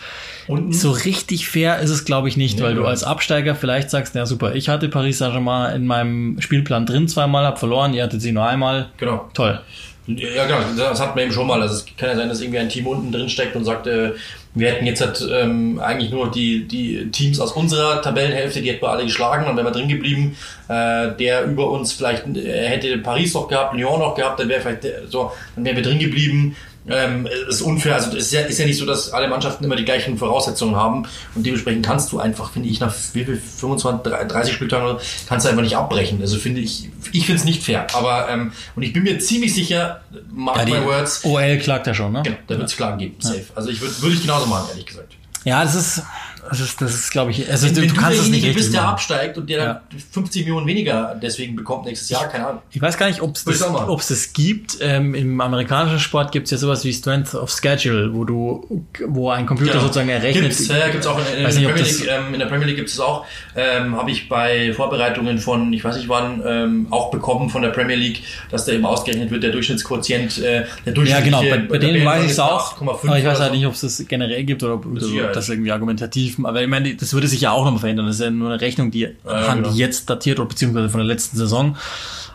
Und 0.47 0.73
so 0.73 0.91
richtig 0.91 1.47
fair 1.47 1.79
ist 1.79 1.91
es, 1.91 2.05
glaube 2.05 2.29
ich, 2.29 2.37
nicht, 2.37 2.57
nee, 2.57 2.63
weil 2.63 2.75
du 2.75 2.85
als 2.85 3.03
Absteiger 3.03 3.53
vielleicht 3.53 3.91
sagst, 3.91 4.15
ja 4.15 4.25
super, 4.25 4.55
ich 4.55 4.69
hatte 4.69 4.89
Paris 4.89 5.19
Saint-Germain 5.19 5.75
in 5.75 5.85
meinem 5.85 6.41
Spielplan 6.41 6.85
drin 6.85 7.07
zweimal, 7.07 7.45
hab 7.45 7.59
verloren, 7.59 7.93
ihr 7.93 8.03
hattet 8.03 8.21
sie 8.21 8.31
nur 8.31 8.45
einmal. 8.45 8.89
Genau. 8.97 9.29
Toll. 9.33 9.59
Ja, 10.07 10.45
genau, 10.45 10.57
das 10.75 10.99
hat 10.99 11.15
man 11.15 11.25
eben 11.25 11.33
schon 11.33 11.45
mal. 11.45 11.61
Also 11.61 11.75
es 11.75 11.85
kann 11.97 12.09
ja 12.09 12.15
sein, 12.15 12.29
dass 12.29 12.41
irgendwie 12.41 12.59
ein 12.59 12.69
Team 12.69 12.87
unten 12.87 13.11
drin 13.11 13.29
steckt 13.29 13.55
und 13.55 13.63
sagt, 13.63 13.85
äh, 13.85 14.13
wir 14.59 14.71
hätten 14.71 14.85
jetzt 14.85 15.01
halt, 15.01 15.27
ähm, 15.31 15.79
eigentlich 15.79 16.11
nur 16.11 16.29
die, 16.31 16.67
die 16.67 17.09
Teams 17.11 17.39
aus 17.39 17.51
unserer 17.53 18.01
Tabellenhälfte, 18.01 18.61
die 18.61 18.69
hätten 18.69 18.81
wir 18.81 18.89
alle 18.89 19.05
geschlagen 19.05 19.47
und 19.47 19.55
wären 19.55 19.65
wir 19.65 19.71
drin 19.71 19.87
geblieben. 19.87 20.37
Äh, 20.67 21.15
der 21.17 21.45
über 21.45 21.71
uns 21.71 21.93
vielleicht 21.93 22.27
äh, 22.37 22.67
hätte 22.67 22.97
Paris 22.99 23.33
noch 23.33 23.47
gehabt, 23.47 23.73
Lyon 23.75 23.99
noch 23.99 24.15
gehabt, 24.15 24.39
dann 24.39 24.49
wäre 24.49 24.61
vielleicht 24.61 24.83
so, 25.09 25.31
dann 25.55 25.65
wären 25.65 25.75
wir 25.75 25.83
drin 25.83 25.99
geblieben. 25.99 26.55
Ähm, 26.87 27.27
ist 27.47 27.61
unfair. 27.61 27.95
Also 27.95 28.09
es 28.09 28.25
ist 28.25 28.31
ja, 28.31 28.41
ist 28.41 28.57
ja 28.57 28.65
nicht 28.65 28.77
so, 28.77 28.85
dass 28.85 29.11
alle 29.11 29.27
Mannschaften 29.27 29.63
immer 29.63 29.75
die 29.75 29.85
gleichen 29.85 30.17
Voraussetzungen 30.17 30.75
haben 30.75 31.07
und 31.35 31.45
dementsprechend 31.45 31.85
kannst 31.85 32.11
du 32.11 32.19
einfach, 32.19 32.51
finde 32.51 32.69
ich, 32.69 32.79
nach 32.79 32.93
wie 33.13 33.25
viel 33.25 33.37
25, 33.37 34.11
30 34.11 34.53
Spieltagen 34.53 34.97
kannst 35.27 35.45
du 35.45 35.49
einfach 35.49 35.63
nicht 35.63 35.75
abbrechen. 35.75 36.19
Also 36.21 36.37
finde 36.37 36.61
ich, 36.61 36.89
ich 37.11 37.25
finde 37.25 37.39
es 37.39 37.45
nicht 37.45 37.63
fair. 37.63 37.87
Aber 37.93 38.29
ähm, 38.29 38.53
und 38.75 38.83
ich 38.83 38.93
bin 38.93 39.03
mir 39.03 39.19
ziemlich 39.19 39.53
sicher, 39.53 40.01
mark 40.31 40.67
ja, 40.67 40.79
my 40.79 40.85
words. 40.85 41.23
OL 41.25 41.57
klagt 41.57 41.87
ja 41.87 41.93
schon, 41.93 42.11
ne? 42.11 42.23
Genau, 42.23 42.37
da 42.47 42.57
wird 42.57 42.69
es 42.69 42.75
Klagen 42.75 42.97
geben, 42.97 43.15
safe. 43.19 43.45
Also 43.55 43.69
ich 43.69 43.81
würde 43.81 44.01
würde 44.01 44.15
ich 44.15 44.21
genauso 44.21 44.47
machen, 44.47 44.67
ehrlich 44.71 44.85
gesagt. 44.85 45.13
Ja, 45.45 45.63
das 45.63 45.75
ist, 45.75 46.03
das 46.49 46.59
ist, 46.59 46.81
das 46.81 46.93
ist, 46.93 47.11
glaube 47.11 47.31
ich, 47.31 47.49
also 47.49 47.67
wenn, 47.67 47.75
du, 47.75 47.81
wenn 47.81 47.89
du 47.89 47.95
kannst 47.95 48.19
es 48.19 48.29
nicht 48.29 48.43
richtig 48.43 48.55
bist, 48.55 48.73
der 48.73 48.87
absteigt 48.87 49.37
und 49.37 49.49
der 49.49 49.57
ja. 49.57 49.65
dann 49.89 49.99
50 50.11 50.43
Millionen 50.43 50.67
weniger 50.67 51.17
deswegen 51.21 51.55
bekommt 51.55 51.85
nächstes 51.85 52.09
Jahr, 52.09 52.27
keine 52.27 52.47
Ahnung. 52.47 52.61
Ich 52.71 52.81
weiß 52.81 52.97
gar 52.97 53.07
nicht, 53.07 53.21
ob 53.21 53.35
es 53.35 53.43
das, 53.43 53.61
ob's 53.61 54.07
das 54.07 54.33
gibt. 54.33 54.77
Ähm, 54.81 55.15
Im 55.15 55.39
amerikanischen 55.41 55.99
Sport 55.99 56.31
gibt 56.31 56.45
es 56.45 56.51
ja 56.51 56.57
sowas 56.57 56.83
wie 56.85 56.93
Strength 56.93 57.35
of 57.35 57.51
Schedule, 57.51 58.13
wo 58.13 58.23
du, 58.25 58.85
wo 59.07 59.29
ein 59.29 59.45
Computer 59.45 59.71
genau. 59.71 59.83
sozusagen 59.83 60.09
errechnet. 60.09 60.43
Gibt's, 60.43 60.67
ja, 60.67 60.89
gibt's 60.89 61.07
auch 61.07 61.19
in, 61.19 61.25
in, 61.25 61.49
in, 61.49 61.61
der, 61.61 61.69
Premier 61.69 61.83
League, 61.83 62.07
ähm, 62.09 62.33
in 62.33 62.39
der 62.39 62.47
Premier 62.47 62.67
League 62.67 62.77
gibt 62.77 62.89
es 62.89 62.99
auch. 62.99 63.25
Ähm, 63.55 63.95
Habe 63.95 64.11
ich 64.11 64.29
bei 64.29 64.73
Vorbereitungen 64.73 65.39
von, 65.39 65.73
ich 65.73 65.83
weiß 65.83 65.97
nicht 65.97 66.09
wann, 66.09 66.41
ähm, 66.45 66.87
auch 66.91 67.11
bekommen 67.11 67.49
von 67.49 67.61
der 67.61 67.69
Premier 67.69 67.95
League, 67.95 68.23
dass 68.51 68.65
da 68.65 68.71
eben 68.71 68.85
ausgerechnet 68.85 69.31
wird, 69.31 69.43
der 69.43 69.51
Durchschnittsquotient, 69.51 70.37
äh, 70.39 70.65
der 70.85 70.93
Durchschnittliche. 70.93 71.09
Ja, 71.31 71.41
genau, 71.41 71.41
bei, 71.41 71.57
bei 71.57 71.77
denen 71.77 72.05
weiß 72.05 72.25
ich 72.25 72.31
es 72.31 72.39
auch. 72.39 72.79
Aber 72.79 73.17
ich 73.17 73.25
weiß 73.25 73.39
halt 73.39 73.53
nicht, 73.53 73.65
ob 73.65 73.73
es 73.73 73.81
das 73.81 74.05
generell 74.07 74.43
gibt 74.43 74.63
oder 74.63 74.75
ob, 74.75 74.85
das 75.33 75.49
irgendwie 75.49 75.71
argumentativ, 75.71 76.28
aber 76.43 76.61
ich 76.61 76.67
meine, 76.67 76.95
das 76.95 77.13
würde 77.13 77.27
sich 77.27 77.41
ja 77.41 77.51
auch 77.51 77.65
nochmal 77.65 77.81
verändern. 77.81 78.05
Das 78.07 78.15
ist 78.15 78.21
ja 78.21 78.29
nur 78.29 78.49
eine 78.49 78.61
Rechnung, 78.61 78.91
die, 78.91 79.01
ja, 79.25 79.53
genau. 79.53 79.69
jetzt 79.71 80.09
datiert 80.09 80.39
oder 80.39 80.49
beziehungsweise 80.49 80.89
von 80.89 80.99
der 80.99 81.07
letzten 81.07 81.37
Saison. 81.37 81.75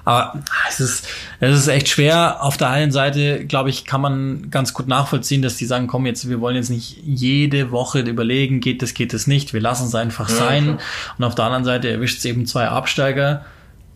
Aber 0.04 0.42
es 0.68 0.80
ist, 0.80 1.06
es 1.40 1.58
ist 1.58 1.68
echt 1.68 1.88
schwer. 1.88 2.42
Auf 2.42 2.56
der 2.56 2.68
einen 2.68 2.92
Seite, 2.92 3.46
glaube 3.46 3.70
ich, 3.70 3.86
kann 3.86 4.02
man 4.02 4.50
ganz 4.50 4.74
gut 4.74 4.86
nachvollziehen, 4.86 5.40
dass 5.40 5.56
die 5.56 5.64
sagen, 5.64 5.86
komm 5.86 6.04
jetzt, 6.04 6.28
wir 6.28 6.40
wollen 6.40 6.56
jetzt 6.56 6.68
nicht 6.68 6.98
jede 7.04 7.70
Woche 7.70 8.00
überlegen, 8.00 8.60
geht 8.60 8.82
das, 8.82 8.92
geht 8.92 9.14
das 9.14 9.26
nicht. 9.26 9.54
Wir 9.54 9.62
lassen 9.62 9.86
es 9.86 9.94
einfach 9.94 10.28
ja, 10.28 10.36
sein. 10.36 10.64
Klar. 10.64 10.78
Und 11.18 11.24
auf 11.24 11.34
der 11.34 11.46
anderen 11.46 11.64
Seite 11.64 11.88
erwischt 11.88 12.18
es 12.18 12.24
eben 12.26 12.44
zwei 12.44 12.68
Absteiger, 12.68 13.46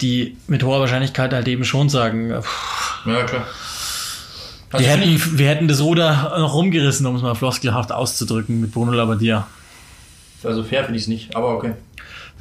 die 0.00 0.36
mit 0.46 0.62
hoher 0.62 0.80
Wahrscheinlichkeit 0.80 1.32
halt 1.32 1.46
eben 1.46 1.64
schon 1.64 1.90
sagen, 1.90 2.32
pff, 2.40 3.06
ja, 3.06 3.24
klar. 3.24 3.46
Also 4.70 4.84
wir, 4.84 4.92
hätten, 4.92 5.38
wir 5.38 5.48
hätten 5.48 5.68
das 5.68 5.80
Ruder 5.80 6.34
noch 6.38 6.54
rumgerissen, 6.54 7.06
um 7.06 7.16
es 7.16 7.22
mal 7.22 7.34
floskelhaft 7.34 7.90
auszudrücken, 7.90 8.60
mit 8.60 8.72
Bruno 8.72 8.92
Labbadia. 8.92 9.46
Also 10.44 10.62
fair 10.62 10.84
finde 10.84 10.96
ich 10.96 11.04
es 11.04 11.08
nicht, 11.08 11.36
aber 11.36 11.56
okay. 11.56 11.74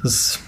Das 0.02 0.40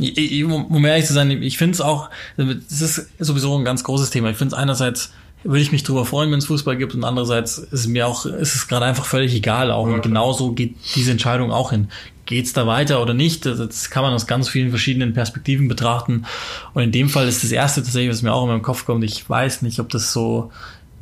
um 0.00 0.84
ehrlich 0.84 1.06
zu 1.06 1.12
sein, 1.12 1.30
ich 1.42 1.58
finde 1.58 1.74
es 1.74 1.80
auch, 1.80 2.10
das 2.36 2.80
ist 2.80 3.08
sowieso 3.18 3.56
ein 3.56 3.64
ganz 3.64 3.84
großes 3.84 4.10
Thema. 4.10 4.30
Ich 4.30 4.36
finde 4.36 4.54
es 4.54 4.60
einerseits, 4.60 5.12
würde 5.44 5.60
ich 5.60 5.72
mich 5.72 5.82
drüber 5.82 6.04
freuen, 6.04 6.30
wenn 6.30 6.38
es 6.38 6.46
Fußball 6.46 6.76
gibt 6.76 6.94
und 6.94 7.04
andererseits 7.04 7.58
ist 7.58 7.86
mir 7.86 8.06
auch, 8.06 8.26
ist 8.26 8.54
es 8.54 8.68
gerade 8.68 8.86
einfach 8.86 9.04
völlig 9.04 9.34
egal 9.34 9.70
auch. 9.70 9.86
Und 9.86 10.02
genauso 10.02 10.52
geht 10.52 10.76
diese 10.94 11.10
Entscheidung 11.10 11.52
auch 11.52 11.70
hin. 11.70 11.88
Geht's 12.26 12.52
da 12.52 12.66
weiter 12.66 13.00
oder 13.00 13.14
nicht? 13.14 13.46
Das 13.46 13.88
kann 13.90 14.02
man 14.02 14.12
aus 14.12 14.26
ganz 14.26 14.48
vielen 14.48 14.70
verschiedenen 14.70 15.14
Perspektiven 15.14 15.66
betrachten. 15.68 16.26
Und 16.74 16.82
in 16.82 16.92
dem 16.92 17.08
Fall 17.08 17.26
ist 17.26 17.42
das 17.42 17.52
erste 17.52 17.82
tatsächlich, 17.82 18.10
was 18.10 18.22
mir 18.22 18.32
auch 18.32 18.42
in 18.42 18.50
meinem 18.50 18.62
Kopf 18.62 18.84
kommt. 18.84 19.02
Ich 19.04 19.28
weiß 19.28 19.62
nicht, 19.62 19.80
ob 19.80 19.88
das 19.88 20.12
so, 20.12 20.50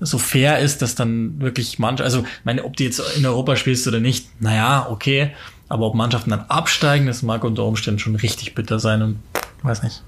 so 0.00 0.18
fair 0.18 0.60
ist, 0.60 0.82
dass 0.82 0.94
dann 0.94 1.40
wirklich 1.40 1.78
manche, 1.78 2.04
also, 2.04 2.24
meine, 2.44 2.64
ob 2.64 2.76
du 2.76 2.84
jetzt 2.84 3.02
in 3.16 3.26
Europa 3.26 3.56
spielst 3.56 3.88
oder 3.88 3.98
nicht, 3.98 4.28
naja, 4.40 4.86
okay. 4.88 5.32
Aber 5.68 5.86
ob 5.86 5.94
Mannschaften 5.94 6.30
dann 6.30 6.44
absteigen, 6.48 7.06
das 7.06 7.22
mag 7.22 7.44
unter 7.44 7.64
Umständen 7.64 7.98
schon 7.98 8.16
richtig 8.16 8.54
bitter 8.54 8.78
sein 8.78 9.02
und 9.02 9.18
weiß 9.62 9.82
nicht. 9.82 10.02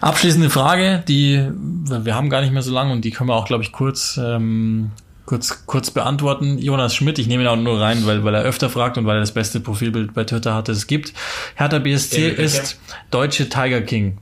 Abschließende 0.00 0.50
Frage, 0.50 1.02
die 1.08 1.48
wir 1.52 2.14
haben 2.14 2.28
gar 2.28 2.42
nicht 2.42 2.52
mehr 2.52 2.62
so 2.62 2.72
lange 2.72 2.92
und 2.92 3.04
die 3.04 3.10
können 3.10 3.30
wir 3.30 3.34
auch, 3.34 3.46
glaube 3.46 3.62
ich, 3.62 3.72
kurz 3.72 4.18
ähm, 4.22 4.90
kurz 5.24 5.64
kurz 5.66 5.90
beantworten. 5.90 6.58
Jonas 6.58 6.94
Schmidt, 6.94 7.18
ich 7.18 7.26
nehme 7.26 7.44
ihn 7.44 7.48
auch 7.48 7.56
nur 7.56 7.80
rein, 7.80 8.06
weil 8.06 8.24
weil 8.24 8.34
er 8.34 8.42
öfter 8.42 8.68
fragt 8.68 8.98
und 8.98 9.06
weil 9.06 9.16
er 9.16 9.20
das 9.20 9.32
beste 9.32 9.60
Profilbild 9.60 10.14
bei 10.14 10.24
Twitter 10.24 10.54
hat, 10.54 10.68
das 10.68 10.78
es 10.78 10.86
gibt. 10.86 11.14
Hertha 11.54 11.78
BSC 11.78 12.28
ist 12.28 12.78
deutsche 13.10 13.48
Tiger 13.48 13.80
King. 13.80 14.18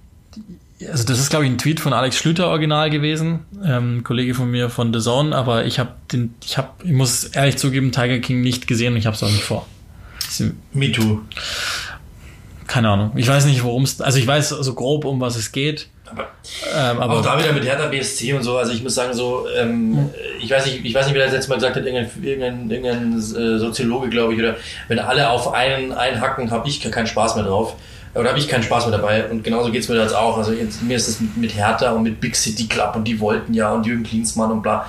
Also 0.89 1.05
das 1.05 1.19
ist 1.21 1.31
glaube 1.31 1.45
ich 1.45 1.51
ein 1.51 1.59
Tweet 1.59 1.81
von 1.81 1.93
Alex 1.93 2.17
Schlüter 2.17 2.49
original 2.49 2.91
gewesen, 2.91 3.41
ähm, 3.65 4.03
Kollege 4.03 4.35
von 4.35 4.51
mir 4.51 4.69
von 4.69 4.93
The 4.93 5.01
Zone, 5.01 5.35
aber 5.35 5.65
ich 5.65 5.79
habe 5.79 5.95
den 6.13 6.35
ich 6.45 6.59
habe 6.59 6.69
ich 6.85 6.93
muss 6.93 7.25
ehrlich 7.25 7.57
zugeben 7.57 7.93
Tiger 7.93 8.19
King 8.19 8.41
nicht 8.41 8.67
gesehen 8.67 8.93
und 8.93 8.99
ich 8.99 9.07
habe 9.07 9.17
es 9.17 9.23
auch 9.23 9.31
nicht 9.31 9.45
vor. 9.45 9.67
Me 10.73 10.93
too. 10.93 11.21
Keine 12.67 12.89
Ahnung. 12.89 13.13
Ich 13.17 13.29
weiß 13.29 13.45
nicht, 13.45 13.63
worum 13.65 13.83
es. 13.83 14.01
Also 14.01 14.19
ich 14.19 14.27
weiß 14.27 14.51
so 14.51 14.75
grob, 14.75 15.05
um 15.05 15.21
was 15.21 15.37
es 15.37 15.53
geht. 15.53 15.89
Aber, 16.11 16.29
ähm, 16.75 17.01
aber 17.01 17.19
auch 17.19 17.23
da 17.23 17.39
wieder 17.39 17.53
mit 17.53 17.65
Hertha 17.65 17.87
BSC 17.87 18.35
und 18.35 18.43
so. 18.43 18.57
Also 18.59 18.73
ich 18.73 18.83
muss 18.83 18.95
sagen, 18.95 19.15
so, 19.15 19.47
ähm, 19.57 19.97
hm. 19.97 20.11
ich 20.41 20.51
weiß 20.51 20.67
nicht, 20.67 20.85
ich 20.85 20.95
weiß 20.95 21.07
nicht, 21.07 21.15
wer 21.15 21.25
das 21.25 21.33
letzte 21.33 21.51
Mal 21.51 21.57
gesagt 21.57 21.77
hat, 21.77 21.85
irgendein, 21.85 22.11
irgendein, 22.23 22.71
irgendein 22.71 23.19
äh, 23.19 23.59
Soziologe, 23.59 24.11
glaube 24.11 24.35
ich, 24.35 24.39
oder 24.39 24.57
wenn 24.89 24.99
alle 24.99 25.31
auf 25.31 25.53
einen 25.53 25.93
einhacken, 25.93 26.51
habe 26.51 26.69
ich 26.69 26.81
keinen 26.81 27.07
Spaß 27.07 27.37
mehr 27.37 27.45
drauf. 27.45 27.77
Oder 28.15 28.29
habe 28.29 28.39
ich 28.39 28.47
keinen 28.47 28.63
Spaß 28.63 28.87
mehr 28.87 28.99
dabei. 28.99 29.25
Und 29.31 29.43
genauso 29.43 29.71
geht 29.71 29.83
es 29.83 29.89
mir 29.89 30.01
jetzt 30.01 30.15
auch. 30.15 30.37
Also 30.37 30.53
jetzt, 30.53 30.83
mir 30.83 30.97
ist 30.97 31.09
es 31.09 31.21
mit, 31.21 31.37
mit 31.37 31.57
Hertha 31.57 31.93
und 31.93 32.03
mit 32.03 32.21
Big 32.21 32.37
City 32.37 32.67
Club 32.67 32.95
und 32.95 33.05
die 33.05 33.19
wollten 33.19 33.55
ja 33.55 33.73
und 33.73 33.87
Jürgen 33.87 34.03
Klinsmann 34.03 34.53
und 34.53 34.63
bla 34.63 34.87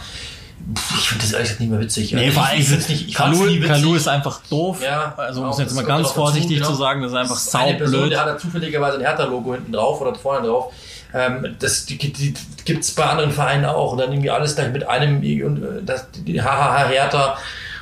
ich 0.97 1.09
finde 1.09 1.23
das 1.23 1.33
ehrlich 1.33 1.47
gesagt 1.49 1.59
nicht 1.59 1.69
mehr 1.69 1.79
witzig. 1.79 2.13
Nee, 2.13 2.31
vor 2.31 2.45
allem 2.45 2.59
ich 2.59 2.67
find's 2.67 2.87
nicht, 2.87 3.09
ich 3.09 3.13
Kalu, 3.13 3.45
nicht 3.45 3.63
Kalu 3.63 3.95
ist 3.95 4.07
einfach 4.07 4.41
doof. 4.49 4.81
Ja, 4.81 5.13
also 5.17 5.43
muss 5.43 5.59
jetzt 5.59 5.75
mal 5.75 5.83
ganz 5.83 6.11
vorsichtig 6.11 6.57
zu, 6.59 6.63
genau. 6.63 6.75
sagen, 6.75 7.01
das 7.01 7.11
ist 7.11 7.17
einfach 7.17 7.37
saublöd. 7.37 8.11
Der 8.11 8.21
hat 8.21 8.27
da 8.27 8.37
zufälligerweise 8.37 8.97
ein 8.97 9.03
Hertha-Logo 9.03 9.53
hinten 9.53 9.73
drauf 9.73 9.99
oder 9.99 10.15
vorne 10.15 10.47
drauf. 10.47 10.73
Ähm, 11.13 11.55
das 11.59 11.85
die, 11.85 11.97
die, 11.97 12.33
gibt's 12.65 12.91
bei 12.91 13.05
anderen 13.05 13.31
Vereinen 13.31 13.65
auch 13.65 13.91
und 13.91 13.99
dann 13.99 14.11
irgendwie 14.11 14.31
alles 14.31 14.55
gleich 14.55 14.71
mit 14.71 14.87
einem 14.87 15.17
und 15.43 15.63
äh, 15.63 15.83
das 15.85 16.07
HHH 16.25 16.87
Hertha, 16.87 17.37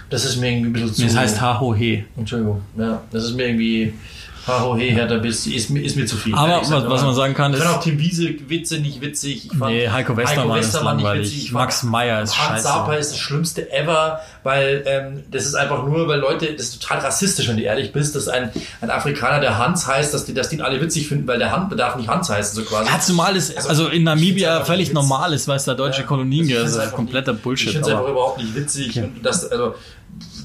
das 0.09 0.25
ist 0.25 0.37
mir 0.37 0.51
irgendwie 0.51 0.69
ein 0.69 0.73
bisschen 0.73 0.93
zu. 0.93 1.03
Das 1.03 1.15
heißt 1.15 1.39
HHH. 1.39 2.03
Entschuldigung, 2.17 2.61
ja, 2.77 3.01
das 3.11 3.25
ist 3.25 3.35
mir 3.35 3.47
irgendwie 3.47 3.93
Oh, 4.47 4.75
hey, 4.75 4.91
Hertha, 4.91 5.17
bist, 5.17 5.45
ist, 5.45 5.69
mir, 5.69 5.81
ist 5.81 5.95
mir 5.95 6.05
zu 6.05 6.17
viel. 6.17 6.33
Aber 6.33 6.61
was, 6.61 6.71
was 6.71 7.03
man 7.03 7.13
sagen 7.13 7.33
kann, 7.33 7.53
ist. 7.53 7.59
Ich 7.59 7.65
fand 7.65 7.77
auch 7.77 7.83
Tim 7.83 7.99
Wiese 7.99 8.33
Witze 8.47 8.79
nicht 8.79 9.01
witzig. 9.01 9.45
Ich 9.51 9.57
fand 9.57 9.71
nee, 9.71 9.87
Heiko 9.87 10.17
Westermann, 10.17 10.49
Heiko 10.49 10.59
Westermann 10.59 10.97
ist 10.97 11.03
langweilig. 11.03 11.35
Witzig. 11.35 11.51
Max 11.51 11.83
Meyer 11.83 12.21
ist 12.23 12.37
Hans 12.37 12.47
scheiße. 12.47 12.63
Sapa 12.63 12.93
ist 12.95 13.11
das 13.11 13.19
Schlimmste 13.19 13.71
ever, 13.71 14.19
weil 14.43 14.83
ähm, 14.87 15.23
das 15.29 15.45
ist 15.45 15.55
einfach 15.55 15.85
nur, 15.85 16.07
weil 16.07 16.19
Leute, 16.19 16.53
das 16.53 16.69
ist 16.69 16.81
total 16.81 16.99
rassistisch, 16.99 17.47
wenn 17.47 17.57
du 17.57 17.63
ehrlich 17.63 17.91
bist, 17.91 18.15
dass 18.15 18.27
ein, 18.27 18.51
ein 18.81 18.89
Afrikaner, 18.89 19.39
der 19.39 19.59
Hans 19.59 19.85
heißt, 19.85 20.13
dass 20.13 20.25
die, 20.25 20.33
dass 20.33 20.49
die 20.49 20.55
ihn 20.55 20.61
alle 20.61 20.81
witzig 20.81 21.07
finden, 21.07 21.27
weil 21.27 21.37
der 21.37 21.51
Hans 21.51 21.75
darf 21.75 21.95
nicht 21.95 22.09
Hans 22.09 22.29
heißen, 22.29 22.55
so 22.55 22.67
quasi. 22.67 22.89
Ja, 22.89 22.99
zumal 22.99 23.35
ist, 23.35 23.55
also, 23.55 23.69
also 23.69 23.87
in 23.89 24.03
Namibia 24.03 24.65
völlig 24.65 24.91
normal 24.91 25.33
ist, 25.33 25.47
weil 25.47 25.57
es 25.57 25.65
da 25.65 25.75
deutsche 25.75 26.01
ja, 26.01 26.07
Kolonien 26.07 26.47
gibt. 26.47 26.59
Das 26.59 26.75
ist 26.75 26.91
kompletter 26.93 27.33
Bullshit. 27.33 27.67
Ich 27.67 27.73
finde 27.73 27.89
es 27.89 27.95
einfach 27.95 28.09
überhaupt 28.09 28.39
nicht 28.39 28.55
witzig. 28.55 28.89
Okay. 28.89 29.03
Und 29.03 29.23
das, 29.23 29.45
also, 29.51 29.75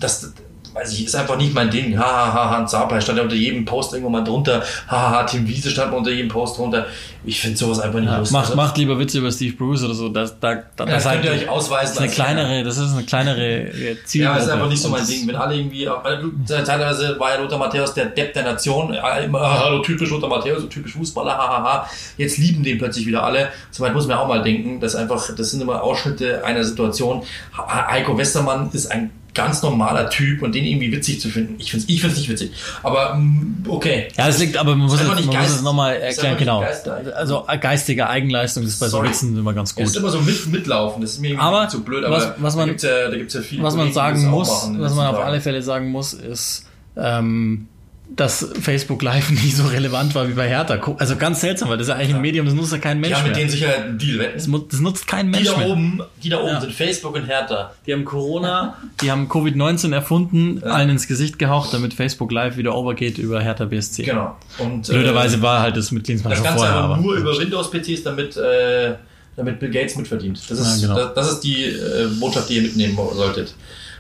das, 0.01 0.32
weiß 0.76 0.92
ich, 0.92 1.06
ist 1.06 1.16
einfach 1.16 1.36
nicht 1.36 1.54
mein 1.54 1.70
Ding. 1.70 1.98
Hahaha, 1.98 2.50
Hans 2.50 2.70
Sapai 2.72 3.00
stand 3.00 3.18
ja 3.18 3.24
unter 3.24 3.34
jedem 3.34 3.64
Post 3.64 3.92
irgendwo 3.92 4.10
mal 4.10 4.22
drunter. 4.22 4.62
Hahaha, 4.88 5.24
Tim 5.24 5.46
Wiese 5.48 5.70
stand 5.70 5.90
mal 5.90 5.96
unter 5.98 6.10
jedem 6.10 6.28
Post 6.28 6.58
drunter. 6.58 6.86
Ich 7.24 7.40
finde 7.40 7.56
sowas 7.56 7.80
einfach 7.80 7.98
nicht 7.98 8.08
Ja, 8.10 8.18
lustig. 8.18 8.32
macht, 8.36 8.54
macht 8.54 8.78
lieber 8.78 8.98
Witze 8.98 9.18
über 9.18 9.32
Steve 9.32 9.56
Bruce 9.56 9.82
oder 9.84 9.94
so. 9.94 10.08
Das, 10.10 10.38
da, 10.38 10.62
da, 10.76 10.84
ja, 10.84 10.90
das 10.92 11.04
könnt 11.04 11.24
ihr 11.24 11.30
euch 11.32 11.48
ausweisen. 11.48 11.96
das 11.96 12.12
ist 12.12 12.20
eine 12.20 12.34
kleinere, 12.36 12.62
das 12.62 12.78
ist 12.78 12.92
eine 12.92 13.02
kleinere 13.04 13.42
äh, 13.62 13.96
Zielgruppe. 14.04 14.38
Ja, 14.38 14.44
ist 14.44 14.50
einfach 14.50 14.68
nicht 14.68 14.82
so 14.82 14.88
mein 14.90 15.00
das- 15.00 15.08
Ding. 15.08 15.26
Wenn 15.26 15.34
alle 15.36 15.56
irgendwie, 15.56 15.86
weil 16.02 16.20
du- 16.22 16.32
teilweise 16.46 17.18
war 17.18 17.34
ja 17.34 17.40
Lothar 17.40 17.58
Matthäus 17.58 17.94
der 17.94 18.06
Depp 18.06 18.34
der 18.34 18.44
Nation, 18.44 18.94
hallo, 19.02 19.80
typisch 19.82 20.10
Lothar 20.10 20.28
Matthäus, 20.28 20.60
so 20.62 20.66
typisch 20.68 20.92
Fußballer, 20.92 21.32
hahaha. 21.36 21.90
Jetzt 22.16 22.38
lieben 22.38 22.62
den 22.62 22.78
plötzlich 22.78 23.06
wieder 23.06 23.24
alle. 23.24 23.48
Soweit 23.70 23.92
muss 23.94 24.06
man 24.06 24.18
auch 24.18 24.28
mal 24.28 24.42
denken, 24.42 24.78
dass 24.78 24.94
einfach, 24.94 25.34
das 25.34 25.50
sind 25.50 25.60
immer 25.62 25.82
Ausschnitte 25.82 26.44
einer 26.44 26.62
Situation. 26.62 27.22
Ha- 27.56 27.88
Heiko 27.90 28.16
Westermann 28.16 28.70
ist 28.72 28.92
ein 28.92 29.10
ganz 29.37 29.62
normaler 29.62 30.11
Typ 30.11 30.43
und 30.43 30.55
den 30.55 30.64
irgendwie 30.64 30.91
witzig 30.91 31.20
zu 31.20 31.28
finden. 31.28 31.55
Ich 31.59 31.70
finde 31.70 31.84
es 31.84 31.91
ich 31.95 32.01
find's 32.01 32.16
nicht 32.18 32.28
witzig. 32.28 32.51
Aber, 32.82 33.14
mm, 33.14 33.64
okay. 33.68 34.09
Ja, 34.16 34.28
es 34.28 34.39
liegt, 34.39 34.57
aber 34.57 34.70
man 34.74 34.87
muss, 34.89 35.01
es, 35.01 35.07
man 35.07 35.16
nicht 35.16 35.26
muss 35.26 35.34
Geist- 35.37 35.57
es 35.57 35.62
nochmal 35.62 35.97
erklären, 35.97 36.37
genau. 36.39 36.61
Geist- 36.61 36.89
Also 36.89 37.45
äh, 37.49 37.59
geistige 37.59 38.09
Eigenleistung 38.09 38.64
ist 38.64 38.80
bei 38.80 38.87
so 38.87 38.97
Sorry. 38.99 39.09
Witzen 39.11 39.39
immer 39.39 39.53
ganz 39.53 39.70
Es 39.70 39.76
gut. 39.76 39.84
ist 39.87 39.97
immer 39.97 40.11
so 40.11 40.20
mit, 40.20 40.47
mitlaufen, 40.47 41.03
das 41.03 41.12
ist 41.12 41.20
mir 41.20 41.28
irgendwie 41.28 41.45
Aber 41.47 41.68
zu 41.68 41.82
blöd, 41.84 42.05
was- 42.09 42.24
aber 42.24 42.34
was 42.39 42.57
man- 42.57 42.66
da 42.66 42.70
gibt's 42.72 42.82
ja, 42.82 43.09
da 43.11 43.16
gibt's 43.16 43.34
ja 43.34 43.41
viele 43.43 43.62
Was 43.62 43.74
man 43.74 43.93
Kollegen, 43.93 43.95
sagen 43.95 44.26
muss, 44.30 44.70
was 44.78 44.95
man 44.95 45.07
auf 45.07 45.18
alle 45.24 45.41
Fälle 45.41 45.62
sagen 45.62 45.91
muss, 45.91 46.12
ist, 46.14 46.64
ähm, 46.97 47.68
dass 48.14 48.48
Facebook 48.62 49.02
Live 49.02 49.30
nie 49.44 49.50
so 49.50 49.64
relevant 49.66 50.14
war 50.14 50.28
wie 50.28 50.32
bei 50.32 50.48
Hertha. 50.48 50.78
Also 50.98 51.16
ganz 51.16 51.40
seltsam, 51.40 51.68
weil 51.68 51.76
das 51.76 51.88
ist 51.88 51.90
ja 51.92 51.96
eigentlich 51.98 52.14
ein 52.14 52.20
Medium, 52.22 52.46
das 52.46 52.54
nutzt 52.54 52.72
ja 52.72 52.78
kein 52.78 52.96
Die 52.98 53.00
Mensch 53.09 53.14
haben 53.16 53.24
mit 53.24 53.32
mehr. 53.32 53.38
denen 53.40 53.50
sicher 53.50 53.74
einen 53.74 53.98
Deal 53.98 54.18
wetten. 54.18 54.52
Das, 54.52 54.68
das 54.70 54.80
nutzt 54.80 55.07
kein 55.07 55.26
Die 55.26 55.32
Mensch 55.32 55.48
da 55.48 55.57
mehr. 55.59 55.68
oben, 55.68 56.00
die 56.22 56.28
da 56.28 56.38
oben 56.40 56.48
Ja. 56.48 56.61
sind 56.61 56.72
Facebook 56.72 57.14
und 57.16 57.26
Hertha. 57.26 57.72
Die 57.86 57.92
haben 57.92 58.04
Corona, 58.04 58.76
die 59.02 59.11
haben 59.11 59.28
Covid-19 59.28 59.92
erfunden, 59.92 60.62
allen 60.62 60.88
ins 60.90 61.09
Gesicht 61.09 61.38
gehaucht, 61.38 61.74
damit 61.74 61.94
Facebook 61.94 62.30
Live 62.32 62.57
wieder 62.57 62.74
overgeht 62.74 63.18
über 63.18 63.40
Hertha 63.42 63.64
BSC. 63.64 64.04
Genau. 64.04 64.36
Und, 64.59 64.86
Blöderweise 64.88 65.38
äh, 65.38 65.42
war 65.42 65.61
halt 65.61 65.76
das 65.76 65.90
Mitgliedsmann 65.90 66.30
das 66.30 66.38
schon 66.38 66.44
Ganze 66.46 66.59
vorher. 66.64 66.76
aber 66.76 66.94
Aber 66.94 67.02
nur 67.02 67.14
über 67.16 67.36
Windows-PCs, 67.38 68.02
damit, 68.04 68.36
äh, 68.36 68.94
damit 69.36 69.59
Bill 69.61 69.70
Gates 69.70 69.96
mitverdient. 69.96 70.40
Das 70.48 70.59
ist, 70.59 70.80
Ja, 70.82 70.88
genau. 70.94 71.00
das, 71.09 71.14
das 71.14 71.32
ist 71.32 71.40
die 71.40 71.64
äh, 71.64 72.07
Botschaft, 72.20 72.48
die 72.48 72.54
ihr 72.57 72.62
mitnehmen 72.62 72.96
solltet. 73.14 73.54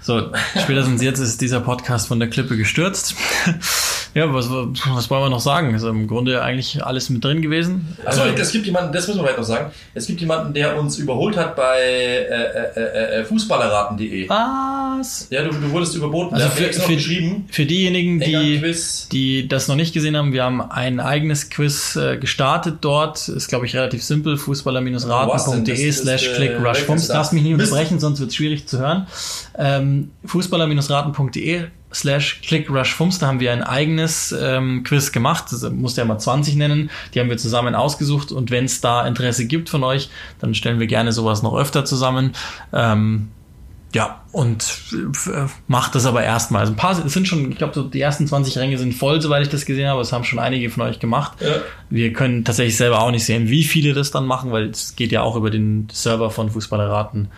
So, 0.06 0.30
spätestens 0.62 1.02
jetzt 1.02 1.18
ist 1.18 1.40
dieser 1.40 1.58
Podcast 1.58 2.06
von 2.06 2.20
der 2.20 2.30
Klippe 2.30 2.56
gestürzt. 2.56 3.16
Ja, 4.16 4.32
was, 4.32 4.48
was 4.48 5.10
wollen 5.10 5.24
wir 5.24 5.28
noch 5.28 5.40
sagen? 5.40 5.74
Ist 5.74 5.82
im 5.82 6.06
Grunde 6.06 6.40
eigentlich 6.40 6.82
alles 6.82 7.10
mit 7.10 7.22
drin 7.22 7.42
gewesen. 7.42 7.98
Achso, 8.02 8.22
Äh, 8.22 8.32
es 8.32 8.50
gibt 8.50 8.64
jemanden, 8.64 8.90
das 8.90 9.06
müssen 9.06 9.18
wir 9.18 9.24
vielleicht 9.24 9.38
noch 9.38 9.44
sagen. 9.44 9.70
Es 9.92 10.06
gibt 10.06 10.22
jemanden, 10.22 10.54
der 10.54 10.78
uns 10.80 10.96
überholt 10.96 11.36
hat 11.36 11.54
bei 11.54 11.80
äh, 11.80 12.24
äh, 12.24 13.20
äh, 13.20 13.24
Fußballerraten.de. 13.24 14.26
was? 14.26 15.28
Ja, 15.28 15.44
du, 15.44 15.50
du 15.50 15.70
wurdest 15.70 15.94
überboten. 15.96 16.34
Also 16.34 16.48
für, 16.48 16.72
für, 16.72 16.94
geschrieben. 16.94 17.44
für 17.50 17.66
diejenigen, 17.66 18.18
die, 18.18 18.62
die 19.12 19.48
das 19.48 19.68
noch 19.68 19.76
nicht 19.76 19.92
gesehen 19.92 20.16
haben, 20.16 20.32
wir 20.32 20.44
haben 20.44 20.62
ein 20.62 20.98
eigenes 20.98 21.50
Quiz 21.50 21.96
äh, 21.96 22.16
gestartet 22.16 22.78
dort. 22.80 23.28
Ist, 23.28 23.48
glaube 23.48 23.66
ich, 23.66 23.76
relativ 23.76 24.02
simpel. 24.02 24.38
Fußballer-raten.de 24.38 25.92
slash 25.92 26.28
äh, 26.28 26.36
click 26.36 26.52
rush 26.64 26.86
das. 27.06 27.32
mich 27.32 27.42
nicht 27.42 27.52
unterbrechen, 27.52 28.00
sonst 28.00 28.20
wird 28.20 28.30
es 28.30 28.36
schwierig 28.36 28.66
zu 28.66 28.78
hören. 28.78 29.06
Ähm, 29.58 30.10
Fußballer-raten.de 30.24 31.64
slash 32.00 32.40
click 32.42 32.68
haben 32.68 33.40
wir 33.40 33.52
ein 33.52 33.62
eigenes 33.62 34.32
ähm, 34.38 34.82
Quiz 34.84 35.12
gemacht. 35.12 35.46
Das 35.50 35.68
musste 35.70 36.02
ja 36.02 36.04
mal 36.04 36.18
20 36.18 36.56
nennen. 36.56 36.90
Die 37.14 37.20
haben 37.20 37.30
wir 37.30 37.38
zusammen 37.38 37.74
ausgesucht. 37.74 38.32
Und 38.32 38.50
wenn 38.50 38.66
es 38.66 38.80
da 38.80 39.06
Interesse 39.06 39.46
gibt 39.46 39.68
von 39.68 39.82
euch, 39.82 40.10
dann 40.38 40.54
stellen 40.54 40.78
wir 40.78 40.86
gerne 40.86 41.12
sowas 41.12 41.42
noch 41.42 41.56
öfter 41.56 41.84
zusammen. 41.84 42.32
Ähm, 42.72 43.28
ja, 43.96 44.20
und 44.30 44.62
äh, 44.92 45.46
macht 45.68 45.94
das 45.94 46.04
aber 46.04 46.22
erstmal. 46.22 46.60
Also 46.60 46.74
ein 46.74 46.76
paar 46.76 47.02
es 47.02 47.12
sind 47.14 47.26
schon, 47.26 47.50
ich 47.50 47.56
glaube, 47.56 47.72
so 47.72 47.82
die 47.82 48.02
ersten 48.02 48.26
20 48.26 48.58
Ränge 48.58 48.76
sind 48.76 48.92
voll, 48.92 49.22
soweit 49.22 49.42
ich 49.42 49.48
das 49.48 49.64
gesehen 49.64 49.88
habe. 49.88 50.00
Das 50.00 50.12
haben 50.12 50.22
schon 50.22 50.38
einige 50.38 50.68
von 50.68 50.82
euch 50.82 50.98
gemacht. 50.98 51.38
Ja. 51.40 51.62
Wir 51.88 52.12
können 52.12 52.44
tatsächlich 52.44 52.76
selber 52.76 53.00
auch 53.00 53.10
nicht 53.10 53.24
sehen, 53.24 53.48
wie 53.48 53.64
viele 53.64 53.94
das 53.94 54.10
dann 54.10 54.26
machen, 54.26 54.52
weil 54.52 54.68
es 54.68 54.96
geht 54.96 55.12
ja 55.12 55.22
auch 55.22 55.34
über 55.34 55.48
den 55.48 55.88
Server 55.90 56.30
von 56.30 56.50
Fußballerraten.de 56.50 57.28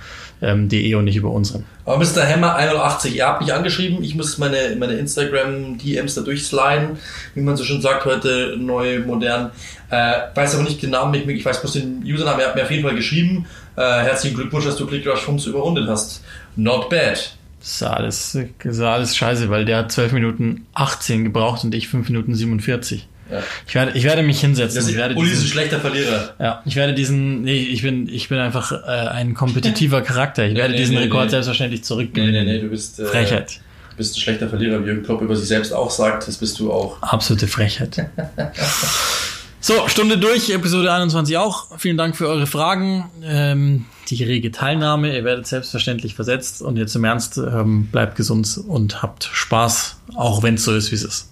ähm, 0.43 0.99
und 0.99 1.05
nicht 1.05 1.15
über 1.15 1.31
unseren. 1.31 1.65
Aber 1.85 1.99
Mr. 1.99 2.27
Hammer 2.29 2.57
81, 2.57 3.15
ihr 3.15 3.27
habt 3.27 3.43
mich 3.43 3.55
angeschrieben, 3.55 4.03
ich 4.03 4.17
muss 4.17 4.37
meine, 4.39 4.75
meine 4.77 4.95
Instagram-DMs 4.95 6.17
da 6.17 6.23
durchsliden, 6.23 6.99
wie 7.37 7.41
man 7.41 7.57
so 7.57 7.63
schön 7.63 7.81
sagt, 7.81 8.05
heute 8.05 8.57
neu, 8.59 8.99
modern. 9.07 9.53
Äh, 9.91 10.15
weiß 10.35 10.57
aber 10.57 10.65
nicht 10.65 10.83
den 10.83 10.91
Namen, 10.91 11.15
ich, 11.15 11.29
ich 11.29 11.45
weiß 11.45 11.61
bloß 11.61 11.75
den 11.75 12.03
Username, 12.03 12.43
er 12.43 12.49
hat 12.49 12.57
mir 12.57 12.65
auf 12.65 12.71
jeden 12.73 12.83
Fall 12.83 12.97
geschrieben. 12.97 13.47
Äh, 13.77 13.81
herzlichen 13.81 14.37
Glückwunsch, 14.37 14.65
dass 14.65 14.75
du 14.75 14.89
ClickRush 14.89 15.21
Fums 15.21 15.47
überrundet 15.47 15.89
hast. 15.89 16.25
Not 16.59 16.91
bad. 16.91 17.35
Das 17.61 17.69
ist 17.69 17.83
alles, 17.83 18.35
ist 18.35 18.81
alles 18.81 19.17
scheiße, 19.17 19.49
weil 19.49 19.65
der 19.65 19.79
hat 19.79 19.93
12 19.93 20.13
Minuten 20.13 20.67
18 20.75 21.25
gebraucht 21.25 21.63
und 21.65 21.75
ich 21.75 21.89
5 21.89 22.09
Minuten 22.09 22.35
47. 22.35 23.07
Ja. 23.31 23.43
Ich 23.67 23.75
werde, 23.75 23.93
ich 23.97 24.05
werde 24.05 24.23
mich 24.23 24.41
hinsetzen. 24.41 24.81
Das 24.81 24.89
ich 24.89 24.97
werde 24.97 25.15
Uli 25.15 25.29
ist 25.29 25.39
ein 25.39 25.41
diesen, 25.43 25.53
schlechter 25.53 25.81
Verlierer. 25.81 26.35
ja, 26.41 26.63
ich 26.65 26.77
werde 26.77 26.95
diesen, 26.95 27.43
nee, 27.43 27.59
ich 27.59 27.83
bin, 27.83 28.09
ich 28.09 28.29
bin 28.29 28.39
einfach 28.39 28.73
äh, 28.73 28.87
ein 28.87 29.35
kompetitiver 29.35 30.01
Charakter. 30.03 30.47
Ich 30.47 30.57
werde 30.57 30.73
nee, 30.73 30.79
diesen 30.79 30.97
nee, 30.97 31.03
Rekord 31.03 31.27
nee. 31.27 31.31
selbstverständlich 31.31 31.85
zurückgewinnen. 31.85 32.61
du 32.61 32.69
bist, 32.69 32.99
äh, 32.99 33.05
Frechheit. 33.05 33.61
du 33.91 33.97
bist 33.99 34.17
ein 34.17 34.21
schlechter 34.21 34.49
Verlierer, 34.49 34.83
wie 34.83 34.87
Jürgen 34.87 35.05
Klopp 35.05 35.21
über 35.21 35.37
sich 35.37 35.47
selbst 35.47 35.73
auch 35.73 35.91
sagt, 35.91 36.27
das 36.27 36.39
bist 36.39 36.59
du 36.59 36.73
auch. 36.73 37.01
Absolute 37.03 37.47
Frechheit. 37.47 38.07
So, 39.61 39.89
Stunde 39.89 40.19
durch, 40.19 40.51
Episode 40.51 40.93
21 40.93 41.37
auch. 41.37 41.79
Vielen 41.79 41.97
Dank 41.97 42.17
für 42.17 42.29
eure 42.29 42.47
Fragen, 42.47 43.11
ähm, 43.25 43.87
die 44.09 44.23
rege 44.23 44.53
Teilnahme. 44.53 45.15
Ihr 45.17 45.25
werdet 45.25 45.49
selbstverständlich 45.49 46.15
versetzt. 46.15 46.63
Und 46.63 46.77
jetzt 46.77 46.95
im 46.95 47.05
Ernst, 47.05 47.39
ähm, 47.39 47.87
bleibt 47.87 48.15
gesund 48.15 48.61
und 48.69 49.03
habt 49.03 49.29
Spaß, 49.33 49.97
auch 50.15 50.45
wenn 50.45 50.55
es 50.55 50.65
so 50.65 50.75
ist, 50.75 50.93
wie 50.93 50.97
es 50.97 51.05
ist. 51.05 51.29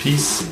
Peace. 0.00 0.44